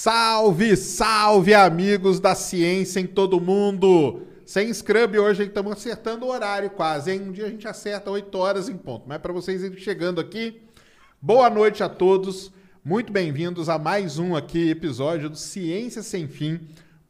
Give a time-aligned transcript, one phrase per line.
[0.00, 4.22] Salve, salve, amigos da ciência em todo mundo!
[4.46, 7.22] Sem scrub hoje, estamos acertando o horário quase, hein?
[7.22, 9.08] Um dia a gente acerta 8 horas em ponto.
[9.08, 10.62] Mas para vocês irem chegando aqui,
[11.20, 12.52] boa noite a todos.
[12.84, 16.60] Muito bem-vindos a mais um aqui episódio do Ciência Sem Fim.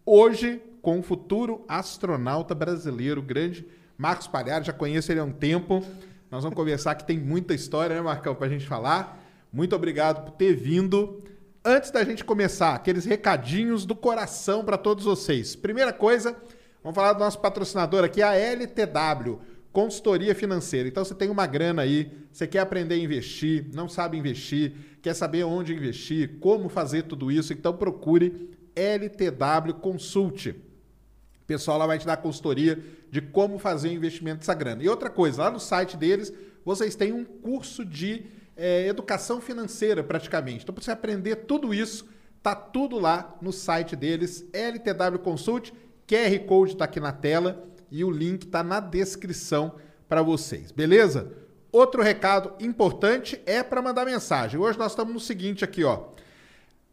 [0.07, 5.85] Hoje com o futuro astronauta brasileiro, grande Marcos Palhares, já conheço ele há um tempo.
[6.31, 9.23] Nós vamos conversar que tem muita história, né, Marcão, para a gente falar.
[9.53, 11.23] Muito obrigado por ter vindo.
[11.65, 15.57] Antes da gente começar, aqueles recadinhos do coração para todos vocês.
[15.57, 16.37] Primeira coisa,
[16.83, 19.41] vamos falar do nosso patrocinador aqui, a LTW,
[19.73, 20.89] consultoria financeira.
[20.89, 25.15] Então você tem uma grana aí, você quer aprender a investir, não sabe investir, quer
[25.15, 30.51] saber onde investir, como fazer tudo isso, então procure LTW Consult.
[30.51, 32.79] O pessoal lá vai te dar consultoria
[33.11, 34.85] de como fazer o investimento dessa grana.
[34.85, 36.33] E outra coisa, lá no site deles,
[36.65, 38.27] vocês têm um curso de
[38.59, 40.65] é, educação financeira, praticamente.
[40.65, 42.09] Então, para você aprender tudo isso,
[42.43, 45.73] tá tudo lá no site deles, LTW Consult.
[46.07, 49.77] QR Code está aqui na tela e o link está na descrição
[50.09, 51.33] para vocês, beleza?
[51.71, 54.59] Outro recado importante é para mandar mensagem.
[54.59, 56.09] Hoje nós estamos no seguinte aqui, ó.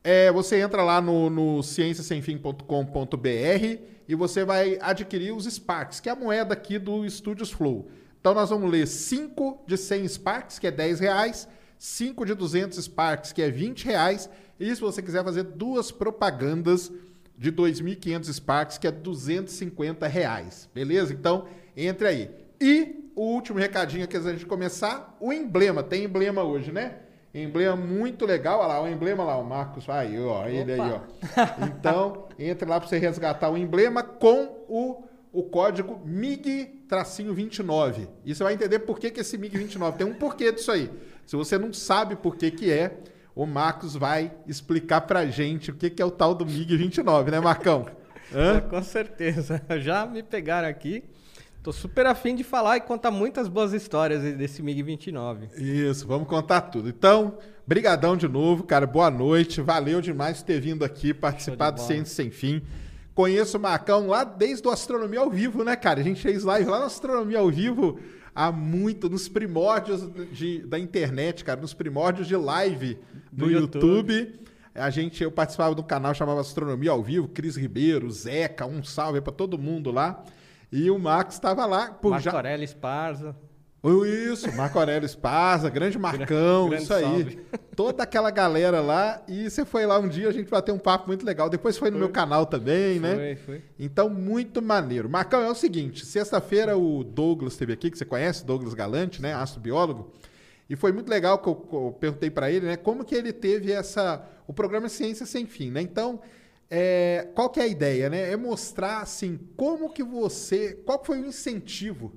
[0.04, 6.12] É, você entra lá no, no cienciasemfim.com.br e você vai adquirir os Sparks, que é
[6.12, 7.90] a moeda aqui do Studios Flow.
[8.20, 12.84] Então nós vamos ler 5 de 100 Sparks, que é 10 reais, 5 de 200
[12.84, 16.92] Sparks, que é 20 reais, e se você quiser fazer duas propagandas
[17.38, 21.14] de 2.500 Sparks, que é 250 reais, beleza?
[21.14, 22.32] Então, entre aí.
[22.60, 25.84] E o último recadinho aqui antes gente começar, o emblema.
[25.84, 26.96] Tem emblema hoje, né?
[27.34, 28.60] Emblema muito legal.
[28.60, 29.90] Olha lá, o emblema lá, o Marcos.
[29.90, 31.02] Aí, ó, ele aí, ó.
[31.68, 35.04] Então, entre lá para você resgatar o emblema com o,
[35.34, 38.08] o código MIG-29.
[38.24, 40.90] E você vai entender por que, que esse MIG-29 tem um porquê disso aí.
[41.26, 43.00] Se você não sabe por que, que é,
[43.36, 47.40] o Marcos vai explicar pra gente o que, que é o tal do MIG-29, né,
[47.40, 47.86] Marcão?
[48.34, 48.62] Hã?
[48.62, 49.62] Com certeza.
[49.80, 51.04] Já me pegaram aqui.
[51.62, 55.52] Tô super afim de falar e contar muitas boas histórias desse MiG-29.
[55.58, 56.90] Isso, vamos contar tudo.
[56.90, 58.86] Então, brigadão de novo, cara.
[58.86, 59.62] Boa noite.
[59.62, 62.62] Valeu demais por ter vindo aqui participar do Ciência Sem Fim.
[63.16, 66.02] Conheço o Marcão lá desde o Astronomia ao Vivo, né, cara?
[66.02, 67.98] A gente fez live lá no Astronomia ao Vivo
[68.36, 73.00] há muito, nos primórdios de, da internet, cara, nos primórdios de live
[73.32, 74.14] no, YouTube.
[74.14, 74.40] YouTube.
[74.76, 78.84] A gente, eu participava de um canal chamado Astronomia ao Vivo, Cris Ribeiro, Zeca, um
[78.84, 80.22] salve para todo mundo lá.
[80.70, 81.92] E o Max estava lá.
[81.92, 82.34] Por Marco já...
[82.34, 83.34] Aurélio Esparza.
[84.34, 87.04] Isso, Marco Aurélio Esparza, grande Marcão, grande isso aí.
[87.04, 87.40] Salve.
[87.76, 89.24] Toda aquela galera lá.
[89.28, 91.50] E você foi lá um dia, a gente vai ter um papo muito legal.
[91.50, 92.06] Depois foi no foi.
[92.06, 93.16] meu canal também, foi, né?
[93.16, 93.62] Foi, foi.
[93.78, 95.08] Então, muito maneiro.
[95.08, 99.34] Marcão, é o seguinte: sexta-feira o Douglas esteve aqui, que você conhece, Douglas Galante, né?
[99.34, 100.12] Astrobiólogo.
[100.68, 102.78] E foi muito legal que eu, eu perguntei para ele, né?
[102.78, 104.28] Como que ele teve essa.
[104.48, 105.82] O programa Ciência Sem Fim, né?
[105.82, 106.20] Então.
[106.68, 108.32] É, qual que é a ideia, né?
[108.32, 112.12] É mostrar assim como que você, qual foi o incentivo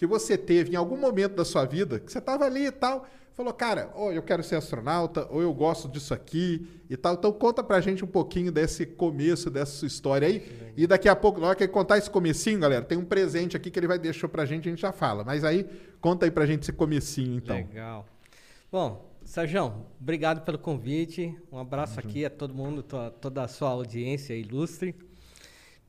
[0.00, 3.06] que você teve em algum momento da sua vida, que você estava ali e tal,
[3.34, 7.12] falou, cara, ou eu quero ser astronauta, ou eu gosto disso aqui e tal.
[7.12, 10.72] Então conta pra gente um pouquinho desse começo, dessa sua história aí.
[10.74, 13.58] E daqui a pouco, na hora que ele contar esse comecinho, galera, tem um presente
[13.58, 15.22] aqui que ele vai deixar pra gente, a gente já fala.
[15.22, 15.66] Mas aí,
[16.00, 17.56] conta aí pra gente esse comecinho, então.
[17.56, 18.06] Legal.
[18.72, 21.36] Bom, Sérgio, obrigado pelo convite.
[21.52, 22.08] Um abraço uhum.
[22.08, 22.82] aqui a todo mundo,
[23.20, 24.94] toda a sua audiência ilustre.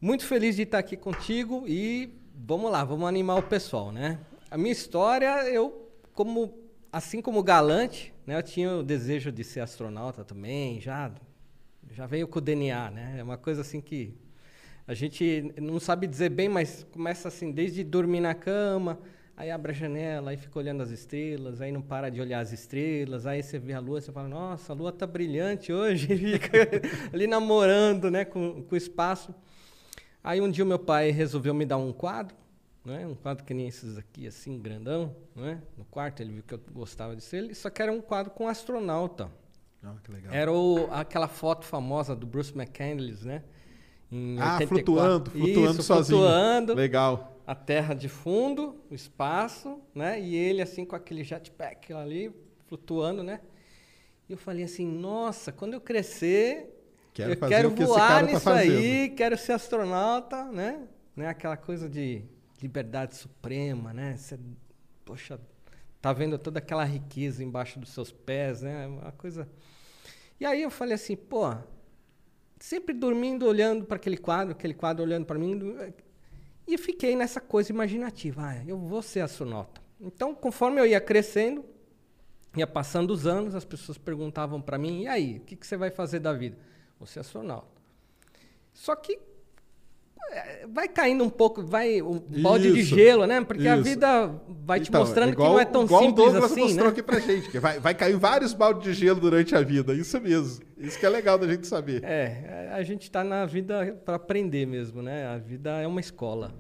[0.02, 4.20] Muito feliz de estar aqui contigo e vamos lá, vamos animar o pessoal, né?
[4.50, 6.54] A minha história, eu, como
[6.92, 11.12] assim como Galante, né, eu tinha o desejo de ser astronauta também, já
[11.92, 13.16] já veio com o DNA, né?
[13.18, 14.14] É uma coisa assim que
[14.88, 19.00] a gente não sabe dizer bem, mas começa assim, desde dormir na cama,
[19.36, 22.52] aí abre a janela, aí fica olhando as estrelas, aí não para de olhar as
[22.52, 26.82] estrelas, aí você vê a lua, você fala, nossa, a lua tá brilhante hoje, fica
[27.14, 29.36] ali namorando, né, com, com o espaço.
[30.24, 32.36] Aí um dia o meu pai resolveu me dar um quadro,
[32.86, 36.54] né, um quadro que nem esses aqui, assim, grandão, né, no quarto, ele viu que
[36.54, 39.32] eu gostava de ser, só que era um quadro com um astronauta.
[39.84, 40.32] Ah, que legal.
[40.34, 43.44] Era o, aquela foto famosa do Bruce McCandless, né?
[44.12, 44.68] Em Ah, 84.
[44.68, 46.20] flutuando, flutuando Isso, sozinho.
[46.20, 46.74] flutuando.
[46.76, 47.38] Legal.
[47.48, 50.22] A terra de fundo, o espaço, né?
[50.22, 52.32] E ele assim com aquele jetpack ali,
[52.68, 53.42] flutuando, né?
[54.30, 56.81] E eu falei assim, nossa, quando eu crescer,
[57.14, 58.78] Quero fazer quero o que esse voar cara tá nisso fazendo.
[58.78, 60.88] aí, quero ser astronauta, né?
[61.16, 61.28] né?
[61.28, 62.24] Aquela coisa de
[62.62, 64.16] liberdade suprema, né?
[64.16, 64.40] Você,
[65.04, 65.40] poxa,
[66.02, 68.88] tá vendo toda aquela riqueza embaixo dos seus pés, né?
[68.88, 69.48] Uma coisa.
[70.40, 71.54] E aí eu falei assim, pô,
[72.60, 75.60] sempre dormindo olhando para aquele quadro, aquele quadro olhando para mim,
[76.68, 79.82] e fiquei nessa coisa imaginativa, ah, eu vou ser astronauta.
[80.00, 81.66] Então, conforme eu ia crescendo,
[82.56, 85.78] ia passando os anos, as pessoas perguntavam para mim, e aí, o que, que você
[85.78, 86.58] vai fazer da vida?
[87.02, 87.82] Vou ser astronauta.
[88.72, 89.18] Só que
[90.34, 93.42] eh, vai caindo um pouco, vai um balde de Isso, gelo, né?
[93.44, 93.84] Porque a isso.
[93.84, 96.62] vida vai te Então, mostrando igual- que não é tão igual simples o Douglas assim,
[96.62, 96.92] mostrou né?
[96.92, 100.22] aqui pra gente, que vai, vai cair vários baldes de gelo durante a vida, isso
[100.22, 100.64] mesmo.
[100.78, 102.04] Isso que é legal da gente saber.
[102.04, 105.26] É, a gente está na vida para aprender mesmo, né?
[105.26, 106.54] A vida é uma escola.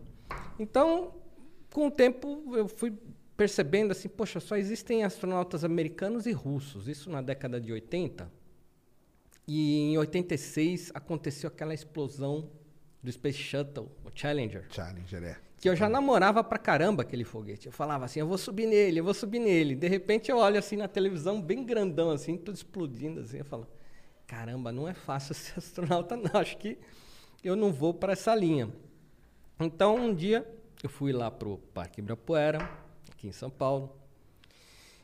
[0.57, 1.13] Então,
[1.71, 2.91] com o tempo, eu fui
[3.38, 6.88] percebendo assim, poxa, só existem astronautas americanos e russos.
[6.88, 8.40] Isso na década de 80.
[9.47, 12.49] E em 86 aconteceu aquela explosão
[13.01, 14.65] do Space Shuttle, o Challenger.
[14.69, 15.38] Challenger, é.
[15.57, 17.67] Que eu já namorava pra caramba aquele foguete.
[17.67, 19.75] Eu falava assim, eu vou subir nele, eu vou subir nele.
[19.75, 23.38] De repente eu olho assim na televisão, bem grandão assim, tudo explodindo assim.
[23.38, 23.67] Eu falo,
[24.25, 26.39] caramba, não é fácil ser astronauta não.
[26.39, 26.77] Acho que
[27.43, 28.69] eu não vou para essa linha.
[29.59, 30.47] Então um dia
[30.81, 32.67] eu fui lá pro Parque Ibirapuera,
[33.11, 34.00] aqui em São Paulo.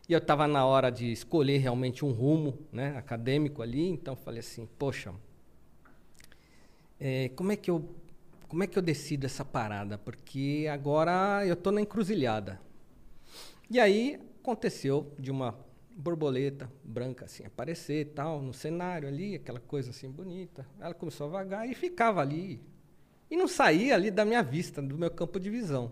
[0.09, 4.39] E eu estava na hora de escolher realmente um rumo né, acadêmico ali, então falei
[4.39, 5.13] assim, poxa,
[6.98, 7.94] é, como, é que eu,
[8.48, 9.98] como é que eu decido essa parada?
[9.98, 12.59] Porque agora eu estou na encruzilhada.
[13.69, 15.54] E aí aconteceu de uma
[15.89, 20.65] borboleta branca assim aparecer tal, no cenário ali, aquela coisa assim bonita.
[20.80, 22.62] Ela começou a vagar e ficava ali.
[23.30, 25.92] E não saía ali da minha vista, do meu campo de visão.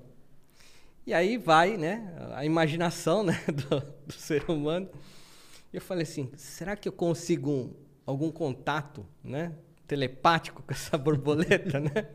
[1.06, 4.90] E aí vai, né, a imaginação né, do, do ser humano.
[5.72, 7.74] E eu falei assim, será que eu consigo um-
[8.06, 9.54] algum contato, né,
[9.88, 12.08] telepático com essa borboleta, né?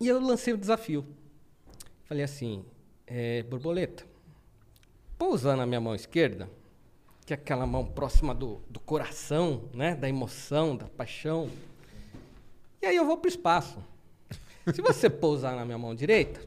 [0.00, 1.06] E eu lancei o desafio.
[2.04, 2.64] Falei assim,
[3.06, 4.04] é, borboleta,
[5.16, 6.50] pousar na minha mão esquerda,
[7.24, 11.48] que é aquela mão próxima do, do coração, né, da emoção, da paixão.
[12.82, 13.78] E aí eu vou para o espaço.
[14.74, 16.40] Se você pousar na minha mão direita,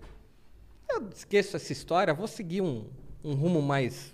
[0.90, 2.86] eu esqueço essa história, vou seguir um,
[3.24, 4.14] um rumo mais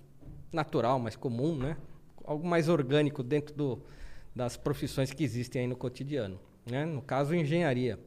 [0.52, 1.78] natural, mais comum, né?
[2.24, 3.82] Algo mais orgânico dentro do,
[4.36, 6.86] das profissões que existem aí no cotidiano, né?
[6.86, 8.00] No caso, engenharia.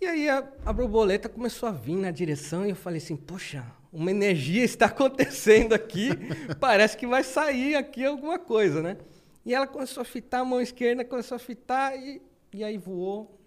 [0.00, 3.64] E aí a, a borboleta começou a vir na direção e eu falei assim, poxa,
[3.92, 6.10] uma energia está acontecendo aqui,
[6.58, 8.96] parece que vai sair aqui alguma coisa, né?
[9.44, 13.38] E ela começou a fitar a mão esquerda, começou a fitar e, e aí voou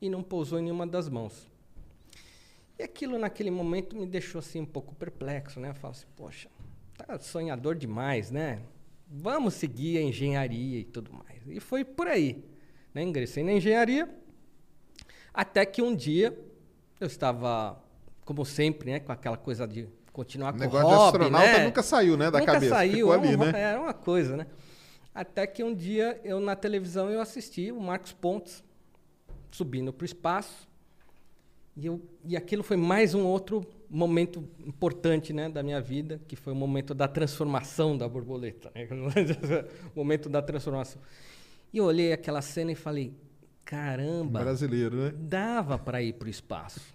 [0.00, 1.50] e não pousou em nenhuma das mãos.
[2.78, 5.70] E aquilo naquele momento me deixou assim um pouco perplexo, né?
[5.70, 6.48] Eu falo assim, poxa,
[6.96, 8.60] tá sonhador demais, né?
[9.08, 11.42] Vamos seguir a engenharia e tudo mais.
[11.46, 12.44] E foi por aí,
[12.92, 13.02] né?
[13.02, 14.08] Ingressei na engenharia,
[15.32, 16.36] até que um dia
[17.00, 17.80] eu estava,
[18.24, 21.64] como sempre, né, com aquela coisa de continuar O com o negócio de astronauta né?
[21.64, 22.74] nunca saiu, né, da nunca cabeça.
[22.74, 23.60] Saiu, Ficou ali, é uma- né?
[23.60, 24.46] Era uma coisa, né?
[25.14, 28.64] Até que um dia eu na televisão eu assisti o Marcos Pontes
[29.50, 30.68] subindo para o espaço
[31.76, 36.36] e, eu, e aquilo foi mais um outro momento importante né, da minha vida, que
[36.36, 38.70] foi o momento da transformação da borboleta.
[38.74, 38.86] Né?
[39.94, 41.00] o momento da transformação.
[41.72, 43.12] E eu olhei aquela cena e falei,
[43.64, 45.12] caramba, Brasileiro, né?
[45.16, 46.94] dava para ir para o espaço.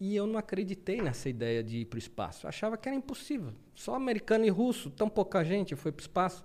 [0.00, 2.46] E eu não acreditei nessa ideia de ir para o espaço.
[2.46, 3.52] Eu achava que era impossível.
[3.74, 6.44] Só americano e russo, tão pouca gente foi para o espaço.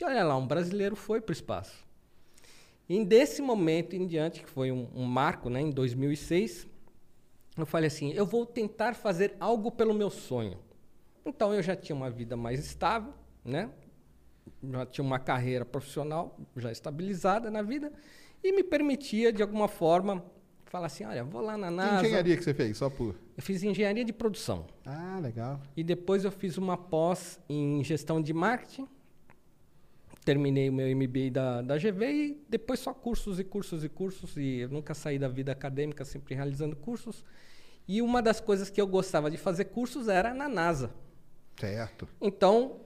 [0.00, 1.84] E olha lá, um brasileiro foi para o espaço.
[2.94, 6.66] E desse momento em diante, que foi um, um marco, né, em 2006,
[7.56, 10.58] eu falei assim: eu vou tentar fazer algo pelo meu sonho.
[11.24, 13.70] Então eu já tinha uma vida mais estável, né?
[14.70, 17.90] Já tinha uma carreira profissional já estabilizada na vida
[18.44, 20.22] e me permitia de alguma forma
[20.66, 22.06] falar assim: olha, vou lá na Que NASA.
[22.06, 22.76] engenharia que você fez?
[22.76, 23.14] Só por.
[23.36, 25.60] Eu fiz engenharia de produção Ah, legal.
[25.74, 28.86] e depois eu fiz uma pós em gestão de marketing
[30.24, 34.36] terminei o meu MBA da, da GV e depois só cursos e cursos e cursos.
[34.36, 37.24] E eu nunca saí da vida acadêmica, sempre realizando cursos.
[37.88, 40.90] E uma das coisas que eu gostava de fazer cursos era na NASA.
[41.58, 42.08] Certo.
[42.20, 42.80] Então,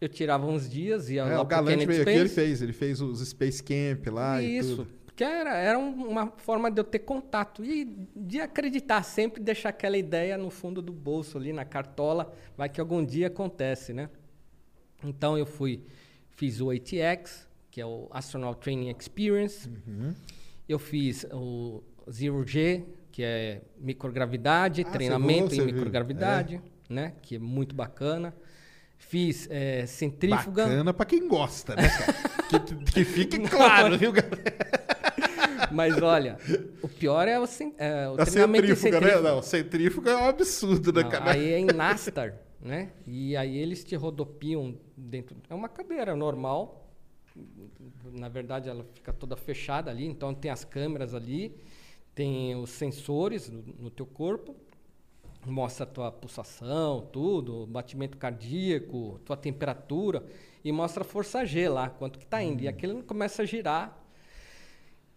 [0.00, 2.34] eu tirava uns dias, ia É, lá o Galante veio aqui, ele Space.
[2.34, 2.62] fez.
[2.62, 4.76] Ele fez os Space Camp lá e Isso.
[4.76, 4.98] tudo.
[5.04, 9.70] Porque era, era um- uma forma de eu ter contato e de acreditar, sempre deixar
[9.70, 14.08] aquela ideia no fundo do bolso ali, na cartola, vai que algum dia acontece, né?
[15.02, 15.82] Então eu fui,
[16.38, 19.68] fiz o ATX, que é o Astronaut Training Experience.
[19.68, 20.14] Uhum.
[20.68, 27.14] Eu fiz o Zero G, que é microgravidade, Ah, treinamento em microgravidade, né?
[27.22, 28.32] Que é muito bacana.
[28.96, 30.64] Fiz eh, centrífuga.
[30.64, 31.82] Bacana pra quem gosta, né,
[32.50, 34.68] que, que fique claro, viu, galera?
[35.72, 36.36] Mas olha,
[36.82, 39.06] o pior é o, cen- é, o A treinamento em centrífuga, né?
[39.06, 39.30] centrífuga.
[39.34, 41.30] Não, centrífuga é um absurdo, né, Não, cara?
[41.32, 42.90] aí é em Nastar, né?
[43.06, 45.36] E aí eles te rodopiam dentro.
[45.48, 46.84] É uma cadeira normal.
[48.12, 50.04] Na verdade, ela fica toda fechada ali.
[50.06, 51.56] Então tem as câmeras ali,
[52.14, 54.56] tem os sensores no, no teu corpo,
[55.46, 60.24] mostra a tua pulsação, tudo, batimento cardíaco, tua temperatura
[60.64, 62.60] e mostra a força G lá, quanto que tá indo.
[62.60, 62.64] Hum.
[62.64, 63.96] E aquilo começa a girar.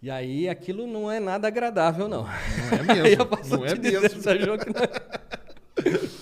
[0.02, 2.24] E aí aquilo não é nada agradável, não.
[2.24, 2.30] Não
[2.78, 3.26] é mesmo,
[3.58, 4.48] não é dizer, mesmo.
[4.48, 6.12] Não é.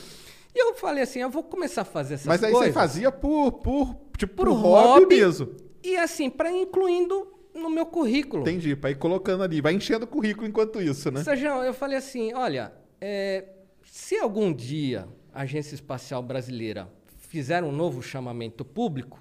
[0.79, 2.73] Eu falei assim, eu vou começar a fazer essas Mas aí coisas.
[2.73, 5.55] você fazia por, por tipo, por por hobby, hobby mesmo.
[5.83, 8.43] E assim, para incluindo no meu currículo.
[8.43, 9.59] Entendi, pra ir colocando ali.
[9.59, 11.21] Vai enchendo o currículo enquanto isso, né?
[11.21, 12.71] Sérgio, eu falei assim, olha,
[13.01, 13.43] é,
[13.83, 19.19] se algum dia a Agência Espacial Brasileira fizer um novo chamamento público,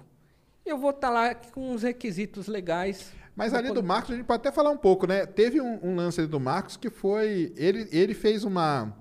[0.65, 3.11] eu vou estar lá com uns requisitos legais.
[3.35, 5.25] Mas ali do Marcos, a gente pode até falar um pouco, né?
[5.25, 7.53] Teve um, um lance ali do Marcos que foi.
[7.57, 8.95] Ele, ele fez uma,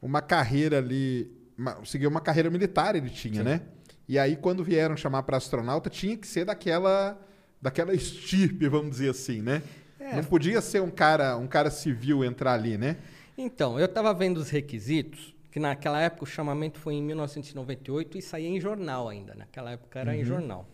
[0.00, 1.30] uma carreira ali.
[1.56, 3.62] Uma- seguiu uma carreira militar, ele tinha, né?
[4.08, 7.18] E aí, quando vieram chamar para astronauta, tinha que ser daquela,
[7.60, 9.62] daquela estirpe, vamos dizer assim, né?
[10.00, 10.16] É.
[10.16, 12.96] Não podia ser um cara, um cara civil entrar ali, né?
[13.38, 18.22] Então, eu estava vendo os requisitos, que naquela época o chamamento foi em 1998 e
[18.22, 19.34] saía em jornal ainda.
[19.34, 20.18] Naquela época era Uhum.
[20.20, 20.68] em jornal.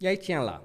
[0.00, 0.62] E aí tinha lá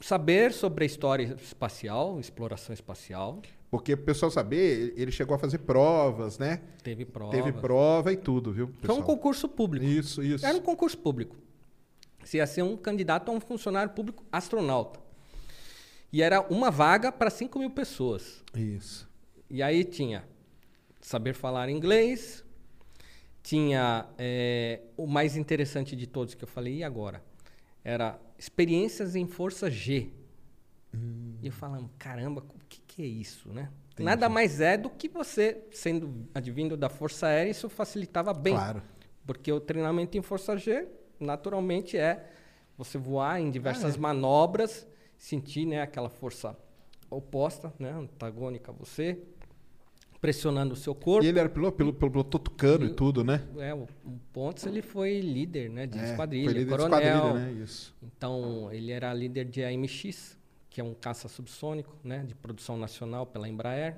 [0.00, 5.58] saber sobre a história espacial, exploração espacial, Porque o pessoal saber, ele chegou a fazer
[5.58, 6.62] provas, né?
[6.82, 7.30] teve prova.
[7.30, 8.66] Teve prova e tudo, viu?
[8.66, 9.02] Foi um pessoal?
[9.02, 9.84] concurso público.
[9.84, 10.44] Isso, isso.
[10.44, 11.36] Era um concurso público.
[12.24, 15.00] Você ia ser um candidato a um funcionário público astronauta.
[16.10, 18.42] E era uma vaga para 5 mil pessoas.
[18.54, 19.08] Isso.
[19.50, 20.24] E aí tinha
[21.00, 22.44] saber falar inglês,
[23.42, 27.22] tinha eh, o mais interessante de todos que eu falei, e agora?
[27.84, 30.10] Era experiências em força G.
[31.42, 33.70] E eu falando, caramba, o que, que é isso, né?
[33.98, 38.54] Nada mais é do que você, sendo advindo da Força Aérea, isso facilitava bem.
[38.54, 38.82] Claro.
[39.26, 40.86] Porque o treinamento em Força G,
[41.20, 42.30] naturalmente, é
[42.76, 44.00] você voar em diversas Ah, é.
[44.00, 46.56] manobras, sentir né, aquela força
[47.10, 49.18] oposta, né, antagônica a você,
[50.20, 51.24] pressionando o seu corpo.
[51.24, 53.44] E ele era piloto, piloto, piloto tucano e E- tudo, né?
[53.58, 56.98] É, o, o Pontes ele foi líder né, de É, esquadrilha, foi líder de coronel.
[57.00, 57.52] esquadrilha, né?
[57.64, 57.94] Isso.
[58.02, 60.37] Então, ele era líder de AMX,
[60.78, 63.96] que é um caça subsônico, né, de produção nacional pela Embraer.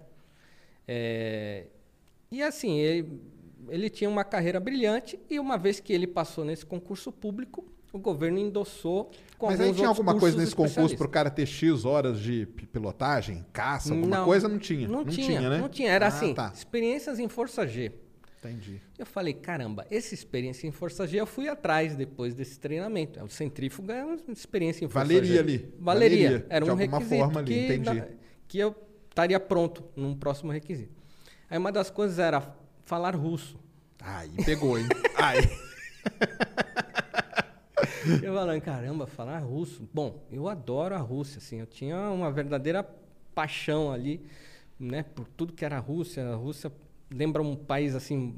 [0.89, 1.67] É,
[2.33, 3.21] e assim, ele,
[3.69, 7.99] ele tinha uma carreira brilhante e uma vez que ele passou nesse concurso público, o
[7.99, 11.85] governo endossou com Mas aí tinha alguma coisa nesse concurso para o cara ter X
[11.85, 14.49] horas de pi- pilotagem, caça, alguma coisa?
[14.49, 14.89] Não tinha.
[14.89, 15.59] Não, tinha, né?
[15.59, 15.91] não tinha.
[15.91, 16.51] Era Ah, assim, Tá.
[16.55, 17.93] experiências em Força G.
[18.43, 18.81] Entendi.
[18.99, 23.23] Eu falei, caramba, essa experiência em Força G eu fui atrás depois desse treinamento.
[23.23, 25.39] O centrífuga é uma experiência em Força Valeria G.
[25.39, 25.75] ali.
[25.79, 26.29] Valeria.
[26.31, 28.03] Valeria, Era de um requisito forma ali, que, entendi.
[28.49, 28.75] que eu
[29.11, 30.95] estaria pronto num próximo requisito.
[31.51, 32.57] Aí uma das coisas era
[32.87, 33.59] falar russo.
[34.01, 34.87] Aí pegou, hein?
[35.17, 35.43] Aí.
[38.23, 39.87] Eu falando, caramba, falar russo.
[39.93, 41.61] Bom, eu adoro a Rússia, assim.
[41.61, 42.83] Eu tinha uma verdadeira
[43.35, 44.23] paixão ali,
[44.79, 45.03] né?
[45.03, 46.27] Por tudo que era a Rússia.
[46.27, 46.73] A Rússia
[47.11, 48.35] lembra um país, assim...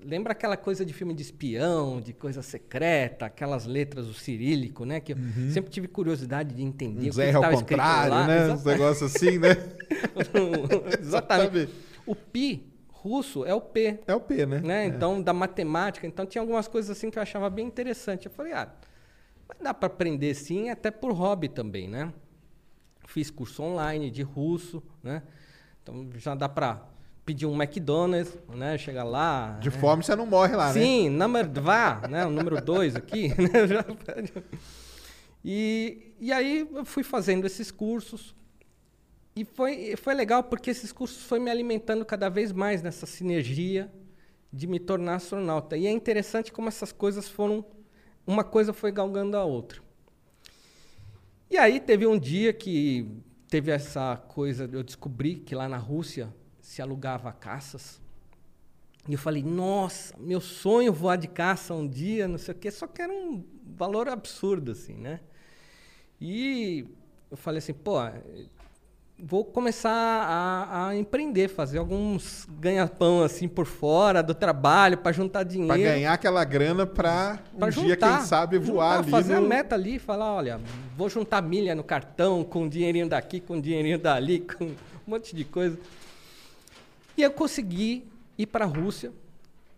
[0.00, 5.00] Lembra aquela coisa de filme de espião, de coisa secreta, aquelas letras, o cirílico, né?
[5.00, 5.16] Que eu
[5.52, 8.26] sempre tive curiosidade de entender Um o que ao contrário, lá.
[8.26, 8.52] né?
[8.52, 9.50] Uns negócios assim, né?
[11.00, 11.74] Exatamente.
[12.06, 14.60] O pi russo é o P, É o P, né?
[14.60, 14.84] né?
[14.84, 14.86] É.
[14.86, 16.06] Então, da matemática.
[16.06, 18.26] Então, tinha algumas coisas assim que eu achava bem interessante.
[18.26, 18.72] Eu falei, ah,
[19.48, 22.12] mas dá para aprender sim, até por hobby também, né?
[23.06, 25.22] Fiz curso online de russo, né?
[25.82, 26.86] Então, já dá para
[27.28, 28.78] pedir um McDonald's, né?
[28.78, 29.58] Chegar lá...
[29.60, 29.76] De né?
[29.76, 30.80] fome você não morre lá, né?
[30.80, 32.24] Sim, number dva, né?
[32.24, 33.28] O número dois aqui.
[33.36, 34.42] né?
[35.44, 38.34] E, e aí eu fui fazendo esses cursos.
[39.36, 43.92] E foi, foi legal porque esses cursos foi me alimentando cada vez mais nessa sinergia
[44.50, 45.76] de me tornar astronauta.
[45.76, 47.62] E é interessante como essas coisas foram.
[48.26, 49.82] Uma coisa foi galgando a outra.
[51.50, 53.06] E aí teve um dia que
[53.50, 56.34] teve essa coisa, eu descobri que lá na Rússia
[56.68, 57.98] se alugava caças.
[59.08, 62.70] E eu falei, nossa, meu sonho voar de caça um dia, não sei o quê,
[62.70, 63.42] só que era um
[63.74, 65.20] valor absurdo, assim, né?
[66.20, 66.84] E
[67.30, 67.94] eu falei assim, pô,
[69.18, 75.44] vou começar a, a empreender, fazer alguns ganha-pão assim por fora do trabalho para juntar
[75.44, 75.68] dinheiro.
[75.68, 79.46] Pra ganhar aquela grana pra um Pra dia, quem sabe, voar juntar, ali fazer no...
[79.46, 80.60] a meta ali e falar, olha,
[80.94, 84.76] vou juntar milha no cartão, com um dinheirinho daqui, com um dinheirinho dali, com um
[85.06, 85.78] monte de coisa.
[87.18, 88.04] E eu consegui
[88.38, 89.12] ir para a Rússia,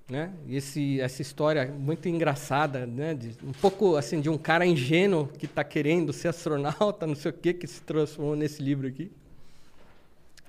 [0.07, 0.31] né?
[0.47, 3.15] Esse, essa história muito engraçada, né?
[3.15, 7.31] De, um pouco assim de um cara ingênuo que está querendo ser astronauta, não sei
[7.31, 9.11] o que, que se transformou nesse livro aqui.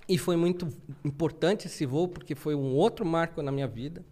[0.06, 0.68] E foi muito
[1.06, 4.04] importante esse voo porque foi um outro marco na minha vida.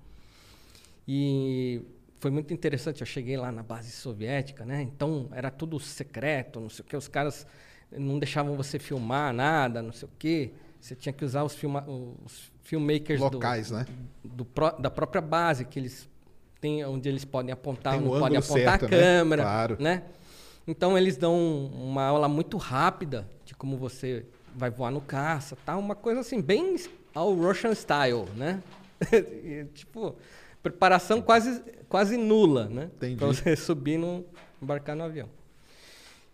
[1.05, 1.81] E
[2.21, 3.01] foi muito interessante.
[3.01, 4.83] Eu cheguei lá na base soviética, né?
[4.83, 6.95] Então era tudo secreto, não sei o que.
[6.95, 7.45] Os caras
[7.91, 10.53] não deixavam você filmar nada, não sei o que.
[10.79, 13.85] Você tinha que usar os, filma os filmmakers Locais, do, né?
[14.23, 14.47] do
[14.79, 16.07] da própria base que eles
[16.61, 18.97] têm, onde eles podem apontar, Tem não o podem apontar certo, a né?
[18.97, 19.77] câmera, Claro.
[19.79, 20.03] né?
[20.67, 21.35] Então eles dão
[21.73, 25.75] uma aula muito rápida de como você vai voar no caça, tá?
[25.77, 26.75] Uma coisa assim bem
[27.13, 28.61] ao Russian style, né?
[29.73, 30.15] Tipo,
[30.61, 32.89] preparação quase quase nula, né?
[33.17, 34.23] Para você subir no
[34.61, 35.29] embarcar no avião.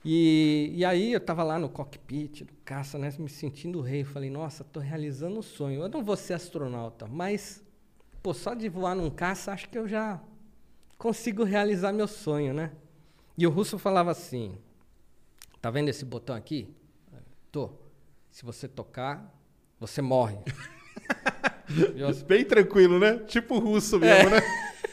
[0.08, 4.04] E, e aí eu tava lá no cockpit do caça, né, me sentindo rei.
[4.04, 5.82] Falei, nossa, tô realizando um sonho.
[5.82, 7.64] Eu não vou ser astronauta, mas
[8.22, 10.22] pô, só de voar num caça, acho que eu já
[10.98, 12.72] consigo realizar meu sonho, né?
[13.36, 14.56] E o russo falava assim:
[15.60, 16.72] Tá vendo esse botão aqui?
[17.52, 17.72] Tô.
[18.30, 19.34] Se você tocar,
[19.80, 20.38] você morre.
[21.96, 23.18] Eu- Bem tranquilo, né?
[23.26, 24.00] Tipo russo É.
[24.00, 24.38] mesmo, né?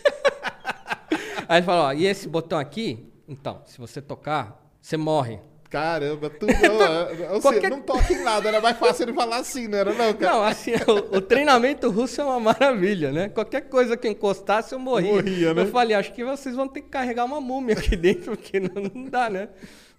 [1.49, 3.07] Aí ele falou: Ó, e esse botão aqui?
[3.28, 5.39] Então, se você tocar, você morre.
[5.71, 9.38] Caramba, tu não, ou Qualquer- seja, não toca em nada, era mais fácil ele falar
[9.38, 10.33] assim, não era não, cara?
[10.35, 13.31] Não, assim, o, o treinamento russo é uma maravilha, né?
[13.31, 15.12] Qualquer coisa que eu encostasse, eu morria.
[15.14, 15.62] Morria, né?
[15.62, 18.83] Eu falei, acho que vocês vão ter que carregar uma múmia aqui dentro, porque não,
[18.95, 19.49] não dá, né?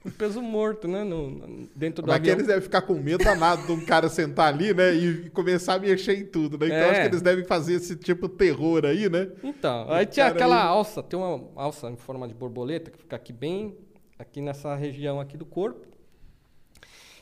[0.06, 1.04] Um peso morto, né?
[1.04, 2.36] No, no- dentro do Mas que avião.
[2.36, 4.94] eles devem ficar com medo danado de um cara sentar ali, né?
[4.94, 6.68] E começar a mexer em tudo, né?
[6.68, 6.90] Então É.
[6.92, 9.28] acho que eles devem fazer esse tipo de terror aí, né?
[9.44, 12.98] Então, aí tinha cara aquela aí- alça, tem uma alça em forma de borboleta que
[13.00, 13.76] fica aqui bem,
[14.24, 15.86] aqui nessa região aqui do corpo.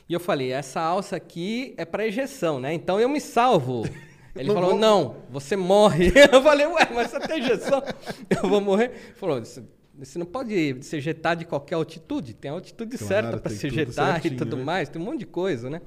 [0.08, 2.72] E eu falei, essa alça aqui é para ejeção, né?
[2.72, 3.82] Então eu me salvo.
[4.34, 6.10] Ele Não falou, vou- não, você morre.
[6.32, 7.82] Eu falei, ué, mas você tem ejeção?
[8.30, 8.84] Eu vou morrer?
[8.86, 13.36] Ele falou, você, não pode se ejetar de qualquer altitude, tem a altitude Claro, certa
[13.36, 14.64] para se ejetar certinho, e tudo né?
[14.64, 15.82] mais, tem um monte de coisa, né?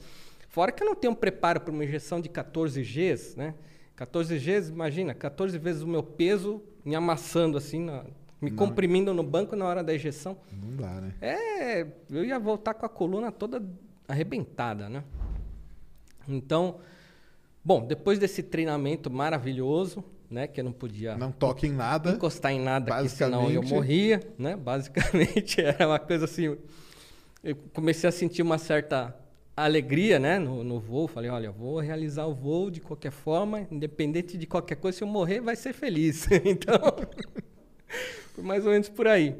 [0.47, 3.55] Fora que eu não tenho um preparo para uma injeção de 14 Gs, né?
[3.95, 8.05] 14 Gs, imagina, 14 vezes o meu peso me amassando assim, na-
[8.45, 10.37] me comprimindo no banco na hora da injeção.
[10.51, 11.13] Não dá, né?
[11.21, 13.63] É, eu ia voltar com a coluna toda
[14.07, 15.03] arrebentada, né?
[16.27, 16.79] Então,
[17.63, 22.11] bom, depois desse treinamento maravilhoso, né, que eu não podia Não toca em nada.
[22.11, 24.55] encostar em nada, que senão eu morria, né?
[24.55, 26.57] Basicamente era uma coisa assim.
[27.43, 29.15] Eu comecei a sentir uma certa
[29.55, 31.07] alegria, né, no, no voo.
[31.07, 34.97] Falei, olha, eu vou realizar o voo de qualquer forma, independente de qualquer coisa.
[34.97, 36.27] Se eu morrer, vai ser feliz.
[36.43, 36.75] então,
[38.37, 39.35] mais ou menos por aí.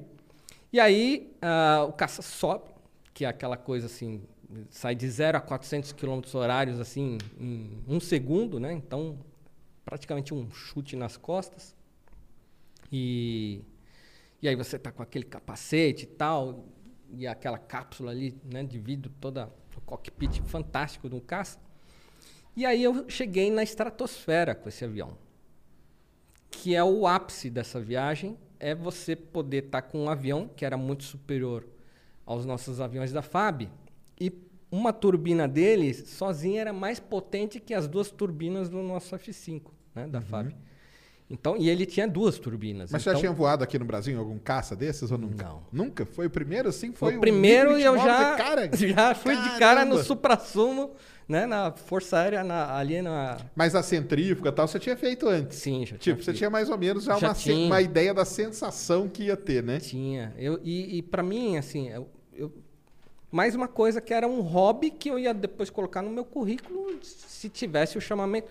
[0.71, 2.65] E aí ah, o caça sobe,
[3.13, 4.21] que é aquela coisa assim,
[4.69, 8.73] sai de 0 a 400 km horários assim em um segundo, né?
[8.73, 9.17] Então
[9.85, 11.75] praticamente um chute nas costas.
[12.91, 13.61] E,
[14.41, 16.65] e aí você tá com aquele capacete e tal,
[17.11, 21.59] e aquela cápsula ali, né, de vidro toda, o cockpit fantástico um caça.
[22.55, 25.17] E aí eu cheguei na estratosfera com esse avião,
[26.49, 30.77] que é o ápice dessa viagem, é você poder estar com um avião que era
[30.77, 31.65] muito superior
[32.25, 33.69] aos nossos aviões da FAB,
[34.19, 34.31] e
[34.71, 40.07] uma turbina dele sozinha era mais potente que as duas turbinas do nosso F5, né,
[40.07, 40.55] da FAB.
[41.29, 42.91] Então, e ele tinha duas turbinas.
[42.91, 45.43] Mas você então, já tinha voado aqui no Brasil em algum caça desses ou nunca?
[45.43, 45.63] Não.
[45.71, 46.05] Nunca?
[46.05, 46.91] Foi o primeiro assim?
[46.91, 50.91] Foi, Foi o primeiro e eu 1029, já, Cara, já fui de cara no supra-sumo,
[51.27, 53.37] né, na Força Aérea, na- ali na...
[53.55, 55.57] Mas a centrífuga e tal, você tinha feito antes.
[55.57, 56.37] Sim, já tinha Tipo, você feito.
[56.37, 59.79] tinha mais ou menos já, Já uma, uma ideia da sensação que ia ter, né?
[59.79, 60.31] Tinha.
[60.37, 62.53] Eu, e, e para mim, assim, eu, eu-
[63.31, 66.99] mais uma coisa que era um hobby que eu ia depois colocar no meu currículo
[67.01, 68.47] se tivesse o chamamento.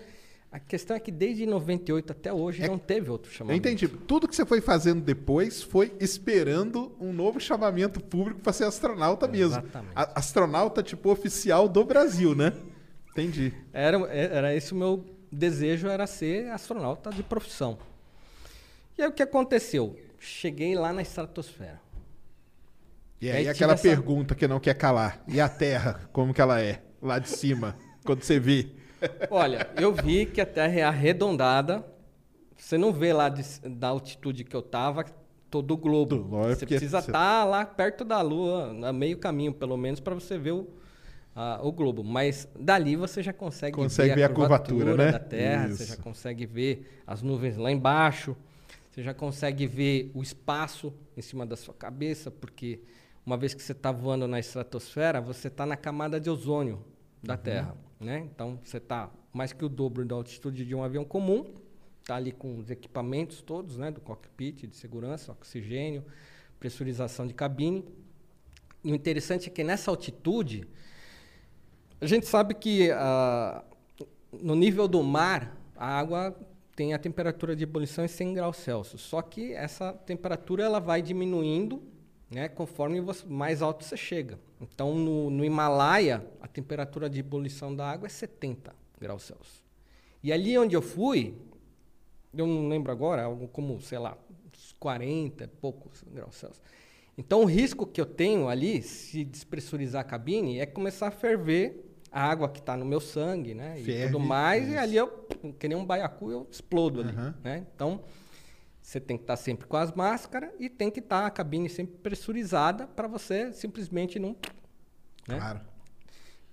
[0.55, 3.67] A questão é que desde 98 até hoje não teve outro Eu chamamento.
[3.67, 3.89] entendi.
[3.89, 9.27] Tudo que você foi fazendo depois foi esperando um novo chamamento público para ser astronauta
[9.27, 9.57] mesmo.
[9.59, 9.91] Exatamente.
[9.93, 12.53] A- astronauta, tipo, oficial do Brasil, né?
[13.11, 13.51] Entendi.
[13.73, 17.77] Era, era esse o meu desejo, era ser astronauta de profissão.
[18.97, 19.99] E aí o que aconteceu?
[20.17, 21.81] Cheguei lá na estratosfera.
[23.19, 25.21] E aí aí aquela essa- pergunta que não quer calar.
[25.27, 26.81] E a Terra, como que ela é?
[27.01, 28.69] Lá de cima, quando você vê.
[29.29, 31.85] Olha, eu vi que a Terra é arredondada.
[32.57, 35.05] Você não vê lá de- da altitude que eu tava
[35.51, 36.15] todo o globo.
[36.17, 39.99] Do- lógico você precisa você- estar lá perto da Lua, a meio caminho pelo menos,
[39.99, 40.67] para você ver o,
[41.35, 42.03] a- o globo.
[42.03, 45.11] Mas dali você já consegue, Consegue ver a curvatura, né?
[45.11, 45.95] da Terra, você Isso.
[45.97, 48.35] já consegue ver as nuvens lá embaixo,
[48.91, 52.79] você já consegue ver o espaço em cima da sua cabeça, porque
[53.25, 56.79] uma vez que você está voando na estratosfera, você está na camada de ozônio
[57.25, 57.39] da Uhum.
[57.39, 58.19] Terra, né?
[58.33, 61.53] Então você está mais que o dobro da altitude de um avião comum,
[61.99, 66.05] está ali com os equipamentos todos, né, do cockpit, de segurança, oxigênio,
[66.59, 67.83] pressurização de cabine.
[68.83, 70.67] E o interessante é que nessa altitude,
[71.99, 73.63] a gente sabe que ah,
[74.31, 76.35] no nível do mar, a água
[76.75, 79.01] tem a temperatura de ebulição em 100 graus Celsius.
[79.01, 81.81] Só que essa temperatura ela vai diminuindo
[82.29, 84.39] né, conforme você- mais alto você chega.
[84.59, 89.63] Então, no, no Himalaia, a temperatura de ebulição da água é 70 graus Celsius.
[90.23, 91.35] E ali onde eu fui,
[92.35, 94.17] eu não lembro agora, algo como, sei lá,
[94.53, 96.61] uns 40 e poucos graus Celsius.
[97.17, 101.81] Então, o risco que eu tenho ali, se despressurizar a cabine, é começar a ferver
[102.11, 103.75] a água que está no meu sangue, né?
[103.75, 104.73] Ferve, e tudo mais, isso.
[104.73, 105.07] e ali eu,
[105.59, 107.35] que nem um baiacu, eu explodo ali, Aham.
[107.43, 107.65] né?
[107.75, 108.01] Então,
[108.85, 111.97] você tem que estar sempre com as máscaras e tem que estar a cabine sempre
[111.97, 114.35] pressurizada para você simplesmente não...
[115.27, 115.37] Né?
[115.39, 115.61] Claro.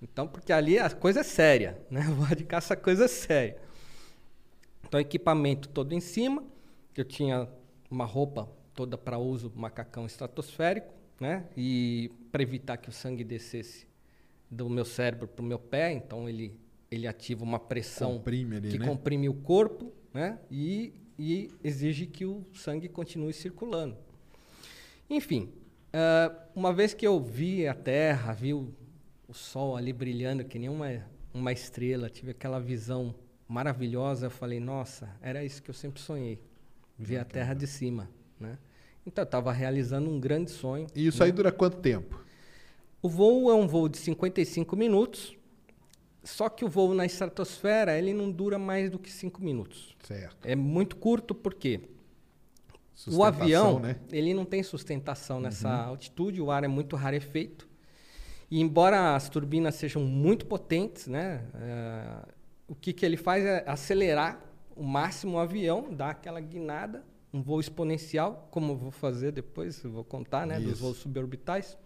[0.01, 2.01] Então, porque ali a coisa é séria, né?
[2.17, 3.61] Voar de caça, a coisa é séria.
[4.83, 6.43] Então, equipamento todo em cima.
[6.97, 7.47] Eu tinha
[7.91, 11.47] uma roupa toda para uso macacão estratosférico, né?
[11.55, 13.87] E para evitar que o sangue descesse
[14.51, 16.59] do meu cérebro para o meu pé, então ele
[16.91, 18.87] ele ativa uma pressão Comprime ali, que né?
[18.87, 20.39] comprime o corpo, né?
[20.51, 23.97] E, e exige que o sangue continue circulando.
[25.09, 25.53] Enfim,
[25.93, 28.73] ah, uma vez que eu vi a Terra, vi o,
[29.29, 33.15] o Sol ali brilhando que nem uma, uma estrela, tive aquela visão
[33.47, 36.41] maravilhosa, eu falei, nossa, era isso que eu sempre sonhei,
[36.99, 38.09] ver a Terra de cima,
[38.41, 38.59] né?
[39.05, 40.87] Então eu estava realizando um grande sonho.
[40.95, 42.25] E isso aí dura quanto tempo?
[43.03, 45.37] O voo é um voo de 55 minutos,
[46.25, 49.97] só que o voo na estratosfera ele não dura mais do que 5 minutos.
[50.03, 50.47] Certo.
[50.47, 51.81] É muito curto porque
[53.11, 53.97] o avião né?
[54.13, 57.69] ele não tem sustentação nessa altitude, o ar é muito rarefeito.
[58.51, 62.29] E embora as turbinas sejam muito potentes, né, eh,
[62.69, 64.45] o que, que ele faz é acelerar
[64.77, 69.83] o máximo o avião, dar aquela guinada, um voo exponencial, como eu vou fazer depois,
[69.83, 70.83] eu vou contar, né, dos Isso.
[70.83, 71.79] voos suborbitais.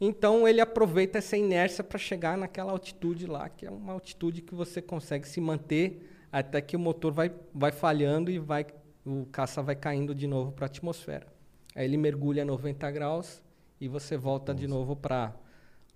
[0.00, 4.54] Então ele aproveita essa inércia para chegar naquela altitude lá, que é uma altitude que
[4.54, 8.66] você consegue se manter até que o motor vai, vai falhando e vai,
[9.04, 11.26] o caça vai caindo de novo para a atmosfera.
[11.74, 13.42] Aí ele mergulha a 90 graus
[13.80, 15.34] e você volta de novo para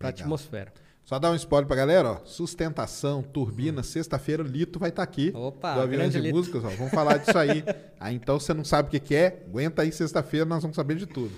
[0.00, 0.72] a atmosfera.
[1.04, 2.20] Só dar um spoiler pra galera, ó.
[2.24, 5.32] Sustentação, turbina, sexta-feira o Lito vai estar aqui.
[5.34, 5.48] Hum.
[5.48, 6.34] Opa, do Aviões grande e Lito.
[6.36, 6.68] Músicas, ó.
[6.70, 7.62] Vamos falar disso aí.
[8.00, 10.96] aí então você não sabe o que, que é, aguenta aí sexta-feira, nós vamos saber
[10.96, 11.30] de tudo.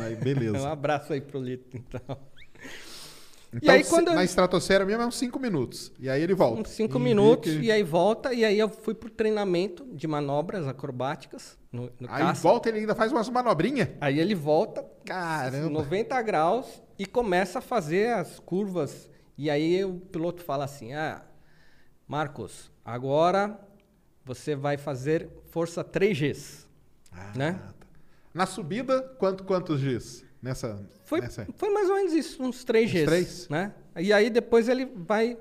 [0.00, 0.68] Aí, Um beleza.
[0.68, 2.16] abraço aí pro Lito, então.
[3.54, 5.92] Então, aí, se- quando- na estratosfera mesmo é uns 5 minutos.
[6.00, 6.62] E aí ele volta.
[6.62, 8.32] Uns cinco Indica- minutos e aí volta.
[8.32, 12.40] E aí eu fui pro treinamento de manobras acrobáticas no, no Aí caça.
[12.42, 13.90] volta ele ainda faz umas manobrinhas.
[14.00, 15.68] Aí ele volta Caramba.
[15.68, 16.66] 90 graus
[16.98, 19.11] e começa a fazer as curvas.
[19.42, 21.20] E aí o piloto fala assim: Ah,
[22.06, 23.58] Marcos, agora
[24.24, 26.64] você vai fazer força 3Gs.
[27.10, 27.52] Ah, né?
[27.54, 27.74] tá.
[28.32, 30.24] Na subida, quanto, quantos dias?
[30.40, 31.44] Nessa, Foi, nessa...
[31.56, 33.02] foi mais ou menos isso, uns 3Gs.
[33.02, 33.48] Uns três?
[33.48, 33.74] Né?
[33.96, 35.36] E aí depois ele vai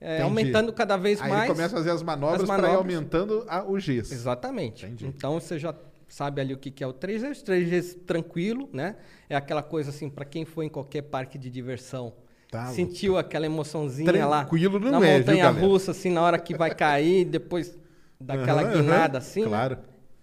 [0.00, 1.42] é, aumentando cada vez Aí mais.
[1.46, 2.94] ele começa a fazer as manobras, as para ir manobras.
[2.94, 4.14] aumentando a, o Gs.
[4.14, 4.86] Exatamente.
[4.86, 5.06] Entendi.
[5.08, 5.74] Então você já
[6.06, 7.32] sabe ali o que, que é o 3G.
[7.32, 8.94] O 3G tranquilo, né?
[9.28, 12.14] É aquela coisa assim, para quem foi em qualquer parque de diversão,
[12.54, 15.66] Tá sentiu aquela emoçãozinha lá Tranquilo não na é, viu, montanha galera?
[15.66, 17.76] russa, assim, na hora que vai cair, depois
[18.20, 19.40] daquela Aham, guinada aham, assim.
[19.42, 19.48] né?
[19.48, 19.78] Claro.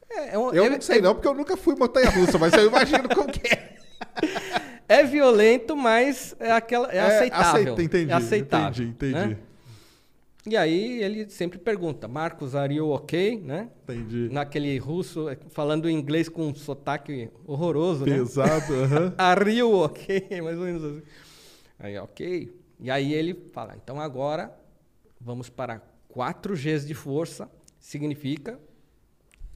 [0.10, 3.10] É, é Eu é- não sei não, porque eu nunca fui montanha-russa, mas eu imagino
[3.10, 3.76] como que é.
[4.88, 7.74] É violento, mas é, aquela, é, aceitável.
[7.74, 8.86] aceita- entendi, é aceitável.
[8.88, 9.30] entendi, entendi.
[9.36, 9.38] né?
[10.48, 13.40] E aí ele sempre pergunta, Marcos, are you okay?
[13.40, 13.70] Né?
[13.84, 14.28] Entendi.
[14.32, 18.18] Naquele russo, é, falando inglês com um sotaque horroroso, né?
[18.18, 19.14] Pesado, aham.
[19.20, 20.28] Are you ok?
[20.44, 21.02] Mais ou menos assim.
[21.82, 22.56] Aí, ok.
[22.80, 24.56] E aí ele fala, então agora
[25.20, 27.50] vamos para 4 Gs de força.
[27.80, 28.60] Significa,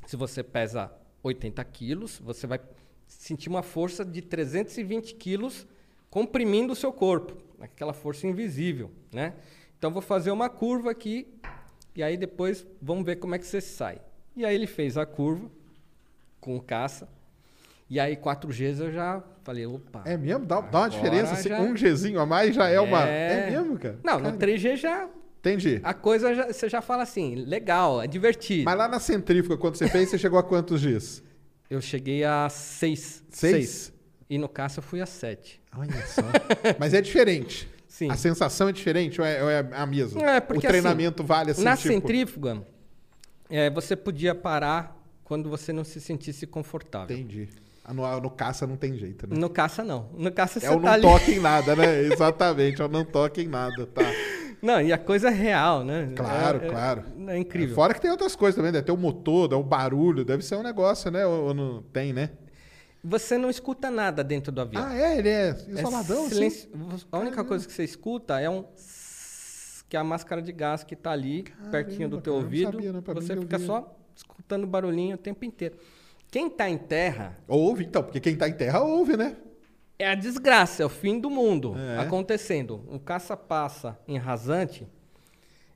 [0.05, 2.59] se você pesa 80 quilos, você vai
[3.07, 5.67] sentir uma força de 320 quilos
[6.09, 7.38] comprimindo o seu corpo.
[7.59, 9.35] Aquela força invisível, né?
[9.77, 11.27] Então vou fazer uma curva aqui
[11.95, 14.01] e aí depois vamos ver como é que você sai.
[14.35, 15.49] E aí ele fez a curva
[16.41, 17.07] com o caça.
[17.89, 20.02] E aí, 4Gs eu já falei, opa.
[20.06, 20.45] É mesmo?
[20.45, 21.34] Dá, dá uma diferença?
[21.34, 23.08] assim, já- Um Gzinho a mais já é, uma.
[23.08, 23.48] É.
[23.48, 24.00] É mesmo, cara?
[24.04, 25.08] Não, Cara, no 3G já.
[25.39, 25.80] Entendi.
[25.84, 28.65] A coisa já- você já fala assim, legal, é divertido.
[28.65, 31.21] Mas lá na centrífuga, quando você fez, você chegou a quantos Gs?
[31.69, 33.24] Eu cheguei a 6.
[33.30, 33.93] Seis?
[34.28, 35.62] E no caça eu fui a 7.
[35.78, 36.21] Olha só.
[36.80, 37.69] Mas é diferente.
[37.88, 38.10] Sim.
[38.10, 40.21] A sensação é diferente ou é, ou é a mesma?
[40.21, 41.88] É, porque, o treinamento vale assim, Na tipo...
[41.93, 42.65] centrífuga,
[43.50, 47.15] é, você podia parar quando você não se sentisse confortável.
[47.15, 47.48] Entendi.
[47.88, 49.38] Ah, No, no caça não tem jeito, né?
[49.38, 50.10] No caça, não.
[50.17, 51.02] No caça, você É o tá não ali...
[51.04, 52.02] toque em nada, né?
[52.12, 54.02] Exatamente, é o não toque em nada, tá?
[54.62, 56.12] Não, e a coisa é real, né?
[56.15, 57.04] Claro, É- é- claro.
[57.28, 57.76] É incrível.
[57.76, 60.56] Fora que tem outras coisas também, deve ter o motor, ter o barulho, deve ser
[60.56, 61.26] um negócio, né?
[61.28, 62.32] Ou, ou não tem, né?
[63.04, 64.84] Você não escuta nada dentro do avião.
[64.84, 65.19] Ah, é?
[65.19, 66.30] Ele é É isoladão, assim?
[66.34, 66.69] silencio-
[67.12, 68.65] A única coisa que você escuta é um
[69.88, 72.71] que é a máscara de gás que tá ali pertinho do teu cara, eu ouvido.
[72.71, 73.02] sabia, não.
[73.02, 73.67] Você eu fica ouvia.
[73.67, 75.76] só escutando barulhinho o tempo inteiro.
[76.31, 79.38] Quem tá em terra Ouve, então, porque quem tá em terra ouve, né?
[79.97, 81.99] é a desgraça, é o fim do mundo É.
[81.99, 82.83] acontecendo.
[82.89, 84.85] Um caça passa em rasante.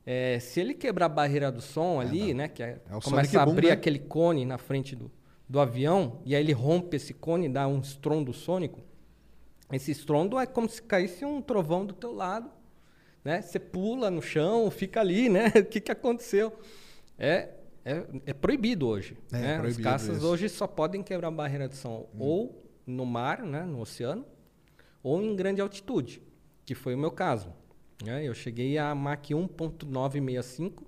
[0.04, 2.48] é, se ele quebrar a barreira do som ali, né?
[2.48, 3.72] Que é, É começa a Boom, abrir né?
[3.72, 5.10] aquele cone na frente do,
[5.48, 8.80] do avião, e aí ele rompe esse cone e dá um estrondo sônico.
[9.72, 12.50] Esse estrondo é como se caísse um trovão do teu lado,
[13.24, 13.40] né?
[13.40, 15.46] Você pula no chão, fica ali, né?
[15.56, 16.52] O que, que aconteceu?
[17.18, 17.50] É,
[17.84, 19.16] é, é proibido hoje.
[19.32, 19.54] É, né?
[19.56, 20.26] Os proibido caças isso.
[20.26, 20.30] Hum.
[20.30, 23.64] hoje só podem quebrar a barreira de som ou no mar, né?
[23.64, 24.24] No oceano,
[25.02, 26.22] ou em grande altitude,
[26.64, 27.52] que foi o meu caso.
[28.04, 28.24] né?
[28.24, 30.82] Eu cheguei a Mach 1.965,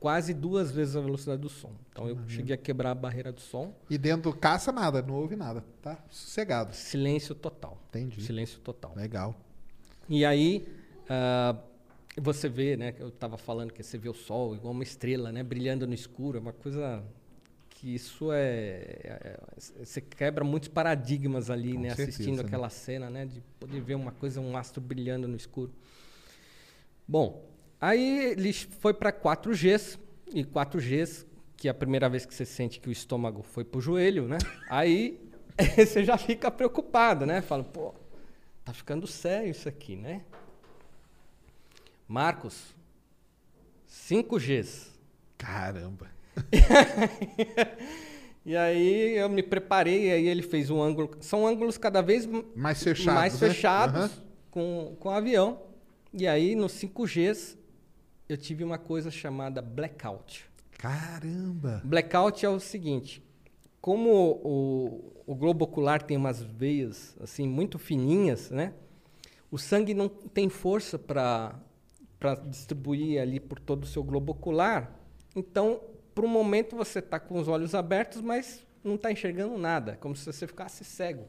[0.00, 1.72] quase duas vezes a velocidade do som.
[1.90, 3.74] Então eu cheguei a quebrar a barreira do som.
[3.88, 5.64] E dentro do caça, nada, não ouve nada.
[5.80, 6.74] Tá sossegado.
[6.74, 7.78] Silêncio total.
[7.88, 8.22] Entendi.
[8.22, 8.92] Silêncio total.
[8.96, 9.34] Legal.
[10.08, 10.66] E aí,
[11.08, 11.56] ah,
[12.16, 12.94] você vê, né?
[12.98, 15.42] Eu estava falando que você vê o sol igual uma estrela, né?
[15.42, 16.38] Brilhando no escuro.
[16.38, 17.02] É uma coisa
[17.70, 18.38] que isso é...
[19.02, 21.88] é- é- você quebra muitos paradigmas ali, Com né?
[21.88, 22.44] certeza, Assistindo né?
[22.46, 23.24] aquela cena, né?
[23.26, 25.72] De poder ver uma coisa, um astro brilhando no escuro.
[27.08, 27.48] Bom,
[27.80, 29.98] aí ele foi para 4Gs.
[30.34, 33.80] E 4Gs, que é a primeira vez que você sente que o estômago foi pro
[33.80, 34.38] joelho, né?
[34.68, 35.18] Aí
[35.76, 37.40] você já fica preocupado, né?
[37.42, 37.94] Fala, pô,
[38.64, 40.22] tá ficando sério isso aqui, né?
[42.12, 42.74] Marcos,
[43.88, 44.88] 5Gs.
[45.38, 46.10] Caramba.
[48.44, 51.12] E aí eu me preparei, e aí ele fez um ângulo.
[51.20, 53.48] São ângulos cada vez Mais fechados, mais né?
[53.48, 54.10] fechados Aham.
[54.50, 55.62] com, com o avião.
[56.12, 57.56] E aí nos 5Gs
[58.28, 60.44] eu tive uma coisa chamada blackout.
[60.72, 61.82] Caramba.
[61.84, 63.22] Blackout é o seguinte:
[63.80, 64.10] como
[64.42, 68.74] o, o globo ocular tem umas veias assim muito fininhas, né?
[69.52, 71.54] O sangue não tem força para
[72.22, 74.92] para distribuir ali por todo o seu globo ocular.
[75.34, 75.80] Então,
[76.14, 80.14] por um momento você está com os olhos abertos, mas não está enxergando nada, como
[80.14, 81.26] se você ficasse cego.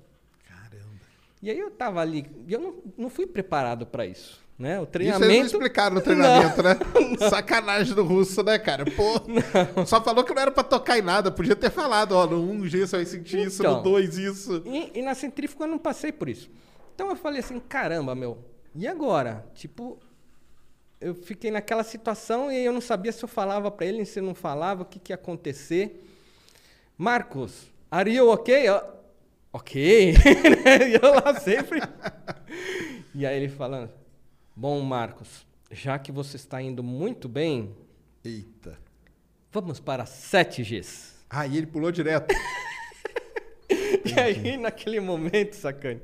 [0.48, 0.94] Caramba.
[1.42, 4.80] E aí eu estava ali, eu não, não fui preparado para isso, né?
[4.80, 6.78] O Isso treinamento eles não explicaram no treinamento, né?
[7.28, 8.86] Sacanagem do russo, né, cara?
[8.86, 11.32] Pô, só falou que não era pra tocar em nada.
[11.32, 13.82] Podia ter falado, ó, no 1G você vai sentir isso, no Então.
[13.82, 14.62] 2 isso.
[14.64, 16.52] E, e na centrífuga eu não passei por isso.
[16.94, 18.38] Então eu falei assim, caramba, meu,
[18.76, 19.44] e agora?
[19.56, 20.00] Tipo,
[21.04, 24.24] eu fiquei naquela situação e eu não sabia se eu falava pra ele, se eu
[24.24, 26.02] não falava, o que, que ia acontecer.
[26.98, 28.70] Marcos, are you okay?
[28.70, 28.82] Eu,
[29.52, 30.14] ok.
[30.16, 31.80] e eu lá sempre.
[33.14, 33.92] e aí ele falando,
[34.56, 37.76] bom, Marcos, já que você está indo muito bem,
[38.24, 38.80] Eita.
[39.52, 41.16] vamos para 7Gs.
[41.30, 42.34] Ah, e ele pulou direto.
[44.06, 46.02] E aí, naquele momento, sacane,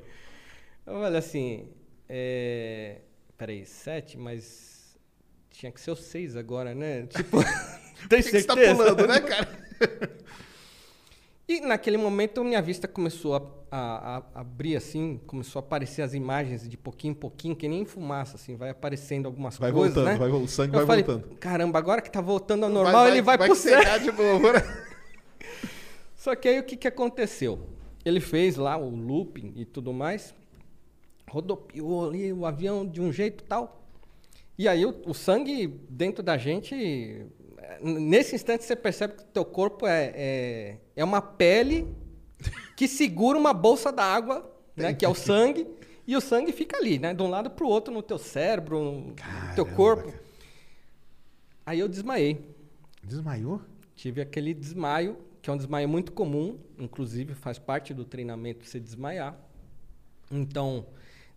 [0.86, 1.68] eu falei assim,
[2.08, 3.02] é...
[3.36, 4.69] Peraí, sete, mas
[5.60, 7.02] tinha que ser o seis agora, né?
[7.14, 7.38] Tipo,
[8.08, 8.74] tem Por que que tá certeza?
[8.74, 9.48] pulando, né, cara?
[11.46, 16.14] E naquele momento minha vista começou a, a- a abrir assim, começou a aparecer as
[16.14, 20.12] imagens de pouquinho em pouquinho, que nem fumaça, assim, vai aparecendo algumas Vai coisas, voltando,
[20.12, 20.18] né?
[20.18, 21.34] vai vol- o sangue eu vai falei, voltando.
[21.36, 23.78] Caramba, agora que tá voltando ao normal, ele vai, pro céu.
[23.80, 24.60] cegar de novo, né?
[26.16, 27.58] Só que aí o que, que aconteceu?
[28.04, 30.32] Ele fez lá o looping e tudo mais,
[31.28, 33.79] rodopiou ali o avião de um jeito tal.
[34.60, 37.24] E aí o, o sangue dentro da gente,
[37.80, 41.96] nesse instante você percebe que o teu corpo é, é, é uma pele
[42.76, 45.66] que segura uma bolsa d'água, né, que é o sangue,
[46.06, 48.82] e o sangue fica ali, né, de um lado para o outro no teu cérebro,
[48.82, 49.14] no
[49.54, 50.10] teu Caramba, corpo.
[50.10, 50.22] cara.
[51.64, 52.44] Aí eu desmaiei.
[53.02, 53.62] Desmaiou?
[53.96, 58.78] Tive aquele desmaio, que é um desmaio muito comum, inclusive faz parte do treinamento você
[58.78, 59.40] desmaiar.
[60.30, 60.84] Então,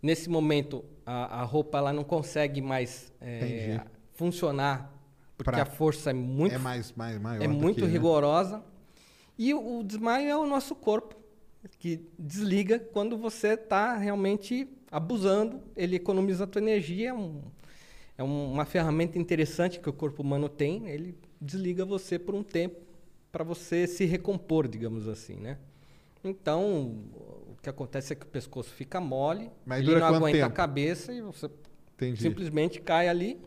[0.04, 3.80] nesse momento, a, a roupa ela não consegue mais é,
[4.14, 4.94] funcionar,
[5.38, 7.44] porque Pra- a força é muito, é mais, mais maior.
[7.44, 7.88] é muito que, né?
[7.88, 8.64] rigorosa.
[9.40, 11.16] E o, o desmaio é o nosso corpo
[11.80, 15.62] que desliga quando você está realmente abusando.
[15.76, 17.42] Ele economiza a tua energia, é, um,
[18.18, 20.88] é um- uma ferramenta interessante que o corpo humano tem.
[20.90, 22.76] Ele desliga você por um tempo
[23.32, 25.58] para você se recompor, digamos assim, né?
[26.24, 26.96] Então,
[27.64, 30.56] que acontece é que o pescoço fica mole, Mas ele não aguenta a tempo?
[30.56, 31.50] cabeça e você
[31.96, 32.22] Entendi.
[32.22, 33.40] simplesmente cai ali.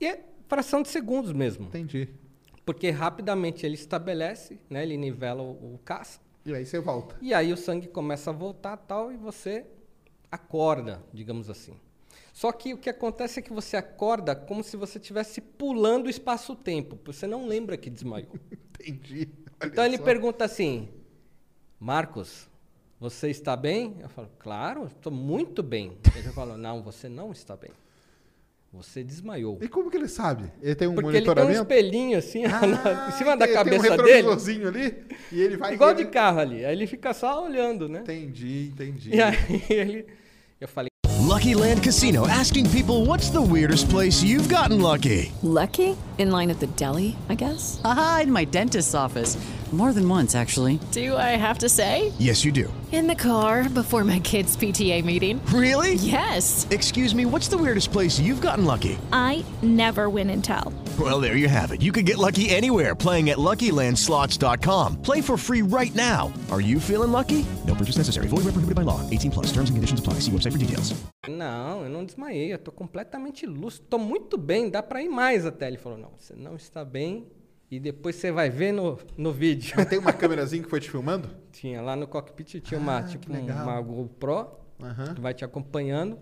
[0.00, 1.66] E é fração de segundos mesmo.
[1.66, 2.08] Entendi.
[2.66, 4.82] Porque rapidamente ele estabelece, né?
[4.82, 6.20] Ele nivela o, o caça.
[6.44, 7.16] E aí você volta.
[7.20, 9.66] E aí o sangue começa a voltar tal e você
[10.30, 11.74] acorda, digamos assim.
[12.32, 16.10] Só que o que acontece é que você acorda como se você estivesse pulando o
[16.10, 16.98] espaço-tempo.
[17.04, 18.32] Você não lembra que desmaiou.
[18.80, 19.28] Entendi.
[19.60, 20.04] Olha Então ele só.
[20.04, 20.88] pergunta assim:
[21.78, 22.48] Marcos,
[23.00, 23.96] você está bem?
[24.00, 25.92] Eu falo, claro, estou muito bem.
[26.14, 27.70] Ele falou, não, você não está bem.
[28.72, 29.58] Você desmaiou.
[29.60, 30.44] E como que ele sabe?
[30.62, 31.62] Ele tem um Porque ele tem um monitoramento?
[31.62, 34.12] espelhinho assim na- em cima da cabeça tem um dele.
[34.12, 34.94] retrovisorzinho ali
[35.32, 36.64] e ele vai Igual ele- de carro ali.
[36.64, 38.00] Aí ele fica só olhando, né?
[38.02, 39.10] Entendi, entendi.
[39.16, 39.36] E aí
[39.68, 40.06] ele.
[40.60, 40.88] Eu falei,
[41.26, 45.32] Lucky Land Casino asking people what's the weirdest place you've gotten lucky?
[45.42, 45.96] Lucky?
[46.18, 47.80] In line at the deli, I guess?
[47.82, 49.36] Aha, in my dentist's office.
[49.72, 50.80] More than once, actually.
[50.90, 52.12] Do I have to say?
[52.18, 52.72] Yes, you do.
[52.90, 55.40] In the car before my kids' PTA meeting.
[55.54, 55.94] Really?
[55.94, 56.66] Yes.
[56.70, 58.98] Excuse me, what's the weirdest place you've gotten lucky?
[59.12, 60.72] I never win and tell.
[60.98, 61.82] Well, there you have it.
[61.82, 65.02] You can get lucky anywhere playing at LuckyLandSlots.com.
[65.02, 66.32] Play for free right now.
[66.50, 67.46] Are you feeling lucky?
[67.64, 68.26] No purchase necessary.
[68.26, 69.08] Void where prohibited by law.
[69.08, 69.46] 18 plus.
[69.52, 70.14] Terms and conditions apply.
[70.14, 70.92] See website for details.
[71.28, 75.46] não, eu não desmaiei, eu tô completamente lúcido, tô muito bem, dá pra ir mais
[75.46, 75.68] até.
[75.68, 77.26] Ele falou, não, você não está bem
[77.70, 79.74] e depois você vai ver no, no vídeo.
[79.76, 81.28] Mas tem uma câmerazinha que foi te filmando?
[81.52, 84.48] tinha lá no cockpit, tinha uma, Ah, tipo, uma GoPro
[84.82, 85.14] Aham.
[85.14, 86.18] que vai te acompanhando.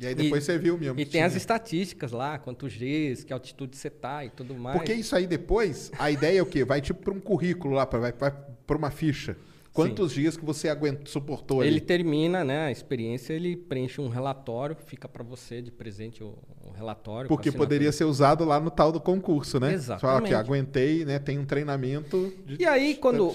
[0.00, 0.98] E aí depois E- você viu mesmo.
[0.98, 4.78] E tem as estatísticas lá, quantos Gs, que altitude você tá e tudo mais.
[4.78, 6.64] Porque isso aí depois, a ideia é o quê?
[6.64, 8.30] Vai tipo para um currículo lá, pra, vai, vai
[8.66, 9.36] para uma ficha.
[9.72, 11.80] Quantos dias que você aguentou, suportou Ele ali?
[11.80, 16.70] termina, né, a experiência, ele preenche um relatório, fica para você de presente o, o
[16.72, 17.28] relatório.
[17.28, 19.76] Porque poderia ser usado lá no tal do concurso, né?
[19.78, 20.34] Você fala que Exatamente.
[20.34, 21.18] aguentei, né?
[21.18, 23.32] Tem um treinamento de E aí, quando.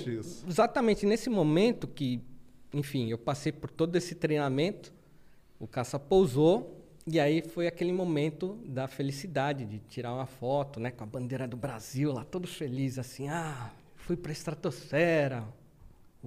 [0.47, 2.21] Exatamente nesse momento que,
[2.73, 4.93] enfim, eu passei por todo esse treinamento,
[5.59, 10.91] o caça pousou, e aí foi aquele momento da felicidade de tirar uma foto, né,
[10.91, 15.45] com a bandeira do Brasil lá, todo feliz, assim, ah, fui pra estratosfera,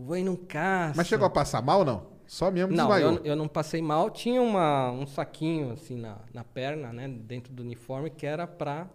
[0.04, 0.94] voei num caça.
[0.96, 2.06] Mas chegou a passar mal, não?
[2.26, 4.10] Só mesmo Não, eu, eu não passei mal.
[4.10, 8.86] Tinha uma, um saquinho assim na, na perna, né, dentro do uniforme, que era para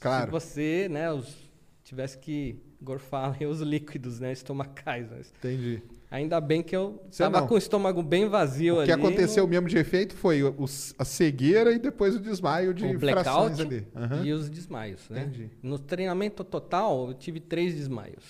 [0.00, 0.24] Claro.
[0.26, 1.32] se você, né, os,
[1.84, 5.08] tivesse que gorfar os líquidos, né, estomacais.
[5.10, 5.80] mas Entendi.
[6.10, 7.46] Ainda bem que eu Você estava não.
[7.46, 8.86] com o estômago bem vazio O ali.
[8.86, 10.54] que aconteceu no- mesmo de efeito foi o-
[10.98, 13.86] a cegueira e depois o desmaio de o frações ali.
[13.94, 14.24] Aham.
[14.24, 15.20] e os desmaios, né?
[15.22, 15.50] Entendi.
[15.62, 18.24] No treinamento total, eu tive três desmaios.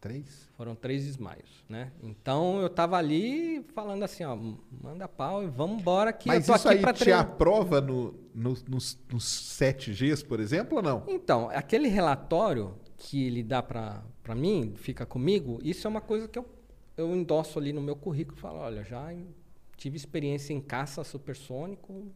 [0.00, 0.47] Três?
[0.58, 1.92] Foram três desmaios, né?
[2.02, 4.36] Então eu tava ali falando assim, ó,
[4.82, 7.20] manda pau e vamos embora que Mas eu tô isso aqui aí te treinar.
[7.20, 11.04] aprova no, no, nos, nos 7Gs, por exemplo, ou não?
[11.06, 14.02] Então, aquele relatório que ele dá para
[14.34, 16.44] mim, fica comigo, isso é uma coisa que eu,
[16.96, 18.36] eu endosso ali no meu currículo.
[18.36, 19.14] Falo, olha, já
[19.76, 22.10] tive experiência em caça supersônico,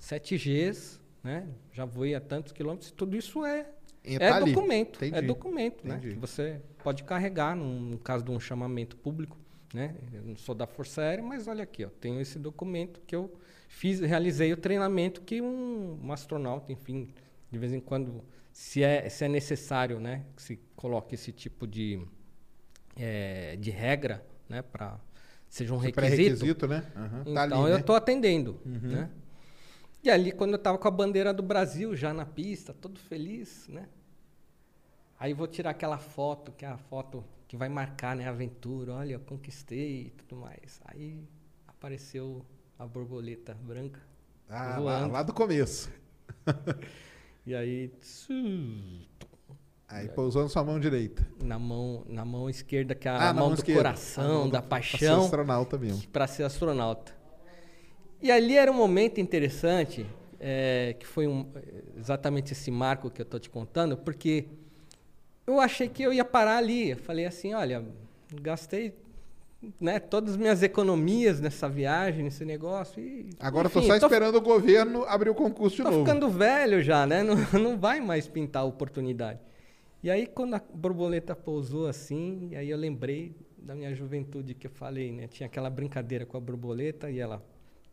[0.00, 1.46] 7Gs, né?
[1.70, 2.90] Já voei a tantos quilômetros.
[2.92, 3.66] Tudo isso é,
[4.04, 4.52] É tá ali.
[4.52, 5.02] documento.
[5.02, 5.26] É Entendi.
[5.26, 5.98] documento, né?
[5.98, 9.36] Que você pode carregar no caso de um chamamento público,
[9.72, 9.94] né?
[10.12, 13.32] Eu não sou da Força Aérea, mas olha aqui, ó, tenho esse documento que eu
[13.68, 17.08] fiz, realizei o treinamento que um, um astronauta, enfim,
[17.50, 21.66] de vez em quando, se é, se é necessário, né, que se coloque esse tipo
[21.66, 22.00] de,
[22.96, 24.98] eh, de regra, né, para
[25.48, 25.94] seja um requisito.
[26.14, 26.84] Pré-requisito, né?
[26.96, 27.20] Aham.
[27.22, 27.70] Então Tá ali, eu né?
[27.72, 27.78] Uhum.
[27.78, 29.10] estou atendendo, né?
[30.04, 33.66] E ali quando eu estava com a bandeira do Brasil já na pista, todo feliz,
[33.68, 33.88] né?
[35.18, 38.92] Aí vou tirar aquela foto, que é a foto que vai marcar né, a aventura.
[38.94, 40.80] Olha, eu conquistei e tudo mais.
[40.84, 41.24] Aí
[41.66, 42.44] apareceu
[42.78, 44.00] a borboleta branca.
[44.48, 45.90] Ah, lá, lá do começo.
[47.46, 47.92] E aí,
[49.86, 51.26] Aí pousou na sua mão direita.
[51.42, 54.46] na mão, na mão esquerda, que é a Ah, mão mão do coração, A mão
[54.46, 55.24] do- da pra ser paixão.
[55.24, 56.08] astronauta mesmo.
[56.08, 57.14] para ser astronauta.
[58.24, 60.06] E ali era um momento interessante,
[60.40, 61.46] é, que foi um-
[61.98, 64.46] exatamente esse marco que eu estou te contando, porque
[65.46, 66.92] eu achei que eu ia parar ali.
[66.92, 67.84] Eu falei assim, olha,
[68.40, 68.94] gastei
[69.78, 72.98] né, todas as minhas economias nessa viagem, nesse negócio.
[72.98, 76.06] E, Agora enfim, só esperando o governo abrir o concurso de Tô novo.
[76.06, 77.22] ficando velho já, né?
[77.22, 79.38] Não, não vai mais pintar a oportunidade.
[80.02, 84.66] E aí, quando a borboleta pousou assim, e aí eu lembrei da minha juventude que
[84.66, 85.26] eu falei, né?
[85.26, 87.42] Tinha aquela brincadeira com a borboleta e ela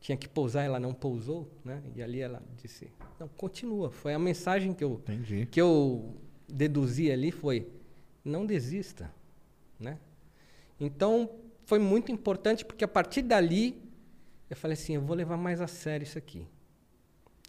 [0.01, 1.81] tinha que pousar, ela não pousou, né?
[1.95, 3.91] E ali ela disse, não, continua.
[3.91, 5.45] Foi a mensagem que eu, Entendi.
[5.45, 6.15] que eu
[6.49, 7.67] deduzi ali foi,
[8.25, 9.13] não desista,
[9.79, 9.99] né?
[10.79, 11.29] Então,
[11.65, 13.79] foi muito importante porque a partir dali
[14.49, 16.45] eu falei assim, eu vou levar mais a sério isso aqui.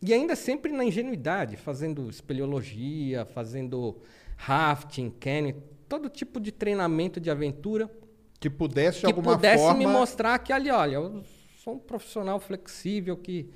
[0.01, 3.97] E ainda sempre na ingenuidade, fazendo espeleologia, fazendo
[4.37, 5.55] rafting, canyon,
[5.89, 7.91] todo tipo de treinamento de aventura
[8.39, 9.79] Que pudesse de alguma pudesse forma.
[9.79, 11.01] me mostrar que ali, olha,
[11.63, 13.49] sou um profissional flexível que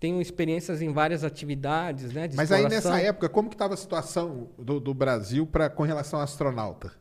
[0.00, 2.28] tenho experiências em várias atividades, né?
[2.34, 2.90] Mas aí exploração.
[2.92, 6.92] nessa época, como que estava a situação do, do Brasil pra, com relação ao astronauta?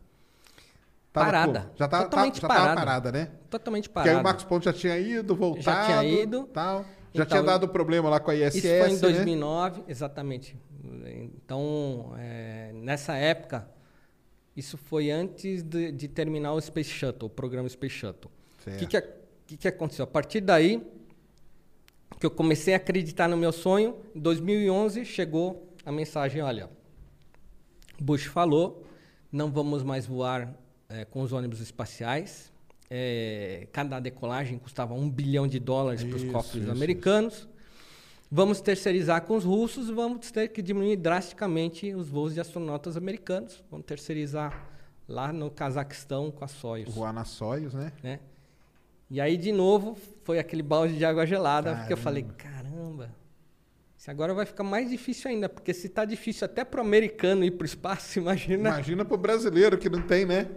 [1.12, 1.60] Tava Parada.
[1.62, 1.74] como?
[1.78, 2.80] Já estava Totalmente já tava parada.
[2.80, 3.32] parada, né?
[3.50, 5.86] totalmente Porque aí o Marcos Pontes já tinha ido, voltado.
[5.86, 6.44] tinha ido.
[6.54, 6.86] Tal.
[7.14, 9.00] Já Então, tinha dado problema lá com a ISS, Isso foi em né?
[9.00, 10.58] 2009, exatamente.
[11.36, 13.68] Então, é, nessa época,
[14.56, 18.32] isso foi antes de, de terminar o Space Shuttle, o programa Space Shuttle.
[18.66, 19.02] O que, que,
[19.52, 20.04] que, que aconteceu?
[20.04, 20.82] A partir daí,
[22.20, 26.70] que eu comecei a acreditar no meu sonho, em 2011 chegou a mensagem, olha,
[28.00, 28.86] Bush falou,
[29.32, 30.54] não vamos mais voar
[30.90, 32.52] eh, com os ônibus espaciais.
[32.90, 37.48] Eh, cada decolagem custava um bilhão de dólares para os Isso, cofres isso, americanos.
[38.30, 43.62] Vamos terceirizar com os russos, vamos ter que diminuir drasticamente os voos de astronautas americanos.
[43.70, 44.70] Vamos terceirizar
[45.08, 46.94] lá no Cazaquistão com a Soyuz.
[46.94, 47.92] Voar na Soyuz, né?
[48.02, 48.20] né?
[49.12, 53.14] E aí, de novo, foi aquele balde de água gelada, porque eu falei, caramba,
[53.98, 57.52] isso agora vai ficar mais difícil ainda, porque se tá difícil até pro americano ir
[57.52, 58.70] pro espaço, imagina.
[58.70, 60.50] Imagina pro brasileiro que não tem, né?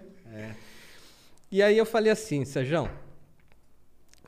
[1.51, 2.89] E aí eu falei assim, Sérgio,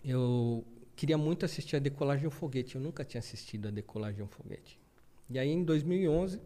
[0.05, 0.65] eu
[0.97, 4.23] queria muito assistir a decolagem de um foguete, eu nunca tinha assistido a decolagem de
[4.25, 4.77] um foguete.
[5.31, 6.41] E aí, em 2011,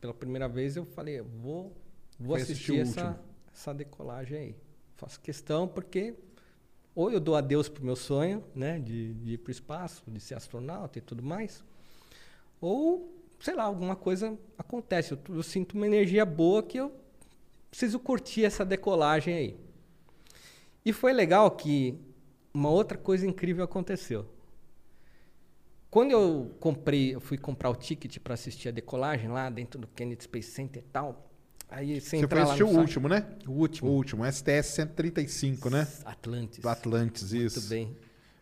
[0.00, 1.76] pela primeira vez, eu falei, vou,
[2.16, 3.20] vou Foi assistir assistir essa,
[3.52, 4.56] essa decolagem aí.
[4.94, 6.14] Faço questão porque
[6.94, 10.34] ou eu dou adeus pro meu sonho, né, de, de ir pro espaço, de ser
[10.34, 11.62] astronauta e tudo mais,
[12.60, 15.12] ou, sei lá, alguma coisa acontece.
[15.12, 16.92] Eu, eu sinto uma energia boa que eu
[17.70, 19.56] preciso curtir essa decolagem aí.
[20.84, 21.98] E foi legal que
[22.52, 24.26] uma outra coisa incrível aconteceu.
[25.90, 29.86] Quando eu comprei, eu fui comprar o ticket para assistir a decolagem lá dentro do
[29.88, 31.30] Kennedy Space Center e tal.
[31.70, 33.26] Aí você Você foi assistir o site- último, né?
[33.46, 33.90] O último.
[33.90, 35.86] O último, STS 135, né?
[36.04, 36.60] Atlantis.
[36.60, 37.58] Do Atlantis, isso.
[37.58, 37.96] Muito bem.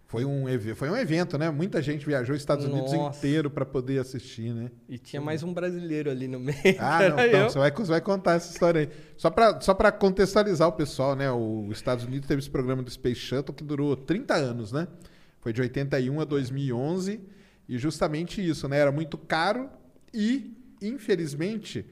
[0.06, 0.44] Foi um,
[0.76, 1.50] foi um evento, né?
[1.50, 3.16] Muita gente viajou os Estados Unidos Nossa.
[3.18, 4.70] inteiro para poder assistir, né?
[4.86, 6.58] E tinha mais um brasileiro ali no meio.
[6.78, 8.88] Ah, não, então, você vai, você vai contar essa história aí.
[9.16, 11.30] Só para só pra contextualizar o pessoal, né?
[11.30, 14.86] O- Os Estados Unidos teve esse programa do Space Shuttle que durou 30 anos, né?
[15.40, 17.18] Foi de 81 a 2011
[17.66, 18.76] e justamente isso, né?
[18.80, 19.70] Era muito caro
[20.12, 21.86] e, infelizmente,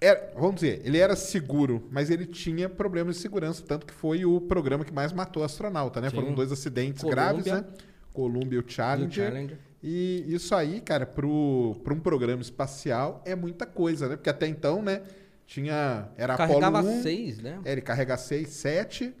[0.00, 4.24] era- vamos dizer, ele era seguro, mas ele tinha problemas de segurança, tanto que foi
[4.24, 6.10] o programa que mais matou astronauta, né?
[6.10, 6.16] Sim.
[6.16, 7.24] Foram dois acidentes Columbia.
[7.24, 7.64] graves, né?
[8.12, 9.26] Columbia e o Challenger.
[9.26, 9.58] Challenger.
[9.82, 14.16] E isso aí, cara, pro, pro um programa espacial é muita coisa, né?
[14.16, 15.02] Porque até então, né,
[15.46, 17.60] tinha era Carregava Apollo 1, seis, né?
[17.64, 19.14] é, ele carrega 6, 7.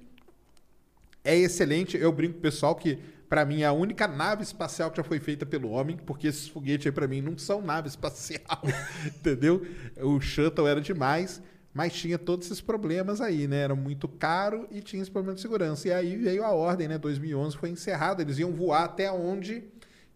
[1.24, 1.96] É excelente.
[1.96, 2.98] Eu brinco com o pessoal que,
[3.28, 6.48] pra mim, é a única nave espacial que já foi feita pelo homem, porque esses
[6.48, 8.62] foguetes aí, pra mim, não são nave espacial.
[9.06, 9.66] entendeu?
[10.00, 11.42] O shuttle era demais,
[11.74, 13.58] mas tinha todos esses problemas aí, né?
[13.58, 15.86] Era muito caro e tinha esse problema de segurança.
[15.88, 16.96] E aí veio a ordem, né?
[16.98, 18.22] 2011 foi encerrado.
[18.22, 19.62] Eles iam voar até onde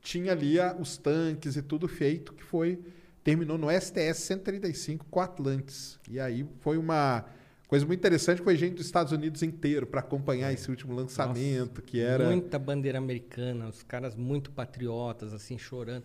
[0.00, 2.80] tinha ali a- os tanques e tudo feito, que foi.
[3.22, 5.98] Terminou no STS 135 com Atlantis.
[6.10, 7.24] E aí foi uma
[7.72, 12.02] coisa muito interessante, foi gente dos Estados Unidos inteiro para acompanhar esse último lançamento, que
[12.02, 12.26] era.
[12.26, 16.04] Muita bandeira americana, os caras muito patriotas, assim, chorando.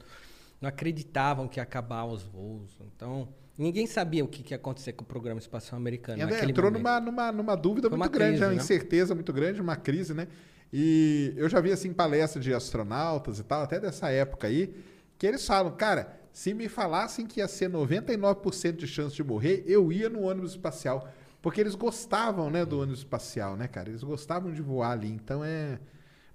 [0.61, 2.77] Não acreditavam que ia acabar os voos.
[2.95, 6.19] Então, ninguém sabia o que, que ia acontecer com o programa espacial americano.
[6.19, 6.85] Naquele entrou momento.
[6.85, 8.55] numa, numa, numa dúvida Foi muito grande, crise, uma né?
[8.55, 10.29] incerteza muito grande, uma crise, né?
[10.71, 14.73] E eu já vi assim palestra de astronautas e tal, até dessa época aí,
[15.17, 19.65] que eles falam, cara, se me falassem que ia ser 99% de chance de morrer,
[19.67, 21.11] eu ia no ônibus espacial.
[21.41, 23.89] Porque eles gostavam, né, do ônibus espacial, né, cara?
[23.89, 25.09] Eles gostavam de voar ali.
[25.09, 25.79] Então é.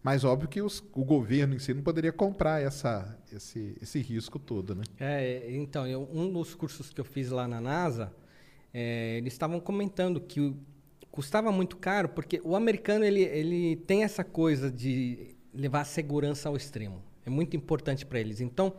[0.02, 4.36] Mas óbvio que os- o governo em si não poderia comprar essa, esse, esse risco
[4.38, 4.82] todo, né?
[4.98, 8.12] É, então, eu- um dos cursos que eu fiz lá na NASA,
[8.74, 10.56] é, eles estavam comentando que o-
[11.10, 16.48] custava muito caro, porque o americano ele, ele tem essa coisa de levar a segurança
[16.48, 17.00] ao extremo.
[17.24, 18.40] É muito importante para eles.
[18.40, 18.72] Então,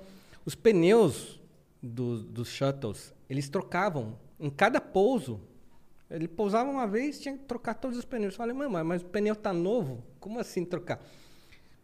[0.45, 1.39] os pneus
[1.81, 5.39] do- dos shuttles, eles trocavam em cada pouso.
[6.13, 8.33] Ele pousava uma vez, tinha que trocar todos os pneus.
[8.33, 10.03] Eu falei, mamãe, mas o pneu tá novo?
[10.19, 10.99] Como assim trocar?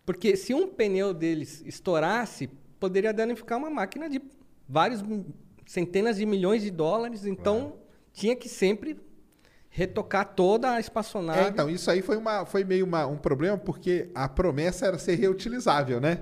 [0.06, 2.48] Porque se um pneu deles estourasse,
[2.80, 4.22] poderia danificar uma máquina de
[4.68, 5.26] vários mi-
[5.66, 7.26] centenas de milhões de dólares.
[7.26, 7.78] Então,
[8.14, 8.98] tinha que sempre
[9.70, 11.40] retocar toda a espaçonave.
[11.40, 14.98] É, então, isso aí foi, uma, foi meio uma- um problema, porque a promessa era
[14.98, 16.22] ser reutilizável, né?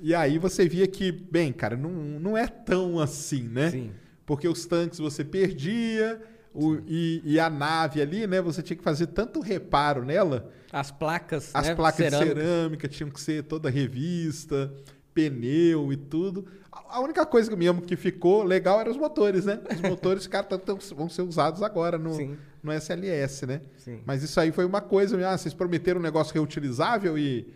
[0.00, 3.70] E aí você via que, bem, cara, não, não é tão assim, né?
[3.70, 3.92] Sim.
[4.24, 6.20] Porque os tanques você perdia,
[6.60, 8.40] O- e, e a nave ali, né?
[8.42, 10.50] Você tinha que fazer tanto reparo nela.
[10.72, 12.42] As placas, As né, placas de cerâmicas.
[12.44, 14.72] cerâmica tinham que ser toda revista,
[15.14, 16.46] pneu e tudo.
[16.70, 19.60] A a única coisa que mesmo que ficou legal eram os motores, né?
[19.74, 22.36] Os motores, cara, tão- tão- vão ser usados agora no, Sim.
[22.62, 23.60] no SLS, né?
[23.76, 24.00] Sim.
[24.06, 27.46] Mas isso aí foi uma coisa, ah, vocês prometeram um negócio reutilizável e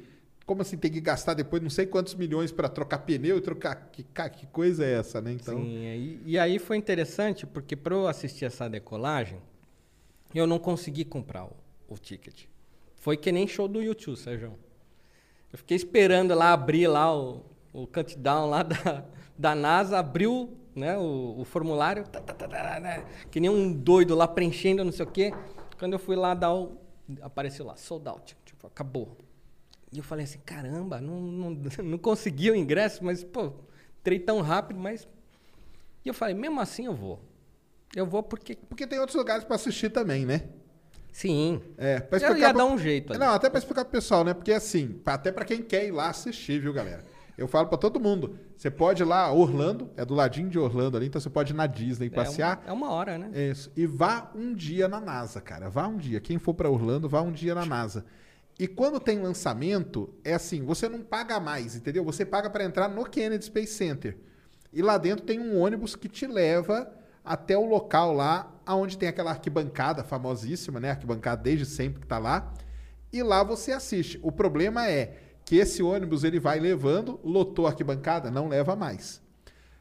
[0.52, 3.74] como assim tem que gastar depois não sei quantos milhões para trocar pneu e trocar
[3.90, 5.32] que, que coisa é essa, né?
[5.32, 9.38] Então, Sim, aí- e aí foi interessante porque para eu assistir essa decolagem,
[10.34, 11.52] eu não consegui comprar o,
[11.88, 12.44] o ticket.
[12.96, 14.52] Foi que nem show do YouTube, Sérgio.
[15.50, 17.42] Eu fiquei esperando lá abrir lá o,
[17.72, 19.04] o countdown lá da,
[19.38, 23.72] da NASA, abriu né, o, o formulário, tá, tá, tá, tá, né, que nem um
[23.72, 25.32] doido lá preenchendo, não sei o quê.
[25.78, 26.76] Quando eu fui lá dar o.
[27.22, 29.16] Apareceu lá, sold out, tipo, acabou.
[29.92, 31.50] E eu falei assim, caramba, não, não,
[31.84, 33.52] não consegui o ingresso, mas, pô,
[34.00, 35.06] entrei tão rápido, mas.
[36.04, 37.20] E eu falei, mesmo assim eu vou.
[37.94, 38.56] Eu vou porque.
[38.56, 40.48] porque tem outros lugares para assistir também, né?
[41.12, 41.60] Sim.
[41.76, 43.20] É, pra Eu ia dar um jeito ali.
[43.20, 44.32] Não, até pra explicar pro pessoal, né?
[44.32, 47.04] Porque assim, até pra quem quer ir lá assistir, viu, galera?
[47.36, 48.38] Eu falo pra todo mundo.
[48.56, 51.56] Você pode ir lá, Orlando, é do ladinho de Orlando ali, então você pode ir
[51.56, 52.62] na Disney passear.
[52.66, 53.50] É uma, é uma hora, né?
[53.50, 53.70] Isso.
[53.76, 55.68] E vá um dia na NASA, cara.
[55.68, 56.20] Vá um dia.
[56.20, 58.06] Quem for pra Orlando, vá um dia na NASA.
[58.58, 62.04] E quando tem lançamento, é assim, você não paga mais, entendeu?
[62.04, 64.16] Você paga para entrar no Kennedy Space Center.
[64.72, 66.90] E lá dentro tem um ônibus que te leva
[67.24, 70.90] até o local lá, onde tem aquela arquibancada famosíssima, né?
[70.90, 72.52] Arquibancada desde sempre que tá lá.
[73.12, 74.18] E lá você assiste.
[74.22, 79.20] O problema é que esse ônibus ele vai levando, lotou a arquibancada, não leva mais.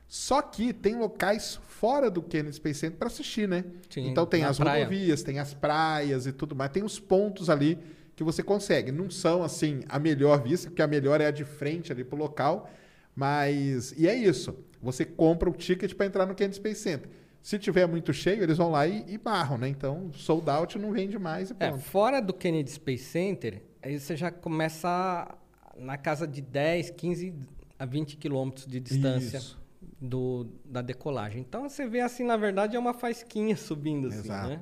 [0.08, 3.64] Só que tem locais fora do Kennedy Space Center para assistir, né?
[3.90, 6.72] Sim, então tem as rodovias, tem as praias e tudo mais.
[6.72, 7.80] Tem os pontos ali
[8.16, 8.92] que você consegue.
[8.92, 12.18] Não são, assim, a melhor vista, porque a melhor é a de frente ali pro
[12.18, 12.70] local.
[13.16, 13.94] Mas...
[13.98, 14.56] E é isso.
[14.82, 17.10] Você compra o ticket para entrar no Kennedy Space Center.
[17.42, 19.68] Se tiver muito cheio, eles vão lá e, e barram, né?
[19.68, 21.82] Então, sold out não vende mais e É, pronto.
[21.84, 25.28] fora do Kennedy Space Center, aí você já começa
[25.76, 27.34] na casa de 10, 15
[27.80, 29.60] a 20 quilômetros de distância Isso.
[30.00, 31.42] do, da decolagem.
[31.42, 34.50] Então você vê assim, na verdade, é uma faisquinha subindo assim, Exato.
[34.50, 34.62] né?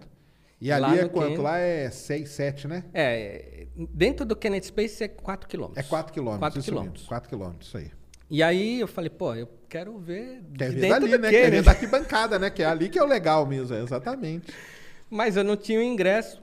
[0.62, 1.24] E ali Lá é quanto?
[1.26, 2.84] Kennedy- Lá é 6, 7, né?
[2.94, 5.86] É, dentro do Kennedy Space é 4 quilômetros.
[5.86, 6.40] É 4 quilômetros.
[6.40, 7.02] 4 isso quilômetros.
[7.04, 7.92] mesmo, 4 quilômetros, isso aí.
[8.30, 11.30] E aí eu falei, pô, eu quero ver Quer ver dentro dali, do né?
[11.30, 11.66] Quer ver Kennedy.
[11.66, 12.50] da arquibancada, né?
[12.50, 14.54] Que é ali que é o legal mesmo, é, exatamente.
[15.10, 16.42] Mas eu não tinha o ingresso.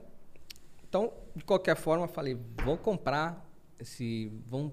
[0.88, 3.46] Então, de qualquer forma, eu falei, vou comprar
[3.78, 4.32] esse.
[4.48, 4.72] Vamos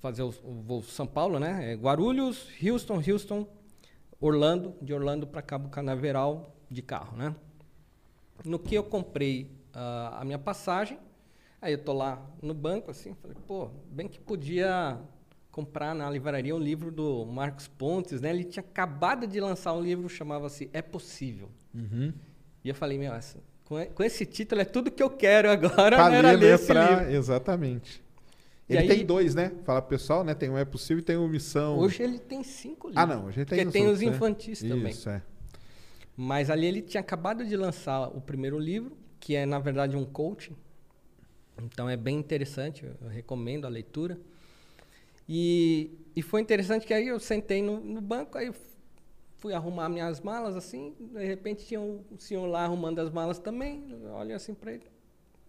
[0.00, 1.72] fazer o, o voo São Paulo, né?
[1.72, 3.46] É Guarulhos, Houston, Houston,
[4.20, 7.34] Orlando, de Orlando para Cabo Canaveral de carro, né?
[8.44, 10.98] No que eu comprei ah, a minha passagem,
[11.60, 14.98] aí eu tô lá no banco, assim, falei, pô, bem que podia
[15.50, 18.30] comprar na livraria um livro do Marcos Pontes, né?
[18.30, 21.50] Ele tinha acabado de lançar um livro chamava-se É Possível.
[22.64, 26.10] E eu falei, meu, essa- com, esse título é tudo que eu quero agora, Pra
[26.10, 26.16] né?
[26.18, 26.54] era ler, né?
[26.54, 27.12] esse Pra- livro.
[27.14, 28.02] Exatamente.
[28.68, 29.52] E Ele aí- tem dois, né?
[29.64, 30.34] Fala pro pessoal, né?
[30.34, 31.78] Tem um É Possível e tem o Missão...
[31.78, 33.02] Hoje ele tem cinco livros.
[33.02, 33.26] Ah, não.
[33.26, 34.06] Hoje tem Porque tem os né?
[34.06, 34.88] infantis também.
[34.90, 35.22] Isso, é.
[36.22, 40.04] Mas ali ele tinha acabado de lançar o primeiro livro, que é, na verdade, um
[40.04, 40.54] coaching.
[41.62, 44.20] Então é bem interessante, eu recomendo a leitura.
[45.26, 48.52] E, e foi interessante que aí eu sentei no, no banco, aí
[49.38, 53.82] fui arrumar minhas malas assim, de repente tinha um senhor lá arrumando as malas também.
[53.90, 54.89] Eu olho assim pra ele.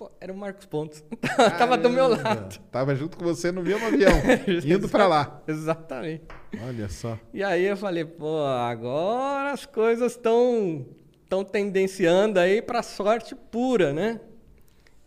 [0.02, 1.04] Pô, era o Marcos Pontes.
[1.60, 2.60] Tava do meu lado.
[2.72, 4.12] Tava junto com você no mesmo avião,
[4.66, 5.44] indo pra lá.
[5.48, 6.24] Exatamente.
[6.66, 7.20] Olha só.
[7.32, 10.88] E aí eu falei, pô, agora as coisas estão
[11.22, 14.20] estão tendenciando aí para sorte pura, né?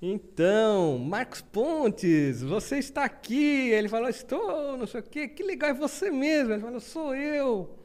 [0.00, 3.70] Então, Marcos Pontes, você está aqui.
[3.70, 5.26] Ele falou, estou, não sei o quê.
[5.26, 6.52] Que legal, é você mesmo.
[6.52, 7.76] Ele falou, sou eu.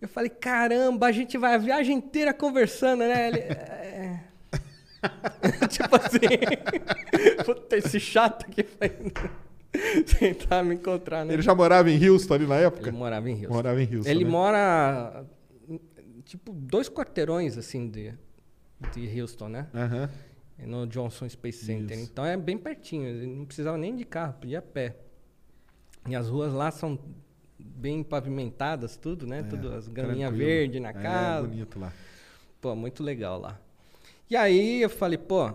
[0.00, 3.28] Eu falei, caramba, a gente vai a viagem inteira conversando, né?
[3.28, 4.35] Ele, é...
[5.68, 8.90] tipo assim, puta, esse chato aqui vai
[10.18, 11.34] tentar me encontrar, né?
[11.34, 12.88] Ele já morava em Houston ali na época?
[12.88, 13.54] Ele morava em Houston.
[13.54, 14.30] Morava em Houston, Ele né?
[14.30, 15.24] mora,
[16.24, 18.14] tipo, dois quarteirões, assim, de,
[18.94, 19.68] de Houston, né?
[19.74, 20.08] Aham.
[20.58, 21.98] No Johnson Space Center.
[21.98, 22.08] Isso.
[22.10, 23.06] Então é bem pertinho.
[23.06, 24.96] Ele não precisava nem de carro, podia a pé.
[26.08, 26.98] E as ruas lá são
[27.58, 29.42] bem pavimentadas, tudo, né?
[29.42, 31.46] tudo, as graminhas É, verdes na É, casa.
[31.46, 31.92] bonito lá.
[32.60, 33.60] Pô, muito legal lá.
[34.28, 35.52] E aí eu falei, pô,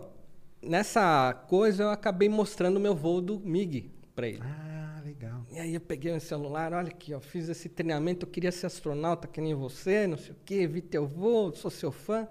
[0.61, 4.39] nessa coisa eu acabei mostrando o meu voo do MiG pra ele.
[4.41, 5.45] Ah, legal.
[5.51, 8.67] E aí eu peguei o celular, olha aqui, ó, fiz esse treinamento, eu queria ser
[8.67, 12.28] astronauta que nem você, não sei o quê, vi teu voo, sou seu fã.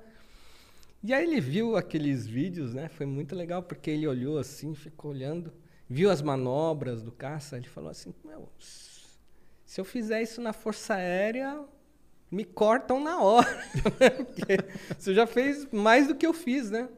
[1.03, 2.89] E aí ele viu aqueles vídeos, né?
[2.89, 5.53] Foi muito legal, porque ele olhou assim, ficou olhando,
[5.89, 10.95] viu as manobras do caça, ele falou assim, meu, se eu fizer isso na Força
[10.95, 11.65] Aérea,
[12.31, 13.49] me cortam na hora.
[14.17, 14.59] Porque
[14.99, 16.89] você já fez mais do que eu fiz, né?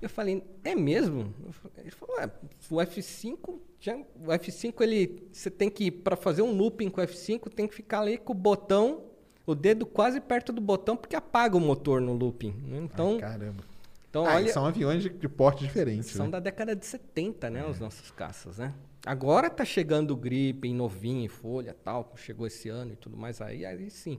[0.00, 1.32] Eu falei, é mesmo?
[1.78, 2.28] Ele falou, é,
[2.68, 7.04] o F5, já, o F5 ele, você tem que, para fazer um looping com o
[7.04, 9.04] F5, tem que ficar ali com o botão,
[9.46, 12.52] o dedo quase perto do botão, porque apaga o motor no looping.
[12.66, 12.78] né?
[12.78, 13.64] Então, Ai, caramba.
[14.10, 16.06] então Ah, olha, são aviões de, de porte diferente.
[16.08, 16.32] são né?
[16.32, 18.74] da década de 70, né, os nossos caças, né?
[19.06, 23.40] Agora tá chegando o Gripen novinho em folha, tal, chegou esse ano e tudo mais
[23.40, 24.18] aí, aí sim.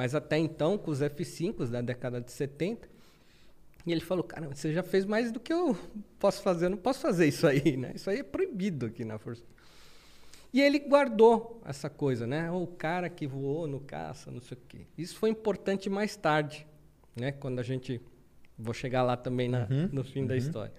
[0.00, 2.88] Mas até então, com os F5s da década de 70,
[3.86, 5.76] e ele falou, cara, você já fez mais do que eu
[6.18, 7.92] posso fazer, eu não posso fazer isso aí, né?
[7.94, 9.42] Isso aí é proibido aqui na Força.
[10.54, 12.50] E ele guardou essa coisa, né?
[12.50, 14.78] O cara que voou no caça, não sei o quê.
[14.96, 16.66] Isso foi importante mais tarde,
[17.14, 17.30] né?
[17.32, 18.00] Quando a gente...
[18.58, 20.72] Vou chegar lá também na- no fim da história.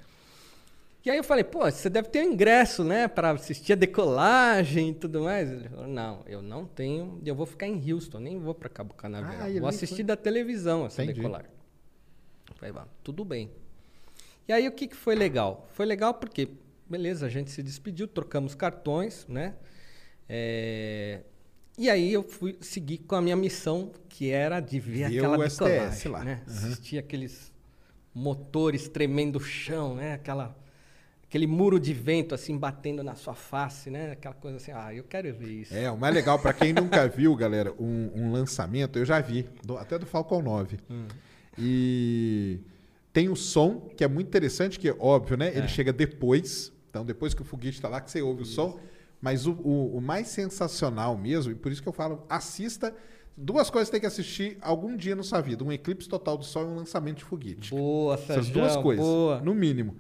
[1.04, 4.89] E aí eu falei, pô, você deve ter um ingresso, né, para assistir a decolagem
[4.89, 5.49] e tudo mais.
[5.52, 8.93] Ele falou, não, eu não tenho, eu vou ficar em Houston, nem vou para Cabo
[8.93, 9.47] Canaveral.
[9.47, 10.04] Ah, vou assistir foi.
[10.04, 11.20] da televisão essa Entendi.
[11.20, 11.49] decolagem.
[12.49, 13.49] Eu Falei, "Vá, tudo bem.
[14.47, 15.68] E aí o que, que foi legal?
[15.72, 16.49] Foi legal porque,
[16.88, 19.56] beleza, a gente se despediu, trocamos cartões, né?
[20.30, 21.22] É,
[21.78, 25.38] E aí eu fui seguir com a minha missão, que era de ver Ver aquela
[25.39, 26.24] o STS decolagem, lá.
[26.24, 26.41] né?
[26.47, 26.54] Uhum.
[26.54, 27.52] Assistir aqueles
[28.14, 30.14] motores tremendo o chão, né?
[30.14, 30.56] Aquela
[31.32, 34.11] aquele muro de vento assim batendo na sua face, né?
[34.11, 35.73] Aquela coisa assim, ah, eu quero ver isso.
[35.73, 39.47] É, o mais legal, pra quem nunca viu, galera, um, um lançamento, eu já vi,
[39.63, 40.77] do- até do Falcon 9.
[40.89, 41.05] Hum.
[41.57, 42.59] E
[43.13, 45.53] tem o som, que é muito interessante, que é óbvio, né?
[45.53, 45.57] É.
[45.59, 48.77] Ele chega depois, então depois que o foguete está lá, que você ouve o som.
[49.21, 52.93] Mas o, o- o mais sensacional mesmo, e por isso que eu falo, assista.
[53.38, 56.43] Duas coisas que tem que assistir algum dia na sua vida: um eclipse total do
[56.43, 57.69] sol e um lançamento de foguete.
[57.71, 59.39] Boa, Essas Sérgio, duas coisas, Boa.
[59.41, 59.95] no mínimo.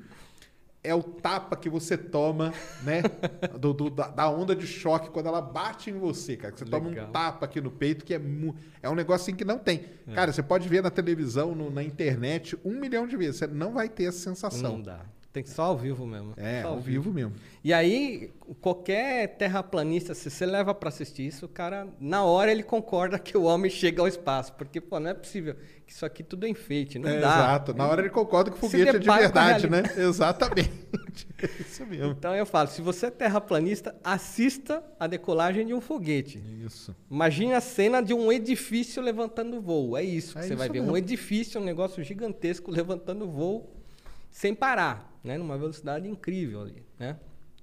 [0.83, 2.51] É o tapa que você toma,
[2.83, 3.03] né?
[3.59, 6.51] do- do- da, da onda de choque quando ela bate em você, cara.
[6.51, 7.07] Que você toma Legal.
[7.07, 8.21] um tapa aqui no peito, que é,
[8.81, 9.85] é um negócio assim que não tem.
[10.15, 13.35] Cara, você pode ver na televisão, no- na internet, um milhão de vezes.
[13.37, 14.73] Você não vai ter essa sensação.
[14.73, 15.01] Não dá.
[15.33, 16.33] Tem que ser só ao vivo mesmo.
[16.35, 17.31] É, Só ao vivo mesmo.
[17.63, 18.29] E aí,
[18.59, 23.37] qualquer terraplanista, se você leva pra assistir isso, o cara, na hora, ele concorda que
[23.37, 24.51] o homem chega ao espaço.
[24.53, 25.55] Porque, pô, não é possível
[25.87, 27.27] que isso aqui tudo é enfeite, não É, dá.
[27.35, 27.73] exato.
[27.73, 29.83] Na hora ele concorda que o foguete é de verdade, né?
[29.97, 30.71] Exatamente.
[31.59, 32.11] Isso mesmo.
[32.11, 36.41] Então eu falo, se você é terraplanista, assista a decolagem de um foguete.
[36.65, 36.95] Isso.
[37.09, 39.97] Imagine a cena de um edifício levantando voo.
[39.97, 40.79] É isso que É você vai isso ver.
[40.81, 40.93] mesmo.
[40.93, 43.80] Um edifício, um negócio gigantesco levantando voo
[44.31, 45.37] sem parar, né?
[45.37, 47.17] Numa velocidade incrível ali, né?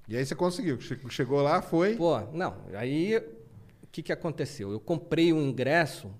[0.06, 0.80] E aí você conseguiu.
[0.80, 1.96] Che- Chegou lá, foi.
[1.96, 2.56] Pô, não.
[2.74, 3.16] Aí
[3.82, 4.70] o que, que aconteceu?
[4.70, 6.10] Eu comprei um ingresso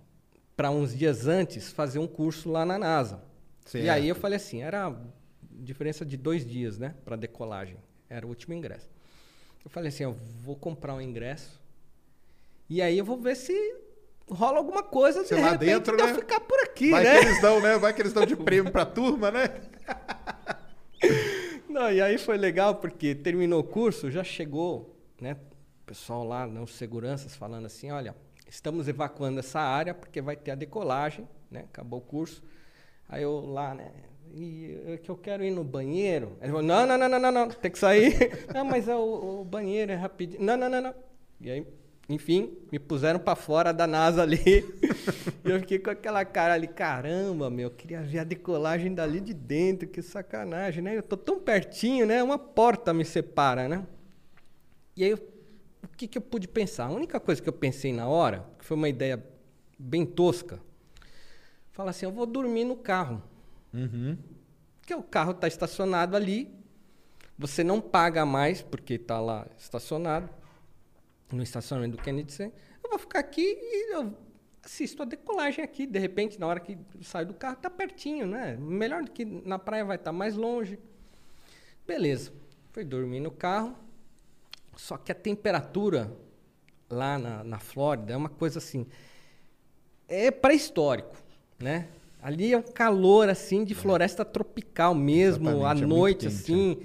[0.57, 3.23] para uns dias antes fazer um curso lá na NASA.
[3.67, 3.91] E Certo.
[3.91, 4.93] aí eu falei assim, era
[5.51, 7.77] diferença de dois dias, né, para decolagem.
[8.09, 8.91] Era o último ingresso.
[9.65, 11.61] Eu falei assim, eu vou comprar um ingresso
[12.69, 13.53] e aí eu vou ver se
[14.31, 16.15] rola alguma coisa Você de lá repente dentro, de eu né?
[16.15, 17.19] ficar por aqui, Vai né?
[17.21, 17.79] que eles dão, né?
[17.79, 19.49] Vai que eles dão de prêmio pra turma, né?
[21.69, 25.37] Não, e aí foi legal porque terminou o curso, já chegou, né?
[25.83, 28.15] O pessoal lá, né, os seguranças falando assim, olha,
[28.49, 31.61] estamos evacuando essa área porque vai ter a decolagem, né?
[31.61, 32.43] Acabou o curso.
[33.09, 33.91] Aí eu lá, né?
[34.35, 36.37] E é que eu quero ir no banheiro.
[36.41, 38.15] Ele falou, não, não, não, não, não, não, tem que sair.
[38.53, 40.43] não, mas é o, o banheiro é rapidinho.
[40.43, 40.95] Não, não, não, não.
[41.41, 41.67] E aí,
[42.09, 44.39] enfim, me puseram pra fora da NASA ali.
[45.45, 49.21] e eu fiquei com aquela cara ali, caramba, meu, eu queria ver a decolagem dali
[49.21, 50.97] de dentro, que sacanagem, né?
[50.97, 52.23] Eu tô tão pertinho, né?
[52.23, 53.87] Uma porta me separa, né?
[54.97, 55.19] E aí, eu-
[55.85, 56.87] o que, que eu pude pensar?
[56.87, 59.23] A única coisa que eu pensei na hora, que foi uma ideia
[59.79, 60.61] bem tosca,
[61.73, 63.23] falar assim, eu vou dormir no carro.
[64.81, 66.51] Porque o carro está estacionado ali,
[67.39, 70.29] você não paga mais porque está lá estacionado,
[71.33, 72.59] no estacionamento do Kennedy Center.
[72.83, 74.15] Eu vou ficar aqui e eu
[74.65, 75.87] assisto a decolagem aqui.
[75.87, 78.57] De repente, na hora que eu saio do carro, está pertinho, né?
[78.57, 80.79] Melhor do que na praia vai estar mais longe.
[81.87, 82.33] Beleza.
[82.73, 83.77] Fui dormir no carro.
[84.77, 86.13] Só que a temperatura
[86.89, 88.87] lá na, na Flórida é uma coisa assim.
[90.07, 91.17] É pré-histórico,
[91.59, 91.89] né?
[92.23, 96.83] Ali é um calor assim de floresta tropical mesmo, Exatamente, à é noite quente, assim,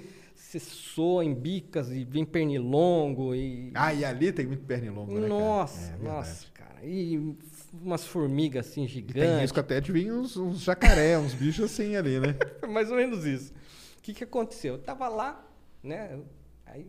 [0.60, 5.28] você soa em bicas e vem pernilongo e Ah, e ali tem muito pernilongo, né?
[5.28, 5.28] cara?
[5.28, 6.04] nossa, É verdade.
[6.04, 6.84] nossa, cara.
[6.84, 7.36] E
[7.72, 9.40] umas formigas assim E tem gigantes.
[9.40, 12.36] risco até de vir uns, uns jacaré, uns bichos assim ali, né?
[12.68, 13.52] Mais ou menos isso.
[13.98, 14.74] O que, que aconteceu?
[14.74, 15.44] Eu tava lá,
[15.82, 16.18] né?
[16.66, 16.86] Aí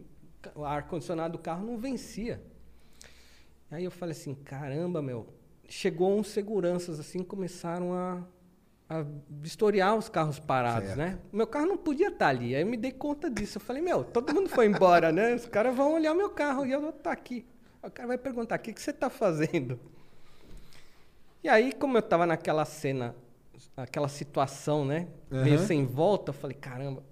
[0.53, 2.41] o ar-condicionado do carro não vencia.
[3.71, 5.27] Aí eu falei assim, caramba, meu.
[5.67, 8.23] Chegou uns seguranças assim, começaram a,
[8.87, 10.97] a vistoriar os carros parados, Certo.
[10.99, 11.17] né?
[11.33, 12.55] Meu carro não podia estar ali.
[12.55, 13.57] Aí eu me dei conta disso.
[13.57, 15.33] Eu falei, meu, todo mundo foi embora, né?
[15.33, 17.45] Os caras vão olhar meu carro e eu vou estar aqui.
[17.81, 19.79] Aí O cara vai perguntar, o que, que você está fazendo?
[21.43, 23.15] E aí, como eu tava naquela cena,
[23.77, 25.07] aquela situação, né?
[25.31, 25.65] Meio Aham.
[25.65, 27.03] sem volta, eu falei, caramba,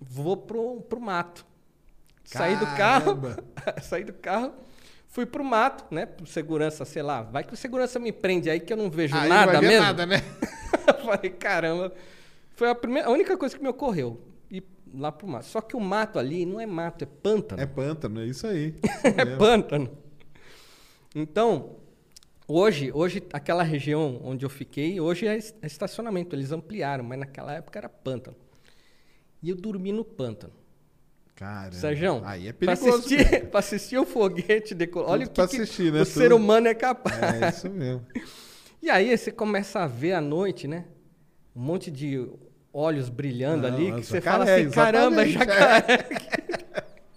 [0.00, 1.44] vou pro, pro mato.
[2.24, 3.44] Saí do carro, Caramba.
[3.82, 4.52] saí do carro,
[5.08, 6.04] fui pro mato, né?
[6.06, 7.22] Pro segurança, sei lá.
[7.22, 9.60] Vai que o segurança me prende aí que eu não vejo Aí não nada vai
[9.60, 9.84] ver mesmo.
[9.84, 10.16] nada, né?
[10.98, 11.92] Eu falei, caramba.
[12.54, 14.20] Foi a, primeira, a única coisa que me ocorreu.
[14.50, 14.62] Ir
[14.94, 15.46] lá pro mato.
[15.46, 17.60] Só que o mato ali não é mato, é pântano.
[17.60, 18.74] É pântano, é isso aí.
[19.04, 19.90] É pântano.
[21.14, 21.76] Então,
[22.46, 26.34] hoje, hoje, aquela região onde eu fiquei, hoje é é estacionamento.
[26.34, 28.36] Eles ampliaram, mas naquela época era pântano.
[29.42, 30.52] E eu dormi no pântano.
[31.34, 31.72] Caramba.
[31.76, 32.98] Sérgio, Aí é pra perigoso.
[32.98, 35.10] assistir, pra assistir o foguete decolar.
[35.10, 36.00] Olha o que, pra que assistir, né?
[36.00, 36.36] o ser Tudo.
[36.36, 37.42] humano é capaz.
[37.42, 38.06] É isso mesmo.
[38.86, 40.84] E aí você começa a ver à noite, né?
[41.56, 42.24] Um monte de
[42.72, 46.08] olhos brilhando Não, ali, é que você fala assim, caramba, é jacaré.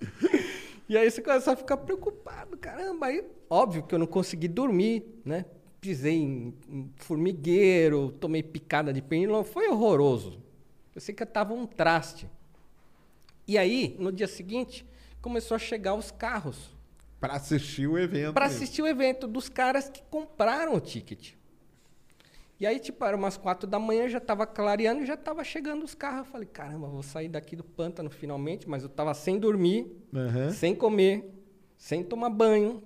[0.89, 3.05] e aí você começa a ficar preocupado, caramba.
[3.05, 5.45] Aí, óbvio que eu não consegui dormir, né?
[5.80, 10.41] Pisei em, em formigueiro, tomei picada de pernilongo, foi horroroso.
[10.95, 12.28] Eu sei que eu tava um traste.
[13.47, 14.84] E aí, no dia seguinte,
[15.22, 16.76] começou a chegar os carros
[17.20, 18.34] Pra assistir o evento.
[18.34, 21.38] para assistir o evento dos caras que compraram o ticket.
[22.60, 25.84] E aí, tipo, era umas quatro da manhã, já tava clareando e já tava chegando
[25.86, 26.20] os carros.
[26.28, 30.51] Eu falei, caramba, vou sair daqui do pântano finalmente, mas eu tava sem dormir, Aham.
[30.51, 31.32] sem comer,
[31.78, 32.84] sem tomar banho,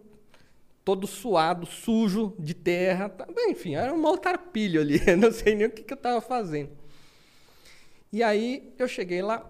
[0.85, 3.09] todo suado, sujo de terra.
[3.09, 6.21] tá- Enfim, era um maltarpilho ali, eu não sei nem o que, que eu tava
[6.21, 6.69] fazendo.
[8.11, 9.49] E aí, eu cheguei lá,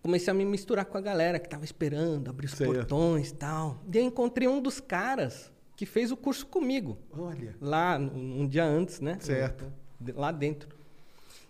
[0.00, 2.72] comecei a me misturar com a galera que tava esperando, abrir os Certo.
[2.72, 3.82] portões e tal.
[3.92, 7.56] E aí encontrei um dos caras que fez o curso comigo, Olha.
[7.60, 9.18] lá um, um dia antes, né?
[9.20, 9.72] Certo.
[10.14, 10.68] Lá dentro.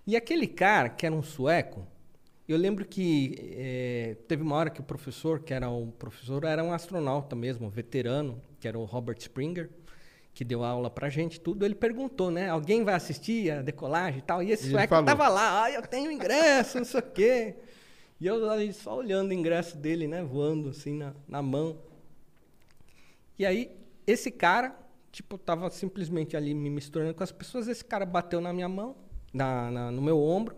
[0.07, 1.87] E aquele cara, que era um sueco,
[2.47, 6.63] eu lembro que eh, teve uma hora que o professor, que era um professor, era
[6.63, 9.71] um astronauta mesmo, um veterano, que era o Robert Springer,
[10.35, 11.65] que deu aula pra gente, tudo.
[11.65, 12.49] Ele perguntou, né?
[12.51, 14.43] Alguém vai assistir a decolagem e tal?
[14.43, 15.05] E esse E sueco falou.
[15.07, 17.55] tava lá, ah, eu tenho ingresso, não sei o quê.
[18.21, 20.23] E eu ali só olhando o ingresso dele, né?
[20.23, 21.79] Voando assim na, na mão.
[23.39, 23.71] E aí,
[24.07, 24.77] esse cara,
[25.13, 27.69] tipo, tava simplesmente ali me misturando com as pessoas.
[27.69, 28.97] Esse cara bateu na minha mão,
[29.33, 30.57] na, na- no meu ombro,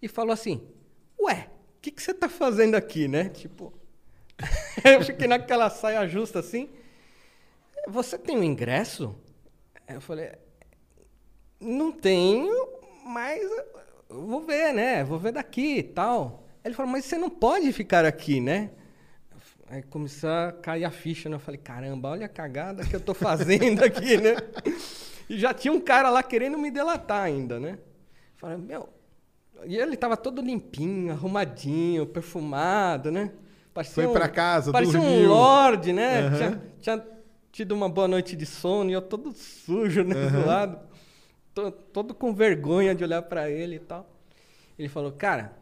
[0.00, 0.62] e falou assim:
[1.20, 1.48] Ué,
[1.78, 3.28] o que, que você tá fazendo aqui, né?
[3.28, 3.72] Tipo,
[4.84, 6.68] eu fiquei naquela saia justa assim.
[7.88, 9.14] Você tem um ingresso?
[9.88, 10.32] Eu falei:
[11.60, 12.52] Não tenho,
[13.06, 13.40] mas
[14.08, 15.04] vou ver, né?
[15.04, 16.44] Vou ver daqui e tal.
[16.64, 18.70] Ele falou: Mas você não pode ficar aqui, né?
[19.68, 21.36] Aí começou a cair a ficha, né?
[21.36, 24.36] Eu falei, caramba, olha a cagada que eu tô fazendo aqui, né?
[25.28, 27.78] E já tinha um cara lá querendo me delatar ainda, né?
[28.36, 28.88] Falei, meu...
[29.66, 33.32] E ele tava todo limpinho, arrumadinho, perfumado, né?
[33.72, 35.28] Parecia Foi um- pra casa, Parecia um dormiu.
[35.30, 36.20] lorde, né?
[36.26, 36.36] Aham.
[36.36, 37.06] Tinha, tinha
[37.50, 40.28] tido uma boa noite de sono e eu todo sujo, né?
[40.28, 40.78] Do lado.
[41.54, 44.06] To- todo com vergonha de olhar pra ele e tal.
[44.78, 45.52] Ele falou, cara,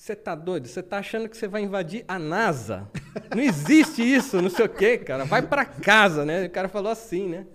[0.00, 0.66] você tá doido?
[0.66, 2.88] Você tá achando que você vai invadir a NASA?
[3.36, 5.26] Não existe isso, não sei o quê, cara.
[5.26, 6.46] Vai pra casa, né?
[6.46, 7.46] O cara falou assim, né?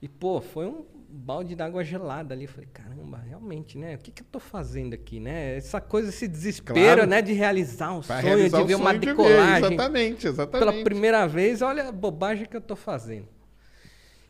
[0.00, 2.44] E, pô, foi um balde d'água gelada ali.
[2.44, 3.96] Eu Falei, caramba, realmente, né?
[3.96, 5.54] O que, que eu tô fazendo aqui, né?
[5.58, 7.06] Essa coisa, esse desespero, Claro.
[7.06, 7.20] né?
[7.20, 10.58] De realizar um sonho, realizar de ver uma sonho de decolagem Exatamente, exatamente.
[10.72, 13.28] pela primeira vez, olha a bobagem que eu tô fazendo.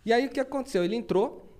[0.05, 0.83] E aí o que aconteceu?
[0.83, 1.57] Ele entrou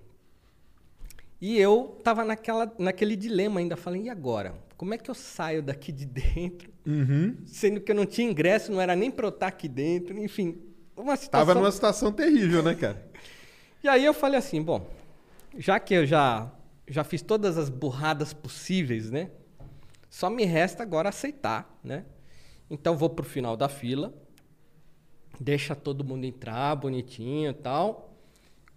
[1.41, 4.55] e eu tava naquela, naquele dilema ainda, falei, e agora?
[4.83, 6.73] Como é que eu saio daqui de dentro?
[6.85, 7.37] Uhum.
[7.47, 10.61] Sendo que eu não tinha ingresso, não era nem pra eu estar aqui dentro, enfim,
[10.97, 11.47] uma situação...
[11.47, 13.09] Tava numa situação terrível, né, cara?
[13.81, 14.91] E aí eu falei assim, bom,
[15.57, 16.53] já que eu já,
[16.89, 19.31] já fiz todas as burradas possíveis, né?
[20.11, 22.05] Só me resta agora aceitar, né?
[22.69, 24.13] Então vou pro final da fila,
[25.41, 28.19] deixa todo mundo entrar bonitinho e tal.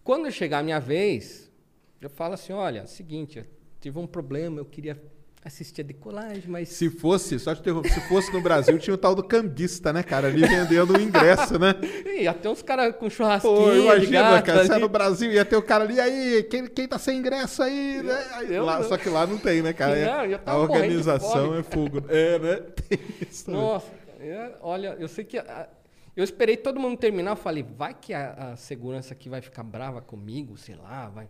[0.04, 1.52] Quando chegar a minha vez,
[2.00, 3.46] eu falo assim, olha, seguinte, eu
[3.82, 5.15] tive um problema, eu queria
[5.46, 8.98] assistir a decolagem, mas Se fosse, só te interromper, se fosse no Brasil, tinha o
[8.98, 10.28] tal do cambista, né, cara?
[10.28, 11.76] Ali vendendo o ingresso, né?
[12.20, 14.82] Ih, até uns caras com churrasquinho Pô, imagina, gato cara, você é ali.
[14.82, 18.26] no Brasil ia ter o cara ali, aí, quem, quem tá sem ingresso aí, né?
[18.34, 19.96] Aí lá- só que lá não tem, né, cara?
[19.96, 21.60] É- Não, a tava morrendo de organização fome.
[21.60, 22.04] é fogo.
[22.10, 22.56] É, né?
[22.90, 23.52] Tem isso.
[23.52, 23.88] Nossa,
[24.20, 25.38] é, olha, eu sei que.
[25.38, 25.70] a-
[26.18, 29.62] eu esperei todo mundo terminar, eu falei, vai que a, a segurança aqui vai ficar
[29.64, 31.28] brava comigo, sei lá, vai.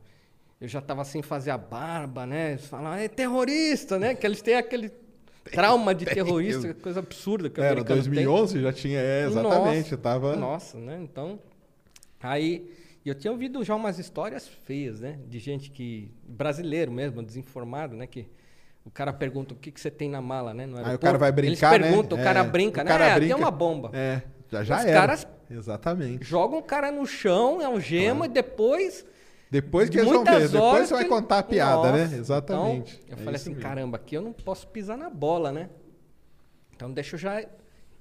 [0.60, 2.52] Eu já tava sem fazer a barba, né?
[2.52, 4.16] Eles falam, ah, é terrorista, né?
[4.16, 4.90] Que eles têm aquele
[5.52, 8.12] trauma de terrorista, coisa absurda que o Era americano tem.
[8.12, 10.36] 2011 já tinha, é, exatamente, Nossa, tava...
[10.36, 11.00] Nossa, né?
[11.02, 11.38] Então,
[12.22, 12.72] aí
[13.06, 15.20] eu tinha ouvido já umas histórias feias, né?
[15.28, 18.08] De gente que brasileiro mesmo, desinformado, né?
[18.08, 18.26] Que
[18.86, 20.66] o cara pergunta o que, que você tem na mala, né?
[20.66, 22.24] No Aí o cara vai brincar, Eles perguntam, né?
[22.24, 22.90] o cara É, brinca, o né?
[22.92, 23.36] cara é, brinca.
[23.36, 23.92] tem uma bomba.
[23.94, 24.94] É, já, já Os era.
[25.00, 26.24] caras- Exatamente.
[26.26, 29.06] Jogam o cara no chão, é um gema, e depois
[29.56, 32.18] Depois que eles vão ver, depois você vai contar a piada, Nossa, né?
[32.18, 33.00] Exatamente.
[33.06, 33.64] Então, eu É falei assim, mesmo.
[33.64, 35.70] caramba, aqui eu não posso pisar na bola, né?
[36.76, 37.42] Então deixa eu já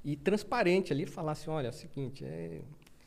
[0.05, 2.59] ir transparente ali e falar assim, olha, é o seguinte, é,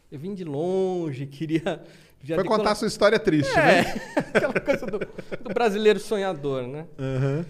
[0.10, 1.84] eu vim de longe, queria...
[2.26, 4.02] Foi contar sua história triste, É, né?
[4.34, 6.88] aquela coisa do, do brasileiro sonhador, né?
[6.98, 7.46] Aham.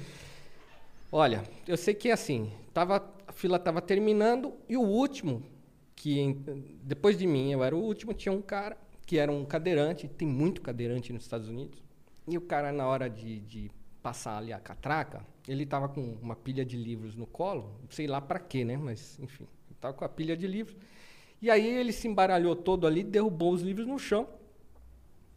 [1.11, 5.43] Olha, eu sei que assim, tava, a fila estava terminando e o último,
[5.95, 6.35] que
[6.81, 8.75] depois de mim eu era o último, tinha um cara
[9.07, 11.81] que era um cadeirante, tem muito cadeirante nos Estados Unidos,
[12.27, 13.71] e o cara na hora de, de
[14.03, 18.19] passar ali a catraca, ele tava com uma pilha de livros no colo, sei lá
[18.19, 18.75] para quê, né?
[18.75, 20.75] Mas enfim, ele tava com a pilha de livros.
[21.41, 24.27] E aí ele se embaralhou todo ali, derrubou os livros no chão.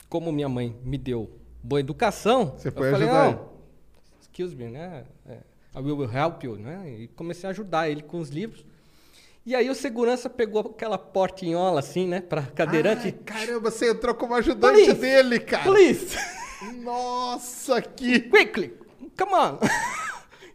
[0.08, 1.30] Como minha mãe me deu
[1.62, 3.50] boa educação, Você eu foi falei, ajudar não,
[4.20, 5.04] excuse me, né?
[5.26, 5.38] É,
[5.76, 6.90] I will help you, né?
[6.90, 8.66] E comecei a ajudar ele com os livros.
[9.44, 13.06] E aí o segurança pegou aquela portinhola assim, né, para cadeirante.
[13.06, 15.64] Ai, caramba, você entrou como ajudante Please, dele, cara.
[15.64, 16.16] Please,
[16.82, 18.20] Nossa, que...
[18.20, 18.74] quickly,
[19.16, 19.58] come on.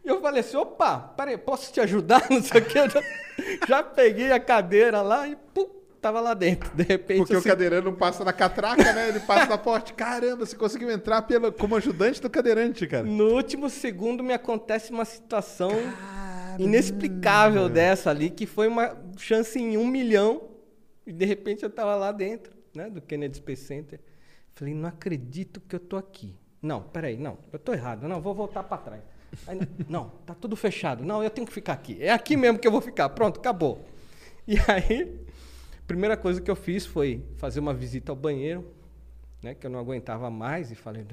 [0.05, 2.23] E eu falei assim, opa, peraí, posso te ajudar?
[2.29, 2.77] Não sei o que.
[2.77, 3.01] Eu já,
[3.67, 5.67] já peguei a cadeira lá e pum,
[5.99, 6.69] tava lá dentro.
[6.75, 9.09] De repente, Porque o assim, cadeirante não passa na catraca, né?
[9.09, 9.91] Ele passa na porta.
[9.93, 13.03] Caramba, você conseguiu entrar pelo, como ajudante do cadeirante, cara.
[13.03, 15.71] no último segundo me acontece uma situação
[16.59, 20.49] inexplicável dessa ali, que foi uma chance em um milhão.
[21.05, 23.99] E de repente eu tava lá dentro, né, do Kennedy Space Center.
[24.53, 26.35] Falei, não acredito que eu tô aqui.
[26.61, 28.07] Não, peraí, não, eu tô errado.
[28.07, 29.03] Não, vou voltar para trás.
[29.45, 31.03] Aí, não, tá tudo fechado.
[31.03, 31.97] Não, eu tenho que ficar aqui.
[32.01, 33.09] É aqui mesmo que eu vou ficar.
[33.09, 33.85] Pronto, acabou.
[34.47, 35.25] E aí,
[35.79, 38.63] a primeira coisa que eu fiz foi fazer uma visita ao banheiro,
[39.41, 41.03] né, que eu não aguentava mais, e falei,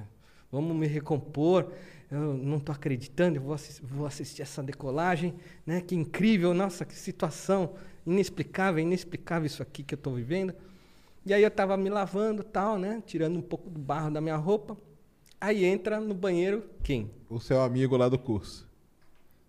[0.50, 1.72] vamos me recompor.
[2.14, 5.34] Eu não estou acreditando, eu vou, assis- vou assistir essa decolagem,
[5.66, 5.80] né?
[5.80, 7.74] Que incrível, nossa, que situação
[8.06, 10.54] inexplicável, inexplicável isso aqui que eu estou vivendo.
[11.24, 13.02] E aí eu estava me lavando, tal, né?
[13.06, 14.76] Tirando um pouco do barro da minha roupa.
[15.40, 17.10] Aí entra no banheiro quem?
[17.30, 18.68] O seu amigo lá do curso.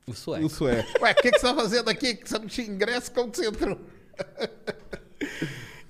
[0.08, 0.46] O sueco.
[0.46, 0.90] O sueco.
[1.04, 2.16] Ué, o que, que você tá fazendo aqui?
[2.16, 3.12] Que você não tinha ingresso?
[3.12, 3.80] Como que você entrou?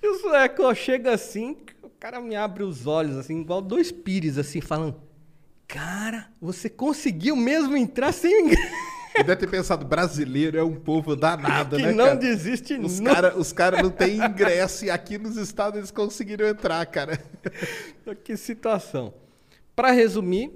[0.02, 4.38] E o sueco chega assim, o cara me abre os olhos, assim, igual dois pires,
[4.38, 4.96] assim, falando:
[5.68, 8.94] Cara, você conseguiu mesmo entrar sem o ingresso.
[9.16, 12.16] Deve ter pensado, brasileiro é um povo danado, que né, não cara?
[12.18, 13.14] desiste Os nunca.
[13.14, 17.20] caras os cara não têm ingresso e aqui nos estados eles conseguiram entrar, cara.
[18.24, 19.14] Que situação.
[19.76, 20.52] Para resumir,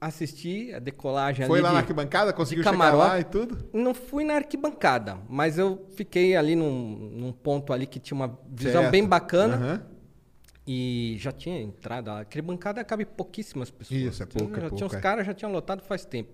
[0.00, 3.58] assisti a decolagem Foi ali lá de- na arquibancada, conseguiu chegar lá e tudo?
[3.72, 8.36] Não fui na arquibancada, mas eu fiquei ali num, num ponto ali que tinha uma
[8.48, 8.90] visão Certo.
[8.92, 9.54] bem bacana.
[9.56, 9.82] Aham.
[10.72, 12.10] E já tinha entrado.
[12.10, 14.00] A arquibancada cabe pouquíssimas pessoas.
[14.00, 15.00] Isso, é pouco, é já pouco, tinha, Os é.
[15.00, 16.30] caras já tinham lotado faz tempo.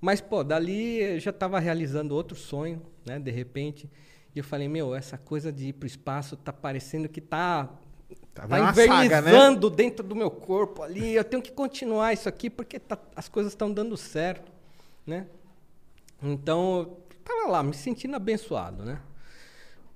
[0.00, 3.18] Mas, pô, dali eu já estava realizando outro sonho, né?
[3.18, 3.90] De repente.
[4.36, 7.68] E eu falei, meu, essa coisa de ir pro espaço tá parecendo que tá,
[8.32, 9.30] Tá tá, saga, né?
[9.30, 11.12] invernizando dentro do meu corpo ali.
[11.12, 14.52] Eu tenho que continuar isso aqui porque tá- as coisas estão dando certo,
[15.04, 15.26] né?
[16.22, 19.00] Então, tava lá, me sentindo abençoado, né?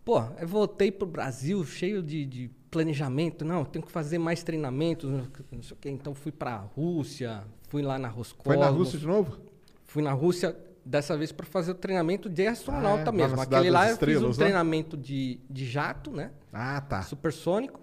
[0.04, 3.44] Pô, eu voltei pro Brasil cheio de, de planejamento.
[3.44, 5.88] Não, tenho que fazer mais treinamentos, não sei o quê.
[5.90, 8.44] Então, fui pra Rússia, fui lá na Roscosmos.
[8.44, 9.38] Foi na Rússia de novo?
[9.86, 13.16] Fui na Rússia dessa vez para fazer o treinamento de astronauta Ah, é?
[13.16, 13.40] Mesmo.
[13.40, 14.34] Aquele lá eu fiz um lá?
[14.34, 16.32] treinamento de, de jato, né?
[16.52, 17.02] Ah, tá.
[17.02, 17.80] Supersônico.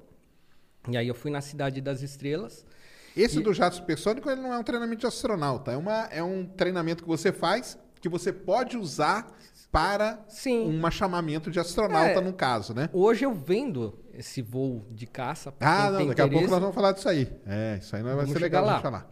[0.89, 2.66] E aí eu fui na Cidade das Estrelas.
[3.16, 5.72] Esse do jato supersônico ele não é um treinamento de astronauta.
[5.72, 9.28] É, uma, é um treinamento que você faz que você pode usar
[9.72, 10.68] para Sim.
[10.68, 12.22] um chamamento de astronauta, É.
[12.22, 12.89] no caso, né?
[12.92, 15.54] Hoje eu vendo esse voo de caça.
[15.60, 16.52] Ah, não, daqui a pouco interesse.
[16.52, 17.28] nós vamos falar disso aí.
[17.46, 18.80] É, isso aí não vai ser legal lá.
[18.80, 19.12] falar.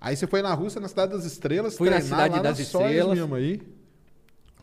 [0.00, 3.18] Aí você foi na Rússia, na Cidade das Estrelas, Fui na Cidade das Estrelas.
[3.18, 3.62] mesmo aí.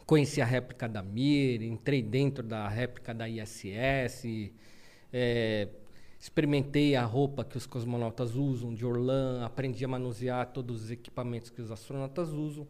[0.05, 4.51] Conheci a réplica da Mir, entrei dentro da réplica da ISS,
[5.11, 5.69] é,
[6.19, 11.49] experimentei a roupa que os cosmonautas usam de Orlan, aprendi a manusear todos os equipamentos
[11.49, 12.67] que os astronautas usam.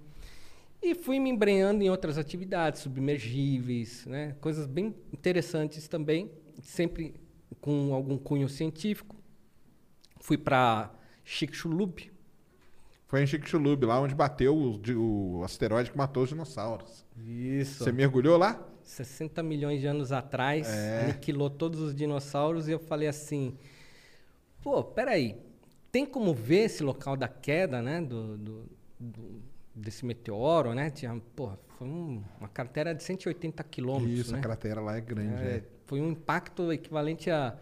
[0.81, 4.35] E fui me embrenhando em outras atividades, submergíveis, né?
[4.41, 6.29] coisas bem interessantes também,
[6.63, 7.13] sempre
[7.61, 9.15] com algum cunho científico.
[10.19, 10.91] Fui para
[11.23, 12.11] Chicxulub,
[13.07, 17.05] Foi em Chicxulub, lá onde bateu o, o asteroide que matou os dinossauros.
[17.25, 17.83] Isso.
[17.83, 18.59] Você mergulhou lá?
[18.81, 21.03] 60 milhões de anos atrás, É.
[21.05, 23.55] aniquilou todos os dinossauros e eu falei assim,
[24.61, 25.37] pô, peraí,
[25.91, 28.65] tem como ver esse local da queda, né, do, do-
[28.99, 29.41] do-
[29.75, 30.89] desse meteoro, né?
[30.89, 34.39] Tinha, pô, foi um- uma cratera de 180 quilômetros, Isso, né?
[34.39, 35.41] a cratera lá é grande.
[35.43, 35.63] É, é.
[35.93, 37.55] Foi um impacto equivalente a,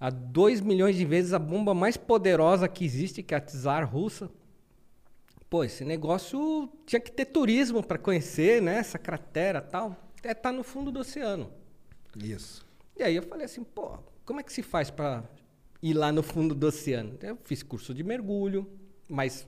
[0.00, 3.88] a 2 milhões de vezes a bomba mais poderosa que existe, que é a Tsar
[3.88, 4.28] russa.
[5.48, 8.78] Pô, esse negócio tinha que ter turismo para conhecer, né?
[8.78, 9.96] Essa cratera tal.
[10.24, 11.48] É, tá no fundo do oceano.
[12.16, 12.66] Isso.
[12.96, 15.22] E aí eu falei assim, pô, como é que se faz para
[15.80, 17.16] ir lá no fundo do oceano.
[17.22, 18.68] Eu fiz curso de mergulho,
[19.08, 19.46] mas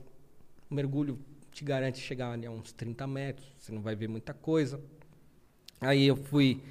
[0.71, 1.19] o mergulho
[1.51, 4.81] te garante chegar ali a uns 30 metros, você não vai ver muita coisa.
[5.81, 6.63] Aí eu fui.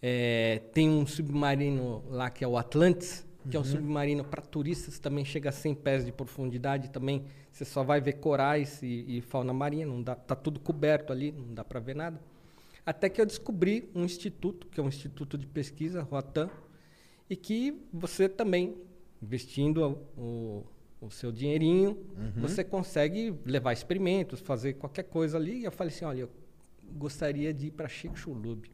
[0.00, 4.98] É, tem um submarino lá que é o Atlantis, que é um submarino para turistas,
[4.98, 6.90] também chega a 100 pés de profundidade.
[6.90, 11.12] Também você só vai ver corais e, e fauna marinha, não dá, tá tudo coberto
[11.12, 12.20] ali, não dá para ver nada.
[12.84, 16.50] Até que eu descobri um instituto, que é um instituto de pesquisa, Roatan,
[17.28, 18.76] e que você também,
[19.22, 20.64] investindo o,
[21.00, 21.98] o seu dinheirinho,
[22.36, 25.60] você consegue levar experimentos, fazer qualquer coisa ali.
[25.60, 26.30] E eu falei assim, olha, eu
[26.96, 28.70] gostaria de ir para Chicxulub.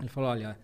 [0.00, 0.58] Ele falou, olha,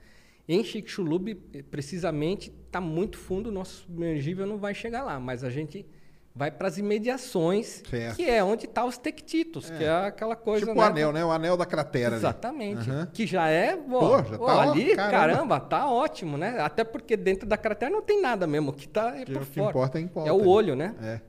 [0.48, 5.44] em Chicxulub, eh, precisamente, está muito fundo, o nosso submergível não vai chegar lá, mas
[5.44, 5.86] a gente
[6.34, 8.16] vai para as imediações, Certo.
[8.16, 10.64] que é onde está os tectitos, que é aquela coisa...
[10.66, 11.24] tipo o anel, né?
[11.24, 12.16] O anel da cratera.
[12.16, 12.88] Exatamente.
[12.88, 13.06] Aham.
[13.12, 13.76] Que já é.
[13.76, 15.10] Pô, Pô, já pô, tá ó, ali, caramba.
[15.18, 15.60] caramba.
[15.60, 16.58] tá ótimo, né?
[16.60, 18.72] Até porque dentro da cratera não tem nada mesmo.
[18.72, 19.70] Que tá é Que por o que fora.
[19.70, 20.94] importa é em volta É o olho, né?
[21.02, 21.20] É.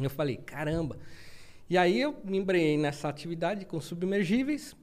[0.00, 0.98] Eu falei, caramba.
[1.70, 4.74] E aí eu me embrenhei nessa atividade com submergíveis.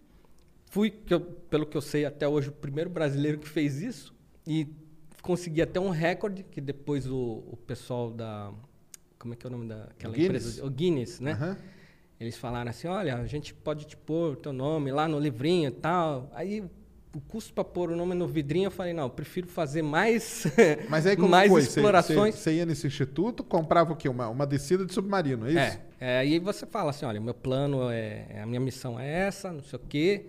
[0.73, 4.11] Fui, que eu- pelo que eu sei, até hoje o primeiro brasileiro que fez isso.
[4.47, 4.67] E
[5.21, 8.51] consegui até um recorde, que depois o, o pessoal da.
[9.19, 10.25] Como é que é o nome daquela Guinness?
[10.25, 10.65] empresa?
[10.65, 11.33] O Guinness, né?
[11.33, 11.57] Aham.
[12.19, 15.71] Eles falaram assim, olha, a gente pode te pôr teu nome lá no livrinho e
[15.71, 16.31] tal.
[16.33, 16.63] Aí
[17.15, 20.45] o custo para pôr o nome no vidrinho, eu falei, não, eu prefiro fazer mais,
[20.89, 21.61] Mas aí como mais foi?
[21.61, 22.33] Explorações.
[22.33, 24.09] Você, ia nesse instituto, comprava o quê?
[24.09, 25.59] Uma, uma descida de submarino, é isso?
[25.59, 29.07] É, é, aí você fala assim, olha, meu plano é, é- a minha missão é
[29.27, 30.25] essa, não sei o quê.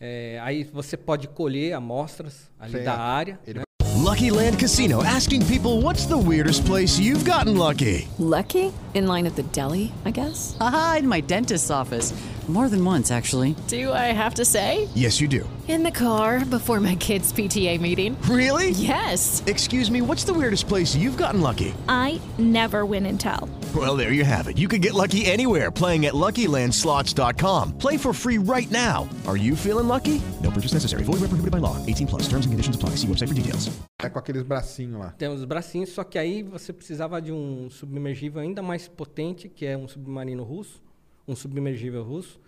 [0.00, 2.84] É, aí você pode colher amostras ali Certo.
[2.84, 3.38] da área.
[3.46, 3.64] Ele né?
[4.02, 8.08] Lucky Land Casino asking people what's the weirdest place you've gotten lucky?
[8.18, 8.72] Lucky?
[8.94, 10.56] In line at the deli, I guess?
[10.58, 12.14] Haha, in my dentist's office.
[12.50, 13.54] More than once, actually.
[13.68, 14.88] Do I have to say?
[14.96, 15.48] Yes, you do.
[15.68, 18.20] In the car before my kids' PTA meeting.
[18.22, 18.70] Really?
[18.70, 19.44] Yes.
[19.46, 21.72] Excuse me, what's the weirdest place you've gotten lucky?
[21.88, 23.48] I never win and tell.
[23.72, 24.58] Well, there you have it.
[24.58, 27.78] You can get lucky anywhere playing at LuckyLandSlots.com.
[27.78, 29.08] Play for free right now.
[29.28, 30.20] Are you feeling lucky?
[30.42, 31.04] No purchase necessary.
[31.04, 31.76] Void where prohibited by law.
[31.86, 32.22] 18 plus.
[32.22, 32.96] Terms and conditions apply.
[32.96, 33.70] See website for details.
[34.02, 35.10] É com aqueles bracinhos lá.
[35.16, 39.64] Tem os bracinhos, só que aí você precisava de um submergível ainda mais potente, que
[39.64, 40.82] é um submarino russo,
[41.26, 42.40] um submergível russo.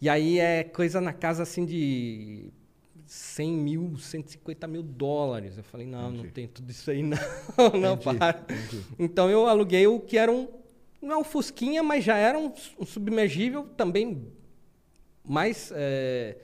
[0.00, 2.50] E aí é coisa na casa assim de
[3.06, 5.58] 100 mil, 150 mil dólares.
[5.58, 7.18] Eu falei, não, não tem tudo isso aí não,
[7.78, 8.46] não Entendi, para.
[8.98, 10.48] Então eu aluguei o que era um,
[11.02, 14.26] não é um Fusquinha, mas já era um, um submergível também
[15.24, 16.36] mais é,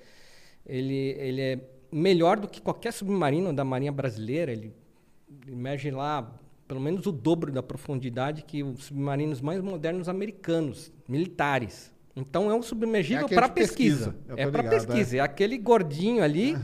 [0.67, 1.61] ele, ele é
[1.91, 4.53] melhor do que qualquer submarino da Marinha Brasileira.
[4.53, 4.73] Ele
[5.47, 6.31] emerge lá
[6.67, 11.95] pelo menos o dobro da profundidade que os submarinos mais modernos americanos, militares.
[12.15, 14.13] Então é um É submergível aquele para pesquisa.
[14.13, 15.17] pesquisa, É para pesquisa.
[15.19, 15.21] É.
[15.21, 16.55] aquele gordinho ali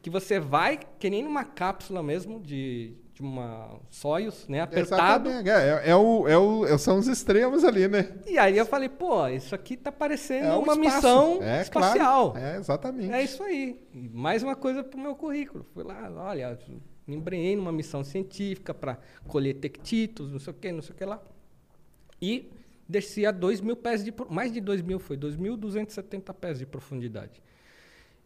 [0.00, 5.28] que você vai que nem numa cápsula mesmo de, de uma Soyuz, né, apertado.
[5.28, 5.42] É,
[5.86, 8.08] é, é o, é o, é- são os extremos ali, né?
[8.26, 10.80] E aí eu falei, pô, isso aqui tá parecendo É uma espaço.
[10.80, 12.32] missão É, espacial.
[12.32, 12.46] claro.
[12.46, 13.12] É, exatamente.
[13.12, 13.78] É isso aí.
[13.94, 15.66] E mais uma coisa pro meu currículo.
[15.74, 16.58] Fui lá, olha,
[17.06, 20.98] me embrenhei numa missão científica para colher tectitos, não sei o que, não sei o
[20.98, 21.22] que lá.
[22.20, 22.50] E
[22.88, 24.12] desci a 2 mil pés de...
[24.30, 27.42] Mais de 2 mil, foi 2.270 pés de profundidade.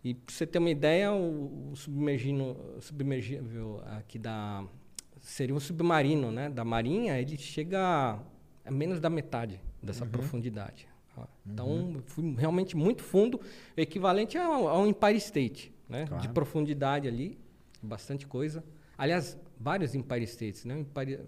[0.05, 4.65] E pra você ter uma ideia, o, o submergino, submergível aqui da...
[5.21, 6.49] Seria um submarino, né?
[6.51, 8.21] Da marinha, ele chega a,
[8.65, 10.87] a menos da metade dessa profundidade.
[11.17, 11.25] ó.
[11.45, 13.41] Então, eu fui realmente muito fundo,
[13.77, 16.05] equivalente ao, ao Empire State, né?
[16.21, 17.39] De profundidade ali,
[17.87, 18.63] bastante coisa.
[18.99, 20.79] Aliás, vários Empire States, né?
[20.81, 21.21] Empire,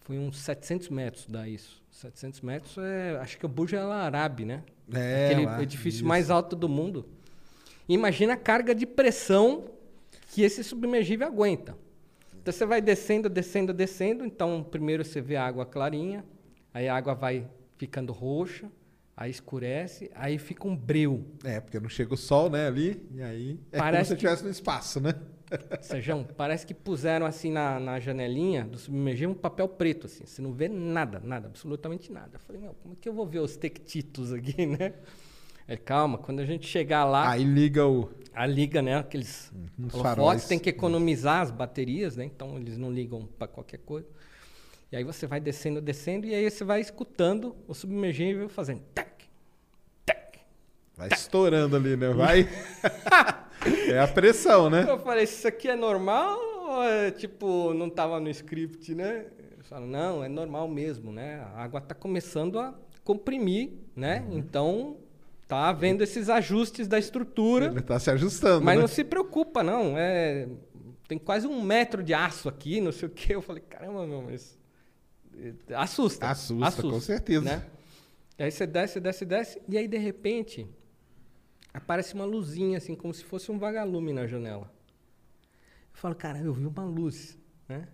[0.00, 1.82] foi uns 700 metros, dá isso.
[1.90, 4.62] 700 metros é, acho que é o Burj Al Arab, né?
[4.92, 6.04] É, Aquele lá, edifício isso.
[6.06, 7.06] mais alto do mundo.
[7.88, 9.64] Imagina a carga de pressão
[10.32, 11.76] que esse submergível aguenta.
[12.40, 14.24] Então você vai descendo, descendo, descendo.
[14.24, 16.24] Então primeiro você vê a água clarinha,
[16.74, 18.70] aí a água vai ficando roxa,
[19.16, 21.24] aí escurece, aí fica um breu.
[21.44, 24.16] É, porque não chega o sol, né, ali, e aí é como Parece se você
[24.16, 25.14] que- estivesse no espaço, né?
[25.80, 30.26] Sejão, parece que puseram assim na, na janelinha do submergível um papel preto, assim.
[30.26, 32.30] Você não vê nada, nada, absolutamente nada.
[32.34, 34.94] Eu falei, meu, como é que eu vou ver os tectitos aqui, né?
[35.68, 38.10] Aí, calma, quando a gente chegar lá, Aí liga o...
[38.34, 38.96] a liga, né?
[38.98, 42.24] Aqueles uns holofotes, tem que economizar as baterias, né?
[42.24, 44.06] Então eles não ligam para qualquer coisa.
[44.90, 49.24] E aí você vai descendo, descendo, e aí você vai escutando o submergível fazendo tac,
[50.04, 50.38] tac.
[50.96, 52.10] Vai estourando ali, né?
[52.10, 52.48] Vai...
[53.88, 54.84] é a pressão, né?
[54.88, 56.38] Eu falei, isso aqui é normal
[56.68, 59.26] ou é tipo, não tava no script, né?
[59.52, 61.40] Eles falam, não, é normal mesmo, né?
[61.54, 64.24] A água tá começando a comprimir, né?
[64.28, 64.38] Uhum.
[64.38, 64.96] Então
[65.48, 67.66] tá havendo esses ajustes da estrutura.
[67.66, 68.80] Ele tá se ajustando, Mas né?
[68.80, 69.96] não se preocupa, não.
[69.96, 70.48] É,
[71.08, 73.34] tem quase um metro de aço aqui, não sei o quê.
[73.36, 74.58] Eu falei, caramba, meu, mas.
[75.38, 76.26] eh, Assusta.
[76.28, 77.42] Assusta, com certeza.
[77.44, 77.62] Né?
[78.38, 80.66] E aí você desce, desce, desce, e aí de repente
[81.76, 84.70] aparece uma luzinha, assim, como se fosse um vagalume na janela.
[85.92, 87.88] Eu falo, cara, eu vi uma luz, né?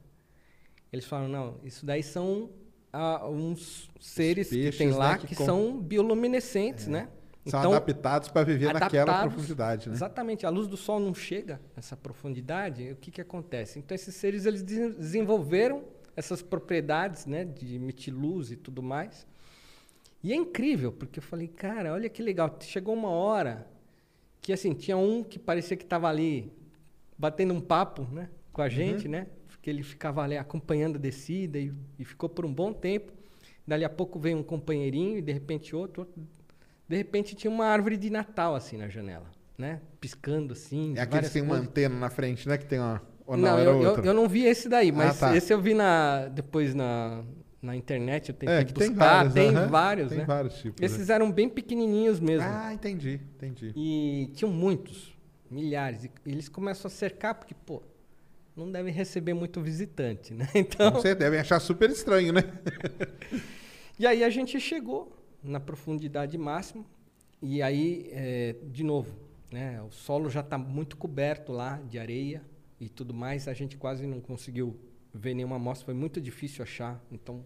[0.93, 2.51] Eles falam, não, isso daí são
[2.93, 7.09] ah, uns seres que peixes, tem lá né, que que, com- são bioluminescentes, né?
[7.47, 9.95] São adaptados para viver naquela adaptados, profundidade, né?
[9.97, 10.47] Exatamente.
[10.47, 12.93] A luz do sol não chega nessa profundidade.
[12.93, 13.81] O que, que acontece?
[13.81, 15.83] Então, esses seres eles de- desenvolveram
[16.15, 19.27] essas propriedades né, de emitir luz e tudo mais.
[20.23, 22.57] E é incrível, porque eu falei, cara, olha que legal.
[22.61, 23.67] Chegou uma hora
[24.43, 26.53] que, assim, tinha um que parecia que estava ali
[27.17, 29.29] batendo um papo né, com a gente, né?
[29.47, 33.13] Porque ele ficava ali acompanhando a descida e, e ficou por um bom tempo.
[33.65, 36.21] Dali a pouco veio um companheirinho e, de repente, outro, outro.
[36.89, 39.81] De repente, tinha uma árvore de Natal, assim, na janela, né?
[40.01, 40.95] Piscando, assim.
[40.97, 42.59] É aquele que tem uma antena na frente, né?
[42.59, 43.01] Que tem uma.
[43.25, 45.37] Ou Não, não, era eu, eu, eu não vi esse daí, mas tá.
[45.37, 47.23] esse eu vi na, depois na,
[47.63, 50.25] na internet, eu tentei É, que tem buscar, vários, tem vários, Tem né?
[50.25, 52.49] vários tipos, Esses eram bem pequenininhos mesmo.
[52.51, 53.73] Ah, entendi, entendi.
[53.77, 55.17] E tinham muitos,
[55.49, 56.05] milhares.
[56.05, 57.81] E eles começam a cercar, porque, pô,
[58.57, 60.49] não devem receber muito visitante, né?
[60.55, 62.43] Então, Você deve achar super estranho, né?
[63.97, 66.85] e aí a gente chegou na profundidade máxima.
[67.41, 69.15] E aí, é, de novo,
[69.53, 72.43] né, o solo já está muito coberto lá de areia
[72.81, 73.47] e tudo mais.
[73.47, 74.77] A gente quase não conseguiu
[75.13, 77.03] ver nenhuma amostra, foi muito difícil achar.
[77.11, 77.45] Então,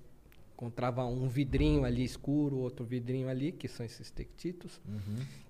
[0.55, 4.81] encontrava um vidrinho ali escuro, outro vidrinho ali, que são esses tectitos,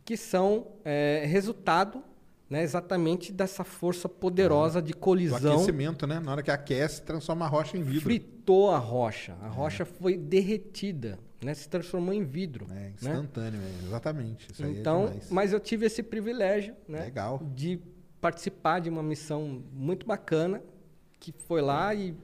[0.05, 2.03] que são é, resultado
[2.49, 6.21] né, exatamente dessa força poderosa de Do colisão aquecimento, né?
[6.21, 8.03] Na hora que aquece, transforma a rocha em vidro.
[8.03, 9.37] fritou a rocha.
[9.43, 11.55] A rocha foi derretida, né?
[11.55, 12.67] Se transformou em vidro.
[12.71, 12.93] É, né?
[12.95, 14.53] instantâneo, é, exatamente.
[14.53, 15.31] Isso é Então, demais.
[15.31, 17.01] mas eu tive esse privilégio, né?
[17.01, 17.43] Legal.
[17.55, 17.81] De
[18.21, 20.63] participar de uma missão muito bacana,
[21.33, 22.15] que foi lá e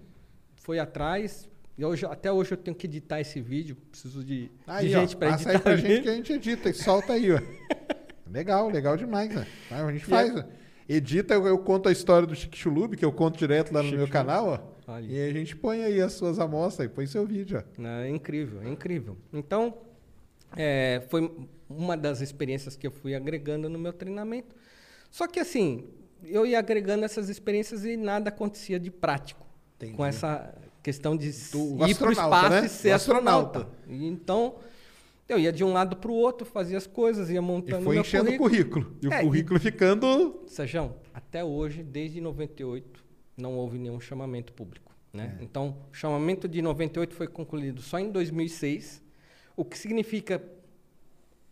[0.57, 1.48] foi atrás.
[1.76, 5.14] E hoje, até hoje eu tenho que editar esse vídeo, preciso de, de Aí, gente
[5.14, 5.50] ó, para editar.
[5.50, 7.40] aí pra gente que a gente edita e solta aí, ó.
[8.30, 9.46] legal, legal demais, né?
[9.70, 10.34] A gente faz.
[10.36, 10.44] é- ó.
[10.88, 13.84] Edita, eu, eu conto a história do Chique Chulub, que eu conto direto lá no
[13.88, 14.12] Chique meu Chulub.
[14.12, 14.46] canal,
[14.86, 14.92] ó.
[14.92, 15.07] Olha.
[15.07, 17.80] E a gente põe aí as suas amostras e põe seu vídeo, ó.
[17.80, 19.16] Né, É incrível, é incrível.
[19.32, 19.78] Então,
[20.57, 21.32] é, foi
[21.68, 24.55] uma das experiências que eu fui agregando no meu treinamento.
[25.11, 25.84] Só que assim,
[26.24, 29.46] eu ia agregando essas experiências e nada acontecia de prático.
[29.76, 29.94] Entendi.
[29.96, 32.66] Com essa questão de Do ir para o astronauta, espaço né?
[32.66, 33.58] e ser astronauta.
[33.60, 33.78] astronauta.
[33.88, 34.54] E então,
[35.28, 37.94] eu ia de um lado para o outro, fazia as coisas, ia E montando foi
[37.94, 38.84] meu enchendo o currículo.
[38.86, 38.98] currículo.
[39.02, 40.42] E o É, e- currículo ficando.
[40.46, 43.02] Sejão, até hoje, desde 98,
[43.36, 44.92] não houve nenhum chamamento público.
[45.12, 45.36] Né?
[45.40, 45.44] É.
[45.44, 49.02] Então, o chamamento de 98 foi concluído só em 2006,
[49.56, 50.42] o que significa,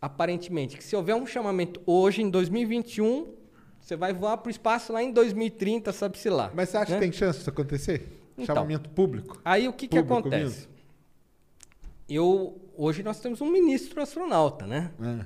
[0.01, 3.33] aparentemente, que se houver um chamamento hoje, em 2021,
[3.81, 6.51] você vai voar para o espaço lá em 2030, sabe-se lá.
[6.53, 6.99] Mas você acha né?
[6.99, 8.19] que tem chance disso acontecer?
[8.37, 8.55] Então.
[8.55, 9.41] Chamamento público?
[9.43, 10.43] Aí o que, que acontece?
[10.43, 10.71] mesmo?
[12.07, 14.91] Eu, hoje nós temos um ministro astronauta, né?
[15.01, 15.25] É.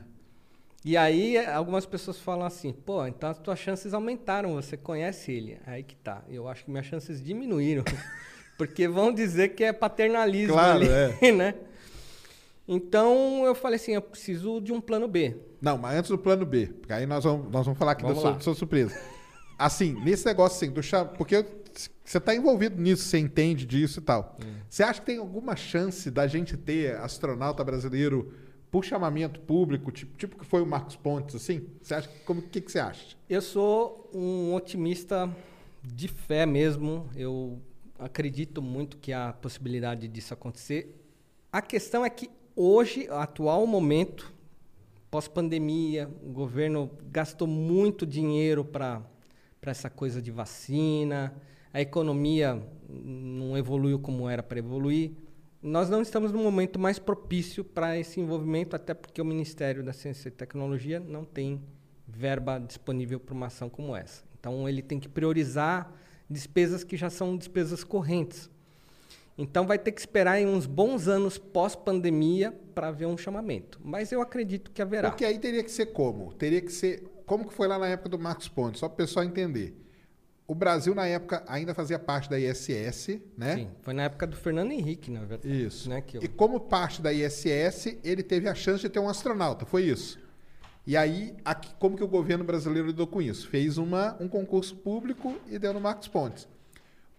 [0.84, 5.32] E aí eh, algumas pessoas falam assim, pô, então as tuas chances aumentaram, você conhece
[5.32, 5.60] ele.
[5.66, 6.24] Aí que tá.
[6.30, 7.84] Eu acho que minhas chances diminuíram.
[8.58, 11.32] porque vão dizer que é paternalismo Claro, ali, é.
[11.34, 11.56] né?
[12.68, 15.36] Então eu falei assim, eu preciso de um plano B.
[15.62, 18.18] Não, mas antes do plano B, porque aí nós vamos, nós vamos falar aqui Vamos
[18.18, 19.00] da sua, da sua surpresa.
[19.58, 21.46] Assim, nesse negócio assim, do chá, porque
[22.04, 24.38] você está envolvido nisso, você entende disso e tal.
[24.44, 24.56] Hum.
[24.70, 28.34] Você acha que tem alguma chance da gente ter astronauta brasileiro
[28.70, 31.68] por chamamento público, tipo, tipo que foi o Marcos Pontes, assim?
[31.82, 33.16] Você acha como que, que você acha?
[33.30, 35.34] Eu sou um otimista
[35.82, 37.10] de fé mesmo.
[37.16, 37.60] Eu
[37.98, 41.02] acredito muito que há possibilidade disso acontecer.
[41.52, 44.34] A questão é que hoje, atual momento,
[45.12, 49.04] pós-pandemia, o governo gastou muito dinheiro para
[49.66, 51.36] essa coisa de vacina,
[51.74, 55.12] a economia não evoluiu como era para evoluir.
[55.62, 59.92] Nós não estamos no momento mais propício para esse envolvimento, até porque o Ministério da
[59.92, 61.62] Ciência e Tecnologia não tem
[62.08, 64.24] verba disponível para uma ação como essa.
[64.40, 65.92] Então, ele tem que priorizar
[66.30, 68.50] despesas que já são despesas correntes.
[69.38, 73.80] Então, vai ter que esperar aí uns bons anos pós-pandemia para ver um chamamento.
[73.84, 75.10] Mas eu acredito que haverá.
[75.10, 76.34] Porque aí teria que ser como?
[76.34, 77.04] Teria que ser.
[77.26, 78.80] Como que foi lá na época do Marcos Pontes?
[78.80, 79.76] Só para o pessoal entender.
[80.48, 83.56] O Brasil, na época, ainda fazia parte da ISS, né?
[83.56, 85.66] Sim, foi na época do Fernando Henrique, na verdade.
[85.66, 85.90] Isso.
[85.90, 89.10] Né, que eu- E como parte da ISS, ele teve a chance de ter um
[89.10, 90.20] astronauta, foi isso.
[90.86, 93.50] E aí, aqui, como que o governo brasileiro lidou com isso?
[93.50, 96.48] Fez uma, um concurso público e deu no Marcos Pontes.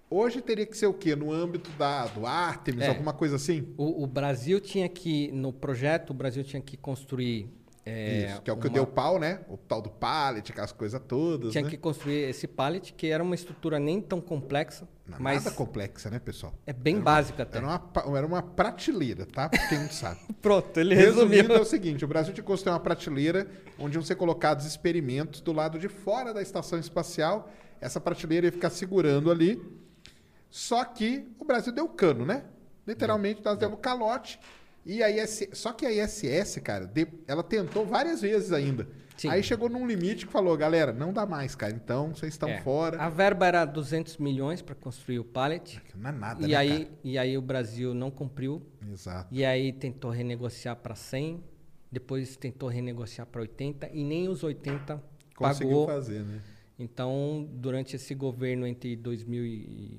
[0.08, 1.16] Hoje teria que ser o quê?
[1.16, 2.88] No âmbito da, do Artemis, É.
[2.88, 3.74] alguma coisa assim?
[3.76, 7.48] O, o Brasil tinha que, no projeto, o Brasil tinha que construir
[7.88, 9.42] É, Isso, que é o que uma- deu pau, né?
[9.48, 11.70] O tal do pallet, aquelas coisas todas, Tinha né?
[11.70, 16.10] que construir esse pallet, que era uma estrutura nem tão complexa, Não, mas Nada complexa,
[16.10, 16.52] né, pessoal?
[16.66, 17.58] é bem básica até.
[17.58, 19.48] Era uma, era uma prateleira, tá?
[19.68, 20.18] Quem não sabe.
[20.42, 21.56] Pronto, ele Resumindo, resumiu.
[21.56, 23.46] é o seguinte: o Brasil tinha que construir uma prateleira
[23.78, 27.48] onde iam ser colocados experimentos do lado de fora da estação espacial.
[27.80, 29.62] Essa prateleira ia ficar segurando ali.
[30.50, 32.44] Só que o Brasil deu cano, né?
[32.86, 34.38] Literalmente, nós demos calote.
[34.84, 36.90] E a ISS, só que a ISS, cara,
[37.26, 38.86] ela tentou várias vezes ainda.
[39.16, 39.28] Sim.
[39.30, 41.72] Aí chegou num limite que falou, galera, não dá mais, cara.
[41.72, 43.00] Então, vocês estão É, fora.
[43.00, 45.82] A verba era 200 milhões para construir o pallet.
[45.94, 46.98] Não é nada, E né, aí, cara?
[47.02, 48.62] e aí o Brasil não cumpriu.
[48.92, 49.26] Exato.
[49.34, 51.42] E aí tentou renegociar para 100,
[51.90, 55.02] depois tentou renegociar para 80 e nem os 80
[55.34, 55.86] Conseguiu pagou.
[55.86, 56.40] fazer, né?
[56.78, 59.98] Então, durante esse governo entre 2000 e,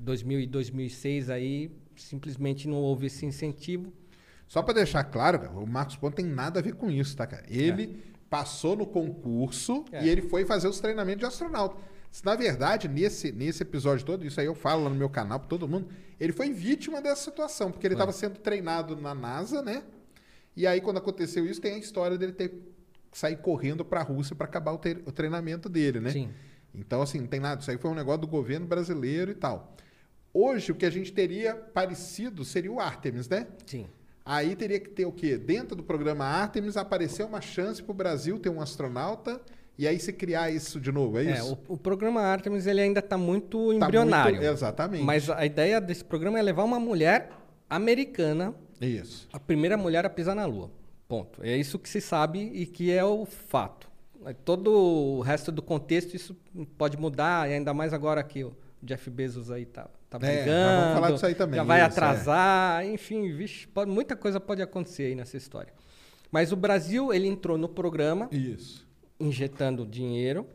[0.00, 3.92] 2000 e 2006 aí, simplesmente não houve esse incentivo.
[4.48, 7.26] Só pra deixar claro, cara, o Marcos Ponto tem nada a ver com isso, tá,
[7.26, 7.44] cara?
[7.48, 8.10] Ele É.
[8.28, 10.04] passou no concurso É.
[10.04, 11.76] e ele foi fazer os treinamentos de astronauta.
[12.10, 15.38] Se, Na verdade, nesse, nesse episódio todo, isso aí eu falo lá no meu canal
[15.38, 19.62] pra todo mundo, ele foi vítima dessa situação, porque ele estava sendo treinado na NASA,
[19.62, 19.84] né?
[20.56, 22.60] E aí, quando aconteceu isso, tem a história dele ter que
[23.12, 26.10] sair correndo pra Rússia pra acabar o, o treinamento dele, né?
[26.10, 26.30] Sim.
[26.74, 27.60] Então, assim, não tem nada.
[27.60, 29.76] Isso aí foi um negócio do governo brasileiro e tal.
[30.32, 33.46] Hoje, o que a gente teria parecido seria o Artemis, né?
[33.66, 33.86] Sim.
[34.24, 35.36] Aí teria que ter o quê?
[35.36, 39.40] Dentro do programa Artemis aparecer uma chance para o Brasil ter um astronauta
[39.76, 41.58] e aí se criar isso de novo, é É, isso?
[41.68, 44.36] o, o programa Artemis ele ainda está muito Tá embrionário.
[44.36, 45.02] muito- exatamente.
[45.02, 47.30] Mas a ideia desse programa é levar uma mulher
[47.68, 49.26] americana, Isso.
[49.32, 50.70] a primeira mulher a pisar na Lua.
[51.08, 51.42] Ponto.
[51.42, 53.88] É isso que se sabe e que é o fato.
[54.44, 56.36] Todo o resto do contexto isso
[56.76, 60.80] pode mudar, e ainda mais agora que o Jeff Bezos aí tá, tá É, brigando.
[60.80, 64.60] vamos falar disso aí também, Já vai isso, atrasar, enfim, vixe, pode- muita coisa pode
[64.60, 65.72] acontecer aí nessa história.
[66.32, 68.86] Mas o Brasil, ele entrou no programa Isso.
[69.18, 70.46] injetando dinheiro,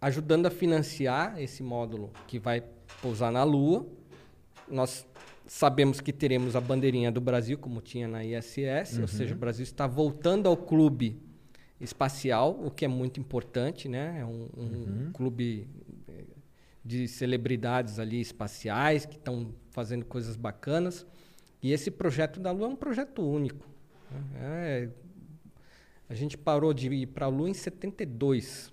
[0.00, 2.62] ajudando a financiar esse módulo que vai
[3.02, 3.86] pousar na Lua.
[4.68, 5.06] Nós
[5.46, 9.62] sabemos que teremos a bandeirinha do Brasil, como tinha na ISS, ou seja, o Brasil
[9.62, 11.20] está voltando ao clube
[11.80, 14.18] espacial, o que é muito importante, né?
[14.20, 15.85] É um, um clube eh,
[16.86, 21.04] de celebridades ali espaciais que estão fazendo coisas bacanas.
[21.60, 23.66] E esse projeto da Lua é um projeto único.
[24.10, 24.84] né?
[24.84, 24.88] É,
[26.08, 28.72] a gente parou de ir para a Lua em 72.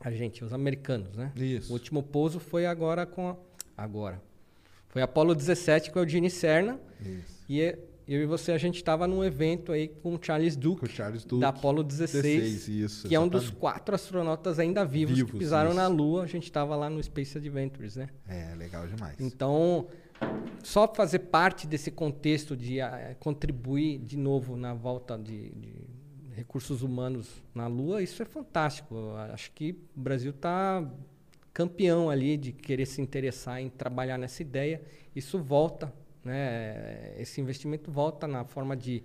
[0.00, 1.30] A gente, os americanos, né?
[1.36, 1.70] Isso.
[1.70, 3.36] O último pouso foi agora com a...
[3.76, 4.22] agora.
[4.88, 6.80] Foi Apollo 17 com a Eugene Cerna.
[7.00, 7.44] Isso.
[7.46, 7.78] E é-
[8.12, 10.88] eu e você a gente estava num evento aí com o Charles Duke, Com o
[10.88, 11.40] Charles Duke.
[11.40, 13.60] da Apollo 16, 16, isso, que é um dos exatamente.
[13.60, 15.92] quatro astronautas ainda vivos, que Vivos, pisaram na isso.
[15.94, 16.22] Lua.
[16.24, 18.08] A gente estava lá no Space Adventures, né?
[18.28, 19.14] É, legal demais.
[19.20, 19.86] Então,
[20.62, 25.74] só fazer parte desse contexto de ah, contribuir de novo na volta de, de
[26.34, 28.94] recursos humanos na Lua, isso é fantástico.
[28.94, 30.84] Eu acho que o Brasil está
[31.52, 34.82] campeão ali de querer se interessar em trabalhar nessa ideia.
[35.14, 35.92] Isso volta,
[36.24, 37.14] né?
[37.18, 39.02] Esse investimento volta na forma de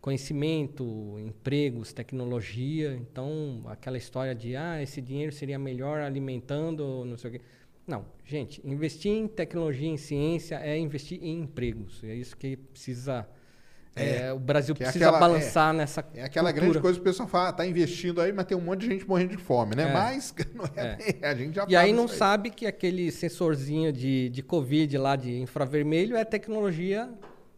[0.00, 2.94] conhecimento, empregos, tecnologia.
[2.94, 7.40] Então, aquela história de ah, esse dinheiro seria melhor alimentando, não sei o quê.
[7.86, 12.02] Não, gente, investir em tecnologia, em ciência é investir em empregos.
[12.04, 13.28] É isso que precisa.
[13.94, 16.02] É, é, o Brasil é precisa aquela- balançar nessa.
[16.14, 16.70] É aquela cultura.
[16.70, 18.86] grande coisa que o pessoal fala, ah, tá investindo aí, mas tem um monte de
[18.86, 19.90] gente morrendo de fome, né?
[19.90, 19.92] É.
[19.92, 23.92] Mas não é, bem- a gente já E aí não isso sabe que aquele sensorzinho
[23.92, 27.10] de, de Covid lá de infravermelho é tecnologia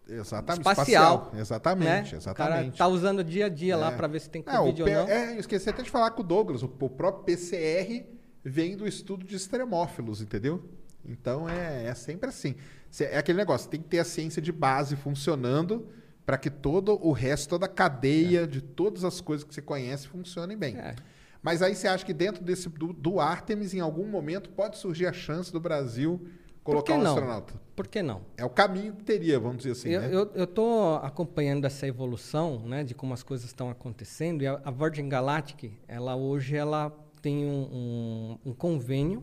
[0.09, 1.33] Exatamente, espacial.
[1.35, 2.19] Exatamente, né?
[2.21, 2.79] O cara exatamente.
[2.79, 3.97] tá usando dia a dia lá É.
[3.97, 5.09] para ver se tem É, Covid ou não.
[5.09, 6.63] É, eu esqueci até de falar com o Douglas.
[6.63, 8.05] O, o próprio PCR
[8.45, 10.63] vem do estudo de extremófilos, entendeu?
[11.07, 12.55] Então é, é sempre assim.
[13.01, 15.89] É aquele negócio, tem que ter a ciência de base funcionando
[16.25, 20.09] para que todo o resto, toda a cadeia de todas as coisas que você conhece
[20.09, 20.77] funcionem bem.
[20.77, 20.95] É.
[21.43, 25.07] Mas aí você acha que dentro desse do, do Artemis, em algum momento, pode surgir
[25.07, 26.27] a chance do Brasil
[26.63, 27.13] colocar um não?
[27.13, 27.55] astronauta?
[27.77, 28.23] Por que não?
[28.37, 30.09] É o caminho que teria, vamos dizer assim, eu, né?
[30.11, 34.43] eu, eu tô acompanhando essa evolução, né, de como as coisas estão acontecendo.
[34.43, 36.91] E a, a Virgin Galactic, ela hoje ela
[37.21, 39.23] tem um, um, um convênio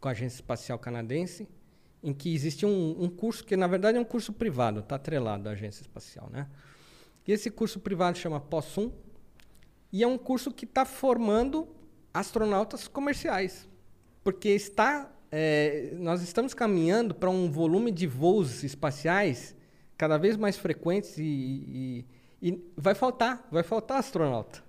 [0.00, 1.48] com a Agência Espacial Canadense,
[2.02, 5.48] em que existe um, um curso que na verdade é um curso privado, está atrelado
[5.48, 6.46] à Agência Espacial, né?
[7.26, 8.90] E esse curso privado chama POSUM
[9.92, 11.68] e é um curso que está formando
[12.12, 13.68] astronautas comerciais,
[14.24, 19.54] porque está é, nós estamos caminhando para um volume de voos espaciais
[19.96, 22.04] cada vez mais frequentes e, e-
[22.40, 24.62] e vai faltar, vai faltar astronauta.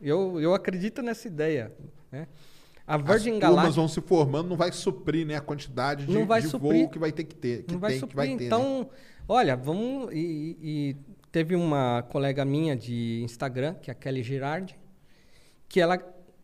[0.00, 1.72] Eu, eu acredito nessa ideia.
[2.10, 2.26] Né?
[2.86, 6.12] A As Virgin turmas Galactic vão se formando, não vai suprir né, a quantidade de,
[6.12, 6.80] Não vai de suprir.
[6.82, 7.62] voo que vai ter que ter.
[7.64, 8.16] Que não vai tem, suprir.
[8.16, 8.44] vai ter, né?
[8.46, 8.90] então,
[9.28, 10.96] olha, vamos e, e
[11.30, 14.78] teve uma colega minha de Instagram, que é a Kelly Girardi,
[15.68, 15.96] que ela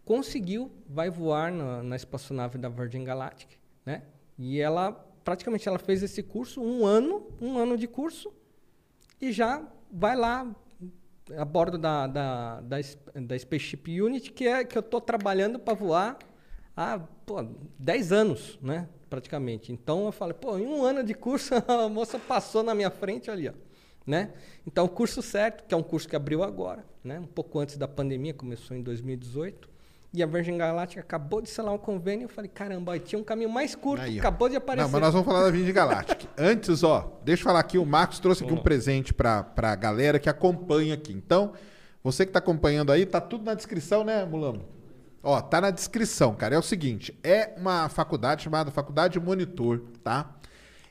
[0.05, 3.51] conseguiu, vai voar na, na espaçonave da Virgin Galactic,
[3.85, 4.05] né?
[4.39, 4.93] E ela,
[5.25, 8.33] praticamente, ela fez esse curso, um ano, um ano de curso,
[9.21, 10.51] e já vai lá
[11.37, 12.79] a bordo da, da, da,
[13.15, 16.19] da Spaceship Unit, que é que eu estou trabalhando para voar
[16.79, 17.45] há pô,
[17.79, 18.89] 10 anos, né?
[19.11, 19.73] Praticamente.
[19.73, 23.31] Então eu falei, pô, em um ano de curso a moça passou na minha frente
[23.31, 23.53] ali, ó.
[24.07, 24.31] Né?
[24.67, 27.19] Então o curso certo, que é um curso que abriu agora, né?
[27.19, 29.69] Um pouco antes da pandemia, começou em 2018.
[30.15, 32.25] E a Virgin Galactic acabou de selar um convênio.
[32.25, 34.87] Eu falei, caramba, aí tinha um caminho mais curto, Aí, acabou de aparecer.
[34.87, 36.27] Não, mas nós vamos falar da Virgin Galactic.
[36.39, 40.19] Antes, ó, deixa eu falar aqui, o Marcos trouxe aqui um presente pra, pra galera
[40.19, 41.13] que acompanha aqui.
[41.13, 41.53] Então,
[42.03, 44.78] você que tá acompanhando aí, tá tudo na descrição, né, Mulano?
[45.23, 46.55] Ó, tá na descrição, cara.
[46.55, 50.35] É o seguinte, é uma faculdade chamada Faculdade Monitor, tá?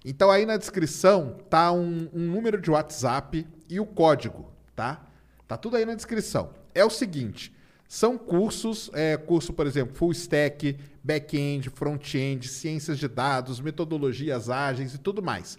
[0.04, 5.06] Então aí na descrição tá um, um número de WhatsApp e o código, tá?
[5.48, 6.52] Tá tudo aí na descrição.
[6.74, 7.54] É o seguinte,
[7.88, 14.94] são cursos, é, curso, por exemplo, full stack, back-end, front-end, ciências de dados, metodologias ágeis
[14.94, 15.58] e tudo mais.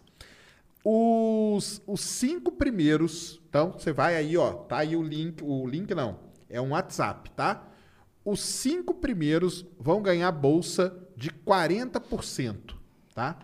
[0.84, 5.94] Os, os cinco primeiros, então você vai aí, ó, tá aí o link, o link
[5.94, 6.18] não,
[6.48, 7.66] é um WhatsApp, tá?
[8.28, 12.74] Os cinco primeiros vão ganhar bolsa de 40%,
[13.14, 13.38] tá?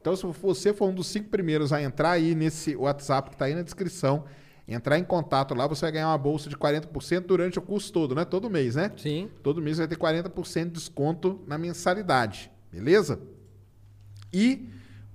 [0.00, 3.44] Então, se você for um dos cinco primeiros a entrar aí nesse WhatsApp que tá
[3.44, 4.24] aí na descrição,
[4.66, 8.12] entrar em contato lá, você vai ganhar uma bolsa de 40% durante o curso todo,
[8.12, 8.24] né?
[8.24, 8.90] Todo mês, né?
[8.96, 9.30] Sim.
[9.40, 13.20] Todo mês vai ter 40% de desconto na mensalidade, beleza?
[14.32, 14.68] E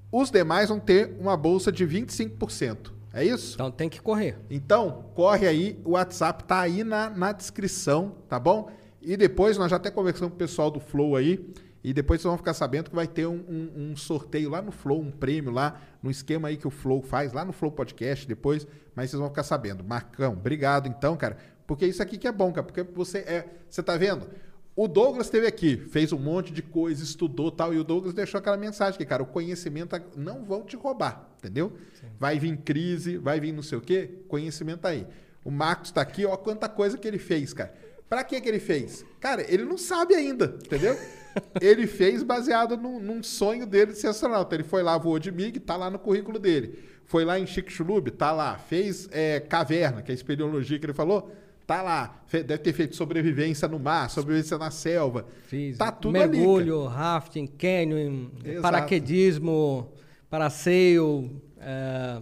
[0.10, 2.94] os demais vão ter uma bolsa de 25%.
[3.12, 3.56] É isso?
[3.56, 4.38] Então tem que correr.
[4.50, 8.72] Então, corre aí, o WhatsApp tá aí na, na descrição, tá bom?
[9.02, 11.46] E depois nós já até conversamos com o pessoal do Flow aí,
[11.84, 14.72] e depois vocês vão ficar sabendo que vai ter um, um- um sorteio lá no
[14.72, 18.28] Flow, um prêmio lá, no esquema aí que o Flow faz, lá no Flow Podcast
[18.28, 19.84] depois, mas vocês vão ficar sabendo.
[19.84, 23.82] Marcão, obrigado então, cara, porque isso aqui que é bom, cara, porque você é, você
[23.82, 24.28] tá vendo?
[24.76, 28.38] O Douglas esteve aqui, fez um monte de coisa, estudou tal, e o Douglas deixou
[28.40, 31.74] aquela mensagem que, cara, o conhecimento não vão te roubar, entendeu?
[32.20, 35.06] Vai vir crise, vai vir não sei o quê, conhecimento tá aí.
[35.44, 37.74] O Marcos tá aqui, ó, quanta coisa que ele fez, cara.
[38.10, 39.06] Pra que que ele fez?
[39.20, 40.98] Cara, ele não sabe ainda, entendeu?
[41.62, 44.56] ele fez baseado num, num sonho dele de ser astronauta.
[44.56, 46.80] Ele foi lá, voou de MiG, tá lá no currículo dele.
[47.06, 48.58] Foi lá em Chicxulub, tá lá.
[48.58, 51.32] Fez é, caverna, que é a espeleologia que ele falou,
[51.68, 52.22] tá lá.
[52.26, 55.28] Fe- deve ter feito sobrevivência no mar, sobrevivência na selva.
[55.48, 56.38] Fiz tá tudo ali, cara.
[56.38, 58.62] mergulho, rafting, canyon, Exato.
[58.62, 59.92] paraquedismo,
[60.30, 62.22] parasail, eh,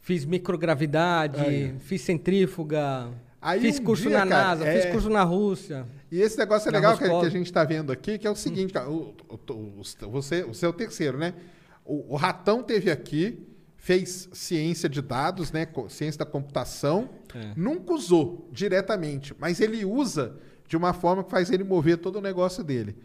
[0.00, 1.74] fiz microgravidade, Aí.
[1.80, 3.10] fiz centrífuga,
[3.44, 5.86] Aí fiz um curso dia, na cara, NASA, é- fiz curso na Rússia.
[6.10, 8.34] E esse negócio é legal que, que a gente está vendo aqui, que é o
[8.34, 11.34] seguinte, cara, o, o- o- você, o seu terceiro, né?
[11.84, 13.46] O, o Ratão teve aqui,
[13.76, 15.68] fez ciência de dados, né?
[15.90, 17.52] Ciência da computação, É.
[17.54, 22.20] nunca usou diretamente, mas ele usa de uma forma que faz ele mover todo o
[22.22, 22.96] negócio dele.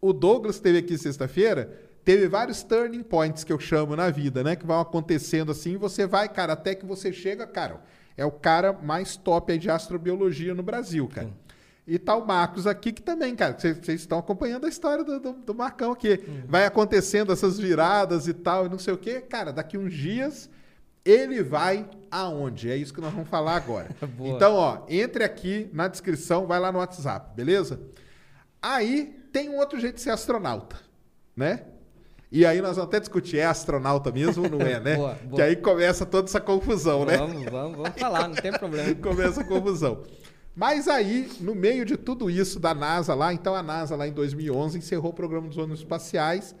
[0.00, 4.54] O Douglas esteve aqui sexta-feira, teve vários turning points que eu chamo na vida, né?
[4.54, 7.80] Que vão acontecendo assim, e você vai, cara, até que você chega, cara,
[8.20, 11.30] é o cara mais top aí de astrobiologia no Brasil, cara.
[11.86, 15.32] E tá o Marcos aqui, que também, cara, vocês estão acompanhando a história do, do,
[15.32, 16.20] do Marcão aqui.
[16.46, 19.22] Vai acontecendo essas viradas e tal, e não sei o quê.
[19.22, 20.50] Cara, daqui uns dias
[21.02, 22.70] ele vai aonde?
[22.70, 23.88] É isso que nós vamos falar agora.
[24.20, 27.80] Então, ó, entre aqui na descrição, vai lá no WhatsApp, beleza?
[28.60, 30.76] Aí tem um outro jeito de ser astronauta,
[31.34, 31.64] né?
[32.32, 34.96] E aí nós vamos até discutir, é astronauta mesmo ou não é, né?
[34.96, 35.34] Boa, boa.
[35.34, 37.16] Que aí começa toda essa confusão, né?
[37.16, 38.94] Vamos, vamos, vamos falar, não tem problema.
[39.02, 40.04] Começa a confusão.
[40.54, 44.12] Mas aí, no meio de tudo isso da NASA lá, então a NASA lá em
[44.12, 46.54] 2011 encerrou o programa dos ônibus espaciais,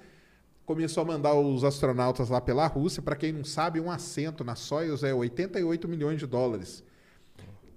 [0.64, 3.02] começou a mandar os astronautas lá pela Rússia.
[3.02, 6.82] Para quem não sabe, um assento na Soyuz é 88 milhões de dólares.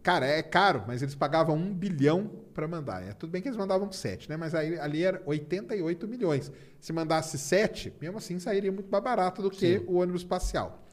[0.01, 3.03] Cara, é caro, mas eles pagavam um bilhão para mandar.
[3.03, 4.37] É tudo bem que eles mandavam sete, né?
[4.37, 6.51] Mas aí, ali era 88 milhões.
[6.79, 10.87] Se mandasse sete, mesmo assim sairia muito mais barato do que o ônibus espacial.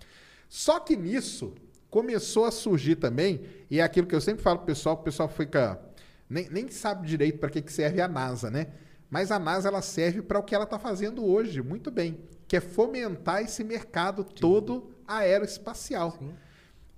[0.49, 1.55] Só que nisso
[1.91, 5.29] começou a surgir também, e é aquilo que eu sempre falo pro pessoal, o pessoal
[5.29, 5.81] fica.
[6.29, 8.69] Nem, nem sabe direito para que, que serve a NASA, né?
[9.11, 12.57] Mas a NASA ela serve para o que ela está fazendo hoje, muito bem, que
[12.57, 16.17] é fomentar esse mercado todo aeroespacial.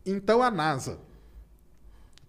[0.04, 0.98] Então a NASA,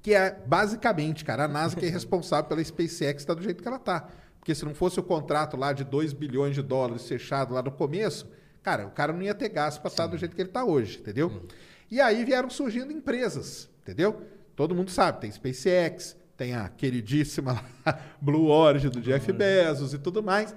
[0.04, 3.68] que é basicamente, cara, a NASA que é responsável pela SpaceX está do jeito que
[3.68, 4.10] ela tá.
[4.38, 7.72] Porque se não fosse o contrato lá de 2 bilhões de dólares fechado lá no
[7.72, 8.30] começo,
[8.62, 11.00] cara, o cara não ia ter gasto para estar do jeito que ele está hoje,
[11.00, 11.48] entendeu?
[11.90, 14.22] E aí vieram surgindo empresas, entendeu?
[14.58, 17.64] Todo mundo sabe, tem SpaceX, tem a queridíssima
[18.20, 20.54] Blue Origin do Jeff Bezos e tudo mais.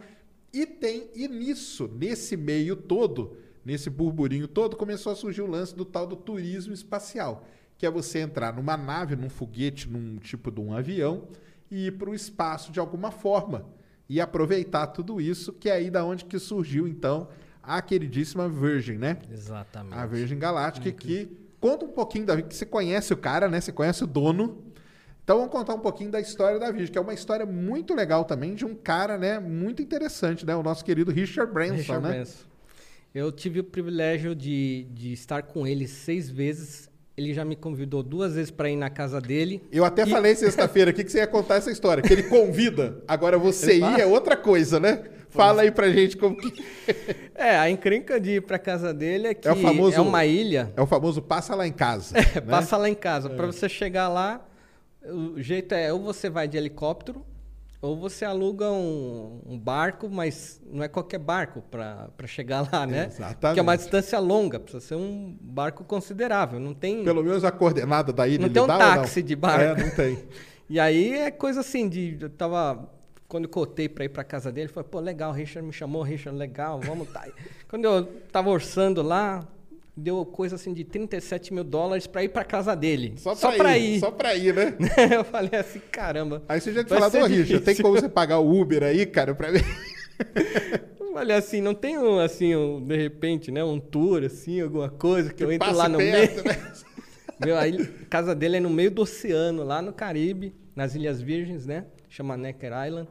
[0.52, 5.72] E tem, e nisso, nesse meio todo, nesse burburinho todo, começou a surgir o lance
[5.72, 7.46] do tal do turismo espacial,
[7.78, 11.28] que é você entrar numa nave, num foguete, num tipo de um avião
[11.70, 13.66] e ir para o espaço de alguma forma
[14.08, 17.28] e aproveitar tudo isso, que é aí da onde que surgiu então
[17.62, 19.18] a queridíssima Virgin, né?
[19.30, 19.98] Exatamente.
[19.98, 21.28] A Virgin Galáctica que
[21.60, 23.60] conta um pouquinho da que você conhece o cara, né?
[23.60, 24.62] Você conhece o dono.
[25.24, 28.24] Então vamos contar um pouquinho da história da Virgin, que é uma história muito legal
[28.24, 30.54] também de um cara, né, muito interessante, né?
[30.54, 32.14] O nosso querido Richard Branson, Richard né?
[32.14, 32.44] Branson.
[33.12, 36.88] Eu tive o privilégio de, de estar com ele seis vezes.
[37.16, 39.62] Ele já me convidou duas vezes para ir na casa dele.
[39.72, 43.02] Eu até E- falei sexta-feira aqui que você ia contar essa história, que ele convida.
[43.08, 45.02] Agora você ir é outra coisa, né?
[45.30, 46.62] Fala aí pra gente como que
[47.34, 50.24] É, a encrenca de ir para casa dele é que É o famoso- é uma
[50.26, 50.72] ilha.
[50.76, 52.14] é o famoso passa lá em casa.
[52.20, 52.50] É, né?
[52.50, 53.30] Passa lá em casa.
[53.30, 54.46] Para você chegar lá,
[55.06, 57.24] o jeito é ou você vai de helicóptero
[57.80, 63.06] ou você aluga um, um barco, mas não é qualquer barco para chegar lá, né?
[63.06, 63.36] Exatamente.
[63.38, 66.58] Porque é uma distância longa, precisa ser um barco considerável.
[66.58, 67.04] Não tem.
[67.04, 69.80] Pelo menos a coordenada da ilha Não tem um dá táxi de barco.
[69.80, 70.18] É, não tem.
[70.68, 72.18] E aí é coisa assim de.
[72.20, 72.90] Eu tava.
[73.28, 76.02] Quando eu cotei pra ir pra casa dele, foi, pô, legal, o Richard me chamou,
[76.02, 77.24] Richard, legal, vamos tá.
[77.68, 79.46] Quando eu tava orçando lá,
[79.96, 83.14] deu coisa assim de 37 mil dólares pra ir pra casa dele.
[83.16, 84.76] Só pra, ir, Só pra ir, né?
[85.16, 86.42] eu falei assim, caramba.
[86.48, 89.06] Aí você já te falou, ô Richard, tem difícil." como você pagar o Uber aí,
[89.06, 89.60] cara, pra mim?
[90.98, 94.90] Eu falei assim, não tem um, assim, um, de repente, né, um tour, assim, alguma
[94.90, 96.44] coisa que, eu entro lá no perto, meio.
[96.44, 96.72] né?
[97.40, 101.22] Meu, aí, a casa dele é no meio do oceano, lá no Caribe, nas Ilhas
[101.22, 101.86] Virgens, né?
[102.10, 103.08] Chama Necker Island.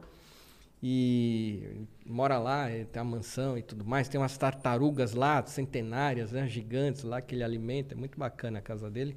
[0.80, 1.64] E
[2.08, 4.08] mora lá, ele tem uma mansão e tudo mais.
[4.08, 6.46] Tem umas tartarugas lá, centenárias, né?
[6.46, 7.94] Gigantes lá que ele alimenta.
[7.94, 9.16] É muito bacana a casa dele.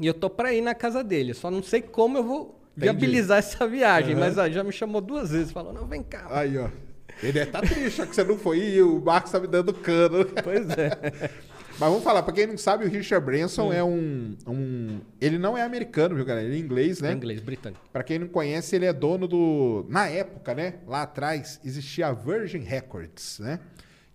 [0.00, 1.34] E eu tô pra ir na casa dele.
[1.34, 2.92] Só não sei como eu vou Entendi.
[2.92, 4.12] viabilizar essa viagem.
[4.12, 4.20] Aham.
[4.20, 5.52] Mas ó, já me chamou duas vezes.
[5.52, 6.26] Falou, não, vem cá.
[6.30, 6.68] Aí, ó.
[7.22, 10.26] Ele deve tá triste, que você não foi e o Marcos tá me dando cano.
[10.42, 11.30] Pois é.
[11.78, 15.00] Mas vamos falar, pra quem não sabe, o Richard Branson é um, um.
[15.20, 16.46] Ele não é americano, viu, galera?
[16.46, 17.12] Ele é inglês, né?
[17.12, 17.82] Em inglês, britânico.
[17.92, 19.84] Pra quem não conhece, ele é dono do.
[19.88, 20.74] Na época, né?
[20.86, 23.58] Lá atrás, existia a Virgin Records, né?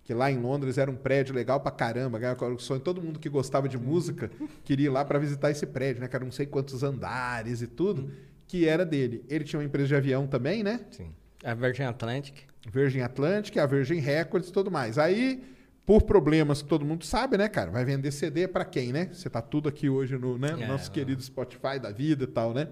[0.04, 2.18] Que lá em Londres era um prédio legal pra caramba.
[2.18, 4.30] Era o sonho todo mundo que gostava de música
[4.64, 6.08] queria ir lá pra visitar esse prédio, né?
[6.08, 8.10] Que era não sei quantos andares e tudo,
[8.48, 9.22] que era dele.
[9.28, 10.80] Ele tinha uma empresa de avião também, né?
[10.90, 11.12] Sim.
[11.44, 12.34] A Virgin Atlantic.
[12.72, 14.98] Virgin Atlantic, a Virgin Records e tudo mais.
[14.98, 15.42] Aí,
[15.90, 17.68] por problemas que todo mundo sabe, né, cara?
[17.68, 19.10] Vai vender CD pra quem, né?
[19.12, 22.54] Você tá tudo aqui hoje no, né, É, nosso querido Spotify da vida e tal,
[22.54, 22.68] né?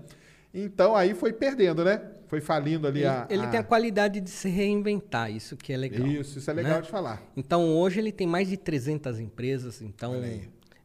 [0.55, 2.01] Então aí foi perdendo, né?
[2.29, 3.27] Foi falindo ali Ele, a.
[3.29, 6.07] ele tem a qualidade de se reinventar, isso que é legal.
[6.07, 6.83] Isso, isso é legal né?
[6.83, 7.21] de falar.
[7.37, 10.15] Então hoje ele tem mais de 300 empresas, então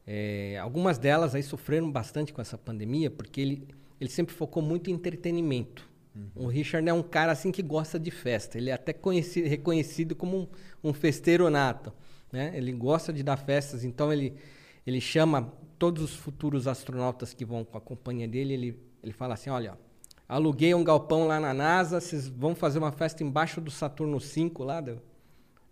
[0.08, 3.68] é, algumas delas aí sofreram bastante com essa pandemia, porque ele,
[4.02, 5.88] ele sempre focou muito em entretenimento.
[6.16, 6.46] Uhum.
[6.46, 10.16] O Richard é um cara assim que gosta de festa, ele é até conhecido, reconhecido
[10.16, 10.36] como
[10.84, 11.94] um, um festeiro nato.
[12.34, 12.52] Né?
[12.56, 14.34] Ele gosta de dar festas, então ele,
[14.88, 19.36] ele chama todos os futuros astronautas que vão com a companhia dele, ele, ele fala
[19.36, 19.78] assim, olha,
[20.28, 24.64] aluguei um galpão lá na NASA, vocês vão fazer uma festa embaixo do Saturno 5
[24.64, 25.00] lá, do,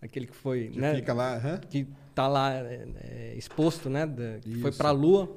[0.00, 0.68] aquele que foi...
[0.68, 0.94] Que né?
[0.94, 1.34] fica lá.
[1.34, 1.58] aham.
[1.68, 4.06] que está lá é, é, exposto, né?
[4.06, 5.36] da- que foi para a Lua.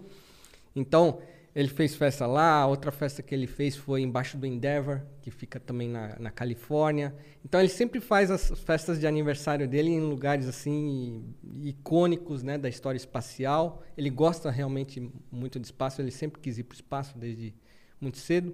[0.75, 1.19] Então,
[1.55, 2.67] ele fez festa lá.
[2.67, 7.15] Outra festa que ele fez foi embaixo do Endeavor, que fica também na, na Califórnia.
[7.45, 11.33] Então, ele sempre faz as festas de aniversário dele em lugares assim
[11.63, 12.57] icônicos, né?
[12.57, 13.81] Da história espacial.
[13.97, 16.01] Ele gosta realmente muito de espaço.
[16.01, 17.55] Ele sempre quis ir para o espaço desde
[18.01, 18.53] muito cedo.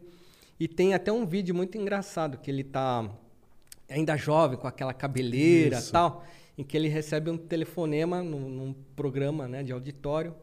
[0.59, 3.09] E tem até um vídeo muito engraçado que ele está
[3.89, 5.91] ainda jovem, com aquela cabeleira Isso.
[5.91, 6.23] tal,
[6.55, 10.35] em que ele recebe um telefonema num, num programa né, de auditório,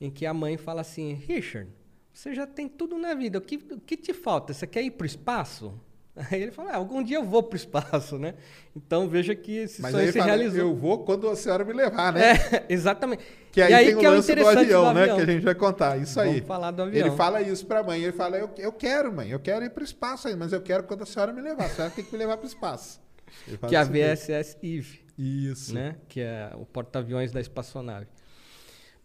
[0.00, 1.70] em que a mãe fala assim, Richard,
[2.12, 4.52] você já tem tudo na vida, o que, o que te falta?
[4.52, 5.72] Você quer ir para o espaço?
[6.30, 8.34] Aí ele fala, ah, algum dia eu vou para o espaço, né?
[8.76, 10.60] Então veja que esse Mas sonho aí ele se fala, realizou.
[10.60, 12.32] eu vou quando a senhora me levar, né?
[12.32, 13.24] É, exatamente.
[13.50, 15.02] Que aí, e aí tem que o é o lance do interessante avião, do né?
[15.02, 15.16] avião.
[15.16, 15.96] Que a gente vai contar.
[15.96, 16.32] Isso aí.
[16.32, 17.06] Vamos falar do avião.
[17.06, 18.02] Ele fala isso pra mãe.
[18.02, 19.30] Ele fala, eu, eu quero, mãe.
[19.30, 21.64] Eu quero ir pro espaço aí, mas eu quero quando a senhora me levar.
[21.64, 23.00] A senhora tem que me levar pro espaço.
[23.48, 23.84] Ele fala Que é a.
[23.84, 25.00] VSS Eve.
[25.16, 25.74] Isso.
[25.74, 25.96] né?
[26.08, 28.06] Que é o porta-aviões da espaçonave.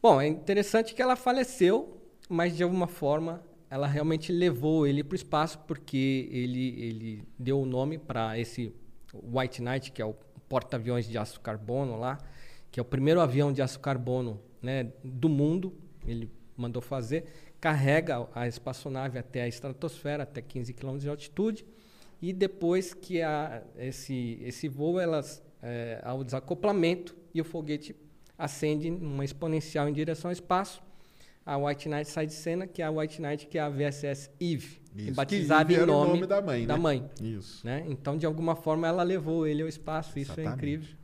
[0.02, 1.97] Bom, é interessante que ela faleceu,
[2.30, 7.62] mas de alguma forma ela realmente levou ele para o espaço porque ele, ele deu
[7.62, 8.74] o nome para esse
[9.14, 10.16] White Knight, que é o
[10.48, 12.18] porta-aviões de aço carbono lá,
[12.72, 15.74] que é o primeiro avião de aço carbono né, do mundo.
[16.06, 17.26] Ele mandou fazer,
[17.60, 21.66] carrega a espaçonave até a estratosfera, até 15 km de altitude,
[22.22, 27.96] e depois que a, esse, esse voo, elas, é, ao desacoplamento, e o foguete
[28.38, 30.82] ascende numa exponencial em direção ao espaço,
[31.48, 34.30] a White Knight sai de cena, que é a White Knight, que é a VSS
[34.40, 36.76] Eve, Isso, batizada em nome, nome da mãe, né?
[36.76, 37.66] mãe, Isso.
[37.66, 37.86] né?
[37.88, 40.20] Então, de alguma forma, ela levou ele ao espaço.
[40.20, 40.56] Isso é Exatamente.
[40.58, 40.96] incrível.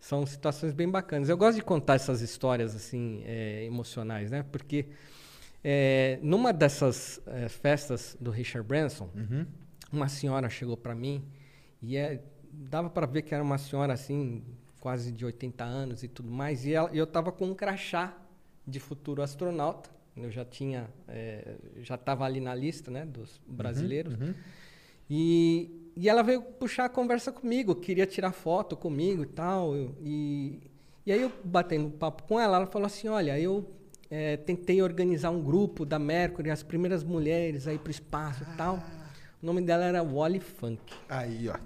[0.00, 1.28] São situações bem bacanas.
[1.28, 4.42] Eu gosto de contar essas histórias assim é, emocionais, né?
[4.50, 4.86] Porque
[5.68, 9.44] É, numa dessas é, festas do Richard Branson, Uhum.
[9.92, 11.24] uma senhora chegou para mim
[11.82, 12.22] e é,
[12.52, 14.44] dava para ver que era uma senhora assim,
[14.78, 16.64] quase de 80 anos e tudo mais.
[16.64, 18.16] E ela- eu estava com um crachá
[18.66, 19.90] de futuro astronauta.
[20.16, 24.14] Eu já tinha, é, já estava ali na lista, né, dos brasileiros.
[25.08, 29.74] E, e ela veio puxar a conversa comigo, queria tirar foto comigo e tal.
[29.76, 30.60] eu- e,
[31.04, 33.70] e aí eu batendo papo com ela, ela falou assim, olha, eu
[34.10, 38.56] eh, tentei organizar um grupo da Mercury, as primeiras mulheres aí para o espaço e
[38.56, 38.82] tal.
[39.42, 40.80] O nome dela era Wally Funk.
[41.08, 41.56] Aí, ó.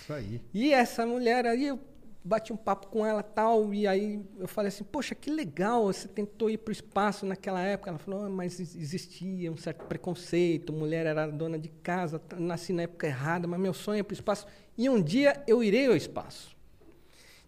[0.00, 0.40] Isso aí.
[0.54, 1.78] E essa mulher aí, eu
[2.24, 6.06] bati um papo com ela tal, e aí eu falei assim, poxa, que legal, você
[6.06, 7.90] tentou ir para o espaço naquela época.
[7.90, 12.72] Ela falou, "Ah, mas ex- existia um certo preconceito, mulher era dona de casa, nasci
[12.72, 14.46] na época errada, mas meu sonho é para o espaço.
[14.76, 16.56] E um dia eu irei ao espaço.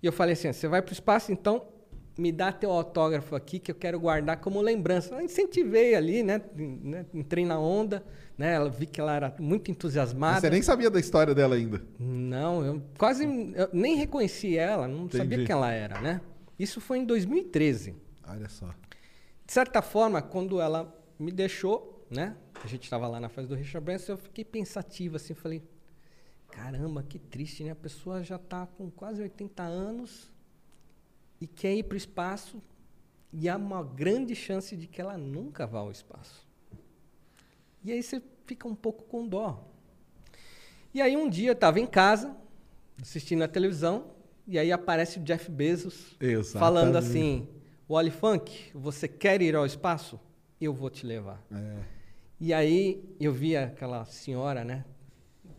[0.02, 1.66] E eu falei assim, você vai para o espaço, então
[2.16, 5.14] me dá teu autógrafo aqui que eu quero guardar como lembrança.
[5.14, 8.04] Eu incentivei ali, né, né, entrei na onda,
[8.36, 10.40] né, ela vi que ela era muito entusiasmada.
[10.40, 11.82] Você nem sabia da história dela ainda.
[11.98, 15.46] Não, eu quase eu nem reconheci ela, não sabia Entendi.
[15.46, 16.20] quem ela era, né?
[16.58, 17.94] Isso foi em 2013.
[18.28, 18.68] Olha só.
[19.46, 22.36] De certa forma, quando ela me deixou, né?
[22.62, 25.62] A gente estava lá na festa do Richard Branson, eu fiquei pensativo assim, falei,
[26.50, 27.70] caramba, que triste, né?
[27.70, 30.30] A pessoa já está com quase 80 anos
[31.40, 32.62] e quer ir para o espaço
[33.32, 36.46] e há uma grande chance de que ela nunca vá ao espaço.
[37.82, 39.66] E aí você fica um pouco com dó.
[40.92, 42.36] E aí um dia eu estava em casa,
[43.00, 44.10] assistindo a televisão,
[44.46, 46.58] e aí aparece o Jeff Bezos Exatamente.
[46.58, 47.48] falando assim,
[47.88, 50.18] Wally Funk, você quer ir ao espaço?
[50.60, 51.42] Eu vou te levar.
[51.52, 52.00] É.
[52.40, 54.84] E aí eu vi aquela senhora, né?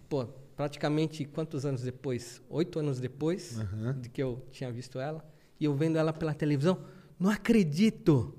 [0.10, 0.26] Pô,
[0.56, 2.42] praticamente quantos anos depois?
[2.50, 3.58] Oito anos depois
[4.00, 5.26] de que eu tinha visto ela.
[5.62, 6.80] E eu vendo ela pela televisão.
[7.20, 8.36] Não acredito!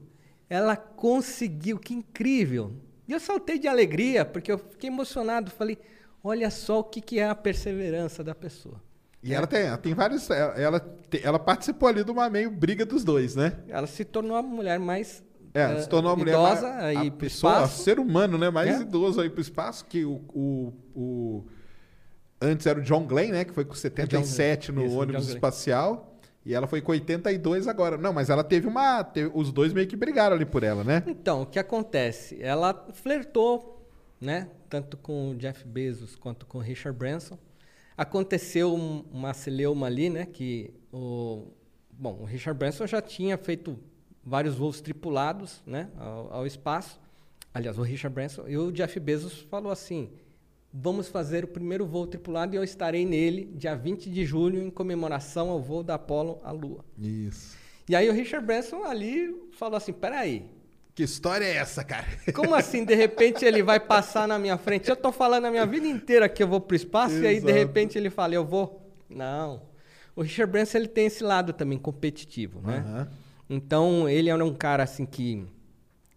[0.51, 2.73] Ela conseguiu, que incrível!
[3.07, 5.49] E eu saltei de alegria, porque eu fiquei emocionado.
[5.53, 5.79] Falei,
[6.23, 8.83] olha só o que, que é a perseverança da pessoa.
[9.23, 10.29] E ela tem, ela tem vários.
[10.31, 10.85] Ela,
[11.23, 13.57] ela, participou ali de uma meio briga dos dois, né?
[13.69, 15.23] Ela se tornou a mulher mais
[15.55, 17.85] É, eh, se tornou a mulher idosa mais, a pessoa, espaço.
[17.85, 18.83] ser humano, né, mais É.
[18.83, 21.45] idoso aí pro espaço que o, o, o-
[22.41, 25.35] antes era o John Glenn, né, que foi com 77 no Isso, o ônibus John
[25.35, 26.12] espacial.
[26.45, 27.97] E ela foi com 82 agora.
[27.97, 29.05] Não, mas ela teve uma.
[29.05, 31.03] teve- os dois meio que brigaram ali por ela, né?
[31.07, 32.43] Então, o que acontece?
[32.43, 33.87] Ela flertou,
[34.21, 34.49] né?
[34.69, 37.39] Tanto com o Jeff Bezos quanto com o Richard Branson.
[37.97, 40.27] Aconteceu um- uma celeuma ali, né?
[40.27, 41.47] Que o,
[41.93, 43.79] bom, o Richard Branson já tinha feito
[44.25, 45.89] vários voos tripulados, né?
[45.97, 47.01] Ao, ao espaço.
[47.55, 50.11] Aliás, o Richard Branson e o Jeff Bezos falou assim:
[50.73, 54.71] vamos fazer o primeiro voo tripulado e eu estarei nele dia 20 de julho em
[54.71, 56.85] comemoração ao voo da Apollo à Lua.
[56.99, 57.57] Isso.
[57.89, 60.47] E aí o Richard Branson ali falou assim: peraí,
[60.95, 62.07] Que história é essa, cara?
[62.35, 64.89] como assim, de repente ele vai passar na minha frente?
[64.89, 67.47] Eu tô falando a minha vida inteira que eu vou pro espaço e aí de
[67.47, 67.53] Exato.
[67.53, 68.81] repente ele fala, eu vou?
[69.11, 69.63] Não.
[70.15, 72.85] O Richard Branson ele tem esse lado também competitivo, né?
[72.87, 73.09] Aham.
[73.49, 75.45] Então ele era um cara assim que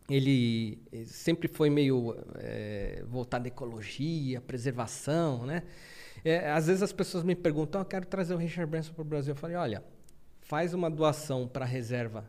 [0.09, 5.63] ele sempre foi meio eh, voltado à ecologia, preservação, né?
[6.23, 9.01] Eh, às vezes as pessoas me perguntam, "Ah, eu quero trazer o Richard Branson para
[9.01, 9.33] o Brasil.
[9.33, 9.83] Eu falei, olha,
[10.41, 12.25] faz uma doação para a reserva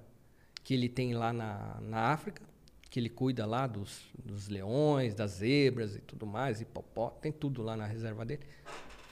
[0.65, 2.43] que ele tem lá na, na África,
[2.91, 7.63] que ele cuida lá dos, dos leões, das zebras e tudo mais, hipopó, tem tudo
[7.63, 8.43] lá na reserva dele.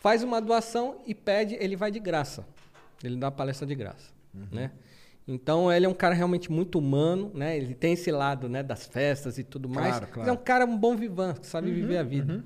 [0.01, 2.47] Faz uma doação e pede, ele vai de graça.
[3.03, 4.11] Ele dá uma palestra de graça,
[4.51, 4.73] né?
[5.27, 7.57] Então ele é um cara realmente muito humano, né?
[7.57, 9.97] Ele tem esse lado, né, das festas e tudo mais.
[9.97, 10.29] Claro, claro.
[10.29, 12.45] é um cara um bom vivant, que sabe viver a vida.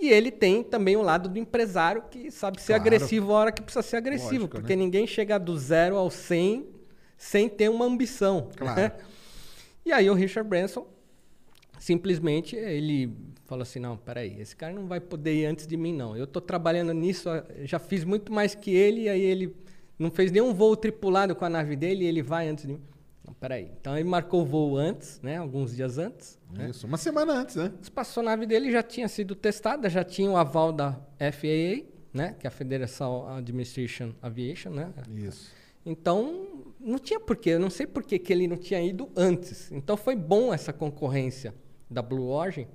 [0.00, 2.82] E ele tem também o lado do empresário que sabe ser Claro.
[2.82, 4.82] agressivo a hora que precisa ser agressivo, Lógico, porque né?
[4.84, 6.66] ninguém chega do zero ao 100
[7.16, 8.48] sem ter uma ambição.
[8.56, 8.80] Claro.
[8.80, 8.92] né?
[9.84, 10.86] E aí o Richard Branson
[11.78, 13.12] simplesmente ele
[13.44, 16.16] falou assim, não, peraí, esse cara não vai poder ir antes de mim, não.
[16.16, 17.28] Eu estou trabalhando nisso,
[17.64, 19.56] já fiz muito mais que ele, e aí ele
[19.98, 22.80] não fez nenhum voo tripulado com a nave dele e ele vai antes de mim.
[23.26, 23.70] Não, peraí.
[23.80, 25.36] Então ele marcou o voo antes, né?
[25.36, 26.38] Alguns dias antes.
[26.50, 26.70] né?
[26.70, 26.86] Isso.
[26.86, 27.72] Uma semana antes, né?
[27.76, 32.36] A espaçonave dele já tinha sido testada, já tinha o aval da FAA, né?
[32.38, 34.92] Que é a Federal Administration Aviation, né?
[35.14, 35.50] Isso.
[35.84, 37.50] Então, não tinha porquê.
[37.50, 39.70] Eu não sei por que que ele não tinha ido antes.
[39.72, 41.54] Então, foi bom essa concorrência
[41.90, 42.66] da Blue Origin,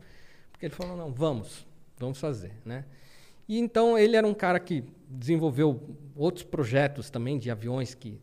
[0.52, 1.66] porque ele falou, não, vamos,
[1.98, 2.86] vamos fazer, né?
[3.48, 4.84] E então, ele era um cara que
[5.14, 8.20] desenvolveu outros projetos também de aviões que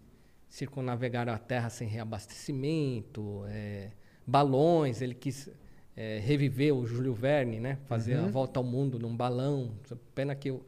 [0.48, 3.90] circunnavegaram a Terra sem reabastecimento, eh,
[4.26, 5.48] balões, ele quis
[5.96, 7.78] eh, reviver o Júlio Verne, né?
[7.86, 9.72] Fazer a volta ao mundo num balão.
[10.14, 10.62] Pena que o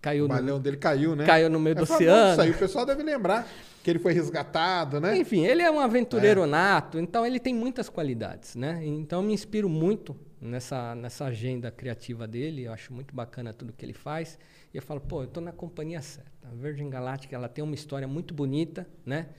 [0.00, 1.26] caiu O no, balão dele caiu, né?
[1.26, 2.32] Caiu no meio do É famoso oceano.
[2.32, 3.48] Isso aí, o pessoal deve lembrar
[3.82, 5.16] que ele foi resgatado, né?
[5.18, 6.46] Enfim, ele é um aventureiro É.
[6.46, 8.80] nato, então ele tem muitas qualidades, né?
[8.84, 13.72] Então eu me inspiro muito nessa, nessa agenda criativa dele, eu acho muito bacana tudo
[13.72, 14.38] que ele faz.
[14.76, 16.30] E eu falo, pô, eu tô na companhia certa.
[16.46, 19.30] A Virgin Galactic, ela tem uma história muito bonita, né?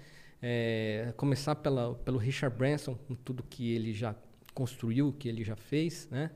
[0.41, 4.15] É, começar pela, pelo Richard Branson, com tudo que ele já
[4.55, 6.31] construiu, que ele já fez, né?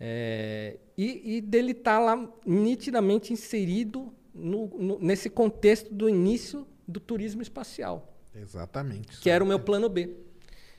[0.00, 6.98] É, e, e dele estar lá nitidamente inserido no- no- nesse contexto do início do
[6.98, 9.20] turismo espacial Exatamente.
[9.20, 10.16] que era o meu plano B.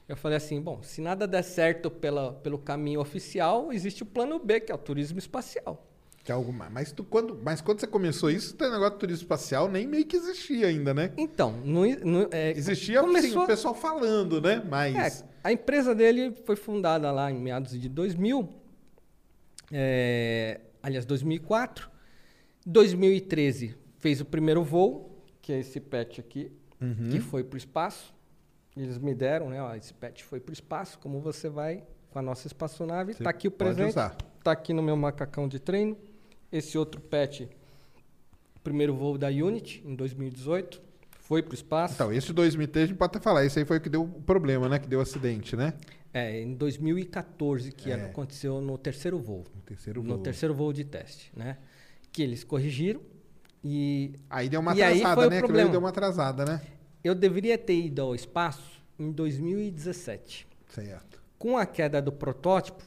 [0.10, 4.40] Eu falei assim, bom, se nada der certo pela, pelo caminho oficial, existe o plano
[4.40, 5.91] B, que é o turismo espacial.
[6.24, 6.72] Que é algo mais.
[6.72, 10.06] Mas, tu, quando, mas quando você começou isso, o negócio do turismo espacial nem meio
[10.06, 11.12] que existia ainda, né?
[11.18, 11.56] Então,
[12.32, 14.62] é, Existia assim, começou, o pessoal falando, né?
[14.70, 15.22] Mas.
[15.22, 18.48] É, a empresa dele foi fundada lá em meados de 2000,
[19.72, 21.90] é, aliás, 2004.
[22.66, 27.10] 2013 fez o primeiro voo, que é esse pet aqui, Uhum.
[27.12, 28.14] que foi para o espaço.
[28.76, 29.62] Eles me deram, né?
[29.62, 33.14] Ó, esse pet foi para o espaço, como você vai com a nossa espaçonave.
[33.14, 33.90] Você Tá aqui o presente.
[33.90, 34.16] usar.
[34.44, 35.98] Tá aqui no meu macacão de treino.
[36.52, 37.48] Esse outro pet,
[38.64, 40.82] primeiro voo da Unity, em 2018,
[41.20, 41.94] foi para o espaço.
[41.96, 43.46] Então, esse de 2003 a gente pode até falar.
[43.46, 44.80] Esse aí foi o que deu o problema, né?
[44.80, 45.74] Que deu o acidente, né?
[46.14, 47.96] É, em 2014, que É.
[48.06, 49.46] aconteceu no terceiro voo.
[49.58, 50.24] O terceiro No voo.
[50.24, 51.58] terceiro voo de teste, né?
[52.12, 53.00] Que eles corrigiram
[53.64, 55.38] e Aí deu uma aí atrasada, né?
[55.40, 56.62] Aquilo ali deu uma atrasada, né?
[57.04, 60.46] eu deveria ter ido ao espaço em 2017.
[60.68, 61.20] Certo.
[61.40, 62.84] Com a queda do protótipo,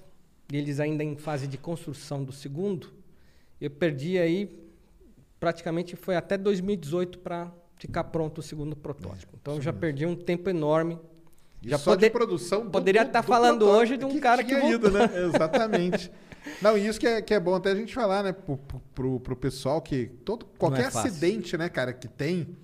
[0.53, 2.93] eles ainda em fase de construção do segundo,
[3.65, 4.51] eu perdi aí
[5.41, 9.37] praticamente foi até 2018 para ficar pronto o segundo protótipo.
[9.41, 10.99] então eu já perdi um tempo enorme.
[11.63, 14.49] E Já só de produção do- poderia estar do falando hoje de um cara que
[14.51, 14.89] tinha voltou.
[14.89, 15.09] ido, né?
[15.35, 16.11] Exatamente.
[16.61, 18.59] Não, e isso que é, que é bom até a gente falar, né, pro,
[18.95, 22.55] pro- pro, pessoal que todo, qualquer é acidente, né, cara, que tem,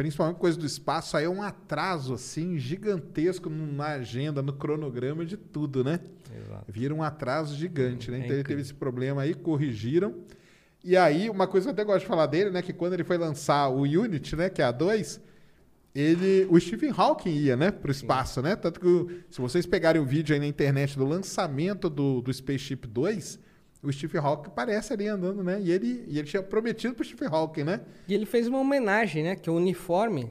[0.00, 5.36] principalmente coisa do espaço, aí é um atraso, assim, gigantesco na agenda, no cronograma de
[5.36, 6.00] tudo, né?
[6.34, 6.64] Exato.
[6.72, 8.16] Vira um atraso gigante, né?
[8.16, 8.44] É Então ele incrível.
[8.44, 10.14] teve esse problema aí, corrigiram.
[10.82, 13.04] E aí, uma coisa que eu até gosto de falar dele, né, que quando ele
[13.04, 15.20] foi lançar o Unity, né, que é a 2,
[15.94, 18.56] ele, o Stephen Hawking ia, né, pro espaço, né?
[18.56, 22.32] Tanto que o- se vocês pegarem o vídeo aí na internet do lançamento do, do
[22.32, 23.38] Spaceship 2,
[23.82, 25.60] o Stephen Hawking aparece ali andando, né?
[25.60, 27.80] E ele, e ele tinha prometido pro Stephen Hawking, né?
[28.06, 29.36] E ele fez uma homenagem, né?
[29.36, 30.30] Que o uniforme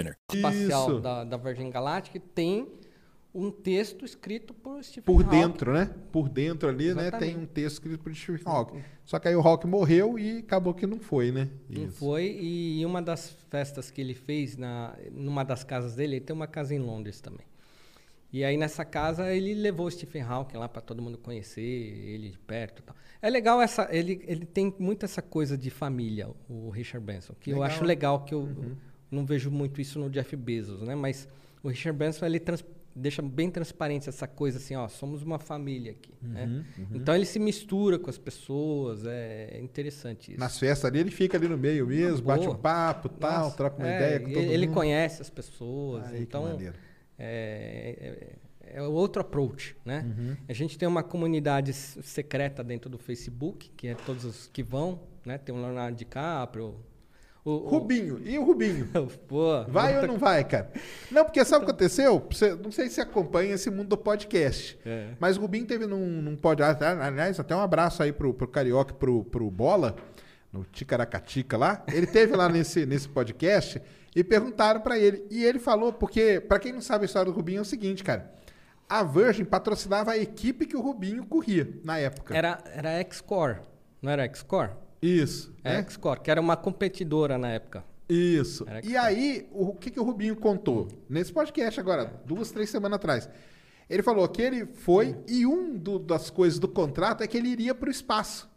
[0.33, 0.99] Espacial Isso.
[0.99, 2.67] da, da Virgin Galactic tem
[3.33, 5.39] um texto escrito por Stephen Por Hawking.
[5.39, 5.89] dentro, né?
[6.11, 7.03] Por dentro ali, né?
[7.03, 7.33] Exatamente.
[7.33, 8.83] Tem um texto escrito por Stephen Hawking.
[9.05, 11.49] Só que aí o Hawking morreu e acabou que não foi, né?
[11.69, 11.97] Não Isso.
[11.97, 16.35] foi, e uma das festas que ele fez na, numa das casas dele, ele tem
[16.35, 17.45] uma casa em Londres também.
[18.33, 22.29] E aí nessa casa ele levou o Stephen Hawking lá para todo mundo conhecer ele
[22.29, 22.79] de perto.
[22.79, 22.95] e tal.
[23.21, 27.51] É legal essa, ele, ele tem muito essa coisa de família, o Richard Branson, que
[27.51, 27.69] eu Legal.
[27.69, 28.47] acho legal que eu
[29.11, 30.95] não vejo muito isso no Jeff Bezos, né?
[30.95, 31.27] Mas
[31.61, 32.63] o Richard Branson ele trans-
[32.95, 36.65] deixa bem transparente essa coisa assim, ó, somos uma família aqui, né?
[36.93, 40.39] Então ele se mistura com as pessoas, é interessante isso.
[40.39, 43.77] Nas festas ali, ele fica ali no meio mesmo, bate um papo tal, Nossa, troca
[43.77, 44.75] uma é, ideia com todo ele mundo.
[44.75, 46.75] conhece as pessoas, Aí, então maneiro.
[47.17, 50.05] é, é, é outro approach, né?
[50.17, 50.35] Uhum.
[50.47, 54.99] A gente tem uma comunidade secreta dentro do Facebook, que é todos os que vão,
[55.25, 55.37] né?
[55.37, 56.75] Tem o Leonardo DiCaprio,
[57.43, 58.87] o, Rubinho, e o Rubinho?
[59.27, 60.71] Pô, Vai ou não vai, cara?
[61.09, 62.25] Não, porque sabe o que aconteceu?
[62.31, 64.77] Você- não sei se você acompanha esse mundo do podcast.
[64.85, 65.09] É.
[65.19, 66.83] Mas o Rubinho teve num, num podcast.
[66.83, 69.95] Aliás, até um abraço aí pro, pro Carioca e pro, pro Bola,
[70.53, 71.83] no Ticaracatica lá.
[71.91, 73.81] Ele teve lá nesse, nesse podcast
[74.15, 75.25] e perguntaram pra ele.
[75.31, 78.03] E ele falou, porque, pra quem não sabe a história do Rubinho, é o seguinte,
[78.03, 78.31] cara.
[78.87, 82.35] A Virgin patrocinava a equipe que o Rubinho corria na época.
[82.35, 83.59] Era, era X-Core,
[84.01, 84.71] não era X-Core?
[85.01, 85.53] Isso.
[85.63, 85.79] É né?
[85.79, 87.83] X-Core, que era uma competidora na época.
[88.07, 88.65] Isso.
[88.67, 90.87] Era E aí, o que, que o Rubinho contou?
[91.09, 93.29] Nesse podcast agora, duas, três semanas atrás.
[93.89, 97.49] Ele falou que ele foi e um do- das coisas do contrato é que ele
[97.49, 98.49] iria para o espaço.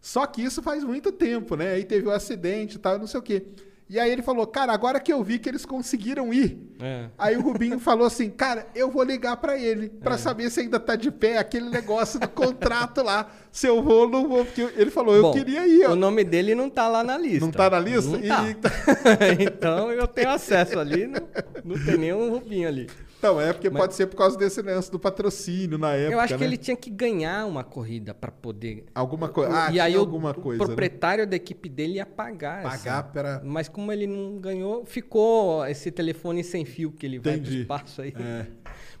[0.00, 1.72] Só que isso faz muito tempo, né?
[1.72, 3.44] Aí teve o acidente e tal, não sei o quê.
[3.88, 6.58] E aí ele falou, cara, agora que eu vi que eles conseguiram ir.
[6.80, 7.06] É.
[7.16, 10.18] Aí o Rubinho falou assim, cara, eu vou ligar pra ele pra É.
[10.18, 13.30] saber se ainda tá de pé aquele negócio do contrato lá.
[13.52, 14.44] Se eu vou ou não vou.
[14.44, 15.86] Porque ele falou, eu Bom, queria ir.
[15.86, 15.92] ó.
[15.92, 17.44] O nome dele não tá lá na lista.
[17.44, 18.10] Não tá na lista?
[18.10, 18.44] Não tá.
[18.50, 21.20] E- então eu tenho acesso ali, não,
[21.64, 22.88] não tem nenhum Rubinho ali.
[23.26, 26.12] Então, é porque Mas- pode ser por causa desse lance do patrocínio na época.
[26.14, 26.46] eu acho que né?
[26.46, 28.86] ele tinha que ganhar uma corrida para poder.
[28.94, 29.66] Alguma coisa.
[29.66, 30.60] Ah, e aí o, alguma o coisa.
[30.62, 30.66] né?
[30.66, 32.62] proprietário da equipe dele ia pagar.
[32.62, 33.02] Pagar essa.
[33.02, 37.42] pra- Mas como ele não ganhou, ficou esse telefone sem fio que ele vai pro
[37.42, 37.60] Entendi.
[37.62, 38.14] espaço aí.
[38.18, 38.46] É.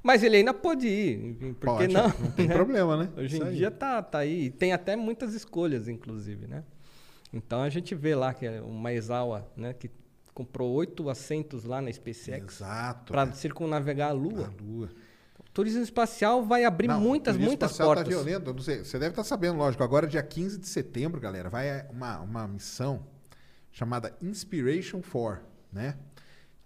[0.02, 2.08] Mas ele ainda pode ir, enfim, por que não?
[2.20, 3.08] não tem problema, né?
[3.16, 3.56] Hoje Isso em aí.
[3.56, 4.50] dia tá, tá aí.
[4.50, 6.62] Tem até muitas escolhas, inclusive, né?
[7.32, 9.72] Então a gente vê lá que é o Maezawa, né?
[9.72, 9.90] Que
[10.36, 12.60] comprou oito assentos lá na SpaceX
[13.06, 13.32] para né?
[13.32, 14.48] circunnavegar a Lua.
[14.48, 14.90] A Lua.
[15.40, 18.04] O turismo espacial vai abrir Não, muitas, muitas espacial portas.
[18.04, 19.82] Tá violento, não sei, você deve estar sabendo, lógico.
[19.82, 23.06] Agora, dia 15 de setembro, galera, vai uma, uma missão
[23.72, 25.42] chamada Inspiration 4,
[25.72, 25.96] né?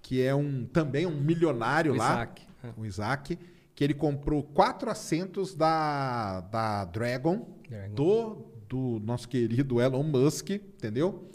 [0.03, 2.73] Que é um também um milionário O lá, Isaac, é.
[2.77, 3.39] o Isaac,
[3.73, 7.95] que ele comprou quatro assentos da, da Dragon, Dragon.
[7.95, 11.30] do, do nosso querido Elon Musk, entendeu?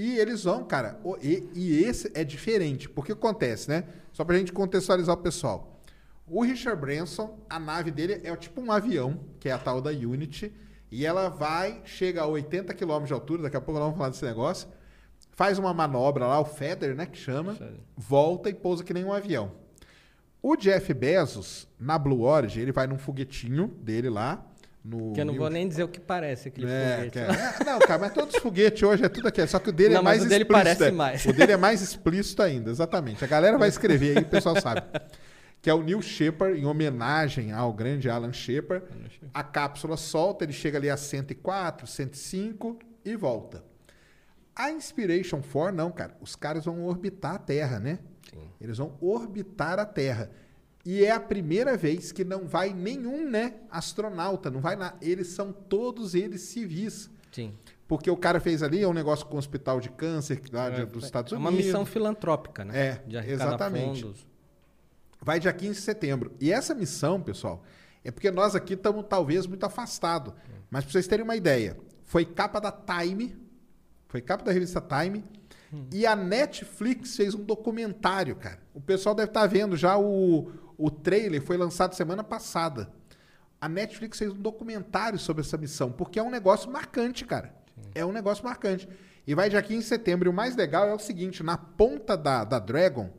[0.00, 3.84] E eles vão, cara, e, e esse é diferente, porque acontece, né?
[4.14, 5.78] Só pra gente contextualizar o pessoal.
[6.26, 9.90] O Richard Branson, a nave dele é tipo um avião, que é a tal da
[9.90, 10.54] Unity,
[10.90, 14.08] e ela vai, chega a 80 km de altura, daqui a pouco nós vamos falar
[14.08, 14.68] desse negócio,
[15.32, 17.58] faz uma manobra lá, o Feather, né, que chama,
[17.94, 19.52] volta e pousa que nem um avião.
[20.40, 24.49] O Jeff Bezos, na Blue Origin, ele vai num foguetinho dele lá,
[24.84, 25.12] no...
[25.12, 27.18] Que eu não New- vou nem dizer o que parece aquele é, foguete.
[27.18, 29.46] é- é, não, cara, mas todos os foguetes hoje é tudo aqui.
[29.46, 30.64] Só que o dele Não, é mais o dele explícito.
[30.64, 30.90] parece é.
[30.90, 31.24] mais.
[31.26, 33.24] O dele é mais explícito ainda, exatamente.
[33.24, 34.82] A galera vai escrever aí, o pessoal sabe.
[35.62, 38.84] Que é o Neil Shepard, em homenagem ao grande Alan Shepard.
[39.34, 43.62] A cápsula solta, ele chega ali a 104, 105 e volta.
[44.56, 46.16] A Inspiration 4, não, cara.
[46.20, 47.98] Os caras vão orbitar a Terra, né?
[48.60, 50.30] Eles vão orbitar a Terra.
[50.84, 55.28] E é a primeira vez que não vai nenhum, né, astronauta, não vai na, eles
[55.28, 57.10] são todos eles civis.
[57.30, 57.54] Sim.
[57.86, 60.84] Porque o cara fez ali é um negócio com o hospital de câncer lá de-
[60.86, 61.52] dos Estados é Unidos.
[61.52, 62.78] uma missão filantrópica, né?
[62.78, 64.02] É, exatamente.
[64.02, 64.26] fundos.
[65.20, 66.32] Vai dia 15 de setembro.
[66.40, 67.62] E essa missão, pessoal,
[68.02, 70.32] é porque nós aqui estamos talvez muito afastados.
[70.70, 73.36] Mas para vocês terem uma ideia, foi capa da Time,
[74.08, 75.22] foi capa da revista Time,
[75.92, 78.60] e a Netflix fez um documentário, cara.
[78.74, 80.50] O pessoal deve estar vendo já o,
[80.80, 82.90] o trailer, foi lançado semana passada.
[83.60, 87.54] A Netflix fez um documentário sobre essa missão, porque é um negócio marcante, cara.
[87.94, 88.88] É um negócio marcante.
[89.26, 90.28] E vai dia 15 de setembro.
[90.28, 93.10] E o mais legal é o seguinte: na ponta da, da Dragon,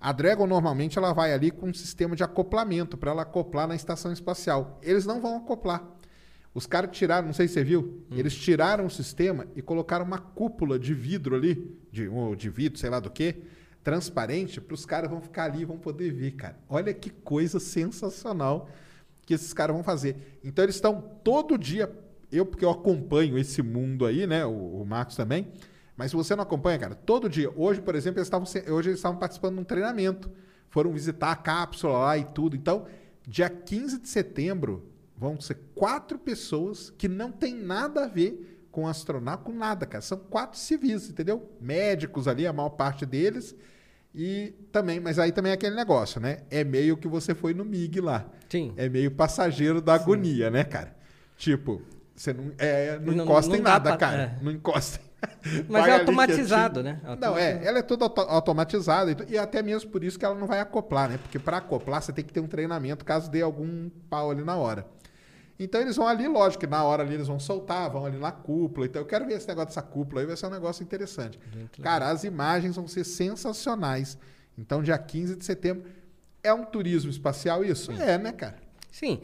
[0.00, 3.76] a Dragon normalmente ela vai ali com um sistema de acoplamento para ela acoplar na
[3.76, 4.78] estação espacial.
[4.82, 5.82] Eles não vão acoplar.
[6.52, 10.18] Os caras tiraram, não sei se você viu, eles tiraram o sistema e colocaram uma
[10.18, 13.42] cúpula de vidro ali, de, ou de vidro, sei lá do que,
[13.84, 16.58] transparente, para os caras vão ficar ali e vão poder ver, cara.
[16.68, 18.68] Olha que coisa sensacional
[19.26, 20.38] que esses caras vão fazer.
[20.42, 21.94] Então eles estão todo dia,
[22.32, 25.52] eu porque eu acompanho esse mundo aí, né, o, o Marcos também,
[25.96, 28.98] mas se você não acompanha, cara, todo dia, hoje, por exemplo, eles estavam, hoje eles
[28.98, 30.30] estavam participando de um treinamento,
[30.70, 32.56] foram visitar a cápsula lá e tudo.
[32.56, 32.86] Então,
[33.26, 38.88] dia 15 de setembro, vão ser quatro pessoas que não tem nada a ver com
[38.88, 40.02] astronauta, com nada, cara.
[40.02, 41.48] São quatro civis, entendeu?
[41.60, 43.54] Médicos ali, a maior parte deles.
[44.14, 46.38] E também, mas aí também é aquele negócio, né?
[46.50, 48.24] É meio que você foi no MIG lá.
[48.48, 48.72] Sim.
[48.76, 50.94] É meio passageiro da agonia, né, cara?
[51.36, 51.82] Tipo,
[52.14, 54.22] você não, é, não, Não- encosta não em nada, pra- cara.
[54.40, 54.44] é.
[54.44, 55.00] Não encosta.
[55.68, 57.00] Mas Vai é ali automatizado, né?
[57.18, 57.64] Não, é.
[57.64, 60.60] Ela é toda auto- automatizada e e até mesmo por isso que ela não vai
[60.60, 61.18] acoplar, né?
[61.20, 64.54] Porque para acoplar você tem que ter um treinamento caso dê algum pau ali na
[64.56, 64.86] hora.
[65.58, 68.32] Então eles vão ali, lógico que na hora ali eles vão soltar, vão ali na
[68.32, 68.86] cúpula.
[68.86, 71.38] Então eu quero ver esse negócio dessa cúpula aí, vai ser um negócio interessante.
[71.82, 74.18] Cara, as imagens vão ser sensacionais.
[74.58, 75.84] Então dia 15 de setembro.
[76.42, 77.90] É um turismo espacial isso?
[77.92, 78.56] É, né, cara?
[78.90, 79.20] Sim.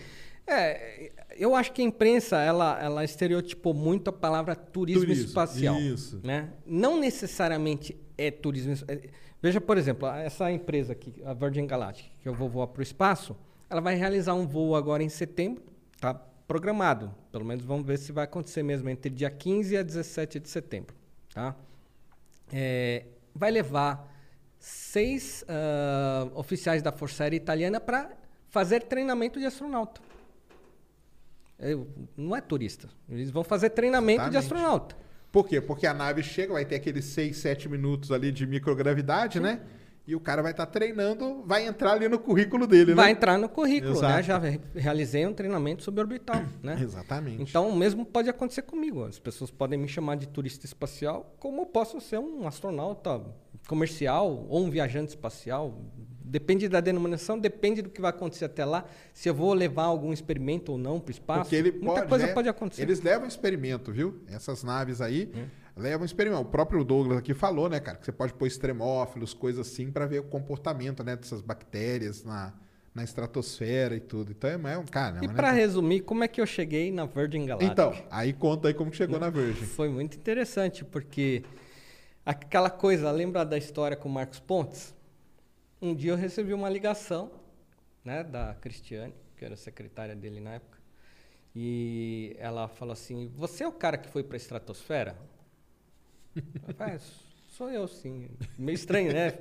[0.47, 5.79] É, eu acho que a imprensa ela, ela estereotipou muito a palavra turismo, Turismo, espacial.
[5.81, 6.21] isso.
[6.25, 6.51] Né?
[6.67, 8.75] Não necessariamente é turismo.
[8.89, 9.09] é-
[9.43, 12.83] Veja, por exemplo, essa empresa aqui, a Virgin Galactic, que eu vou voar para o
[12.83, 13.35] espaço,
[13.71, 15.63] ela vai realizar um voo agora em setembro,
[16.01, 16.15] tá
[16.49, 17.15] programado.
[17.31, 20.97] Pelo menos vamos ver se vai acontecer mesmo entre dia 15 a 17 de setembro.
[21.33, 21.55] Tá?
[22.53, 23.05] É,
[23.35, 24.09] vai levar
[24.59, 28.11] seis ah, oficiais da Força Aérea Italiana para
[28.49, 30.01] fazer treinamento de astronauta.
[31.59, 31.87] Eu-
[32.17, 32.89] não é turista.
[33.09, 34.45] Eles vão fazer treinamento de Exatamente.
[34.45, 34.97] astronauta.
[35.31, 35.61] Por quê?
[35.61, 39.61] Porque a nave chega, vai ter aqueles 6, 7 minutos ali de microgravidade, né?
[40.07, 43.11] E o cara vai estar treinando, vai entrar ali no currículo dele, Vai né?
[43.13, 44.13] entrar no currículo, Exato.
[44.15, 44.23] né?
[44.23, 46.79] Já re- realizei um treinamento suborbital, né?
[46.81, 47.43] Exatamente.
[47.43, 49.05] Então, o mesmo pode acontecer comigo.
[49.05, 53.21] As pessoas podem me chamar de turista espacial, como eu posso ser um astronauta
[53.69, 55.79] comercial ou um viajante espacial.
[56.25, 58.85] Depende da denominação, depende do que vai acontecer até lá.
[59.13, 61.41] Se eu vou levar algum experimento ou não para o espaço.
[61.43, 62.33] Porque ele Muita pode, coisa né?
[62.33, 62.83] pode acontecer.
[62.83, 64.21] Eles levam experimento, viu?
[64.29, 65.45] Essas naves aí Hum.
[65.77, 66.43] Levam experimento.
[66.43, 70.07] O próprio Douglas aqui falou, né, cara, que você pode pôr extremófilos, coisas assim, pra
[70.07, 72.53] ver o comportamento, né, dessas bactérias na,
[72.95, 74.33] na estratosfera e tudo.
[74.33, 75.19] Então é um cara.
[75.23, 75.35] E né?
[75.35, 77.73] para resumir, como é que eu cheguei na Virgin Galactic?
[77.73, 79.65] Então, aí conta aí como que chegou na Virgin.
[79.67, 81.45] Foi muito interessante, porque
[82.25, 84.95] aquela coisa, lembra da história com o Marcos Pontes?
[85.81, 87.31] Um dia eu recebi uma ligação
[88.05, 90.79] né, da Cristiane, que era secretária dele na época,
[91.55, 95.17] e ela falou assim: Você é o cara que foi para a estratosfera?
[96.79, 96.99] "Ah,
[97.49, 98.29] sou eu, sim.
[98.59, 99.35] Meio estranho, né?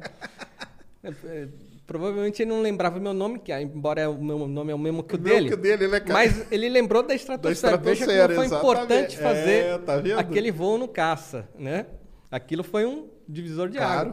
[1.03, 1.48] É, é,
[1.88, 5.02] Provavelmente ele não lembrava meu nome, que ah, embora o meu nome é o mesmo
[5.03, 5.48] que o O dele.
[5.48, 5.99] que o dele, né?
[6.07, 7.78] Mas ele lembrou da estratosfera.
[7.78, 9.18] Veja como foi importante exatamente.
[9.18, 11.88] fazer É, tá aquele voo no caça, né?
[12.30, 14.10] Aquilo foi um divisor de Claro.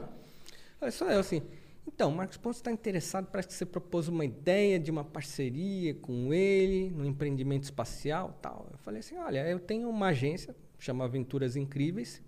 [0.80, 0.90] água.
[0.90, 1.42] Só eu assim.
[1.86, 6.32] Então, Marcos Pontes está interessado, parece que você propôs uma ideia de uma parceria com
[6.32, 8.68] ele no empreendimento espacial, tal.
[8.72, 12.22] Eu falei assim, olha, eu tenho uma agência chama Aventuras Incríveis,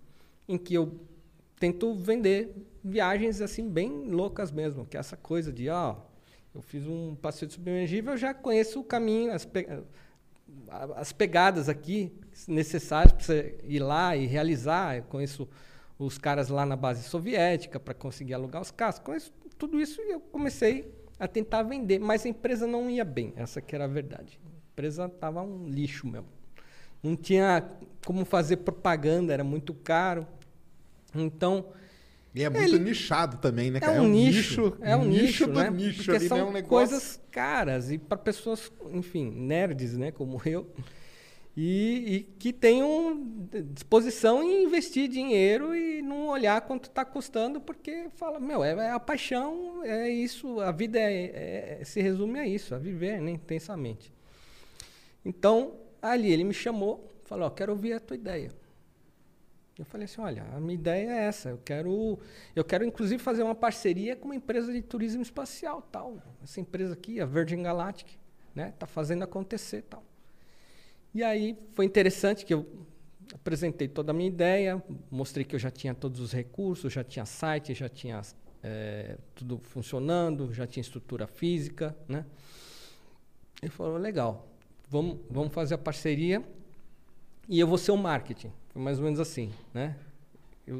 [0.49, 0.99] em que eu
[1.59, 2.53] tento vender
[2.83, 5.95] viagens assim bem loucas mesmo, que é essa coisa de, ó,
[6.55, 9.67] eu fiz um passeio submergível, eu já conheço o caminho, as, pe-
[10.95, 12.11] as pegadas aqui
[12.47, 14.97] necessárias para você ir lá e realizar.
[14.97, 15.47] Eu conheço
[15.99, 18.97] os caras lá na base soviética para conseguir alugar os carros.
[18.99, 23.33] Conheço tudo isso e eu comecei a tentar vender, mas a empresa não ia bem.
[23.35, 24.39] Essa que era a verdade.
[24.43, 26.27] A empresa estava um lixo mesmo.
[27.03, 27.69] Não tinha
[28.05, 30.25] como fazer propaganda, era muito caro.
[31.15, 31.65] Então,
[32.33, 33.97] E é muito nichado também, né, cara?
[33.97, 35.69] é um nicho, é um nicho, do né?
[35.69, 36.43] nicho Porque ali, são né?
[36.43, 36.69] Um negócio...
[36.89, 40.67] coisas caras e para pessoas, enfim, nerds, né, como eu,
[41.57, 43.25] e, e que tenham
[43.73, 48.91] disposição em investir dinheiro e não olhar quanto está custando, porque fala, meu, é, é
[48.91, 53.31] a paixão, é isso, a vida é, é- se resume a isso, a viver né,
[53.31, 54.13] intensamente.
[55.25, 58.51] Então, ali ele me chamou, falou, ó, quero ouvir a tua ideia.
[59.79, 61.49] Eu falei assim, olha, a minha ideia é essa.
[61.49, 62.19] Eu quero,
[62.53, 66.17] eu quero inclusive fazer uma parceria com uma empresa de turismo espacial, tal.
[66.43, 68.09] Essa empresa aqui, a Virgin Galactic,
[68.53, 70.03] né, tá fazendo acontecer, tal.
[71.15, 72.67] E aí foi interessante que eu
[73.33, 77.25] apresentei toda a minha ideia, mostrei que eu já tinha todos os recursos, já tinha
[77.25, 78.21] site, já tinha
[78.61, 82.25] eh, tudo funcionando, já tinha estrutura física, né?
[83.61, 84.45] Ele falou, legal,
[84.89, 86.43] vamos, vamos fazer a parceria
[87.47, 88.51] e eu vou ser o marketing.
[88.69, 89.95] Foi mais ou menos assim, né?
[90.67, 90.77] Eu-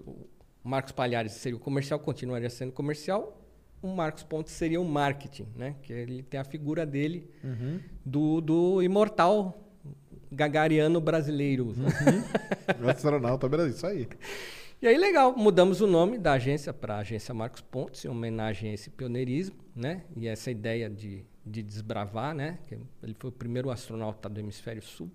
[0.63, 3.35] o Marcos Palhares seria o comercial, continuaria sendo comercial.
[3.81, 5.75] O Marcos Pontes seria o marketing, né?
[5.81, 7.29] Que ele tem a figura dele
[8.05, 9.57] do, do imortal
[10.31, 11.73] gagariano brasileiro.
[12.83, 14.07] O astronauta Brasil, isso aí.
[14.81, 18.69] E aí, legal, mudamos o nome da agência para a Agência Marcos Pontes, em homenagem
[18.69, 20.03] a esse pioneirismo, né?
[20.15, 22.59] E essa ideia de, de desbravar, né?
[23.01, 25.09] Ele foi o primeiro astronauta do Hemisfério Sul.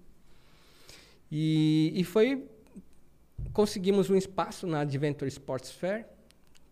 [1.31, 2.45] E, e foi...
[3.52, 6.06] Conseguimos um espaço na Adventure Sports Fair,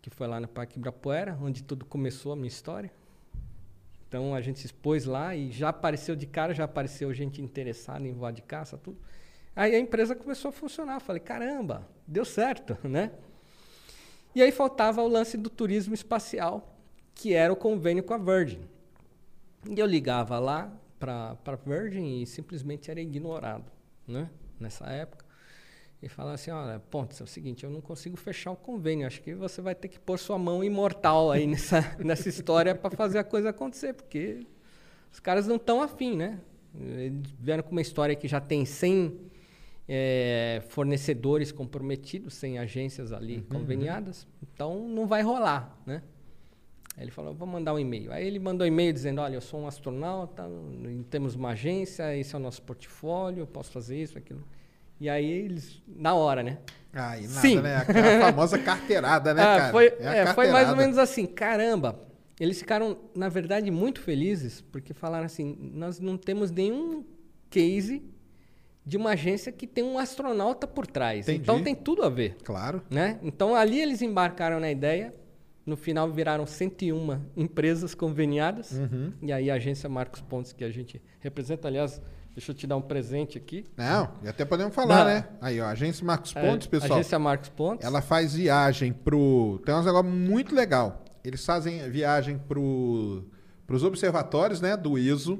[0.00, 2.92] que foi lá no Parque Ibirapuera, onde tudo começou a minha história.
[4.08, 8.06] Então, a gente se expôs lá e já apareceu de cara, já apareceu gente interessada
[8.06, 8.98] em voar de caça, tudo.
[9.54, 11.00] Aí a empresa começou a funcionar.
[11.00, 13.12] Falei, caramba, deu certo, né?
[14.34, 16.76] E aí faltava o lance do turismo espacial,
[17.14, 18.60] que era o convênio com a Virgin.
[19.68, 23.70] E eu ligava lá para a Virgin e simplesmente era ignorado,
[24.06, 24.30] né?
[24.58, 25.21] Nessa época.
[26.02, 29.06] E falava assim, olha, Pontes, é o seguinte, eu não consigo fechar o convênio.
[29.06, 32.90] Acho que você vai ter que pôr sua mão imortal aí nessa, nessa história para
[32.96, 34.44] fazer a coisa acontecer, porque
[35.12, 36.40] os caras não estão afim, né?
[36.74, 39.16] Eles vieram com uma história que já tem 100
[39.88, 46.02] eh, fornecedores comprometidos, 100 agências ali conveniadas, então não vai rolar, né?
[46.96, 48.12] Aí ele falou, vou mandar um e-mail.
[48.12, 50.44] Aí ele mandou um e-mail dizendo, olha, eu sou um astronauta,
[51.10, 54.44] temos uma agência, esse é o nosso portfólio, eu posso fazer isso, aquilo.
[55.02, 56.58] E aí eles, na hora, né?
[56.92, 57.60] Aí nada, Sim.
[57.60, 57.76] né?
[57.78, 59.72] Aquela famosa carteirada, né, Ah, cara?
[59.72, 61.98] Foi, a é, foi mais ou menos assim, caramba.
[62.38, 67.04] Eles ficaram, na verdade, muito felizes, porque falaram assim, nós não temos nenhum
[67.50, 68.00] case
[68.86, 71.28] de uma agência que tem um astronauta por trás.
[71.28, 71.40] Entendi.
[71.42, 72.36] Então tem tudo a ver.
[72.44, 72.80] Claro.
[72.88, 73.18] Né?
[73.22, 75.12] Então ali eles embarcaram na ideia,
[75.66, 79.12] no final viraram 101 empresas conveniadas, Uhum.
[79.20, 82.00] e aí a agência Marcos Pontes, que a gente representa, aliás,
[82.34, 83.64] deixa eu te dar um presente aqui.
[83.76, 85.04] Não, e até podemos falar, Não.
[85.06, 85.28] né?
[85.40, 86.98] Aí, ó, agência Marcos É, Pontes, pessoal.
[86.98, 87.84] Agência Marcos Pontes.
[87.86, 89.60] Ela faz viagem pro.
[89.64, 91.04] Tem um negócio muito legal.
[91.24, 93.24] eles fazem viagem pro,
[93.66, 95.34] pros observatórios, né, do ISO.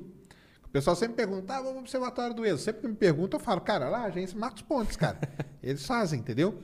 [0.64, 2.58] O pessoal sempre pergunta, ah, vamos pro observatório do ISO.
[2.58, 5.18] Sempre que me perguntam, eu falo, cara, lá, agência Marcos Pontes, cara.
[5.62, 6.58] eles fazem, entendeu?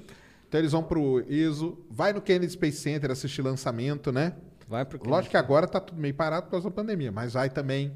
[0.48, 4.32] Então eles vão pro ISO, vai no Kennedy Space Center assistir lançamento, né?
[4.66, 7.50] Vai pro Lógico que agora tá tudo meio parado por causa da pandemia, mas vai
[7.50, 7.92] também.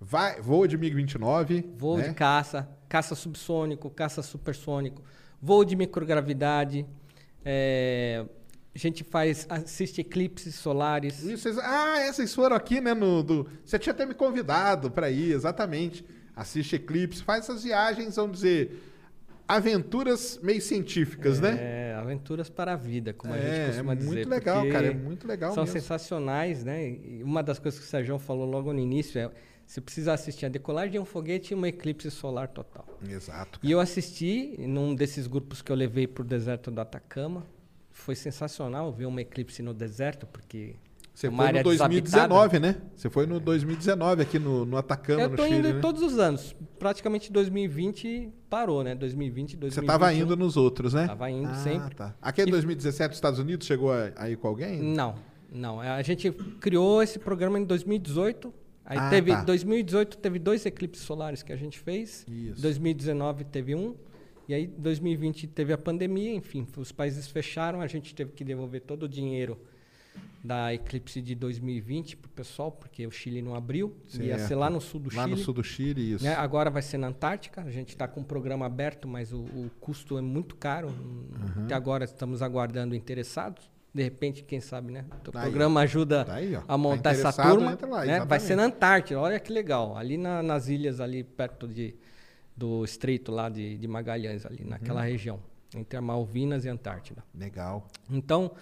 [0.00, 1.64] Vai, voa de MiG-29.
[1.76, 2.08] Voo né?
[2.08, 5.02] de caça, caça subsônico, caça supersônico,
[5.40, 6.86] voo de microgravidade.
[7.44, 8.24] é,
[8.74, 11.22] a gente faz, assiste eclipses solares.
[11.24, 12.94] E vocês- ah, é, vocês foram aqui, né?
[12.94, 16.04] No, do, você tinha até me convidado para ir, exatamente.
[16.36, 18.80] Assiste Eclipse, faz essas viagens, vamos dizer,
[19.48, 21.56] aventuras meio científicas, né?
[21.60, 24.06] É, aventuras para a vida, como a É, gente é costuma dizer.
[24.14, 25.80] muito legal, porque cara, é muito legal São mesmo.
[25.80, 26.88] sensacionais, né?
[26.90, 29.30] E uma das coisas que o Sérgio falou logo no início é
[29.70, 32.84] você precisa assistir a decolagem de um foguete e uma eclipse solar total.
[33.08, 33.60] Exato.
[33.62, 37.46] E eu assisti num desses grupos que eu levei para o deserto do Atacama.
[37.92, 40.74] Foi sensacional ver uma eclipse no deserto, porque
[41.14, 42.82] Você é foi no 2019, né?
[42.96, 45.80] Você foi no 2019 aqui no, no Atacama, Eu no tô Chile, indo né?
[45.80, 46.52] todos os anos.
[46.76, 48.96] Praticamente 2020 parou, né?
[48.96, 49.70] 2020, 2021.
[49.82, 51.06] Você tava indo nos outros, né?
[51.06, 51.94] Tava indo Ah, sempre.
[51.94, 52.12] Tá.
[52.20, 54.82] Aqui em E- 2017, os Estados Unidos chegou a, a ir com alguém?
[54.82, 55.14] Não,
[55.48, 55.78] não.
[55.80, 58.52] A gente criou esse programa em 2018.
[58.90, 59.42] Aí Ah, teve tá.
[59.44, 62.26] 2018 teve dois eclipses solares que a gente fez.
[62.28, 62.60] Isso.
[62.60, 63.94] 2019 teve um.
[64.48, 68.80] E aí 2020 teve a pandemia, enfim, os países fecharam, a gente teve que devolver
[68.80, 69.56] todo o dinheiro
[70.42, 73.94] da eclipse de 2020 pro pessoal, porque o Chile não abriu.
[74.14, 74.58] Ia ser Certo.
[74.58, 75.36] lá no sul do Lá Chile.
[75.36, 76.24] no sul do Chile, isso.
[76.24, 76.34] né?
[76.34, 77.62] Agora vai ser na Antártica.
[77.62, 80.88] A gente está com o programa aberto, mas o, o custo é muito caro.
[80.88, 81.64] Uhum.
[81.66, 83.70] Até agora estamos aguardando interessados.
[83.92, 85.04] De repente, quem sabe, né?
[85.26, 87.76] O Tá aí, programa ajuda Tá aí, a montar Tá essa turma.
[87.88, 88.24] lá, né?
[88.24, 89.18] Vai ser na Antártida.
[89.20, 89.96] Olha que legal.
[89.96, 91.96] Ali na- nas ilhas, ali perto de,
[92.56, 94.70] do estreito lá de, de Magalhães, ali Uhum.
[94.70, 95.40] naquela região.
[95.74, 97.24] Entre a Malvinas e a Antártida.
[97.34, 97.86] Legal.
[98.08, 98.52] Então,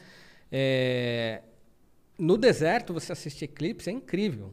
[0.50, 1.42] é,
[2.18, 4.52] no deserto, você assistir eclipse é incrível.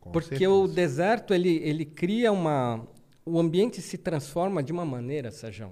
[0.00, 0.50] Com porque certeza.
[0.50, 2.86] o deserto, ele, ele cria uma...
[3.24, 5.70] O ambiente se transforma de uma maneira, Sérgio.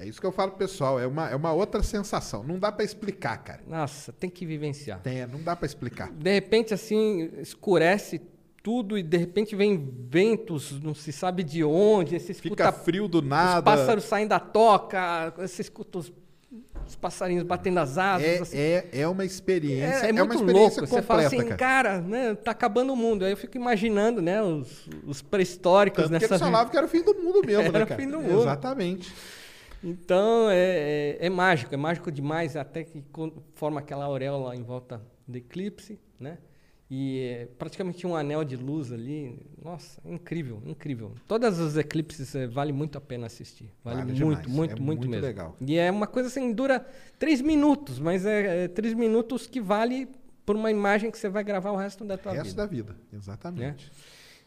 [0.00, 0.98] É isso que eu falo pro pessoal.
[0.98, 2.42] É uma, é uma outra sensação.
[2.42, 3.60] Não dá pra explicar, cara.
[3.66, 4.98] Nossa, tem que vivenciar.
[5.00, 6.10] Tem, não dá pra explicar.
[6.10, 8.18] De repente, assim, escurece
[8.62, 13.08] tudo e de repente vem ventos, não se sabe de onde, você escuta Fica frio
[13.08, 13.58] do nada.
[13.58, 16.12] os pássaros saem da toca, você escuta os,
[16.86, 18.26] os passarinhos batendo as asas.
[18.26, 18.58] É, assim.
[18.58, 20.06] é, é uma experiência.
[20.06, 20.94] É, é uma muito experiência louco.
[20.94, 21.56] Você fala completa, assim, cara.
[21.56, 23.24] cara, né, tá acabando o mundo.
[23.24, 26.86] Aí eu fico imaginando, né, os, os pré-históricos Tanto que nessa eles falavam que era
[26.86, 28.00] o fim do mundo mesmo, Era né, o cara?
[28.00, 28.40] fim do mundo.
[28.42, 29.14] Exatamente.
[29.82, 33.02] Então, é, é, é mágico, é mágico demais, até que
[33.54, 36.38] forma aquela auréola em volta do eclipse, né?
[36.90, 39.38] E é praticamente um anel de luz ali.
[39.62, 41.14] Nossa, incrível, incrível.
[41.28, 43.70] Todas os eclipses é, vale muito a pena assistir.
[43.84, 45.24] Vale, Vale muito, muito, é muito, muito mesmo.
[45.24, 45.56] legal.
[45.60, 46.84] E é uma coisa assim, dura
[47.16, 50.08] três minutos, mas é, é três minutos que vale
[50.44, 52.62] por uma imagem que você vai gravar o resto da tua Resto vida.
[52.62, 52.96] da vida.
[53.12, 53.92] Exatamente.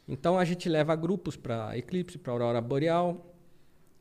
[0.05, 3.32] Então a gente leva grupos para eclipse, para aurora boreal.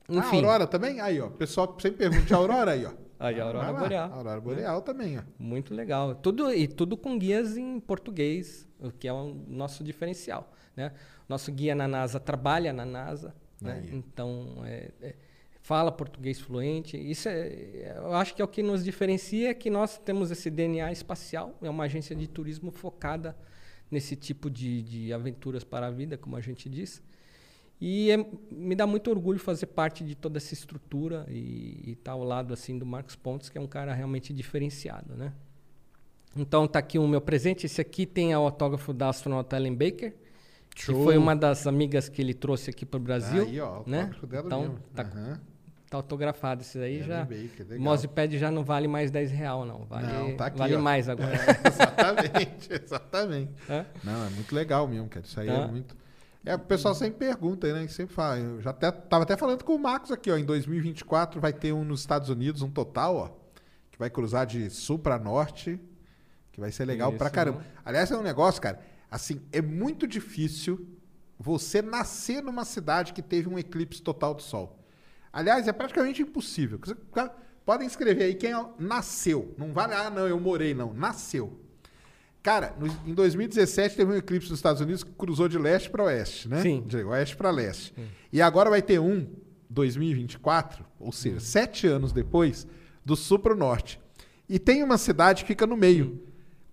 [0.08, 1.00] Ah, Enfim, Aurora também?
[1.00, 1.26] Aí, ó.
[1.26, 2.92] O pessoal sempre pergunta de Aurora aí, ó.
[3.22, 4.12] Aí, a aurora boreal.
[4.12, 5.22] Aurora Boreal também, ó.
[5.38, 6.12] Muito legal.
[6.16, 10.52] Tudo, e tudo com guias em português, o que é o nosso diferencial.
[10.76, 10.90] Né?
[11.28, 13.84] Nosso guia na NASA trabalha na NASA, né?
[13.92, 15.14] Então é- é-
[15.60, 16.96] fala português fluente.
[16.96, 20.50] Isso é, eu acho que é o que nos diferencia, é que nós temos esse
[20.50, 23.36] DNA espacial, é uma agência de turismo focada
[23.88, 27.00] nesse tipo de, de aventuras para a vida, como a gente diz.
[27.80, 32.22] E é- me dá muito orgulho fazer parte de toda essa estrutura e estar ao
[32.22, 35.32] lado assim do Marcos Pontes, que é um cara realmente diferenciado, né?
[36.36, 37.66] Então tá aqui o meu presente.
[37.66, 40.14] Esse aqui tem o autógrafo da astronauta Ellen Baker,
[40.74, 43.82] que foi uma das amigas que ele trouxe aqui para o Brasil, Aí, ó.
[43.82, 43.98] O né?
[44.02, 44.78] autógrafo dela Então mesmo.
[44.94, 45.40] tá, Aham.
[45.90, 47.24] tá autografado esse aí Ellen já.
[47.24, 50.80] Baker, já não vale mais 10 real não, vale, Não, tá aqui, vale ó.
[50.80, 51.34] mais agora.
[51.34, 51.36] É,
[51.68, 53.52] exatamente, exatamente.
[53.68, 53.84] Hã?
[54.04, 55.26] Não, é muito legal mesmo, cara.
[55.26, 55.66] Isso aí é Tá.
[55.68, 56.01] muito.
[56.44, 57.86] É, o pessoal sempre pergunta, né?
[57.88, 58.38] Sempre fala.
[58.38, 60.36] Eu já até, tava até falando com o Marcos aqui, ó.
[60.36, 63.28] Em 2024 vai ter um nos Estados Unidos, um total, ó.
[63.90, 65.80] Que vai cruzar de sul pra norte.
[66.50, 67.58] Que vai ser legal pra Isso, caramba.
[67.60, 67.66] né?
[67.84, 68.80] Aliás, é um negócio, cara.
[69.10, 70.86] Assim, é muito difícil
[71.38, 74.78] você nascer numa cidade que teve um eclipse total do Sol.
[75.32, 76.78] Aliás, é praticamente impossível.
[77.64, 79.54] Podem escrever aí quem ó, nasceu.
[79.56, 80.92] Não vale, ah, não, eu morei, não.
[80.92, 81.58] Nasceu.
[82.42, 86.02] Cara, no- em 2017 teve um eclipse nos Estados Unidos que cruzou de leste para
[86.04, 86.60] oeste, né?
[86.60, 86.82] Sim.
[86.86, 87.94] De oeste para leste.
[88.32, 89.26] E agora vai ter um,
[89.70, 92.66] 2024, ou seja, sete anos depois,
[93.04, 94.00] do sul para o norte.
[94.48, 96.20] E tem uma cidade que fica no meio.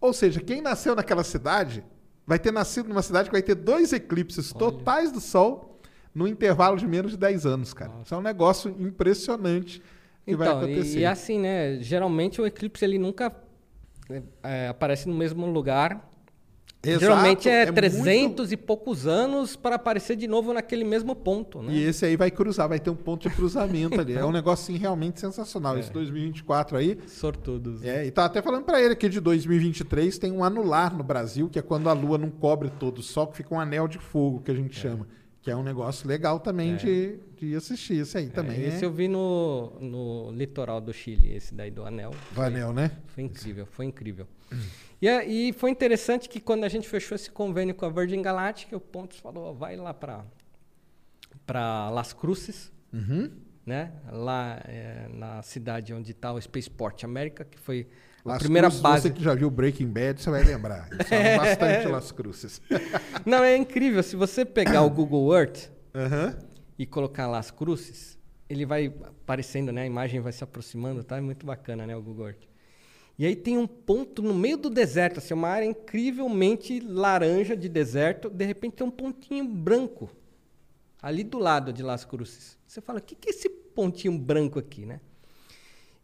[0.01, 1.83] Ou seja, quem nasceu naquela cidade
[2.25, 5.79] vai ter nascido numa cidade que vai ter dois eclipses totais do Sol
[6.13, 7.91] no intervalo de menos de 10 anos, cara.
[8.03, 9.81] Isso é um negócio impressionante
[10.25, 10.97] que vai Então, acontecer.
[10.97, 11.77] e, e assim, né?
[11.81, 13.33] Geralmente o eclipse ele nunca
[14.43, 16.09] é, aparece no mesmo lugar.
[16.81, 21.61] Exato, Geralmente é, é 300 e poucos anos para aparecer de novo naquele mesmo ponto,
[21.61, 21.73] né?
[21.73, 24.13] E esse aí vai cruzar, vai ter um ponto de cruzamento ali.
[24.13, 25.75] É um negócio assim, realmente sensacional.
[25.75, 25.81] É.
[25.81, 26.97] Esse 2024 aí.
[27.05, 27.83] Sortudos.
[27.83, 31.49] É, e tá até falando pra ele que de 2023 tem um anular no Brasil,
[31.49, 33.97] que é quando a lua não cobre todo o sol, que fica um anel de
[33.97, 35.05] fogo, que a gente chama.
[35.41, 37.95] Que é um negócio legal também de, de assistir.
[38.01, 38.61] Esse aí também.
[38.61, 42.11] É, esse é eu vi no, no litoral do Chile, esse daí do anel.
[42.33, 42.91] do anel, né?
[43.07, 44.27] Foi incrível, foi incrível.
[45.01, 48.21] E, a- e foi interessante que quando a gente fechou esse convênio com a Virgin
[48.21, 50.25] Galactic, o Pontos falou, vai lá para
[51.45, 53.31] para Las Cruces, Uhum.
[53.65, 53.93] né?
[54.11, 57.87] Lá é, na cidade onde está o Spaceport América, que foi
[58.25, 59.01] a Las primeira Cruces, base.
[59.03, 60.87] Você que já viu Breaking Bad, você vai lembrar.
[60.91, 62.61] Eles falam bastante Las Cruces.
[63.25, 64.03] Não, é incrível.
[64.03, 65.69] Se você pegar o Google Earth
[66.77, 68.17] e colocar Las Cruces,
[68.49, 69.83] ele vai aparecendo, né?
[69.83, 71.17] A imagem vai se aproximando, tá?
[71.17, 71.95] É muito bacana, né?
[71.95, 72.49] O Google Earth.
[73.17, 77.67] E aí tem um ponto no meio do deserto, assim, uma área incrivelmente laranja de
[77.67, 78.29] deserto.
[78.29, 80.09] De repente tem um pontinho branco
[81.01, 82.57] ali do lado de Las Cruces.
[82.65, 85.01] Você fala, o que, que é esse pontinho branco aqui, né?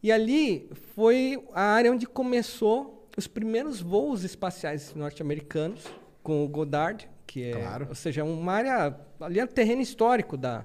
[0.06, 5.82] E ali foi a área onde começou os primeiros voos espaciais norte-americanos
[6.22, 7.88] com o Goddard, que é, Claro.
[7.90, 10.64] ou seja, uma área ali é o terreno histórico da,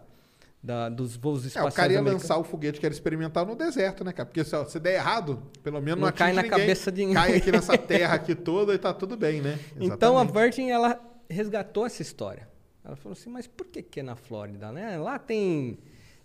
[0.62, 3.56] da- dos voos É, espaciais o cara ia lançar o foguete que era experimental no
[3.56, 4.26] deserto, né, cara?
[4.26, 6.58] Porque se, se der errado, pelo menos não, Não cai na ninguém.
[6.58, 7.14] cabeça de ninguém.
[7.14, 9.58] Cai aqui nessa terra aqui toda e tá tudo bem, né?
[9.76, 10.32] Então a Exatamente.
[10.34, 11.00] Virgin ela
[11.30, 12.46] resgatou essa história.
[12.84, 14.98] Ela falou assim, mas por que que é na Flórida, né?
[14.98, 15.78] Lá tem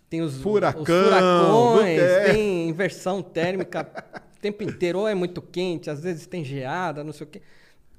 [0.08, 2.32] tem os, Furacão, os furacões, é?
[2.32, 3.90] tem inversão térmica
[4.36, 7.42] o tempo inteiro, ou é muito quente, às vezes tem geada, não sei o quê,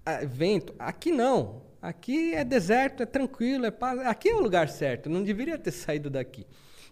[0.06, 0.74] Ah, vento.
[0.80, 1.62] Aqui não.
[1.82, 4.00] Aqui é deserto, é tranquilo, é paz.
[4.00, 5.10] Aqui é o lugar certo.
[5.10, 6.46] Não deveria ter saído daqui.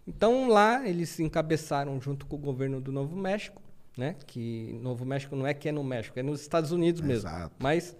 [0.07, 3.61] Então lá eles se encabeçaram junto com o governo do Novo México,
[3.97, 4.15] né?
[4.27, 7.27] Que Novo México não é que é no México, é nos Estados Unidos mesmo.
[7.27, 7.55] Exato.
[7.57, 7.95] Mas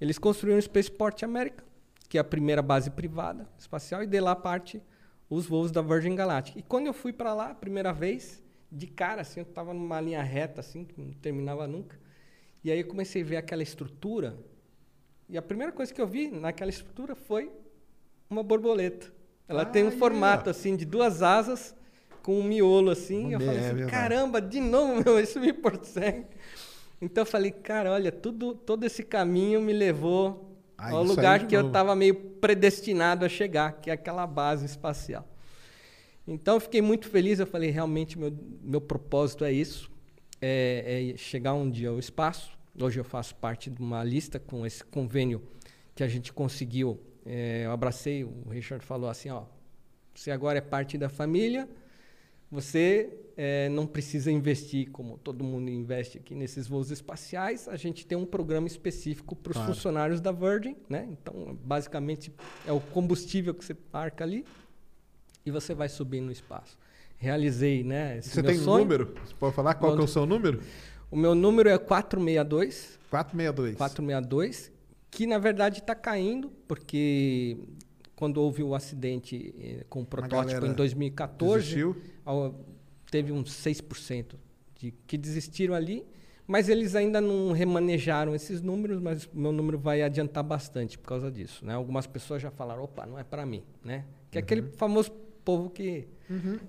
[0.00, 1.64] eles construíram o Spaceport América,
[2.08, 4.80] que é a primeira base privada espacial, e de lá parte
[5.30, 6.56] os voos da Virgin Galactic.
[6.56, 10.00] E quando eu fui para lá a primeira vez, de cara, assim, eu estava numa
[10.00, 11.96] linha reta, assim, que não terminava nunca.
[12.64, 14.36] E aí eu comecei a ver aquela estrutura.
[15.28, 17.50] E a primeira coisa que eu vi naquela estrutura foi
[18.28, 19.06] uma borboleta.
[19.46, 20.50] Ela tem um formato, ó.
[20.50, 21.74] assim, de duas asas,
[22.22, 23.26] com um miolo, assim.
[23.26, 26.26] Um eu falei é assim, caramba, de novo, meu, isso me persegue.
[27.00, 30.49] Então eu falei, cara, olha, tudo, todo esse caminho me levou
[30.80, 34.64] Ah, isso aí lugar que eu estava meio predestinado a chegar, que é aquela base
[34.64, 35.28] espacial.
[36.26, 38.32] Então eu fiquei muito feliz, eu falei, realmente meu,
[38.62, 39.90] meu propósito é isso,
[40.40, 42.58] é, é chegar um dia ao espaço.
[42.80, 45.42] Hoje eu faço parte de uma lista com esse convênio
[45.94, 46.98] que a gente conseguiu.
[47.26, 49.42] é, eu abracei, o Richard falou assim, ó,
[50.14, 51.68] você agora é parte da família,
[52.50, 57.68] você eh, não precisa investir como todo mundo investe aqui nesses voos espaciais.
[57.68, 59.72] A gente tem um programa específico para os Claro.
[59.72, 61.06] funcionários da Virgin, né?
[61.10, 62.32] Então, basicamente,
[62.66, 64.44] é o combustível que você marca ali
[65.46, 66.76] e você vai subir no espaço.
[67.16, 68.18] Realizei, né?
[68.18, 68.84] Esse Você tem um sonho.
[68.84, 69.14] número?
[69.24, 70.60] Você pode falar qual é o seu número?
[71.10, 72.98] O meu número é 462.
[73.10, 73.76] 462.
[73.76, 74.72] 462,
[75.10, 77.58] que na verdade está caindo, porque
[78.20, 81.96] quando houve o acidente eh, com o protótipo em 2014, desistiu?
[83.10, 84.34] teve uns 6%
[84.76, 86.04] de que desistiram ali,
[86.46, 91.08] mas eles ainda não remanejaram esses números, mas o meu número vai adiantar bastante por
[91.08, 91.64] causa disso.
[91.64, 91.72] Né?
[91.72, 93.62] Algumas pessoas já falaram, opa, não é para mim.
[93.82, 94.04] Né?
[94.30, 95.10] Que é aquele famoso
[95.42, 96.06] povo que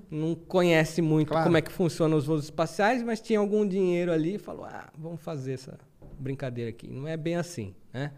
[0.10, 1.44] não conhece muito Claro.
[1.44, 4.90] como é que funcionam os voos espaciais, mas tinha algum dinheiro ali e falou, ah,
[4.98, 5.78] vamos fazer essa
[6.18, 6.88] brincadeira aqui.
[6.90, 7.76] Não é bem assim.
[7.94, 8.14] Né?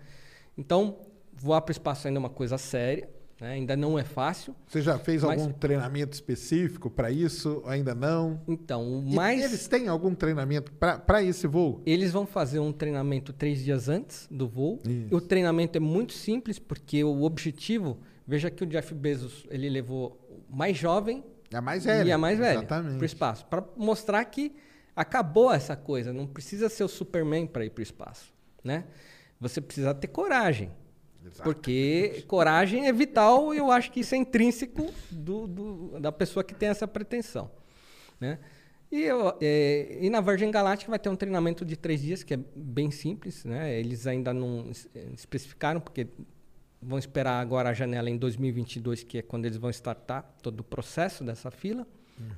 [0.55, 0.97] Então,
[1.33, 3.09] voar para o espaço ainda é uma coisa séria,
[3.43, 3.53] né?
[3.53, 4.55] ainda não é fácil.
[4.67, 7.61] Você já fez Mas- algum treinamento específico para isso?
[7.65, 8.41] Ainda não?
[8.47, 11.81] Então, o E eles têm algum treinamento para esse voo?
[11.85, 14.81] Eles vão fazer um treinamento três dias antes do voo.
[14.87, 15.15] Isso.
[15.15, 17.99] O treinamento é muito simples, porque o objetivo...
[18.25, 20.17] Veja que o Jeff Bezos ele levou
[20.49, 21.21] o mais jovem
[21.51, 22.07] É a mais velha.
[22.07, 23.45] e a mais velha para o espaço.
[23.47, 24.55] Para mostrar que
[24.95, 26.13] acabou essa coisa.
[26.13, 28.33] Não precisa ser o Superman para ir para o espaço.
[28.63, 28.85] Né?
[29.41, 30.71] Você precisa ter coragem.
[31.25, 31.43] Exato.
[31.43, 36.43] Porque coragem é vital e eu acho que isso é intrínseco do, do- da pessoa
[36.43, 37.49] que tem essa pretensão.
[38.19, 38.39] Né?
[38.91, 42.33] E, eu, é, e na Virgin Galactic vai ter um treinamento de três dias, que
[42.33, 43.43] é bem simples.
[43.45, 43.79] Né?
[43.79, 46.07] Eles ainda não es- especificaram, porque
[46.81, 50.63] vão esperar agora a janela em 2022, que é quando eles vão startar todo o
[50.63, 51.87] processo dessa fila.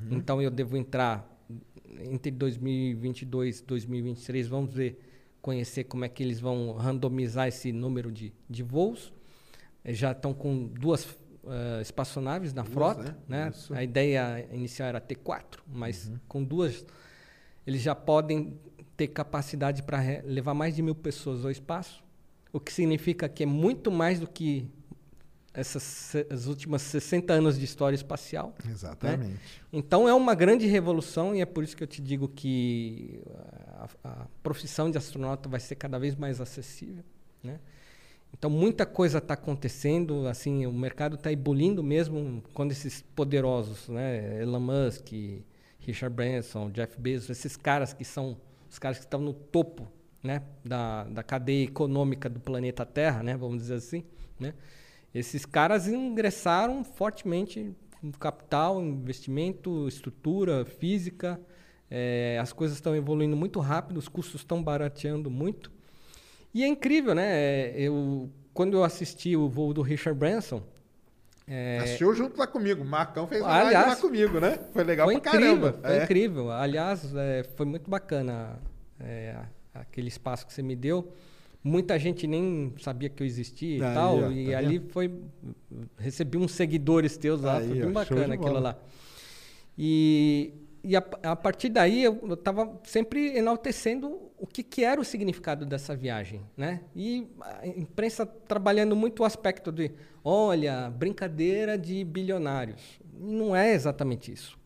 [0.09, 1.29] Então eu devo entrar
[1.99, 4.99] entre 2022 e 2023, vamos ver,
[5.45, 9.13] conhecer como é que eles vão randomizar esse número de, de voos.
[9.83, 11.07] Eh, Já estão com duas
[11.47, 13.15] eh, espaçonaves na Duas, frota.
[13.27, 13.51] né?
[13.69, 13.77] Né?
[13.77, 16.83] A ideia inicial era ter quatro, mas com duas
[17.67, 18.59] eles já podem
[18.97, 22.03] ter capacidade para levar mais de mil pessoas ao espaço,
[22.51, 24.67] o que significa que é muito mais do que
[25.53, 28.53] essas as últimas 60 anos de história espacial.
[28.63, 28.71] né?
[28.71, 29.39] Exatamente.
[29.71, 33.21] Então é uma grande revolução e é por isso que eu te digo que
[34.03, 37.03] a, profissão de astronauta vai ser cada vez mais acessível,
[37.43, 37.59] né?
[38.37, 44.41] Então muita coisa está acontecendo, assim o mercado está ebulindo mesmo quando esses poderosos, né,
[44.41, 45.07] Elon Musk,
[45.79, 48.37] Richard Branson, Jeff Bezos, esses caras que são
[48.69, 49.87] os caras que estão no topo,
[50.21, 54.03] né, da, da cadeia econômica do planeta Terra, né, vamos dizer assim,
[54.39, 54.53] né?
[55.13, 61.39] Esses caras ingressaram fortemente com capital, investimento, estrutura, física.
[61.89, 65.71] Eh, as coisas estão evoluindo muito rápido, os custos estão barateando muito.
[66.53, 67.25] E é incrível, né?
[67.37, 70.63] Eh, Eu, quando eu assisti o voo do Richard Branson,
[71.47, 72.81] eh, Assistiu junto lá comigo.
[72.83, 74.57] O Marcão fez uma Aliás, lá comigo, né?
[74.73, 75.79] Foi legal foi pra incrível, caramba.
[75.81, 76.03] Foi É.
[76.03, 76.51] incrível.
[76.51, 78.57] Aliás, é, foi muito bacana
[78.99, 79.35] é,
[79.73, 81.11] aquele espaço que você me deu.
[81.63, 84.17] Muita gente nem sabia que eu existia e Aí, tal.
[84.23, 85.11] ó, e tá ali foi.
[85.97, 87.57] Recebi uns seguidores teus lá.
[87.57, 88.77] Aí, foi ó, bem show bacana aquilo lá.
[89.77, 90.53] E,
[90.87, 95.65] e a, a partir daí eu estava sempre enaltecendo o que, que era o significado
[95.65, 96.81] dessa viagem, né?
[96.95, 99.91] E a imprensa trabalhando muito o aspecto de,
[100.23, 102.99] olha, brincadeira de bilionários.
[103.11, 104.59] Não é exatamente isso.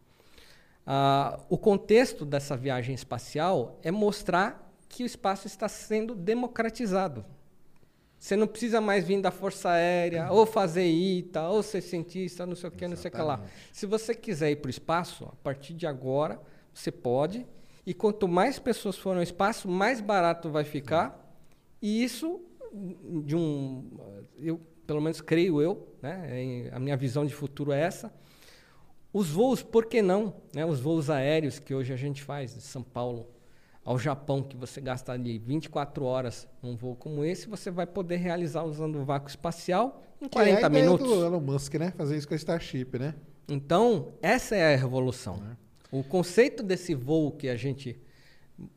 [0.85, 7.23] Ah, o contexto dessa viagem espacial é mostrar que o espaço está sendo democratizado.
[8.19, 12.53] Você não precisa mais vir da Força Aérea, ou fazer ITA, ou ser cientista, não
[12.53, 13.41] sei o que, não sei o que lá.
[13.71, 16.39] Se você quiser ir para o espaço, a partir de agora,
[16.73, 17.47] você pode.
[17.85, 21.17] E quanto mais pessoas forem ao espaço, mais barato vai ficar.
[21.81, 22.41] E isso,
[23.23, 23.89] de um.
[24.37, 26.69] Eu, pelo menos creio eu, né?
[26.73, 28.13] a minha visão de futuro é essa.
[29.13, 30.35] Os voos, por que não?
[30.53, 30.65] Né?
[30.65, 33.27] Os voos aéreos que hoje a gente faz de São Paulo
[33.83, 38.17] ao Japão, que você gasta ali 24 horas num voo como esse, você vai poder
[38.17, 41.07] realizar usando o vácuo espacial em Que é a 40 ideia minutos.
[41.07, 41.91] do Elon Musk, né?
[41.97, 43.15] Fazer isso com a Starship, né?
[43.47, 45.41] Então, essa é a revolução.
[45.91, 47.99] O conceito desse voo que a gente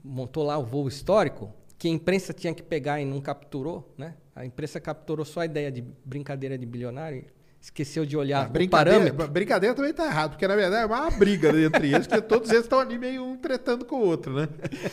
[0.03, 4.15] montou lá, o voo histórico, que a imprensa tinha que pegar e não capturou, né?
[4.35, 7.27] A imprensa capturou só a ideia de brincadeira de bilionário,
[7.63, 9.29] esqueceu de olhar o brincadeira, parâmetro.
[9.29, 12.65] brincadeira também tá errado, porque na verdade é uma briga entre eles, porque todos eles
[12.65, 14.49] estão ali meio um tretando com o outro, né?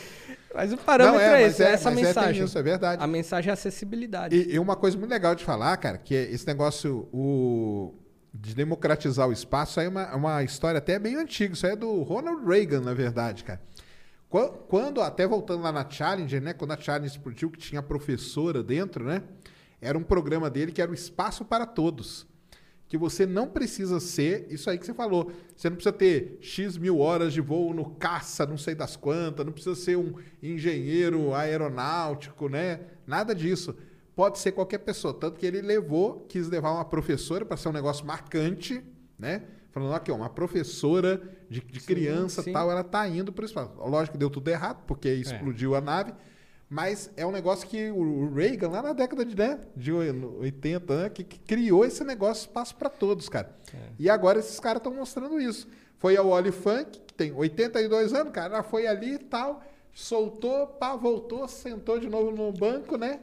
[0.54, 2.44] Mas o parâmetro Não, é, é, esse, é, é- essa é, mensagem.
[2.44, 3.04] isso, é verdade.
[3.04, 4.36] A mensagem é acessibilidade.
[4.36, 7.94] E, e uma coisa muito legal de falar, cara, que é esse negócio o,
[8.34, 11.54] de democratizar o espaço, aí é uma, é uma história até bem antiga.
[11.54, 13.62] Isso aí é do Ronald Reagan, na verdade, cara.
[14.28, 16.54] Qua- Quando, até voltando lá na Challenger, né?
[16.54, 19.22] Quando a Challenger explodiu, que tinha professora dentro, né?
[19.80, 22.28] Era um programa dele que era o Espaço para Todos.
[22.90, 25.32] Que você não precisa ser, isso aí que você falou.
[25.56, 29.46] Você não precisa ter X mil horas de voo no caça, não sei das quantas,
[29.46, 32.82] não precisa ser um engenheiro aeronáutico, né?
[33.06, 33.76] Nada disso.
[34.16, 35.14] Pode ser qualquer pessoa.
[35.14, 38.84] Tanto que ele levou, quis levar uma professora para ser um negócio marcante,
[39.18, 39.44] né?
[39.72, 42.52] Falando aqui, ó, uma professora de, de criança sim.
[42.52, 43.72] tal, ela tá indo para o espaço.
[43.78, 46.12] Lógico que deu tudo errado, porque explodiu a nave.
[46.70, 51.10] Mas é um negócio que o Reagan, lá na década de, né, de 80, né,
[51.10, 53.50] que, que criou esse negócio espaço para todos, cara.
[53.98, 55.68] E agora esses caras estão mostrando isso.
[55.98, 60.68] Foi ao Oli Funk, que tem 82 anos, cara, ela foi ali e tal, soltou,
[60.68, 63.20] pá, voltou, sentou de novo no banco, né?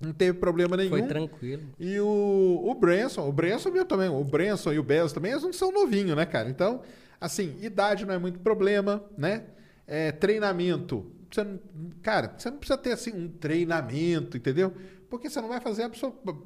[0.00, 0.88] Não teve problema nenhum.
[0.88, 1.62] Foi tranquilo.
[1.78, 5.42] E o, o Branson, o Branson meu também, o Branson e o Bezos também, eles
[5.42, 6.48] não são novinhos, né, cara?
[6.48, 6.80] Então,
[7.20, 9.44] assim, idade não é muito problema, né?
[9.86, 11.60] É, treinamento, você não-
[12.02, 14.72] cara, você não precisa ter, assim, um treinamento, entendeu?
[15.08, 16.38] Porque você não vai fazer absolutamente...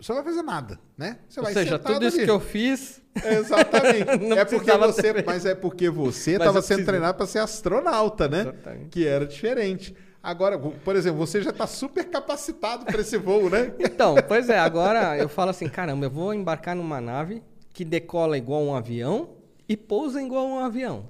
[0.00, 1.18] Você não vai fazer nada, né?
[1.28, 2.24] Você Ou vai seja, tudo isso ali.
[2.24, 3.00] que eu fiz.
[3.24, 4.18] Exatamente.
[4.26, 5.24] Não é porque você, ter.
[5.24, 8.40] mas é porque você estava sendo treinado para ser astronauta, né?
[8.40, 8.88] Exatamente.
[8.88, 9.94] Que era diferente.
[10.20, 13.74] Agora, por exemplo, você já está super capacitado para esse voo, né?
[13.78, 17.42] Então, pois é, agora eu falo assim, caramba, eu vou embarcar numa nave
[17.72, 19.36] que decola igual um avião
[19.68, 21.08] e pousa igual um avião.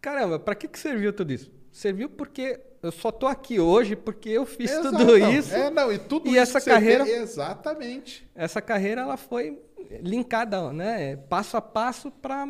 [0.00, 1.50] Caramba, para que, que serviu tudo isso?
[1.72, 5.32] Serviu porque eu só tô aqui hoje porque eu fiz Exato, tudo não.
[5.32, 5.54] isso.
[5.54, 8.28] É, não, e tudo E isso essa carreira- fez- exatamente.
[8.34, 9.58] Essa carreira ela foi
[10.02, 11.16] linkada, né?
[11.28, 12.46] Passo a passo para,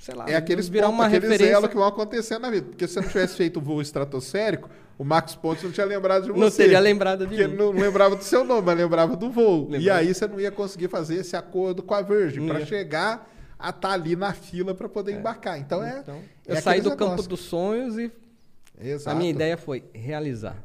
[0.00, 1.68] sei lá, É aqueles virar pontos, uma aqueles referência.
[1.68, 2.66] que vão acontecer na vida.
[2.68, 4.68] Porque se você não tivesse feito o voo estratosférico,
[4.98, 6.40] o Marcos Pontes não tinha lembrado de você.
[6.40, 7.56] Não teria lembrado de Porque mim.
[7.56, 9.66] não lembrava do seu nome, mas lembrava do voo.
[9.70, 10.00] E Lembrava.
[10.00, 13.90] aí você não ia conseguir fazer esse acordo com a Virgin para chegar a estar
[13.92, 15.58] ali na fila para poder embarcar.
[15.58, 15.98] Então é.
[16.00, 18.10] Então, é eu saí do campo dos sonhos e
[18.84, 19.16] Exato.
[19.16, 20.62] A minha ideia foi realizar.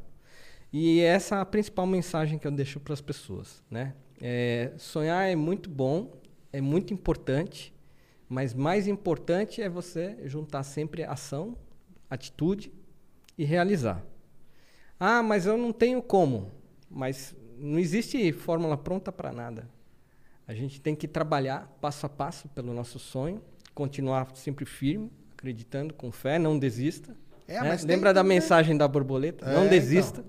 [0.72, 3.96] E essa é a principal mensagem que eu deixo para as pessoas, né?
[4.22, 6.12] É, sonhar é muito bom,
[6.52, 7.74] é muito importante,
[8.28, 11.58] mas mais importante é você juntar sempre ação
[12.10, 12.72] atitude
[13.38, 14.04] e realizar.
[15.00, 16.52] Ah, mas eu não tenho como.
[16.90, 19.70] Mas não existe fórmula pronta para nada.
[20.48, 23.42] A gente tem que trabalhar passo a passo pelo nosso sonho,
[23.74, 27.16] continuar sempre firme, acreditando, com fé, não desista.
[27.50, 27.70] É, né?
[27.70, 28.30] mas tem Lembra da né?
[28.30, 29.46] mensagem da borboleta?
[29.46, 29.70] É, não então.
[29.70, 30.24] desista.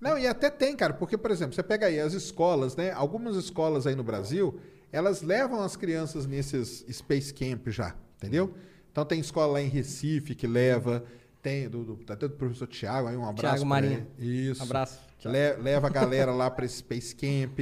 [0.00, 2.92] Não, e até tem, cara, porque, por exemplo, você pega aí as escolas, né?
[2.92, 4.58] Algumas escolas aí no Brasil,
[4.92, 8.54] elas levam as crianças nesses Space Camp já, entendeu?
[8.92, 11.04] Então tem escola lá em Recife que leva,
[11.42, 13.40] tem do, do, até do professor Tiago, aí um abraço.
[13.40, 14.06] Thiago pra Marinho.
[14.18, 14.62] Isso.
[14.62, 15.00] Abraço.
[15.24, 17.58] Le- leva a galera lá para esse Space Camp.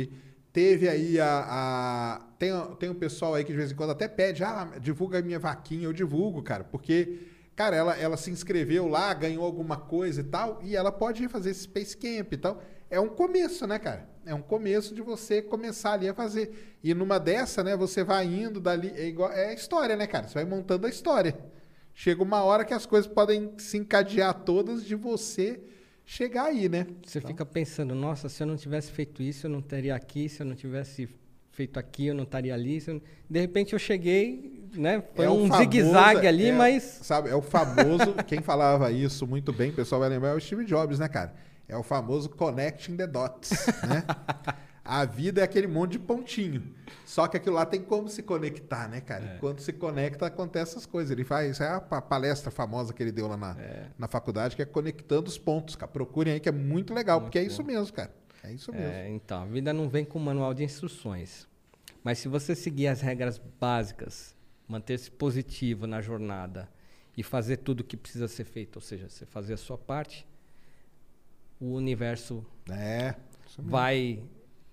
[0.52, 1.46] Teve aí a.
[1.48, 5.18] a- tem, tem um pessoal aí que de vez em quando até pede, ah, divulga
[5.18, 7.18] a minha vaquinha, eu divulgo, cara, porque.
[7.56, 11.50] Cara, ela, ela se inscreveu lá, ganhou alguma coisa e tal, e ela pode fazer
[11.50, 12.62] esse Space Camp e tal.
[12.90, 14.08] É um começo, né, cara?
[14.26, 16.76] É um começo de você começar ali a fazer.
[16.84, 18.92] E numa dessa, né, você vai indo dali.
[18.94, 20.28] É, igual, é a história, né, cara?
[20.28, 21.36] Você vai montando a história.
[21.94, 25.58] Chega uma hora que as coisas podem se encadear todas de você
[26.04, 26.86] chegar aí, né?
[27.04, 30.28] Você fica pensando, nossa, se eu não tivesse feito isso, eu não estaria aqui.
[30.28, 31.08] Se eu não tivesse
[31.50, 32.82] feito aqui, eu não estaria ali.
[32.86, 33.00] não-
[33.30, 35.02] De repente eu cheguei, né?
[35.14, 38.14] Foi É um famoso- zigue-zague ali, é, mas Sabe, é o famoso.
[38.26, 41.34] quem falava isso muito bem, o pessoal vai lembrar, é o Steve Jobs, né, cara?
[41.68, 43.50] É o famoso connecting the dots,
[43.88, 44.04] né?
[44.84, 46.62] A vida é aquele monte de pontinho.
[47.04, 49.24] Só que aquilo lá tem como se conectar, né, cara?
[49.34, 49.38] É.
[49.40, 51.10] Quando se conecta, acontece essas coisas.
[51.10, 51.58] Ele faz.
[51.60, 53.56] É a pa- palestra famosa que ele deu lá na,
[53.98, 55.90] na faculdade, que é conectando os pontos, cara.
[55.90, 58.12] Procurem aí, que é muito legal, porque é isso mesmo, cara.
[58.44, 58.86] É isso mesmo.
[58.86, 61.48] É, então, a vida não vem com manual de instruções.
[62.04, 64.35] Mas se você seguir as regras básicas,
[64.68, 66.68] manter-se positivo na jornada
[67.16, 70.26] e fazer tudo o que precisa ser feito, ou seja, você fazer a sua parte,
[71.60, 73.14] o universo É.
[73.58, 74.22] vai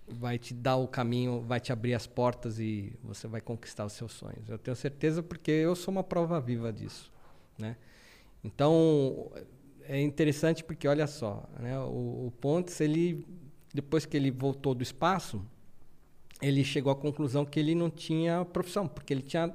[0.06, 3.94] vai te dar o caminho, vai te abrir as portas e você vai conquistar os
[3.94, 4.46] seus sonhos.
[4.50, 7.10] Eu tenho certeza porque eu sou uma prova viva disso,
[7.58, 7.74] né?
[8.42, 9.32] Então
[9.84, 11.78] é interessante porque olha só, né?
[11.80, 13.26] O, o Pontes ele
[13.72, 15.42] depois que ele voltou do espaço,
[16.40, 19.52] ele chegou à conclusão que ele não tinha profissão, porque ele tinha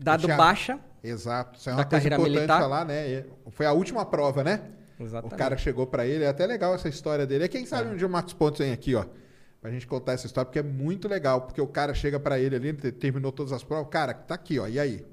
[0.00, 0.78] dado baixa.
[1.02, 1.58] Exato.
[1.58, 2.60] Isso é da uma coisa carreira importante militar.
[2.60, 3.24] falar, né?
[3.50, 4.62] Foi a última prova, né?
[4.98, 5.34] Exatamente.
[5.34, 7.44] O cara chegou pra ele, é até legal essa história dele.
[7.44, 9.04] E quem sabe um dia o Marcos Pontes vem aqui, ó,
[9.60, 12.56] pra gente contar essa história, porque é muito legal, porque o cara chega pra ele
[12.56, 15.04] ali, terminou todas as provas, cara, tá aqui, ó, e aí?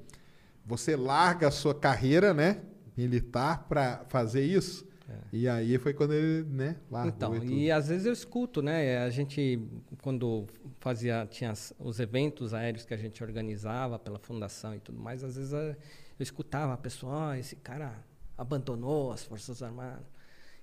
[0.66, 2.62] Você larga a sua carreira, né,
[2.96, 4.88] militar pra fazer isso?
[5.32, 7.52] E aí foi quando ele, né, largou Então, e tudo.
[7.52, 9.00] e às vezes eu escuto, né?
[9.00, 9.60] A gente,
[10.02, 10.48] quando
[10.80, 15.24] fazia, tinha as- os eventos aéreos que a gente organizava pela fundação e tudo mais,
[15.24, 15.76] às vezes eh,
[16.18, 17.94] eu escutava a pessoa, "Ah, esse cara
[18.38, 20.06] abandonou as Forças Armadas.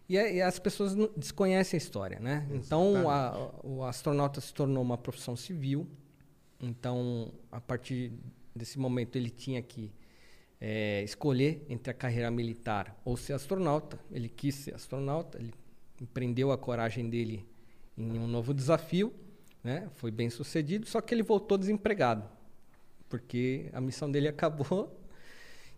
[0.08, 2.48] E, é- e as pessoas não- desconhecem a história, né?
[2.50, 5.86] Então, a- o astronauta se tornou uma profissão civil.
[6.60, 8.12] Então, a partir
[8.56, 9.92] desse momento, ele tinha que
[10.60, 13.98] eh, escolher entre a carreira militar ou ser astronauta.
[14.10, 15.52] Ele quis ser astronauta, ele
[16.00, 17.44] empreendeu a coragem dele
[17.96, 19.12] em um novo desafio,
[19.62, 19.88] né?
[19.96, 22.24] Foi bem sucedido, só que ele voltou desempregado,
[23.08, 24.96] porque a missão dele acabou.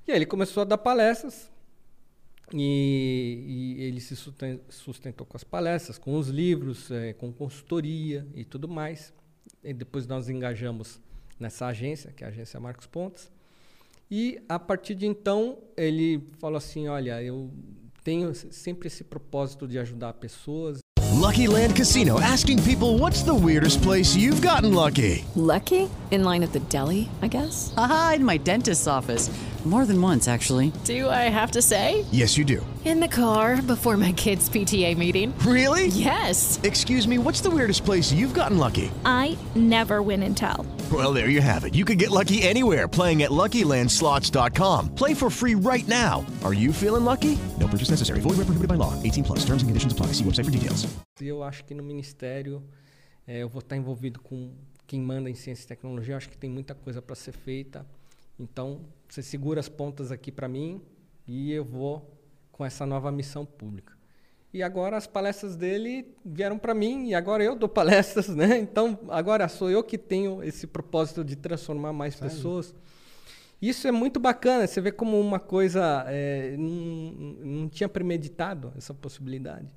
[0.06, 1.50] E aí ele começou a dar palestras
[2.52, 8.26] e, e ele se susten- sustentou com as palestras, com os livros, eh, com consultoria
[8.34, 9.12] e tudo mais.
[9.62, 11.00] E depois nós engajamos
[11.38, 13.30] nessa agência, que é a agência Marcos Pontes.
[14.14, 17.50] E a partir de então ele falou assim, olha, eu
[18.04, 20.80] tenho sempre esse propósito de ajudar pessoas.
[21.18, 25.24] Lucky Land Casino asking people what's the weirdest place you've gotten lucky?
[25.34, 25.88] Lucky?
[26.10, 27.72] In line at the deli, I guess?
[27.78, 29.30] Aha, in my dentist's office.
[29.64, 30.72] More than once, actually.
[30.82, 32.04] Do I have to say?
[32.10, 32.66] Yes, you do.
[32.84, 35.32] In the car before my kids' PTA meeting.
[35.46, 35.86] Really?
[35.86, 36.58] Yes.
[36.64, 38.90] Excuse me, what's the weirdest place you've gotten lucky?
[39.04, 40.66] I never win and tell.
[40.92, 41.76] Well, there you have it.
[41.76, 44.96] You can get lucky anywhere playing at LuckyLandSlots.com.
[44.96, 46.26] Play for free right now.
[46.42, 47.38] Are you feeling lucky?
[47.60, 48.18] No purchase necessary.
[48.20, 49.00] Void where prohibited by law.
[49.04, 49.38] 18 plus.
[49.46, 50.06] Terms and conditions apply.
[50.08, 50.88] See website for details.
[51.20, 52.64] Eu acho que no ministério
[53.28, 54.50] eh, eu vou estar envolvido com
[54.88, 56.14] quem manda em ciência e tecnologia.
[56.14, 57.86] Eu acho que tem muita coisa para ser feita.
[58.42, 60.82] Então, você segura as pontas aqui para mim
[61.26, 62.18] e eu vou
[62.50, 63.96] com essa nova missão pública.
[64.52, 68.58] E agora as palestras dele vieram para mim e agora eu dou palestras, né?
[68.60, 72.74] Então, agora sou eu que tenho esse propósito de transformar mais pessoas.
[73.60, 74.66] Isso é muito bacana.
[74.66, 77.12] Você vê como uma coisa eh, não,
[77.62, 79.68] não tinha premeditado essa possibilidade.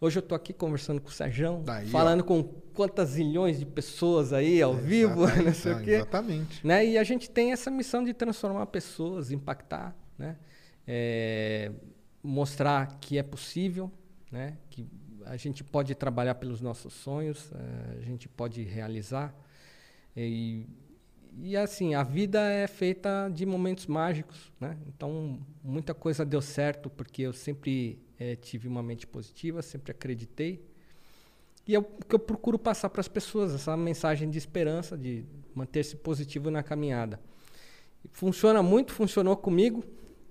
[0.00, 2.42] Hoje eu estou aqui conversando com o Sérgio, Daí, falando com
[2.72, 5.90] quantas zilhões de pessoas aí ao vivo, Exatamente, não sei o quê.
[5.90, 6.66] Exatamente.
[6.66, 6.86] Né?
[6.86, 10.36] E a gente tem essa missão de transformar pessoas, impactar, né?
[10.86, 11.72] É,
[12.22, 13.90] mostrar que é possível,
[14.30, 14.56] né?
[14.70, 14.86] que
[15.28, 19.34] a gente pode trabalhar pelos nossos sonhos, eh, a gente pode realizar.
[20.16, 20.66] E,
[21.36, 24.78] e assim, a vida é feita de momentos mágicos, né?
[24.86, 30.60] Então, muita coisa deu certo porque eu sempre eh, tive uma mente positiva, sempre acreditei.
[31.66, 35.24] E é o que eu procuro passar para as pessoas, essa mensagem de esperança, de
[35.54, 37.20] manter-se positivo na caminhada.
[38.12, 39.84] Funciona muito, funcionou comigo,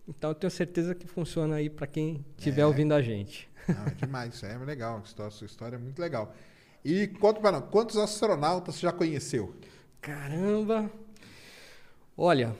[0.08, 2.66] então eu tenho certeza que funciona aí para quem estiver É.
[2.66, 3.48] ouvindo a gente.
[3.68, 5.04] Não, é demais, isso é legal.
[5.20, 6.34] A sua história é muito legal.
[6.84, 9.54] E conta para nós, quantos astronautas você já conheceu?
[10.02, 10.90] Caramba!
[12.18, 12.56] Olha,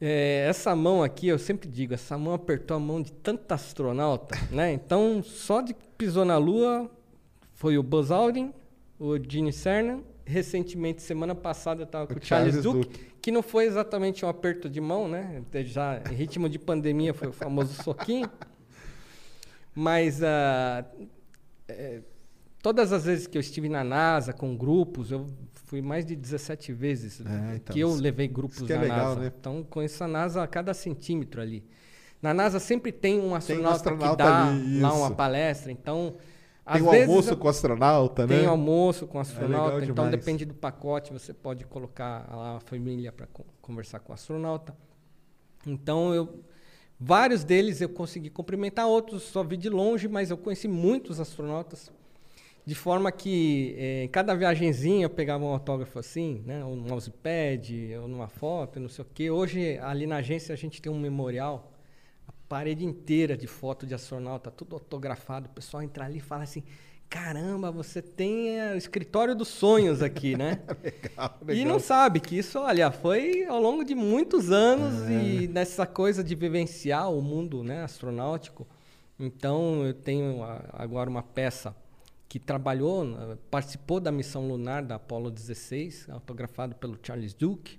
[0.00, 4.36] é, essa mão aqui, eu sempre digo, essa mão apertou a mão de tanta astronauta,
[4.50, 4.72] né?
[4.72, 6.90] Então, só de pisou na Lua
[7.52, 8.52] foi o Buzz Aldrin,
[8.98, 10.02] o Gene Cernan.
[10.26, 13.14] Recentemente, semana passada, eu estava com o Charles, Charles Duke, Duke.
[13.20, 15.42] que não foi exatamente um aperto de mão, né?
[15.64, 18.30] Já em ritmo de pandemia foi o famoso soquinho.
[19.74, 20.82] Mas ah,
[21.68, 22.00] é,
[22.62, 25.26] todas as vezes que eu estive na NASA com grupos, eu
[25.64, 29.20] fui mais de 17 vezes É, então, que eu levei grupos que é legal, NASA.
[29.20, 29.32] né?
[29.38, 31.64] Então, conheço a NASA a cada centímetro ali.
[32.22, 35.70] Na NASA sempre tem um astronauta, astronauta que dá ali, lá uma palestra.
[35.70, 36.16] Então,
[36.72, 38.38] Tem o almoço eu- com astronauta, né?
[38.38, 40.10] tem almoço com legal astronauta, então demais.
[40.12, 43.28] depende do pacote, você pode colocar lá a família para
[43.60, 44.74] conversar com o astronauta.
[45.66, 46.42] Então eu
[46.98, 51.92] vários deles eu consegui cumprimentar, outros só vi de longe, mas eu conheci muitos astronautas.
[52.66, 56.88] De forma que eh, em cada viagenzinha eu pegava um autógrafo assim, né, ou no
[56.88, 59.30] mousepad, ou numa foto, não sei o quê.
[59.30, 61.72] Hoje ali na agência a gente tem um memorial
[62.26, 65.46] a parede inteira de foto de astronauta, tudo autografado.
[65.46, 66.62] O pessoal entra ali e fala assim:
[67.10, 70.60] caramba, você tem eh, o escritório dos sonhos aqui, né?
[70.82, 71.66] Legal, E legal.
[71.66, 76.34] não sabe que isso, olha, foi ao longo de muitos anos e nessa coisa de
[76.34, 78.66] vivenciar o mundo né, astronáutico.
[79.20, 80.42] Então, eu tenho
[80.72, 81.76] agora uma peça
[82.34, 87.78] que trabalhou, na- participou da missão lunar da Apollo 16, autografado pelo Charles Duke.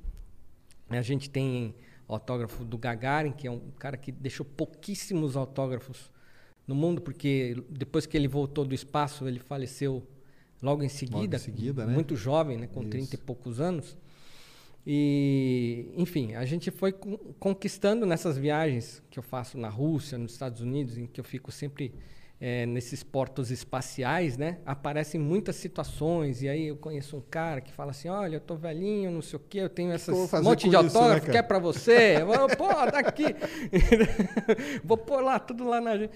[0.89, 1.75] A gente tem
[2.07, 6.09] autógrafo do Gagarin, que é um cara que deixou pouquíssimos autógrafos
[6.65, 10.01] no mundo, porque depois que ele voltou do espaço, ele faleceu
[10.61, 11.93] logo em seguida, seguida, né?
[11.93, 13.97] muito jovem, né, com 30 e poucos anos.
[14.87, 20.31] E, enfim, a gente foi con- conquistando nessas viagens que eu faço na Rússia, nos
[20.31, 21.93] Estados Unidos, em que eu fico sempre
[22.47, 24.59] eh, nesses portos espaciais, né?
[24.67, 28.55] Aparecem muitas situações e aí eu conheço um cara que fala assim, olha, eu tô
[28.55, 31.41] velhinho, não sei o quê, eu tenho essas fazer monte de isso, né, autógrafo, quer
[31.41, 32.21] para você?
[32.21, 33.35] Eu vou, pô, tá aqui.
[34.85, 36.07] vou pôr lá, tudo lá na...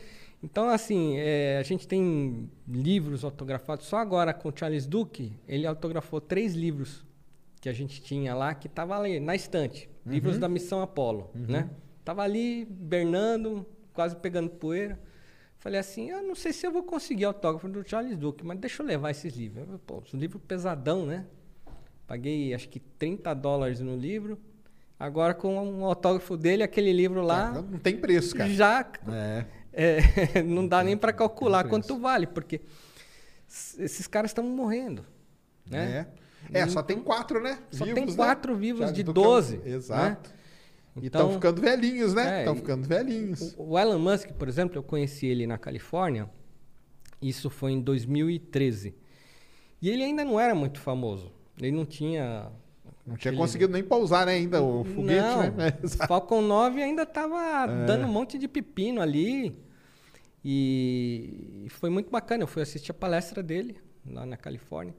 [0.44, 3.88] Então, assim, eh, a gente tem livros autografados.
[3.88, 7.04] Só agora, com o Charles Duke, ele autografou três livros
[7.60, 9.90] que a gente tinha lá, que tava ali, na estante.
[10.06, 10.42] Livros Uhum.
[10.42, 11.72] da Missão Apolo, né?
[12.06, 15.09] Tava ali, bernando, quase pegando poeira.
[15.60, 18.82] Falei assim, eu não sei se eu vou conseguir autógrafo do Charles Duke, mas deixa
[18.82, 19.68] eu levar esses livros.
[19.70, 21.26] Eu, Pô, um livro pesadão, né?
[22.08, 24.40] Paguei, acho que 30 dólares no livro.
[24.98, 27.52] Agora, com um autógrafo dele, aquele livro lá...
[27.52, 28.50] Não tem preço, cara.
[28.50, 29.46] Já É.
[30.40, 32.62] é, não dá nem para calcular quanto vale, porque
[33.78, 35.06] esses caras estão morrendo.
[35.70, 36.08] Né?
[36.54, 36.60] É.
[36.62, 37.60] É, só tem quatro, né?
[37.70, 38.16] Só Vivos, tem né?
[38.16, 39.62] quatro vivos Charles de Duke é um- 12.
[39.66, 40.30] Exato.
[40.30, 40.36] né?
[41.02, 42.38] E estão ficando velhinhos, né?
[42.38, 43.56] É, Estão e- ficando velhinhos.
[43.58, 46.30] O o Elon Musk, por exemplo, eu conheci ele na Califórnia.
[47.22, 48.96] Isso foi em 2013.
[49.82, 51.32] E ele ainda não era muito famoso.
[51.58, 52.52] Ele não tinha.
[53.06, 54.34] Não tinha aquele- conseguido nem pousar, né?
[54.34, 55.72] Ainda o foguete, não, né?
[56.08, 57.86] Falcon 9 ainda estava É.
[57.86, 59.56] dando um monte de pepino ali.
[60.44, 62.44] E foi muito bacana.
[62.44, 64.96] Eu fui assistir a palestra dele lá na Califórnia.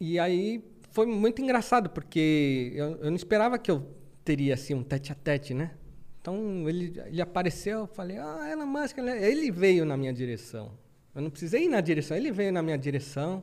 [0.00, 3.86] E aí foi muito engraçado, porque eu, eu não esperava que eu
[4.24, 5.72] teria assim um tete a tete, né?
[6.20, 10.72] Então ele, ele apareceu, eu falei, ah, Elon Musk, ele- ele veio na minha direção.
[11.14, 13.42] Eu não precisei ir na direção, ele veio na minha direção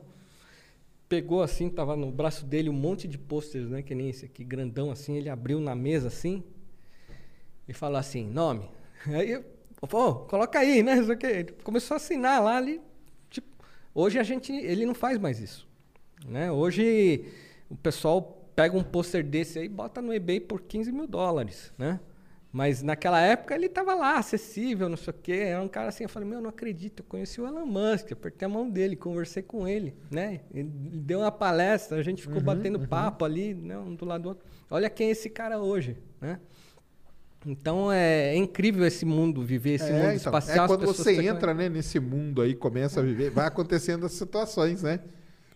[1.08, 3.82] pegou assim, tava no braço dele um monte de pôsteres, né?
[3.82, 5.16] Que nem esse aqui, grandão assim.
[5.16, 6.40] Ele abriu na mesa assim
[7.68, 8.70] e falou assim, nome.
[9.06, 9.44] Aí eu,
[9.88, 10.98] pô, coloca aí, né?
[11.00, 11.44] Isso aqui.
[11.64, 12.80] Começou a assinar lá ali.
[13.28, 13.48] Tipo,
[13.92, 15.66] hoje a gente, ele não faz mais isso,
[16.24, 16.52] né?
[16.52, 17.24] Hoje
[17.68, 21.72] o pessoal pega um pôster desse aí e bota no eBay por 15 mil dólares,
[21.78, 21.98] né?
[22.52, 25.32] Mas naquela época ele estava lá, acessível, não sei o quê.
[25.32, 28.12] Era um cara assim, eu falei, meu, eu não acredito, eu conheci o Elon Musk,
[28.12, 30.40] apertei a mão dele, conversei com ele, né?
[30.52, 33.78] Ele deu uma palestra, a gente ficou Uhum, batendo papo ali, né?
[33.78, 34.44] Um do lado do outro.
[34.68, 36.38] Olha quem é esse cara hoje, né?
[37.46, 40.64] Então é, é incrível esse mundo, viver esse É, mundo então, espacial.
[40.64, 44.82] é quando você entra né, nesse mundo aí, começa a viver, vai acontecendo as situações,
[44.82, 45.00] né?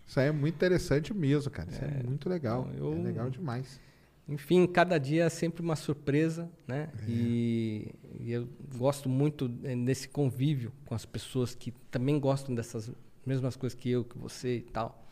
[0.05, 1.69] Isso aí é muito interessante mesmo, cara.
[1.71, 2.69] Isso é, muito legal.
[2.77, 3.79] eu- É legal demais.
[4.27, 6.89] Enfim, cada dia é sempre uma surpresa, né?
[6.99, 7.05] É.
[7.11, 12.91] E, e eu gosto muito eh, desse convívio com as pessoas que também gostam dessas
[13.25, 15.03] mesmas coisas que eu, que você e tal.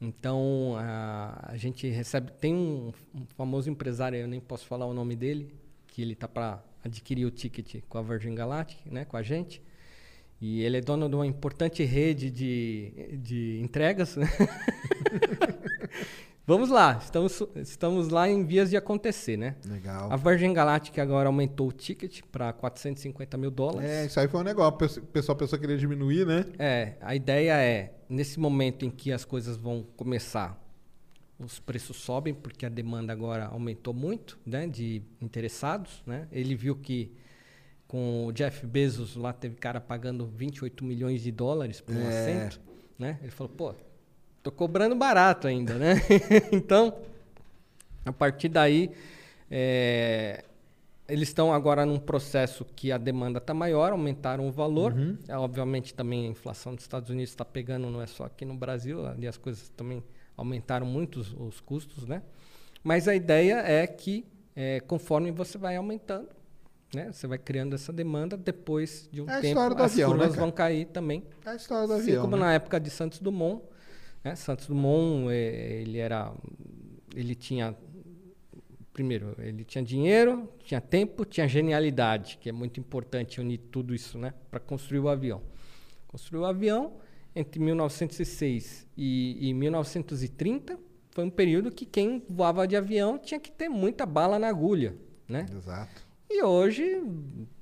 [0.00, 2.30] Então, a, a gente recebe.
[2.32, 5.54] Tem um, um famoso empresário, eu nem posso falar o nome dele,
[5.86, 9.62] que ele está para adquirir o ticket com a Virgin Galactic, né, com a gente.
[10.42, 14.16] E ele é dono de uma importante rede de, de entregas.
[14.16, 14.26] Né?
[16.44, 19.54] Vamos lá, estamos, estamos lá em vias de acontecer, né?
[19.64, 20.12] Legal.
[20.12, 23.88] A Virgin Galactic agora aumentou o ticket para 450 mil dólares.
[23.88, 25.00] É, isso aí foi um negócio.
[25.00, 26.44] O pessoal pensou que queria diminuir, né?
[26.58, 30.60] É, a ideia é, nesse momento em que as coisas vão começar,
[31.38, 34.66] os preços sobem, porque a demanda agora aumentou muito, né?
[34.66, 36.26] De interessados, né?
[36.32, 37.12] Ele viu que
[37.92, 42.08] com o Jeff Bezos lá teve cara pagando 28 milhões de dólares por um É.
[42.08, 42.58] assento,
[42.98, 43.18] né?
[43.20, 43.74] Ele falou, pô,
[44.42, 45.96] tô cobrando barato ainda, né?
[46.50, 46.94] então,
[48.02, 48.90] a partir daí,
[49.50, 50.42] é,
[51.06, 54.94] eles estão agora num processo que a demanda está maior, aumentaram o valor.
[55.28, 58.54] É, obviamente também a inflação dos Estados Unidos está pegando, não é só aqui no
[58.54, 60.02] Brasil, ali as coisas também
[60.34, 62.22] aumentaram muito os, os custos, né?
[62.82, 64.24] Mas a ideia é que
[64.56, 66.28] é, conforme você vai aumentando,
[66.94, 67.10] né?
[67.12, 70.08] Você vai criando essa demanda, depois de um É a tempo história do as avião,
[70.10, 70.46] né, curvas cara?
[70.46, 71.24] vão cair também.
[71.44, 72.22] É a história do Assim avião.
[72.22, 72.42] como né?
[72.42, 73.62] na época de Santos Dumont,
[74.22, 74.34] né?
[74.36, 76.32] Santos Dumont, eh, ele era,
[77.14, 77.74] ele tinha,
[78.92, 84.18] primeiro, ele tinha dinheiro, tinha tempo, tinha genialidade, que é muito importante unir tudo isso,
[84.18, 84.34] né?
[84.50, 85.40] Para construir o avião.
[86.06, 86.94] Construiu o avião
[87.34, 90.78] entre 1906 e, e 1930
[91.10, 94.94] foi um período que quem voava de avião tinha que ter muita bala na agulha,
[95.28, 95.46] né?
[95.54, 96.01] Exato.
[96.34, 97.02] E hoje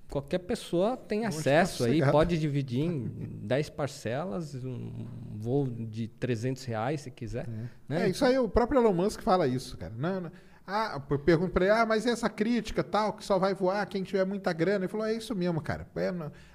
[0.08, 3.04] qualquer pessoa tem acesso aí, pode dividir em
[3.42, 4.90] 10 parcelas, um
[5.36, 7.48] voo de 300 reais se quiser.
[7.88, 8.06] Né?
[8.06, 9.92] É, isso aí, o próprio Elon Musk fala isso, cara.
[9.96, 10.32] Não, não.
[10.66, 13.84] Ah, eu pergunto pra ele, ah, mas e essa crítica tal, que só vai voar
[13.86, 14.84] quem tiver muita grana?
[14.84, 15.88] Ele falou, é isso mesmo, cara.
[15.96, 16.12] É,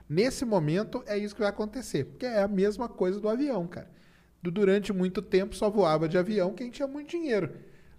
[0.07, 2.05] nesse momento é isso que vai acontecer.
[2.05, 3.89] Porque é a mesma coisa do avião, cara.
[4.41, 7.51] Du- Durante muito tempo só voava de avião quem tinha muito dinheiro.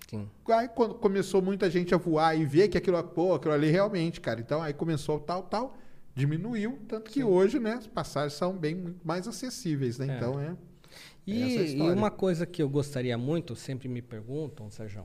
[0.07, 0.29] Sim.
[0.49, 4.21] Aí quando começou muita gente a voar e ver que aquilo, pô, aquilo ali realmente,
[4.21, 4.41] cara.
[4.41, 5.77] Então aí começou tal, tal,
[6.15, 10.09] diminuiu, tanto que hoje, né, as passagens são bem muito mais acessíveis, né?
[10.09, 10.17] É.
[10.17, 10.57] Então é.
[11.27, 15.05] E, é e uma coisa que eu gostaria muito, sempre me perguntam, Sérgio,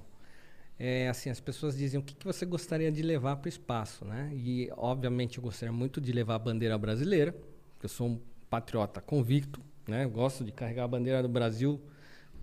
[0.77, 4.05] é assim, as pessoas dizem o que, que você gostaria de levar para o espaço,
[4.05, 4.31] né?
[4.33, 7.33] E obviamente eu gostaria muito de levar a bandeira brasileira,
[7.73, 8.19] porque eu sou um
[8.49, 10.05] patriota convicto, né?
[10.05, 11.81] Eu gosto de carregar a bandeira do Brasil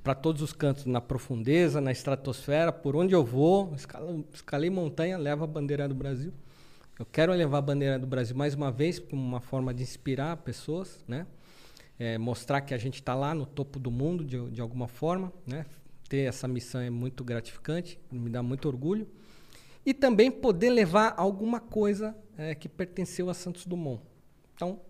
[0.02, 5.18] para todos os cantos, na profundeza, na estratosfera, por onde eu vou, escala- escalei montanha,
[5.18, 6.32] levo a bandeira do Brasil.
[6.98, 10.36] Eu quero levar a bandeira do Brasil mais uma vez como uma forma de inspirar
[10.38, 11.26] pessoas, né?
[11.98, 15.32] É, mostrar que a gente está lá no topo do mundo de, de alguma forma,
[15.46, 15.66] né?
[16.08, 19.06] Ter essa missão é muito gratificante, me dá muito orgulho.
[19.84, 24.02] E também poder levar alguma coisa é, que pertenceu a Santos Dumont.
[24.54, 24.80] Então,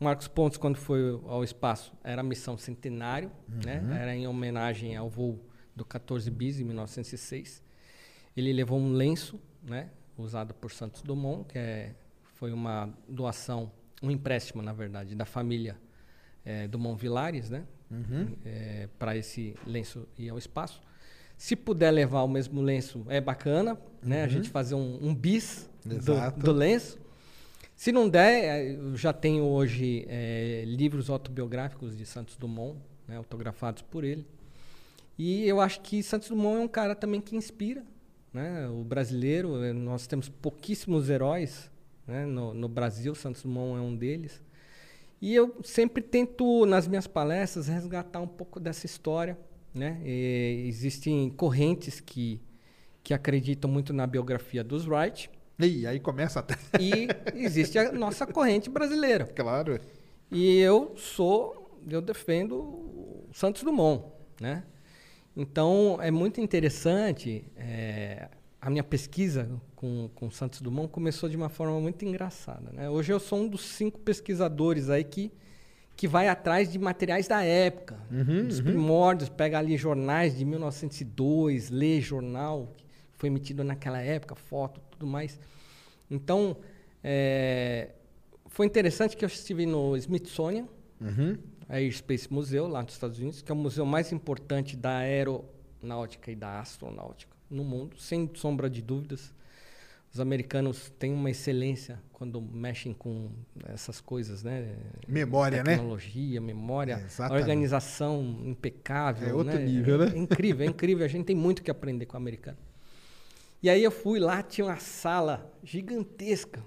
[0.00, 3.30] Marcos Pontes, quando foi ao espaço, era a missão centenário,
[3.64, 3.82] né?
[4.00, 5.38] Era em homenagem ao voo
[5.76, 7.62] do 14 bis em 1906.
[8.34, 9.90] Ele levou um lenço, né?
[10.16, 11.94] Usado por Santos Dumont, que é,
[12.34, 13.70] foi uma doação,
[14.02, 15.76] um empréstimo, na verdade, da família
[16.44, 17.64] eh, Dumont Vilares, né?
[18.98, 20.80] para esse lenço ir ao espaço.
[21.36, 24.22] Se puder levar o mesmo lenço, é bacana, né?
[24.22, 25.96] A gente fazer um, um bis do,
[26.38, 26.98] do lenço.
[27.80, 32.78] Se não der, eh, eu já tenho hoje eh, livros autobiográficos de Santos Dumont,
[33.08, 34.26] né, autografados por ele.
[35.16, 37.82] E eu acho que Santos Dumont é um cara também que inspira,
[38.34, 38.68] né?
[38.68, 41.70] O brasileiro, eh, nós temos pouquíssimos heróis,
[42.06, 42.26] né?
[42.26, 44.42] no, no Brasil, Santos Dumont é um deles.
[45.18, 49.38] E eu sempre tento, nas minhas palestras, resgatar um pouco dessa história.
[49.72, 50.02] Né?
[50.04, 52.42] E existem correntes que,
[53.02, 55.30] que acreditam muito na biografia dos Wright.
[55.66, 56.56] E aí começa até.
[56.80, 59.26] E existe a nossa corrente brasileira.
[59.26, 59.78] Claro.
[60.30, 64.04] E eu sou, eu defendo o Santos Dumont,
[64.40, 64.64] né?
[65.36, 67.44] Então é muito interessante.
[67.56, 68.28] é,
[68.60, 72.70] a minha pesquisa com, com Santos Dumont começou de uma forma muito engraçada.
[72.72, 72.90] Né?
[72.90, 75.32] Hoje eu sou um dos cinco pesquisadores aí que,
[75.96, 77.98] que vai atrás de materiais da época,
[78.46, 82.72] dos primórdios, pega ali jornais de 1902, lê jornal
[83.20, 85.38] foi emitido naquela época, foto, tudo mais.
[86.10, 86.56] Então,
[87.04, 87.90] é,
[88.46, 90.66] foi interessante que eu estive no Smithsonian,
[91.68, 96.30] a Airspace Museu, lá nos Estados Unidos, que é o museu mais importante da aeronáutica
[96.32, 99.34] e da astronautica no mundo, sem sombra de dúvidas.
[100.12, 103.28] Os americanos têm uma excelência quando mexem com
[103.66, 104.76] essas coisas, né?
[105.06, 105.76] Memória, né?
[105.76, 109.28] Tecnologia, memória, É, organização impecável.
[109.28, 109.64] É outro né?
[109.64, 110.12] nível, né?
[110.12, 111.04] É incrível, é incrível.
[111.04, 112.58] A gente tem muito que aprender com o americano.
[113.62, 116.64] E aí eu fui lá, tinha uma sala gigantesca,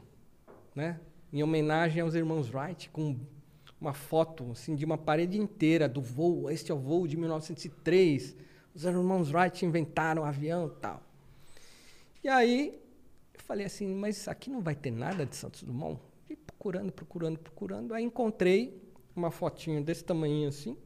[0.76, 0.99] né?
[1.32, 3.20] Em homenagem aos irmãos Wright, com
[3.82, 6.52] uma foto assim, de uma parede inteira do voo.
[6.52, 8.36] Este é o voo de 1903.
[8.76, 11.02] Os irmãos Wright inventaram o avião e tal.
[12.24, 12.80] E aí
[13.34, 15.99] eu falei assim, mas aqui não vai ter nada de Santos Dumont?
[16.30, 17.94] E procurando, procurando, procurando.
[17.95, 18.82] Aí encontrei
[19.15, 20.78] uma fotinho desse tamanho assim.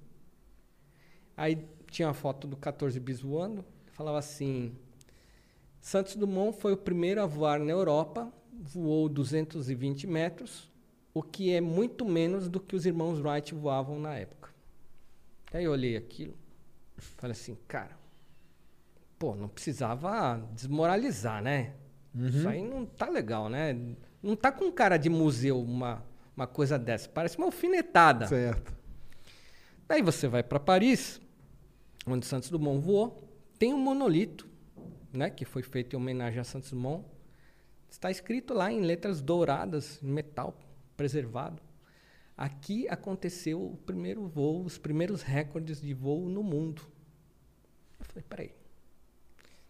[1.35, 3.63] Aí tinha uma foto do 14 bis voando.
[3.91, 4.73] Falava assim:
[5.79, 10.71] Santos Dumont foi o primeiro a voar na Europa, voou 220 metros,
[11.13, 14.49] o que é muito menos do que os irmãos Wright voavam na época.
[15.53, 16.35] Aí eu olhei aquilo,
[16.97, 17.97] falei assim, cara,
[19.17, 21.73] pô, não precisava desmoralizar, né?
[22.13, 23.77] Isso aí não tá legal, né?
[24.21, 26.03] Não tá com cara de museu uma,
[26.35, 27.07] uma coisa dessa.
[27.07, 28.27] Parece uma alfinetada.
[28.27, 28.75] Certo.
[29.87, 31.21] Daí você vai para Paris,
[32.05, 33.23] onde Santos Dumont voou,
[33.59, 34.46] tem um monolito,
[35.18, 37.03] né, que foi feito em homenagem a Santos Dumont.
[37.89, 40.57] Está escrito lá em letras douradas, em metal
[40.95, 41.61] preservado.
[42.35, 46.81] Aqui aconteceu o primeiro voo, os primeiros recordes de voo no mundo.
[47.99, 48.52] Eu falei, peraí.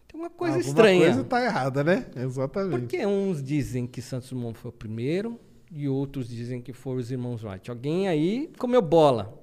[0.06, 1.04] Tem uma coisa Alguma estranha.
[1.06, 2.10] coisa tá errada, né?
[2.16, 2.80] Exatamente.
[2.80, 5.38] Porque uns dizem que Santos Dumont foi o primeiro
[5.70, 7.70] e outros dizem que foram os irmãos Wright.
[7.70, 9.42] Alguém aí comeu bola.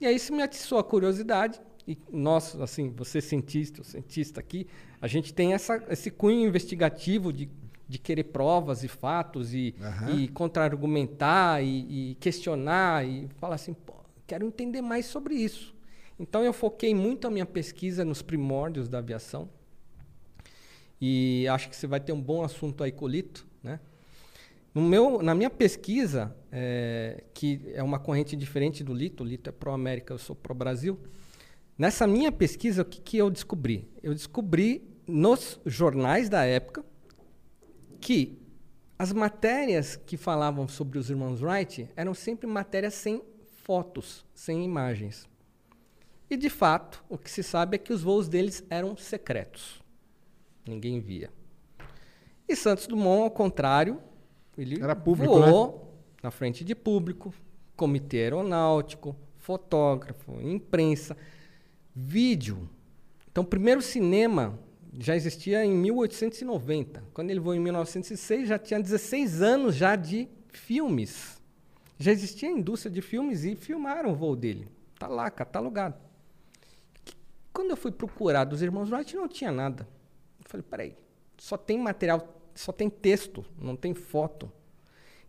[0.00, 1.60] E aí isso me atiçou a curiosidade.
[1.86, 4.66] E nós, assim, você cientista, o cientista aqui,
[5.00, 7.48] a gente tem essa, esse cunho investigativo de,
[7.88, 10.10] de querer provas e fatos e, Aham.
[10.14, 13.94] e contra-argumentar e, e questionar e falar assim, pô,
[14.26, 15.74] quero entender mais sobre isso.
[16.18, 19.48] Então eu foquei muito a minha pesquisa nos primórdios da aviação.
[21.00, 23.80] E acho que você vai ter um bom assunto aí, Colito, né?
[24.74, 29.48] No meu, na minha pesquisa, é, que é uma corrente diferente do Lito, o Lito
[29.48, 30.98] é pró-América, eu sou pró-Brasil.
[31.76, 33.88] Nessa minha pesquisa, o que, que eu descobri?
[34.02, 36.84] Eu descobri nos jornais da época
[38.00, 38.40] que
[38.98, 43.22] as matérias que falavam sobre os irmãos Wright eram sempre matérias sem
[43.62, 45.28] fotos, sem imagens.
[46.28, 49.82] E, de fato, o que se sabe é que os voos deles eram secretos.
[50.66, 51.30] Ninguém via.
[52.48, 54.00] E Santos Dumont, ao contrário,
[54.56, 55.46] ele Era público, né?
[55.46, 57.32] voou na frente de público,
[57.76, 61.16] comitê aeronáutico, fotógrafo, imprensa,
[61.94, 62.68] vídeo.
[63.30, 64.58] Então, o primeiro cinema
[64.98, 67.04] já existia em 1890.
[67.14, 71.40] Quando ele voou em 1906, já tinha 16 anos já de filmes.
[71.98, 74.68] Já existia a indústria de filmes e filmaram o voo dele.
[74.98, 75.96] Tá lá, catalogado.
[77.52, 79.86] Quando eu fui procurar dos irmãos Wright, não tinha nada.
[80.38, 80.96] Eu falei, peraí,
[81.36, 84.50] só tem material, só tem texto, não tem foto.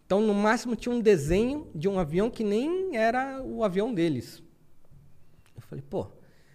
[0.06, 4.42] Então, no máximo, tinha um desenho de um avião que nem era o avião deles.
[5.56, 6.08] Eu falei, pô,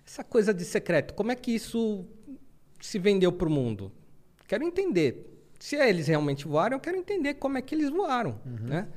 [0.07, 2.07] essa coisa de secreto, como é que isso
[2.81, 3.93] se vendeu para o mundo?
[4.47, 5.33] Quero entender.
[5.59, 8.89] Se eles realmente voaram, eu quero entender como é que eles voaram, né?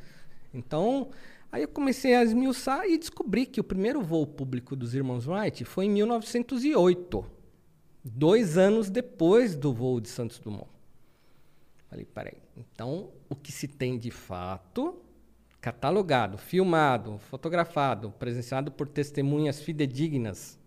[0.54, 1.10] Então,
[1.52, 5.64] aí eu comecei a esmiuçar e descobri que o primeiro voo público dos irmãos Wright
[5.64, 7.26] foi em 1908,
[8.04, 10.70] dois anos depois do voo de Santos Dumont.
[11.90, 15.02] Falei, peraí, então o que se tem de fato,
[15.62, 20.60] catalogado, filmado, fotografado, presenciado por testemunhas fidedignas,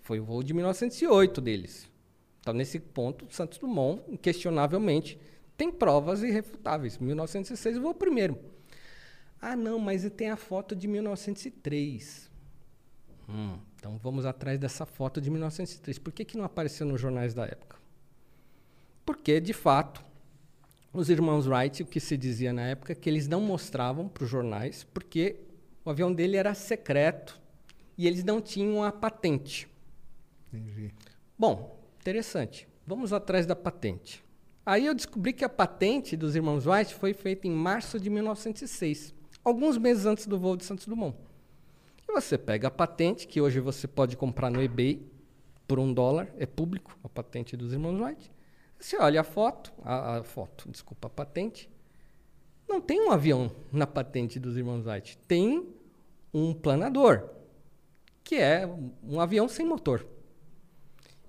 [0.00, 1.90] foi o voo de 1908 deles.
[2.48, 5.20] Então, nesse ponto, Santos Dumont, inquestionavelmente,
[5.54, 6.96] tem provas irrefutáveis.
[6.96, 8.38] 1906 voou primeiro.
[9.38, 12.30] Ah, não, mas tem a foto de 1903.
[13.28, 15.98] Hum, então vamos atrás dessa foto de 1903.
[15.98, 17.76] Por que, que não apareceu nos jornais da época?
[19.04, 20.02] Porque, de fato,
[20.90, 24.30] os irmãos Wright, o que se dizia na época, que eles não mostravam para os
[24.30, 25.36] jornais, porque
[25.84, 27.38] o avião dele era secreto
[27.98, 29.68] e eles não tinham a patente.
[30.50, 30.94] Entendi.
[31.38, 32.68] Bom, interessante.
[32.86, 34.24] Vamos atrás da patente.
[34.64, 39.14] Aí eu descobri que a patente dos irmãos Wright foi feita em março de 1906,
[39.42, 41.16] alguns meses antes do voo de Santos Dumont.
[42.06, 45.06] E você pega a patente, que hoje você pode comprar no eBay
[45.66, 48.32] por um dólar, é público, a patente dos irmãos Wright.
[48.78, 51.70] Você olha a foto, a, a foto, desculpa, a patente.
[52.68, 55.16] Não tem um avião na patente dos irmãos Wright.
[55.26, 55.66] Tem
[56.32, 57.28] um planador,
[58.22, 58.66] que é
[59.02, 60.06] um avião sem motor.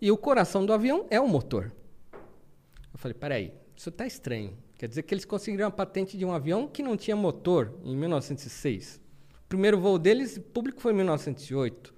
[0.02, 1.72] E o coração do avião é o motor.
[2.14, 4.58] Eu falei, peraí, isso está estranho.
[4.78, 7.96] Quer dizer que eles conseguiram a patente de um avião que não tinha motor em
[7.98, 9.02] 1906.
[9.46, 11.94] O primeiro voo deles, público, foi em 1908.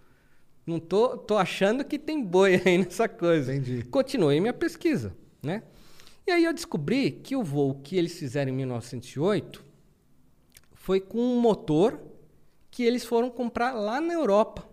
[0.66, 3.54] Não tô, tô achando que tem boi aí nessa coisa.
[3.54, 3.84] Entendi.
[3.84, 5.64] Continuei minha pesquisa, né?
[6.26, 9.64] E aí eu descobri que o voo que eles fizeram em 1908
[10.74, 12.00] foi com um motor
[12.70, 14.68] que eles foram comprar lá na Europa.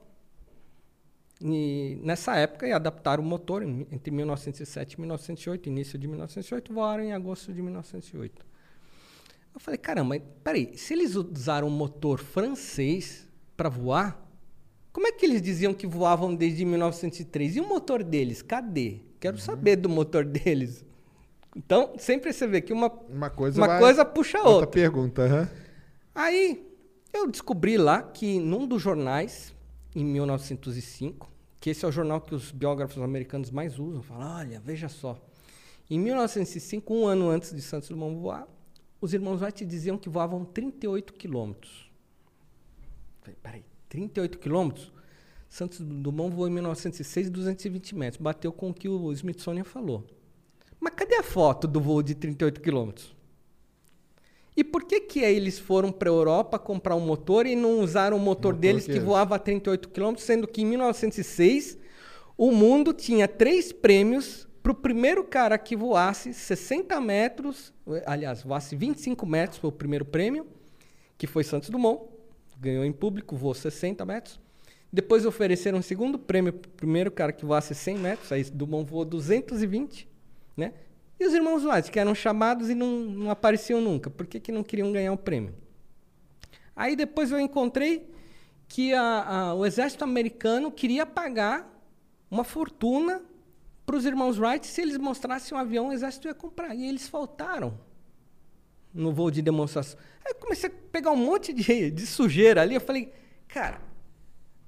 [1.40, 7.04] E nessa época, e adaptaram o motor entre 1907 e 1908, início de 1908, voaram
[7.04, 8.44] em agosto de 1908.
[9.54, 13.26] Eu falei, caramba, peraí, se eles usaram um motor francês
[13.56, 14.24] para voar,
[14.92, 17.56] como é que eles diziam que voavam desde 1903?
[17.56, 19.00] E o motor deles, cadê?
[19.20, 19.40] Quero Uhum.
[19.42, 20.84] saber do motor deles.
[21.56, 24.54] Então, sempre você vê que uma, Uma coisa, uma vai- coisa puxa a outra.
[24.54, 24.66] outra.
[24.68, 25.48] pergunta, aham.
[26.14, 26.66] Aí
[27.12, 29.52] eu descobri lá que num dos jornais,
[29.98, 31.28] em 1905,
[31.60, 35.20] que esse é o jornal que os biógrafos americanos mais usam, falam, olha, veja só.
[35.90, 38.46] Em 1905, um ano antes de Santos Dumont voar,
[39.00, 41.90] os irmãos Wright diziam que voavam 38 quilômetros.
[43.42, 44.92] Peraí, 38 quilômetros?
[45.48, 50.06] Santos Dumont voou em 1906 220 metros, bateu com o que o Smithsonian falou.
[50.78, 53.16] Mas cadê a foto do voo de 38 quilômetros?
[54.58, 58.16] E por que que eles foram para a Europa comprar um motor e não usaram
[58.16, 61.78] o motor, deles que que- voava a 38 km, sendo que em 1906
[62.36, 67.72] o mundo tinha três prêmios para o primeiro cara que voasse 60 metros,
[68.04, 70.44] aliás, voasse 25 metros foi o primeiro prêmio,
[71.16, 72.02] que foi Santos Dumont,
[72.60, 74.40] ganhou em público, voou 60 metros.
[74.92, 78.90] Depois ofereceram um segundo prêmio para o primeiro cara que voasse 100 metros, aí Dumont
[78.90, 80.08] voou 220,
[80.56, 80.72] né?
[81.20, 84.08] E os irmãos Wright, que eram chamados e não, não apareciam nunca.
[84.08, 85.54] Por que, que não queriam ganhar o prêmio?
[86.76, 88.08] Aí depois eu encontrei
[88.68, 91.68] que a- a- o exército americano queria pagar
[92.30, 93.22] uma fortuna
[93.84, 96.74] para os irmãos Wright se eles mostrassem um avião, o exército ia comprar.
[96.74, 97.78] E eles faltaram
[98.94, 99.98] no voo de demonstração.
[100.24, 102.74] Aí eu comecei a pegar um monte de, de sujeira ali.
[102.74, 103.12] Eu falei,
[103.48, 103.80] cara,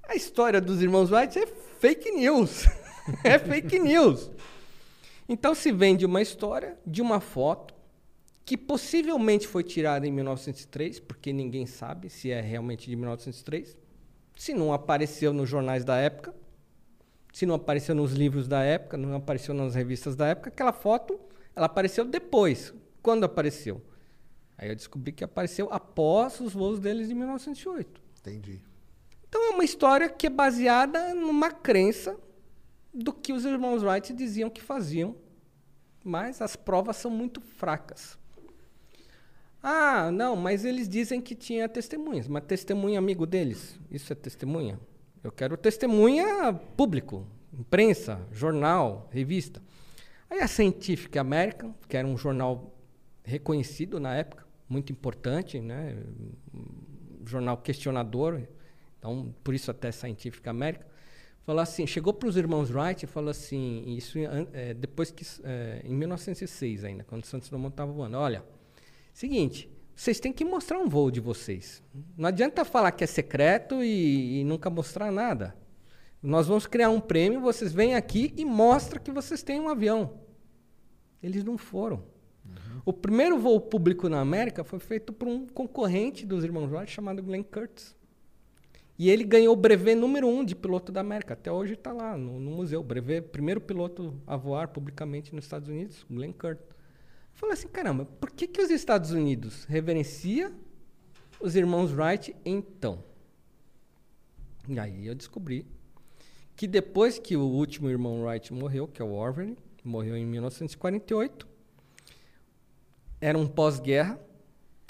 [0.07, 1.45] a história dos irmãos Wright é
[1.79, 2.65] fake news.
[3.23, 4.29] é fake news.
[5.31, 7.73] Então se vende uma história de uma foto
[8.43, 13.77] que possivelmente foi tirada em 1903, porque ninguém sabe se é realmente de 1903.
[14.35, 16.35] Se não apareceu nos jornais da época,
[17.31, 21.17] se não apareceu nos livros da época, não apareceu nas revistas da época, aquela foto
[21.55, 22.73] ela apareceu depois.
[23.01, 23.81] Quando apareceu?
[24.57, 28.01] Aí eu descobri que apareceu após os voos deles de 1908.
[28.19, 28.61] Entendi.
[29.29, 32.19] Então é uma história que é baseada numa crença
[32.93, 35.15] do que os irmãos Wright diziam que faziam,
[36.03, 38.17] mas as provas são muito fracas.
[39.63, 44.79] Ah, não, mas eles dizem que tinha testemunhas, mas testemunha amigo deles, isso é testemunha?
[45.23, 49.61] Eu quero testemunha público, imprensa, jornal, revista.
[50.27, 52.75] Aí a Scientific American, que era um jornal
[53.23, 55.95] reconhecido na época, muito importante, né?
[56.53, 58.41] um jornal questionador,
[58.97, 60.87] então por isso até Scientific American,
[61.51, 64.17] falou assim, chegou para os irmãos Wright e falou assim, isso
[64.53, 68.41] é, depois que é, em 1906 ainda, quando Santos Dumont estava voando, olha,
[69.13, 71.83] seguinte, vocês têm que mostrar um voo de vocês.
[72.17, 75.53] Não adianta falar que é secreto e, e nunca mostrar nada.
[76.23, 80.21] Nós vamos criar um prêmio, vocês vêm aqui e mostram que vocês têm um avião.
[81.21, 82.01] Eles não foram.
[82.85, 87.21] O primeiro voo público na América foi feito por um concorrente dos irmãos Wright chamado
[87.21, 87.93] Glenn Curtis.
[89.01, 91.33] E ele ganhou o brevet número um de piloto da América.
[91.33, 92.83] Até hoje está lá no, no museu.
[92.83, 96.67] Brevet, primeiro piloto a voar publicamente nos Estados Unidos, Glenn Curtis.
[97.33, 100.53] Falei assim, caramba, por que, que os Estados Unidos reverencia
[101.39, 103.03] os irmãos Wright então?
[104.69, 105.65] E aí eu descobri
[106.55, 111.47] que depois que o último irmão Wright morreu, que é o Orville, morreu em 1948,
[113.19, 114.19] era um pós-guerra,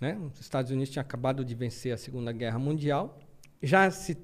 [0.02, 0.20] né?
[0.20, 3.18] Os Estados Unidos tinham acabado de vencer a Segunda Guerra Mundial,
[3.62, 4.18] já se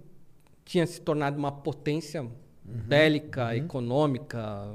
[0.66, 2.30] tinha se tornado uma potência uhum,
[2.66, 3.52] bélica, uhum.
[3.54, 4.68] econômica,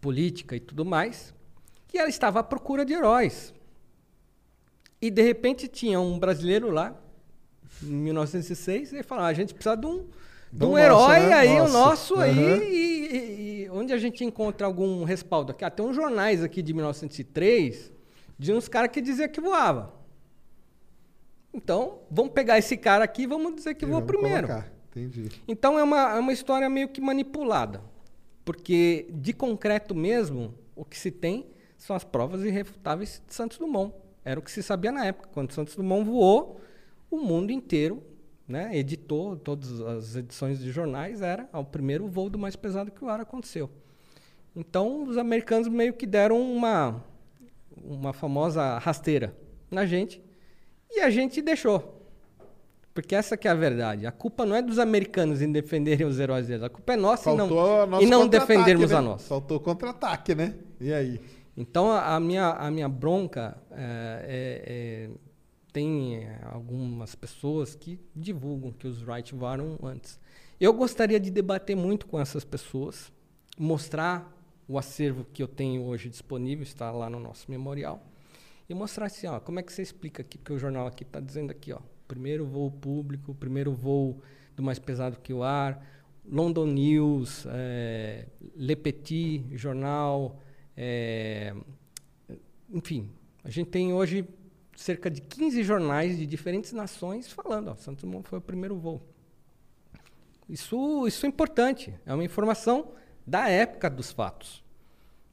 [0.00, 1.32] política e tudo mais,
[1.92, 3.54] e ela estava à procura de heróis.
[5.00, 6.96] E de repente tinha um brasileiro lá,
[7.82, 10.06] em 1906, e falou: ah, a gente precisa de um,
[10.52, 11.34] de um nosso, herói né?
[11.34, 11.70] aí, Nosso.
[11.70, 12.62] o nosso aí, Uhum.
[12.62, 15.64] e, e- e onde a gente encontra algum respaldo aqui?
[15.64, 17.92] Ah, tem uns jornais aqui de 1903
[18.38, 19.92] de uns caras que diziam que voava.
[21.54, 24.46] Então, vamos pegar esse cara aqui e vamos dizer que E vamos primeiro.
[24.48, 24.72] colocar.
[24.90, 25.30] Entendi.
[25.48, 27.80] Então é uma, é uma história meio que manipulada.
[28.44, 33.94] Porque de concreto mesmo, o que se tem são as provas irrefutáveis de Santos Dumont.
[34.24, 35.28] Era o que se sabia na época.
[35.32, 36.60] Quando Santos Dumont voou,
[37.10, 38.02] o mundo inteiro
[38.46, 43.04] né, editou todas as edições de jornais, era o primeiro voo do mais pesado que
[43.04, 43.70] o ar aconteceu.
[44.54, 47.02] Então os americanos meio que deram uma,
[47.82, 49.34] uma famosa rasteira
[49.70, 50.22] na gente
[50.92, 52.00] e a gente deixou.
[52.94, 54.06] Porque essa que é a verdade.
[54.06, 56.62] A culpa não é dos americanos em defenderem os heróis deles.
[56.62, 58.96] A culpa é nossa e Faltou não, nosso e não defendermos né?
[58.96, 59.26] a nossa.
[59.26, 60.54] Faltou contra-ataque, né?
[60.78, 61.20] E aí?
[61.56, 65.10] Então a, minha, a minha bronca é, é- é-
[65.72, 70.20] tem é, algumas pessoas que divulgam que os Wright voaram antes.
[70.60, 73.10] Eu gostaria de debater muito com essas pessoas,
[73.58, 74.30] mostrar
[74.68, 78.02] o acervo que eu tenho hoje disponível, está lá no nosso memorial,
[78.72, 81.20] e mostrar assim, ó, como é que você explica aqui, porque o jornal aqui está
[81.20, 81.78] dizendo aqui, ó,
[82.08, 84.20] primeiro voo público, primeiro voo
[84.56, 85.86] do mais pesado que o ar,
[86.24, 88.26] London News, é,
[88.56, 90.40] Le Petit, jornal,
[90.74, 91.54] é,
[92.70, 93.10] enfim,
[93.44, 94.26] a gente tem hoje
[94.74, 99.02] cerca de 15 jornais de diferentes nações falando, ó, Santos Dumont foi o primeiro voo.
[100.48, 102.92] Isso, isso é importante, é uma informação
[103.26, 104.64] da época dos fatos.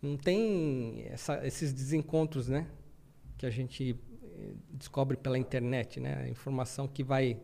[0.02, 2.68] Não tem essa, esses desencontros, né,
[3.40, 7.40] que a gente eh, descobre pela internet, né, a informação que vai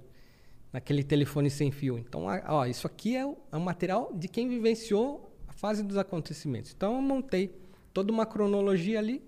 [0.71, 1.97] naquele telefone sem fio.
[1.97, 5.97] Então, ó, isso aqui é o, é o material de quem vivenciou a fase dos
[5.97, 6.73] acontecimentos.
[6.75, 7.57] Então, eu montei
[7.93, 9.23] toda uma cronologia ali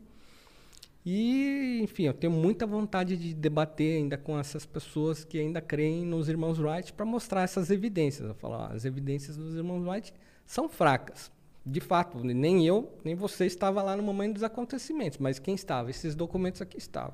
[1.06, 6.06] e, enfim, eu tenho muita vontade de debater ainda com essas pessoas que ainda creem
[6.06, 8.28] nos irmãos Wright para mostrar essas evidências.
[8.28, 10.14] Eu falo, ó, as evidências dos irmãos Wright
[10.46, 11.32] são fracas.
[11.70, 15.90] De fato, nem eu, nem você estava lá no momento dos acontecimentos, mas quem estava?
[15.90, 17.14] Esses documentos aqui estavam.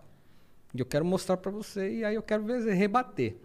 [0.75, 3.35] E eu quero mostrar para você e aí eu quero ver, rebater.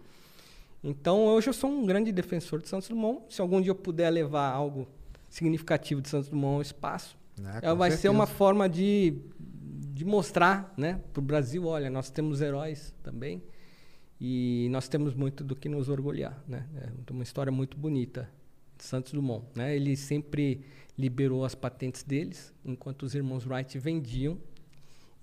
[0.83, 3.23] Então, hoje eu sou um grande defensor de Santos Dumont.
[3.33, 4.87] Se algum dia eu puder levar algo
[5.29, 8.01] significativo de Santos Dumont ao espaço, Ah, vai certeza.
[8.01, 9.15] ser uma forma de
[9.99, 13.43] de mostrar né, para o Brasil, olha, nós temos heróis também
[14.19, 16.41] e nós temos muito do que nos orgulhar.
[16.47, 16.65] Né?
[17.07, 18.29] É uma história muito bonita
[18.77, 19.45] de Santos Dumont.
[19.55, 19.75] Né?
[19.75, 20.61] Ele sempre
[20.99, 24.37] liberou as patentes deles, enquanto os irmãos Wright vendiam.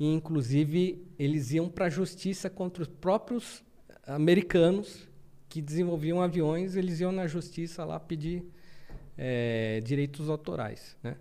[0.00, 3.62] E, inclusive, eles iam para a justiça contra os próprios
[4.06, 5.06] americanos
[5.50, 8.42] que desenvolviam aviões, eles iam na justiça lá pedir
[9.18, 10.96] é, direitos autorais.
[11.02, 11.16] Né?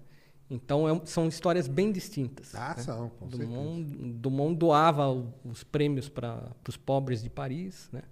[0.49, 2.55] Então é, são histórias bem distintas.
[2.55, 2.83] Ah, né?
[2.83, 7.89] são, com Dumont, Dumont doava o, os prêmios para os pobres de Paris.
[7.91, 8.03] Né?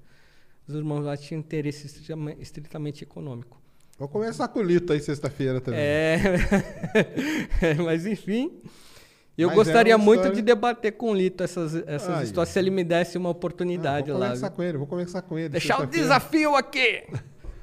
[0.67, 1.87] Os irmãos lá tinham interesse
[2.39, 3.62] estritamente econômico.
[3.97, 5.79] Vou conversar com o Lito aí sexta-feira também.
[5.79, 6.19] É,
[7.83, 8.59] mas enfim.
[9.37, 12.23] Eu Mas gostaria é uma muito história- de debater com o Lito essas, essas Ai,
[12.23, 14.27] histórias, se ele me desse uma oportunidade Ah, vou lá.
[14.27, 15.49] conversar com ele, vou conversar com ele.
[15.49, 17.03] Deixar o desafio aqui!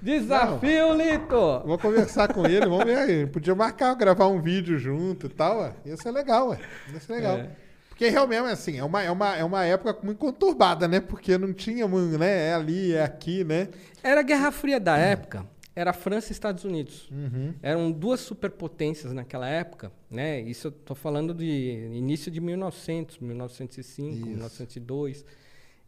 [0.03, 1.63] Desafio, Lito!
[1.65, 3.27] Vou conversar com ele, vamos ver aí.
[3.27, 5.73] Podia marcar, gravar um vídeo junto e tal, ué.
[5.85, 6.59] Ia ser legal, ué.
[6.93, 7.37] Ia ser legal.
[7.37, 7.51] É.
[7.89, 11.01] Porque realmente, assim, é uma, é, uma, é uma época muito conturbada, né?
[11.01, 12.49] Porque não tinha, né?
[12.49, 13.69] É ali, é aqui, né?
[14.03, 17.09] Era a Guerra Fria da época, era França e Estados Unidos.
[17.11, 17.55] Uhum.
[17.63, 20.41] Eram duas superpotências naquela época, né?
[20.41, 24.27] Isso eu tô falando de início de 1900, 1905, Isso.
[24.27, 25.25] 1902.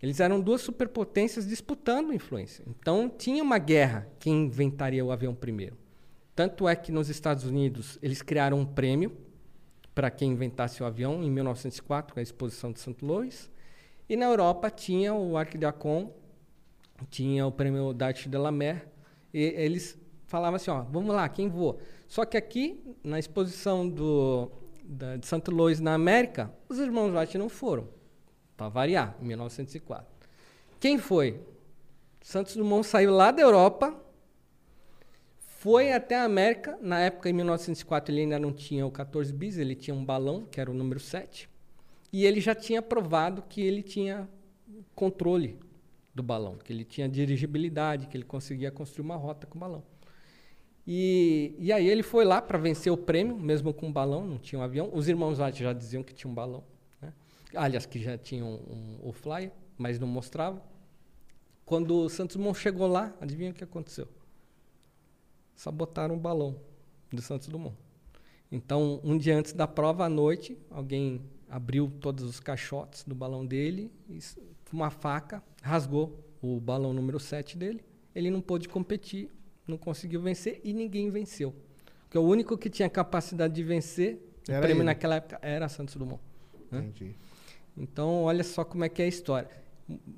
[0.00, 2.64] Eles eram duas superpotências disputando influência.
[2.68, 5.76] Então tinha uma guerra quem inventaria o avião primeiro.
[6.34, 9.16] Tanto é que nos Estados Unidos eles criaram um prêmio
[9.94, 12.96] para quem inventasse o avião em 1904 com a exposição de St.
[13.02, 13.50] Louis.
[14.08, 16.12] E na Europa tinha o Arc de Acon,
[17.10, 18.91] tinha o prêmio d'Arte de la Mer,
[19.32, 21.78] e eles falavam assim, ó, vamos lá, quem voa?
[22.06, 24.50] Só que aqui, na exposição do,
[24.84, 25.50] da, de St.
[25.50, 27.88] Louis na América, os irmãos Wright não foram,
[28.56, 30.06] para variar, em 1904.
[30.78, 31.40] Quem foi?
[32.20, 33.96] Santos Dumont saiu lá da Europa,
[35.38, 39.58] foi até a América, na época, em 1904, ele ainda não tinha o 14 bis,
[39.58, 41.48] ele tinha um balão, que era o número 7,
[42.12, 44.28] e ele já tinha provado que ele tinha
[44.94, 45.58] controle
[46.14, 49.82] do balão, que ele tinha dirigibilidade, que ele conseguia construir uma rota com o balão.
[50.86, 54.38] E, e aí ele foi lá para vencer o prêmio, mesmo com o balão, não
[54.38, 54.90] tinha um avião.
[54.92, 56.64] Os irmãos Wright já diziam que tinha um balão.
[57.00, 57.12] Né?
[57.54, 60.62] Aliás, que já tinham um, o flyer, mas não mostrava.
[61.64, 64.08] Quando o Santos Dumont chegou lá, adivinha o que aconteceu?
[65.54, 66.56] Sabotaram o balão
[67.10, 67.76] do Santos Dumont.
[68.50, 73.46] Então, um dia antes da prova, à noite, alguém abriu todos os caixotes do balão
[73.46, 74.18] dele e
[74.72, 77.82] uma faca rasgou o balão número 7 dele.
[78.14, 79.30] Ele não pôde competir,
[79.66, 81.54] não conseguiu vencer e ninguém venceu.
[82.04, 84.86] Porque o único que tinha capacidade de vencer o Era prêmio ele.
[84.86, 86.20] naquela época era Santos Dumont.
[86.70, 86.80] né?
[86.80, 87.14] Entendi.
[87.76, 89.48] Então, olha só como é que é a história.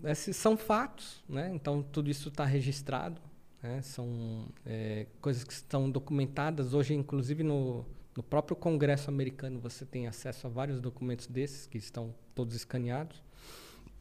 [0.04, 1.52] Esses são fatos, né?
[1.54, 3.20] Então, tudo isso está registrado.
[3.62, 3.80] né?
[3.82, 6.74] São é, coisas que estão documentadas.
[6.74, 7.84] Hoje, inclusive, no,
[8.16, 13.22] no próprio Congresso americano, você tem acesso a vários documentos desses que estão todos escaneados.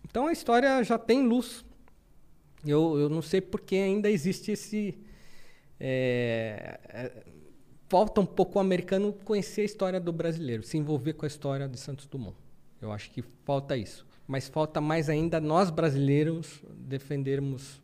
[0.09, 1.63] Então, a história já tem luz.
[2.65, 4.97] Eu, eu não sei por que ainda existe esse...
[5.79, 7.11] é, é,
[7.89, 11.67] falta um pouco o americano conhecer a história do brasileiro, se envolver com a história
[11.67, 12.35] de Santos Dumont.
[12.81, 14.05] Eu acho que falta isso.
[14.27, 17.81] Mas falta mais ainda nós brasileiros defendermos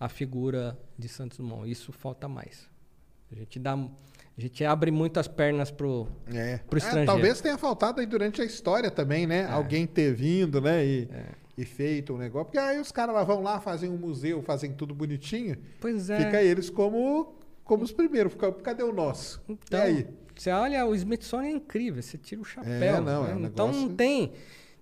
[0.00, 1.70] a figura de Santos Dumont.
[1.70, 2.68] Isso falta mais.
[3.30, 6.58] A gente dá, a gente abre muito as pernas pro É.
[6.58, 7.06] pro É, estrangeiro.
[7.06, 9.46] talvez tenha faltado aí durante a história também, né?
[9.46, 10.84] Alguém ter vindo, né?
[10.84, 11.41] E, É.
[11.56, 12.46] e feito um negócio.
[12.46, 15.56] Porque aí os caras lá vão lá, fazem um museu, fazem tudo bonitinho.
[15.80, 16.18] Pois é.
[16.24, 18.32] Fica eles como, como os primeiros.
[18.32, 19.42] Fica, cadê o nosso?
[19.48, 20.06] Então, e aí?
[20.34, 22.72] Você olha, o Smithsonian é incrível, você tira o chapéu.
[22.72, 23.30] É, não, né?
[23.32, 24.32] é um então negócio- não tem.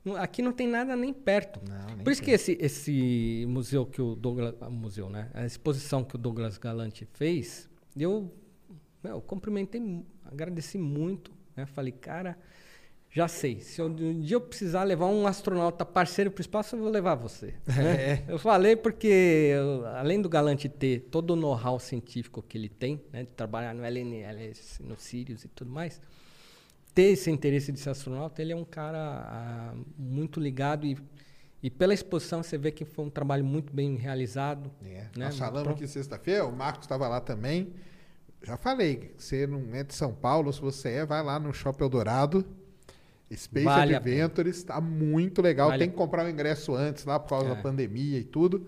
[0.04, 1.60] Não- Aqui não tem nada nem perto.
[1.94, 4.54] nem Por isso que esse, esse museu que o Douglas.
[4.60, 5.28] ah, Museu, né?
[5.34, 7.68] A exposição que o Douglas Galante fez,
[7.98, 8.32] eu,
[9.04, 11.32] meu, cumprimentei, agradeci muito.
[11.56, 11.66] Né?
[11.66, 12.38] Falei, cara,
[13.12, 13.60] já sei.
[13.60, 16.90] Se eu- um dia eu precisar levar um astronauta parceiro para o espaço, eu vou
[16.90, 17.54] levar você.
[17.66, 18.22] né?
[18.28, 23.02] Eu falei porque, eu- além do Galante ter todo o know-how científico que ele tem,
[23.12, 23.22] né?
[23.24, 26.00] De trabalhar no LNLS, no Sirius e tudo mais
[26.94, 30.98] ter esse interesse de ser astronauta, ele é um cara ah, muito ligado e,
[31.62, 34.70] e pela exposição você vê que foi um trabalho muito bem realizado.
[34.84, 35.26] É, né?
[35.26, 37.72] Nós falamos aqui sexta-feira, o Marcos estava lá também.
[38.42, 41.84] Já falei, você não é de São Paulo, se você é, vai lá no Shopping
[41.84, 42.44] Eldorado.
[43.32, 43.94] Space Vale.
[43.94, 45.68] Adventures, está muito legal.
[45.68, 47.54] Vale Tem que comprar o ingresso antes lá por causa É.
[47.54, 48.66] da pandemia e tudo.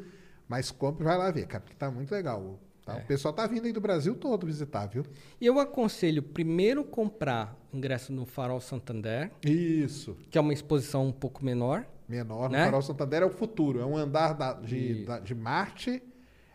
[0.49, 2.58] Mas compre e vai lá ver, cara, porque tá muito legal.
[2.84, 2.99] Tá?
[2.99, 3.02] É.
[3.02, 5.05] O pessoal tá vindo aí do Brasil todo visitar, viu?
[5.41, 10.16] E eu aconselho primeiro comprar ingresso no Farol Santander, Isso.
[10.31, 11.86] que é uma exposição um pouco menor.
[12.08, 12.65] Menor no Né?
[12.65, 13.81] Farol Santander é o futuro.
[13.81, 16.02] É um andar da- de, da- de Marte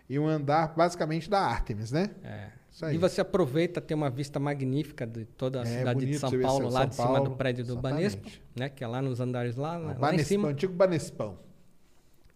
[0.10, 2.10] e um andar basicamente da Artemis, né?
[2.24, 2.50] É.
[2.86, 2.96] Isso.
[2.96, 6.66] E você aproveita ter uma vista magnífica de toda a É, cidade de São Paulo,
[6.66, 7.76] São lá de cima Paulo, do prédio do.
[7.78, 8.70] Banespa, né?
[8.70, 10.48] Que é lá nos andares lá, O lá em Banespão, cima.
[10.50, 11.40] antigo Banespão.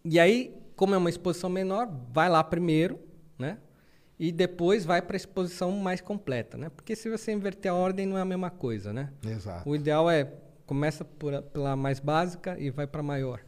[0.04, 3.00] E aí, como é uma exposição menor, vai lá primeiro,
[3.38, 3.60] né?
[4.20, 6.70] E depois vai para a exposição mais completa, né?
[6.70, 9.12] Porque se você inverter a ordem, não é a mesma coisa, né?
[9.24, 9.70] Exato.
[9.70, 10.32] O ideal é
[10.66, 13.42] começa por pela mais básica e vai para a maior.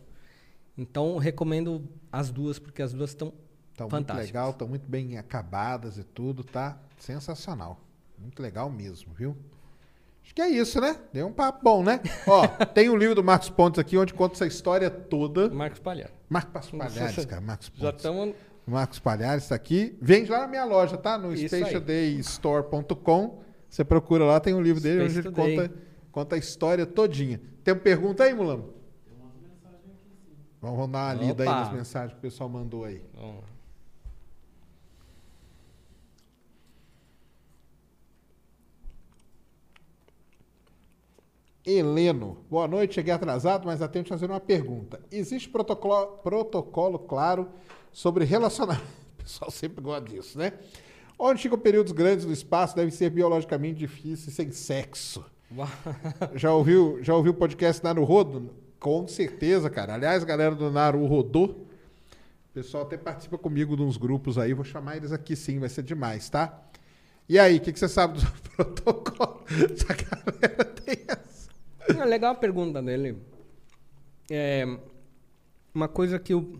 [0.77, 3.33] Então, recomendo as duas, porque as duas estão
[3.73, 7.79] Estão muito legal, estão muito bem acabadas e tudo, tá sensacional.
[8.17, 9.35] Muito legal mesmo, viu?
[10.23, 10.97] Acho que é isso, né?
[11.11, 11.99] Deu um papo bom, né?
[12.27, 15.49] Ó, tem um livro do Marcos Pontes aqui onde conta essa história toda.
[15.49, 16.11] Marcos Palhar.
[16.29, 18.05] Marcos Palhares, cara, Marcos Já Pontes.
[18.05, 18.35] estamos...
[18.65, 19.97] Marcos Palhares está aqui.
[20.01, 21.17] Vende lá na minha loja, tá?
[21.17, 23.43] No spatialdaystore.com.
[23.69, 25.57] Você procura lá, tem um livro dele onde Space ele Today.
[25.57, 25.73] conta,
[26.11, 27.41] conta a história todinha.
[27.63, 28.71] Tem uma pergunta aí, Mulano?
[30.61, 33.03] Vamos dar uma lida aí nas mensagens que o pessoal mandou aí.
[33.13, 33.43] Bom,
[41.65, 42.95] Heleno, boa noite.
[42.95, 44.99] Cheguei atrasado, mas atento fazer uma pergunta.
[45.09, 47.49] Existe protocolo, protocolo claro
[47.91, 48.83] sobre relacionamento?
[49.13, 50.51] O pessoal sempre gosta disso, né?
[51.17, 55.23] Onde ficam períodos grandes do espaço devem ser biologicamente difíceis sem sexo.
[56.35, 58.49] Já ouviu, já ouviu o podcast Naruhodo?
[58.81, 59.93] Com certeza, cara.
[59.93, 61.55] Aliás, galera do Naruhodo, o
[62.53, 64.53] pessoal até participa comigo de uns grupos aí.
[64.53, 66.61] Vou chamar eles aqui sim, vai ser demais, tá?
[67.29, 69.41] E aí, o que, que você sabe do protocolo?
[69.47, 71.32] Essa galera tem essa.
[71.87, 73.17] É legal a pergunta dele.
[74.29, 74.65] É,
[75.73, 76.59] uma coisa que o,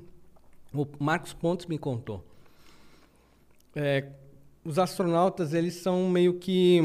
[0.73, 2.23] o Marcos Pontes me contou.
[3.75, 4.07] É,
[4.63, 6.79] os astronautas, eles são meio que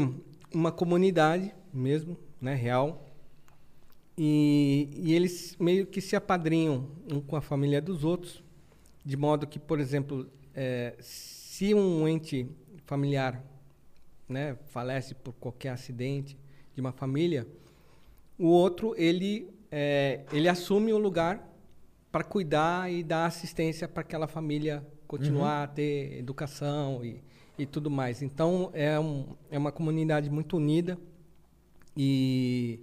[0.53, 3.05] uma comunidade mesmo, né, real.
[4.17, 8.43] E, e eles meio que se apadrinham um com a família dos outros,
[9.05, 12.47] de modo que, por exemplo, é, se um ente
[12.85, 13.41] familiar
[14.27, 16.37] né, falece por qualquer acidente
[16.75, 17.47] de uma família,
[18.39, 21.47] o outro ele é, ele assume o lugar
[22.11, 27.21] para cuidar e dar assistência para aquela família continuar a ter educação e,
[27.57, 28.21] e tudo mais.
[28.21, 30.97] Então é, um, é uma comunidade muito unida
[31.95, 32.79] e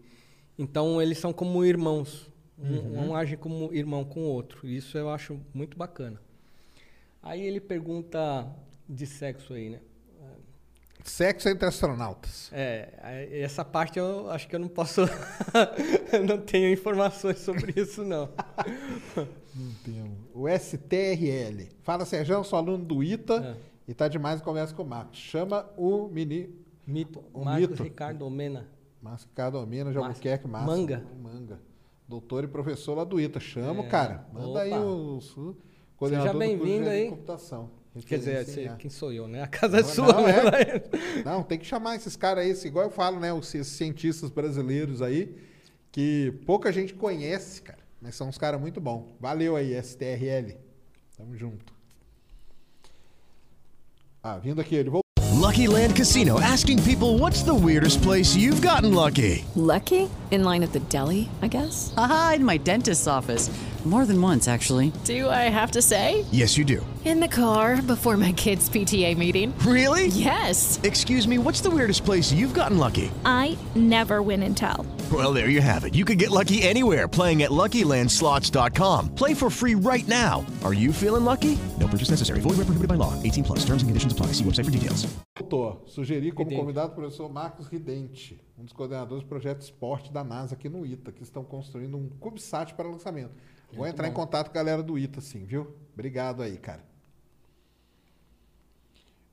[0.58, 2.30] então eles são como irmãos.
[2.58, 4.66] Um, um age como irmão com o outro.
[4.66, 6.18] Isso eu acho muito bacana.
[7.22, 8.46] Aí ele pergunta
[8.88, 9.80] de sexo aí, né?
[11.08, 12.50] Sexo entre astronautas.
[12.52, 15.02] É, essa parte eu acho que eu não posso.
[16.26, 18.28] não tenho informações sobre isso, não.
[20.34, 21.68] O STRL.
[21.82, 23.90] Fala, Sérgio, sou aluno do ITA É.
[23.90, 25.18] e tá demais a conversa com o Marcos.
[25.18, 26.54] Chama o mini...
[26.86, 27.22] Mito.
[27.32, 27.82] O Marcos mito.
[27.82, 28.68] Ricardo Omena.
[29.02, 29.98] Márcio Ricardo Almeida, de.
[29.98, 30.68] Albuquerque, Márcio.
[30.70, 31.04] Manga.
[31.22, 31.60] Manga.
[32.08, 33.40] Doutor e professor lá do ITA.
[33.40, 33.88] Chama o É.
[33.88, 34.26] cara.
[34.32, 34.80] Manda aí Opa.
[34.80, 35.56] o, o
[35.96, 37.10] coordenador do curso de bem-vindo aí.
[37.10, 37.70] computação.
[38.04, 38.74] Quer dizer, você- A.
[38.76, 39.42] quem sou eu, né?
[39.42, 40.32] A casa é Não, sua, não, né?
[40.60, 41.22] é.
[41.24, 43.32] Não, tem que chamar esses caras aí, igual eu falo, né?
[43.32, 45.34] Os esses cientistas brasileiros aí,
[45.90, 47.78] que pouca gente conhece, cara.
[48.02, 49.04] Mas são uns caras muito bons.
[49.18, 50.56] Valeu aí, STRL.
[51.16, 51.72] Tamo junto.
[54.22, 55.02] Ah, vindo aqui, ele voltou.
[55.40, 59.44] Lucky Land Casino asking people what's the weirdest place you've gotten lucky?
[59.54, 60.08] Lucky?
[60.30, 61.92] In line at the deli, I guess?
[61.94, 63.48] Haha, in my dentist's office.
[63.86, 64.90] More than once, actually.
[65.04, 66.24] Do I have to say?
[66.32, 66.84] Yes, you do.
[67.04, 69.56] In the car before my kids' PTA meeting.
[69.60, 70.08] Really?
[70.08, 70.80] Yes.
[70.82, 73.12] Excuse me, what's the weirdest place you've gotten lucky?
[73.24, 74.84] I never win and tell.
[75.12, 75.94] Well, there you have it.
[75.94, 79.14] You can get lucky anywhere playing at LuckyLandSlots.com.
[79.14, 80.44] Play for free right now.
[80.64, 81.56] Are you feeling lucky?
[81.78, 82.40] No purchase necessary.
[82.40, 83.14] Void where prohibited by law.
[83.22, 83.60] 18 plus.
[83.60, 84.32] Terms and conditions apply.
[84.32, 85.06] See website for details.
[85.38, 85.76] Voltou.
[85.86, 86.60] Sugeri como Ridente.
[86.60, 88.40] convidado o professor Marcos Ridente.
[88.58, 92.08] um dos coordenadores do projeto esporte da NASA aqui no ITA, que estão construindo um
[92.18, 93.30] CubeSat para lançamento.
[93.68, 94.16] Vou Muito entrar em bom.
[94.16, 95.74] contato com a galera do ITA, sim, viu?
[95.92, 96.84] Obrigado aí, cara.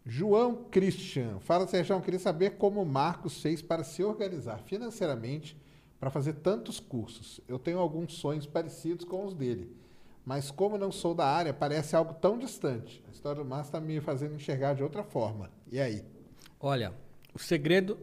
[0.06, 1.40] João Christian.
[1.40, 5.58] Fala, Sérgio, queria saber como o Marcos fez para se organizar financeiramente
[6.00, 7.40] para fazer tantos cursos.
[7.48, 9.74] Eu tenho alguns sonhos parecidos com os dele,
[10.26, 13.02] mas como não sou da área, parece algo tão distante.
[13.08, 15.50] A história do Márcio está me fazendo enxergar de outra forma.
[15.72, 16.03] E aí?
[16.60, 16.94] Olha,
[17.34, 17.98] o segredo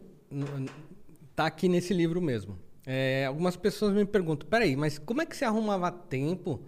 [1.30, 2.58] está aqui nesse livro mesmo.
[2.86, 6.60] É, algumas pessoas me perguntam, peraí, mas como é que você arrumava tempo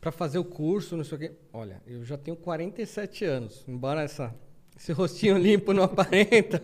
[0.00, 1.32] para fazer o curso, não sei o quê?
[1.52, 4.34] Olha, eu já tenho 47 anos, embora essa,
[4.76, 6.62] esse rostinho limpo não aparenta.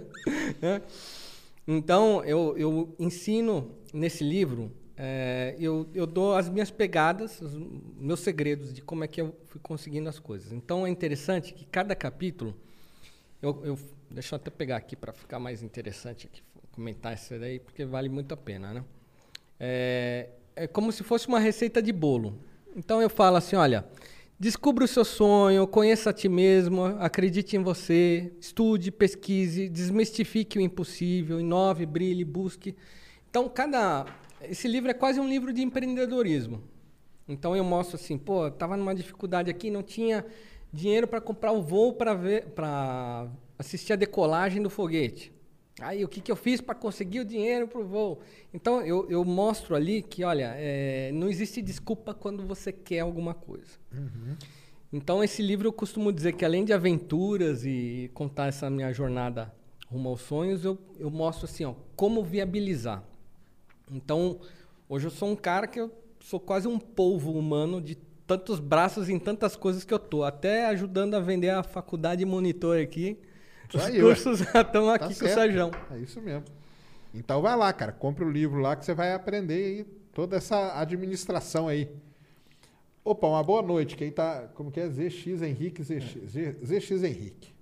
[0.61, 0.83] né?
[1.67, 7.55] Então, eu, eu ensino nesse livro, é, eu, eu dou as minhas pegadas, os
[7.97, 10.51] meus segredos de como é que eu fui conseguindo as coisas.
[10.51, 12.57] Então, é interessante que cada capítulo,
[13.41, 13.79] eu, eu
[14.11, 16.43] deixa eu até pegar aqui para ficar mais interessante aqui,
[16.79, 18.85] comentar isso daí, porque vale muito a pena, né?
[19.59, 22.39] É, é como se fosse uma receita de bolo.
[22.77, 23.85] Então eu falo assim, olha,
[24.39, 30.61] descubra o seu sonho, conheça a ti mesmo, acredite em você, estude, pesquise, desmistifique o
[30.61, 32.77] impossível, inove, brilhe, busque.
[33.29, 34.07] Então cada
[34.41, 36.63] esse livro é quase um livro de empreendedorismo.
[37.29, 40.25] Então eu mostro assim, pô, tava numa dificuldade aqui, não tinha
[40.73, 43.27] dinheiro para comprar o voo para ver para
[43.59, 45.37] assistir a decolagem do foguete.
[45.81, 48.21] Aí, o que, que eu fiz para conseguir o dinheiro para o voo?
[48.53, 53.33] Então, eu, eu mostro ali que, olha, é, não existe desculpa quando você quer alguma
[53.33, 53.79] coisa.
[54.93, 59.55] Então, esse livro eu costumo dizer que, além de aventuras e contar essa minha jornada
[59.87, 63.05] rumo aos sonhos, eu, eu mostro assim, ó, como viabilizar.
[63.91, 64.41] Então,
[64.89, 67.95] hoje eu sou um cara que eu sou quase um polvo humano de
[68.27, 72.79] tantos braços em tantas coisas que eu tô, até ajudando a vender a faculdade monitor
[72.79, 73.19] aqui.
[73.75, 74.01] Os aí, ué.
[74.15, 75.35] cursos já estão aqui Tá com o certo.
[75.35, 75.71] Sérgio.
[75.91, 76.45] É isso mesmo.
[77.15, 77.93] Então vai lá, cara.
[77.93, 81.91] Compre o livro lá que você vai aprender aí toda essa administração aí.
[83.05, 83.97] Opa, uma boa noite.
[83.97, 84.49] Quem tá.
[84.55, 84.89] Como que é?
[84.89, 87.55] ZX Henrique, ZX, Z- ZX Henrique.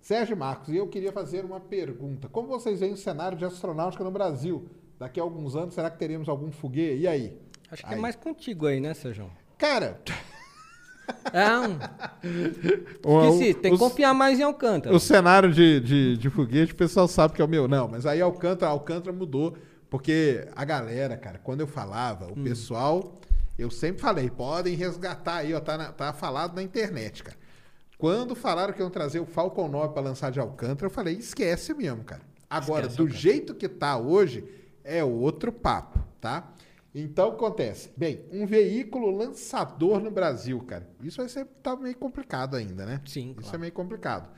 [0.00, 2.28] Sérgio Marcos, e eu queria fazer uma pergunta.
[2.28, 4.66] Como vocês veem o cenário de astronáutica no Brasil?
[4.98, 7.02] Daqui a alguns anos, será que teremos algum foguete?
[7.02, 7.38] E aí?
[7.70, 7.98] Acho que Aí.
[7.98, 9.30] é mais contigo aí, né, Sérgio?
[9.56, 10.00] Cara,
[11.32, 11.78] É, um...
[13.04, 14.94] o- esqueci, tem que os- confiar mais em Alcântara.
[14.94, 17.66] O cenário de, de, de foguete, o pessoal sabe que é o meu.
[17.68, 19.56] Não, mas aí Alcântara, Alcântara mudou.
[19.88, 22.32] Porque a galera, cara, quando eu falava, Hum.
[22.36, 23.20] o pessoal,
[23.58, 27.36] eu sempre falei, podem resgatar aí, ó, tá, na- tá falado na internet, cara.
[27.98, 31.74] Quando falaram que iam trazer o Falcon 9 para lançar de Alcântara, eu falei, esquece
[31.74, 32.22] mesmo, cara.
[32.48, 33.20] Agora, Esquece, do Alcântara.
[33.20, 34.44] jeito que tá hoje,
[34.84, 36.48] é outro papo, tá?
[36.94, 37.90] Então, o que acontece?
[37.96, 40.88] Bem, um veículo lançador no Brasil, cara.
[41.02, 43.00] Isso vai ser tá meio complicado ainda, né?
[43.06, 43.56] Sim, Isso claro.
[43.56, 44.28] é meio complicado.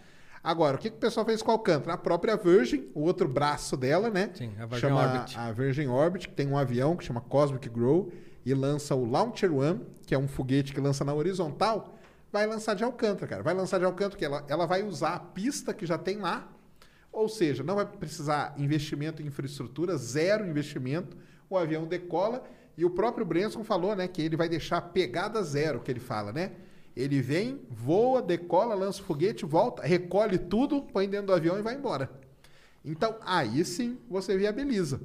[0.44, 1.94] Agora, o que, que o pessoal fez com a Alcântara?
[1.94, 4.30] A própria Virgin, o outro braço dela, né?
[4.34, 5.38] Sim, a Virgin chama Orbit.
[5.38, 8.12] A Virgin Orbit, que tem um avião que chama Cosmic Grow
[8.44, 11.96] e lança o Launcher One, que é um foguete que lança na horizontal,
[12.32, 13.42] vai lançar de Alcântara, cara.
[13.42, 16.50] Vai lançar de Alcântara, porque ela, ela vai usar a pista que já tem lá,
[17.12, 21.16] ou seja, não vai precisar investimento em infraestrutura, zero investimento,
[21.54, 22.44] o avião decola
[22.76, 26.32] e o próprio Branson falou, né, que ele vai deixar pegada zero, que ele fala,
[26.32, 26.52] né?
[26.94, 31.62] Ele vem, voa, decola, lança o foguete, volta, recolhe tudo, põe dentro do avião e
[31.62, 32.10] vai embora.
[32.84, 35.00] Então, aí sim você viabiliza.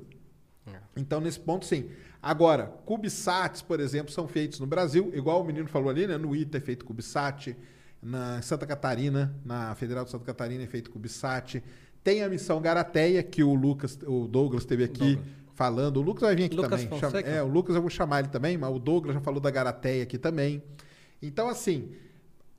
[0.95, 1.89] Então, nesse ponto, sim.
[2.21, 6.17] Agora, CubeSats, por exemplo, são feitos no Brasil, igual o menino falou ali, né?
[6.17, 7.55] No ITA é feito CubeSat,
[8.01, 11.63] na Santa Catarina, na Federal de Santa Catarina é feito CubeSat.
[12.03, 15.25] Tem a missão Garateia, que o Lucas, o Douglas teve aqui Douglas.
[15.57, 15.97] Falando.
[15.97, 16.99] O Lucas vai vir aqui Lucas também.
[16.99, 19.49] Chama- é, o Lucas eu vou chamar ele também, mas o Douglas já falou da
[19.51, 20.61] Garateia aqui também.
[21.21, 21.91] Então, assim,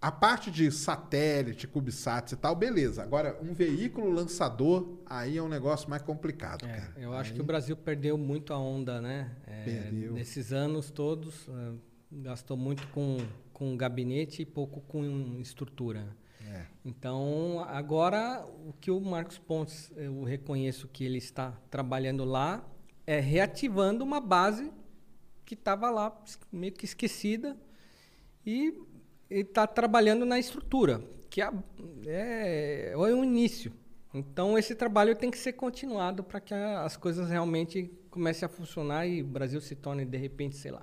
[0.00, 3.00] a parte de satélite, CubeSats e tal, beleza.
[3.02, 6.92] Agora, um veículo lançador, aí é um negócio mais complicado, É, cara.
[6.98, 9.30] eu acho Aí- que o Brasil perdeu muito a onda, né?
[9.46, 10.12] É, Perdeu.
[10.14, 11.72] Nesses anos todos, é,
[12.10, 13.18] gastou muito com,
[13.52, 16.04] com gabinete e pouco com estrutura.
[16.50, 16.62] É.
[16.84, 22.64] Então, agora, o que o Marcos Pontes, eu reconheço que ele está trabalhando lá,
[23.10, 24.70] é reativando uma base
[25.46, 26.14] que estava lá
[26.52, 27.56] meio que esquecida
[28.44, 28.74] e
[29.30, 31.50] está trabalhando na estrutura, que é,
[32.06, 33.72] é, é o início.
[34.12, 38.48] Então, esse trabalho tem que ser continuado para que a- as coisas realmente comecem a
[38.48, 40.82] funcionar e o Brasil se torne, de repente, sei lá.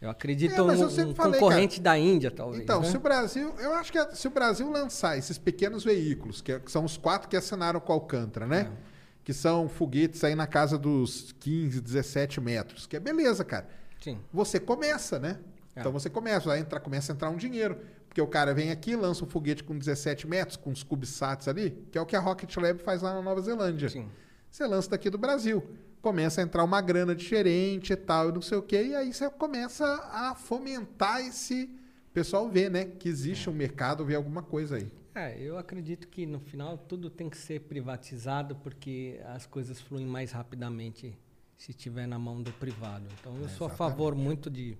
[0.00, 0.70] Eu acredito É, eu um,
[1.10, 2.62] um falei, concorrente da Índia, talvez.
[2.62, 2.88] Então, né?
[2.90, 6.60] se o Brasil, eu acho que se o Brasil lançar esses pequenos veículos, que, é-
[6.60, 8.70] que são os quatro que assinaram com a Alcântara, né?
[8.92, 8.95] É.
[9.26, 13.66] Que são foguetes aí na casa dos 15, 17 metros, que é beleza, cara.
[14.00, 14.20] Sim.
[14.32, 15.40] Você começa, né?
[15.74, 15.80] É.
[15.80, 17.76] Então você começa, vai entrar, começa a entrar um dinheiro.
[18.06, 21.76] Porque o cara vem aqui, lança um foguete com 17 metros, com os CubeSats ali,
[21.90, 23.88] que é o que a Rocket Lab faz lá na Nova Zelândia.
[23.88, 24.08] Sim.
[24.48, 25.60] você lança daqui do Brasil.
[26.00, 29.12] Começa a entrar uma grana diferente e tal, e não sei o quê, e aí
[29.12, 31.64] você começa a fomentar esse.
[31.64, 32.84] O pessoal vê, né?
[32.84, 34.88] Que existe um mercado, vê alguma coisa aí.
[35.16, 40.04] É, eu acredito que no final tudo tem que ser privatizado porque as coisas fluem
[40.04, 41.18] mais rapidamente
[41.56, 43.06] se estiver na mão do privado.
[43.18, 44.76] Então eu sou a favor muito de,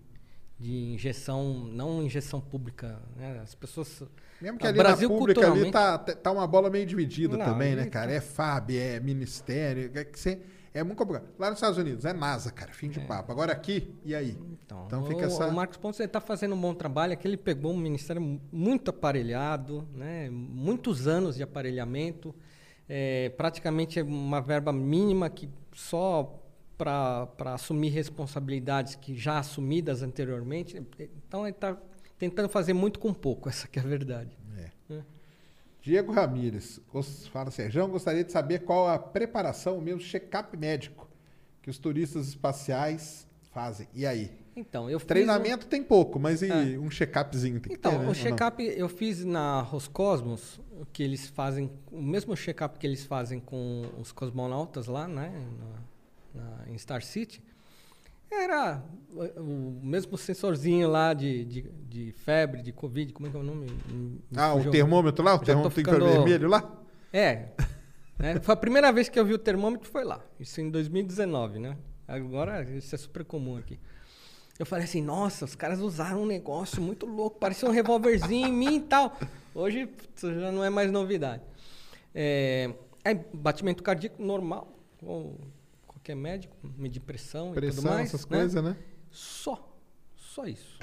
[0.59, 3.01] de injeção, não injeção pública.
[3.17, 3.41] Né?
[3.43, 4.03] As pessoas.
[4.39, 7.47] Mesmo que o ali Brasil, na pública ali tá, tá uma bola meio dividida Não,
[7.47, 8.09] também, né, cara?
[8.09, 10.39] tá- É FAB, é Ministério, é que você.
[10.79, 11.29] É muito complicado.
[11.39, 13.33] Lá nos Estados Unidos é NASA, cara, fim de papo.
[13.33, 14.37] Agora aqui, e aí?
[14.87, 15.47] Então, o, fica essa.
[15.47, 17.13] o Marcos Pontes está fazendo um bom trabalho.
[17.15, 20.29] Aqui ele pegou um ministério mu- muito aparelhado, né?
[20.31, 22.35] muitos anos de aparelhamento,
[22.89, 26.43] é, praticamente uma verba mínima que só
[26.77, 30.77] para assumir responsabilidades que já assumidas anteriormente.
[31.27, 31.77] Então ele está
[32.19, 34.37] tentando fazer muito com pouco, essa que é a verdade.
[35.87, 36.81] Diego Ramírez,
[37.31, 41.09] fala Sérgio, gostaria de saber qual a preparação, o mesmo check-up médico
[41.63, 43.87] que os turistas espaciais fazem.
[43.95, 44.33] E aí?
[44.57, 46.77] Então, eu fiz um- Treinamento tem pouco, mas e É.
[46.77, 48.09] um check-upzinho tem que Então, ter, né?
[48.11, 50.59] o check-up eu fiz na Roscosmos,
[50.93, 55.33] que eles fazem, o mesmo check-up que eles fazem com os cosmonautas lá, né,
[56.35, 57.41] na, na- em Star City,
[58.31, 58.83] era
[59.37, 63.43] o, mesmo sensorzinho lá de, de, de febre, de Covid, como é que é o
[63.43, 63.67] nome?
[63.91, 65.35] Me Ah, o termômetro lá?
[65.35, 66.81] O termômetro ficando- infravermelho lá?
[67.13, 67.49] É.
[68.19, 70.21] né, Foi a primeira vez que eu vi o termômetro, foi lá.
[70.39, 71.77] Isso em 2019, né?
[72.07, 73.79] Agora, isso é super comum aqui.
[74.59, 78.53] Eu falei assim, nossa, os caras usaram um negócio muito louco, parecia um revólverzinho em
[78.53, 79.17] mim e tal.
[79.55, 81.43] Hoje putz, já não é mais novidade.
[82.15, 82.73] É,
[83.05, 84.73] aí, batimento cardíaco normal,
[86.07, 88.09] como qualquer médico, medir pressão, e Pressão, tudo mais.
[88.09, 88.77] essas coisas, né?
[89.11, 89.77] Só.
[90.15, 90.79] Só isso.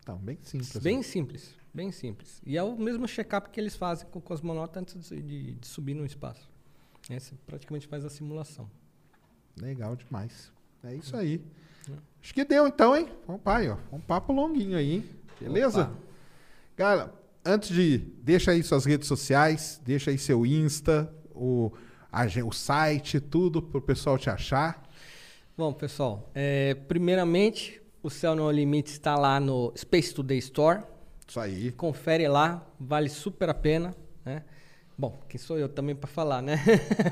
[0.00, 0.76] Então, bem simples.
[0.82, 1.02] Bem né?
[1.02, 2.42] simples, bem simples.
[2.44, 5.66] E é o mesmo check-up que eles fazem com o cosmonauta antes de, de- de
[5.66, 6.50] subir no espaço.
[7.08, 8.68] É, você praticamente faz a simulação.
[9.60, 10.52] Legal demais.
[10.82, 11.40] É isso aí.
[12.20, 13.08] Acho que deu então, hein?
[13.26, 13.76] Vamos pai, ó.
[13.92, 15.04] Um papo longuinho aí, hein?
[15.40, 15.84] Beleza?
[15.84, 15.96] Opa.
[16.76, 17.98] Cara, antes de.
[17.98, 21.72] Deixa aí suas redes sociais, deixa aí seu Insta, o,
[22.44, 24.82] o site, tudo pro pessoal te achar.
[25.56, 30.82] Bom, pessoal, é, primeiramente, o Céu No Limite está lá no Space Today Store.
[31.26, 31.72] Isso aí.
[31.72, 34.42] Confere lá, vale super a pena, né?
[34.96, 36.56] Bom, quem sou eu também para falar, né?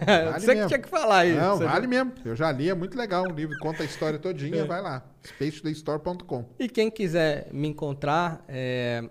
[0.06, 0.68] Vale Você que mesmo.
[0.68, 1.40] tinha que falar isso.
[1.40, 2.12] Não, vale mesmo.
[2.24, 3.24] Eu já li, é muito legal.
[3.24, 5.02] O livro conta a história todinha, vai lá.
[5.24, 6.44] spacetodaystore.com.
[6.58, 9.02] E quem quiser me encontrar, é,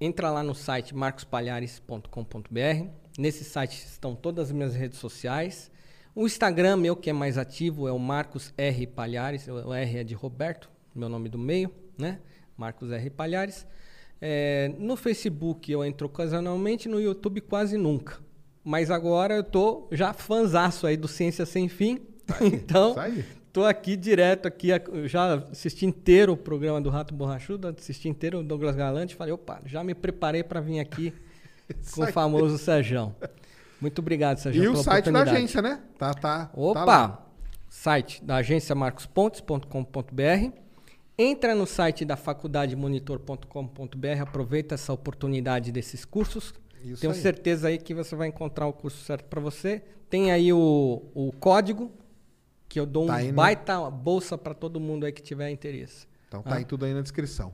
[0.00, 2.88] entra lá no site marcospalhares.com.br.
[3.18, 5.70] Nesse site estão todas as minhas redes sociais.
[6.14, 8.86] O Instagram meu, que é mais ativo, é o Marcos R.
[8.86, 9.48] Palhares.
[9.48, 12.20] O R é de Roberto, meu nome do meio, né?
[12.56, 13.10] Marcos R.
[13.10, 13.66] Palhares.
[14.20, 18.18] É, no Facebook eu entro ocasionalmente, no YouTube quase nunca.
[18.64, 22.00] Mas agora eu tô já fanzaço aí do Ciência Sem Fim.
[22.40, 23.24] então, isso aí.
[23.52, 24.68] Tô aqui direto aqui,
[25.06, 29.62] já assisti inteiro o programa do Rato Borrachudo, assisti inteiro o Douglas Galante, falei, opa,
[29.64, 31.10] já me preparei para vir aqui
[31.94, 33.14] com o famoso Sérgio.
[33.80, 35.82] Muito obrigado, Sérgio, E o site da agência, né?
[35.98, 36.50] Tá, tá.
[36.54, 36.84] Opa!
[36.84, 37.22] tá
[37.68, 40.50] site da agência marcospontes.com.br.
[41.18, 46.54] Entra no site da faculdademonitor.com.br, aproveita essa oportunidade desses cursos.
[46.82, 47.18] Isso Tenho aí.
[47.18, 49.82] certeza aí que você vai encontrar o curso certo para você.
[50.08, 51.90] Tem aí o, o código
[52.68, 56.06] que eu dou Tá um baita bolsa para todo mundo aí que tiver interesse.
[56.28, 56.50] Então Ah.
[56.50, 57.52] tá aí tudo aí na descrição.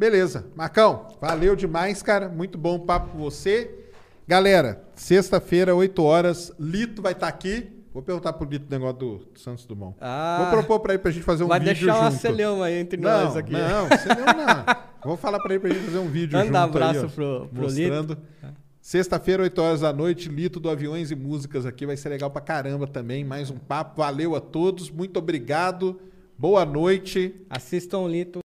[0.00, 0.46] Beleza.
[0.56, 2.26] Marcão, valeu demais, cara.
[2.26, 3.70] Muito bom o papo com você.
[4.26, 7.68] Galera, sexta-feira, 8 horas, Lito vai estar aqui.
[7.92, 9.94] Vou perguntar pro Lito o negócio do, Santos Dumont.
[10.00, 10.38] Ah.
[10.40, 12.16] Vou propor pra ele pra gente fazer um vai vídeo deixar um junto.
[12.16, 13.52] acelhão aí entre não, nós aqui.
[13.52, 14.74] Não, acelhão não.
[15.04, 17.48] Vou falar pra ele pra gente fazer um vídeo Manda junto abraço aí, ó, pro-
[17.52, 18.16] pro mostrando.
[18.80, 21.84] Sexta-feira, 8 horas da noite, Lito do Aviões e Músicas aqui.
[21.84, 23.22] Vai ser legal pra caramba também.
[23.22, 24.00] Mais um papo.
[24.00, 24.88] Valeu a todos.
[24.90, 26.00] Muito obrigado.
[26.38, 27.34] Boa noite.
[27.50, 28.40] Assistam o Lito.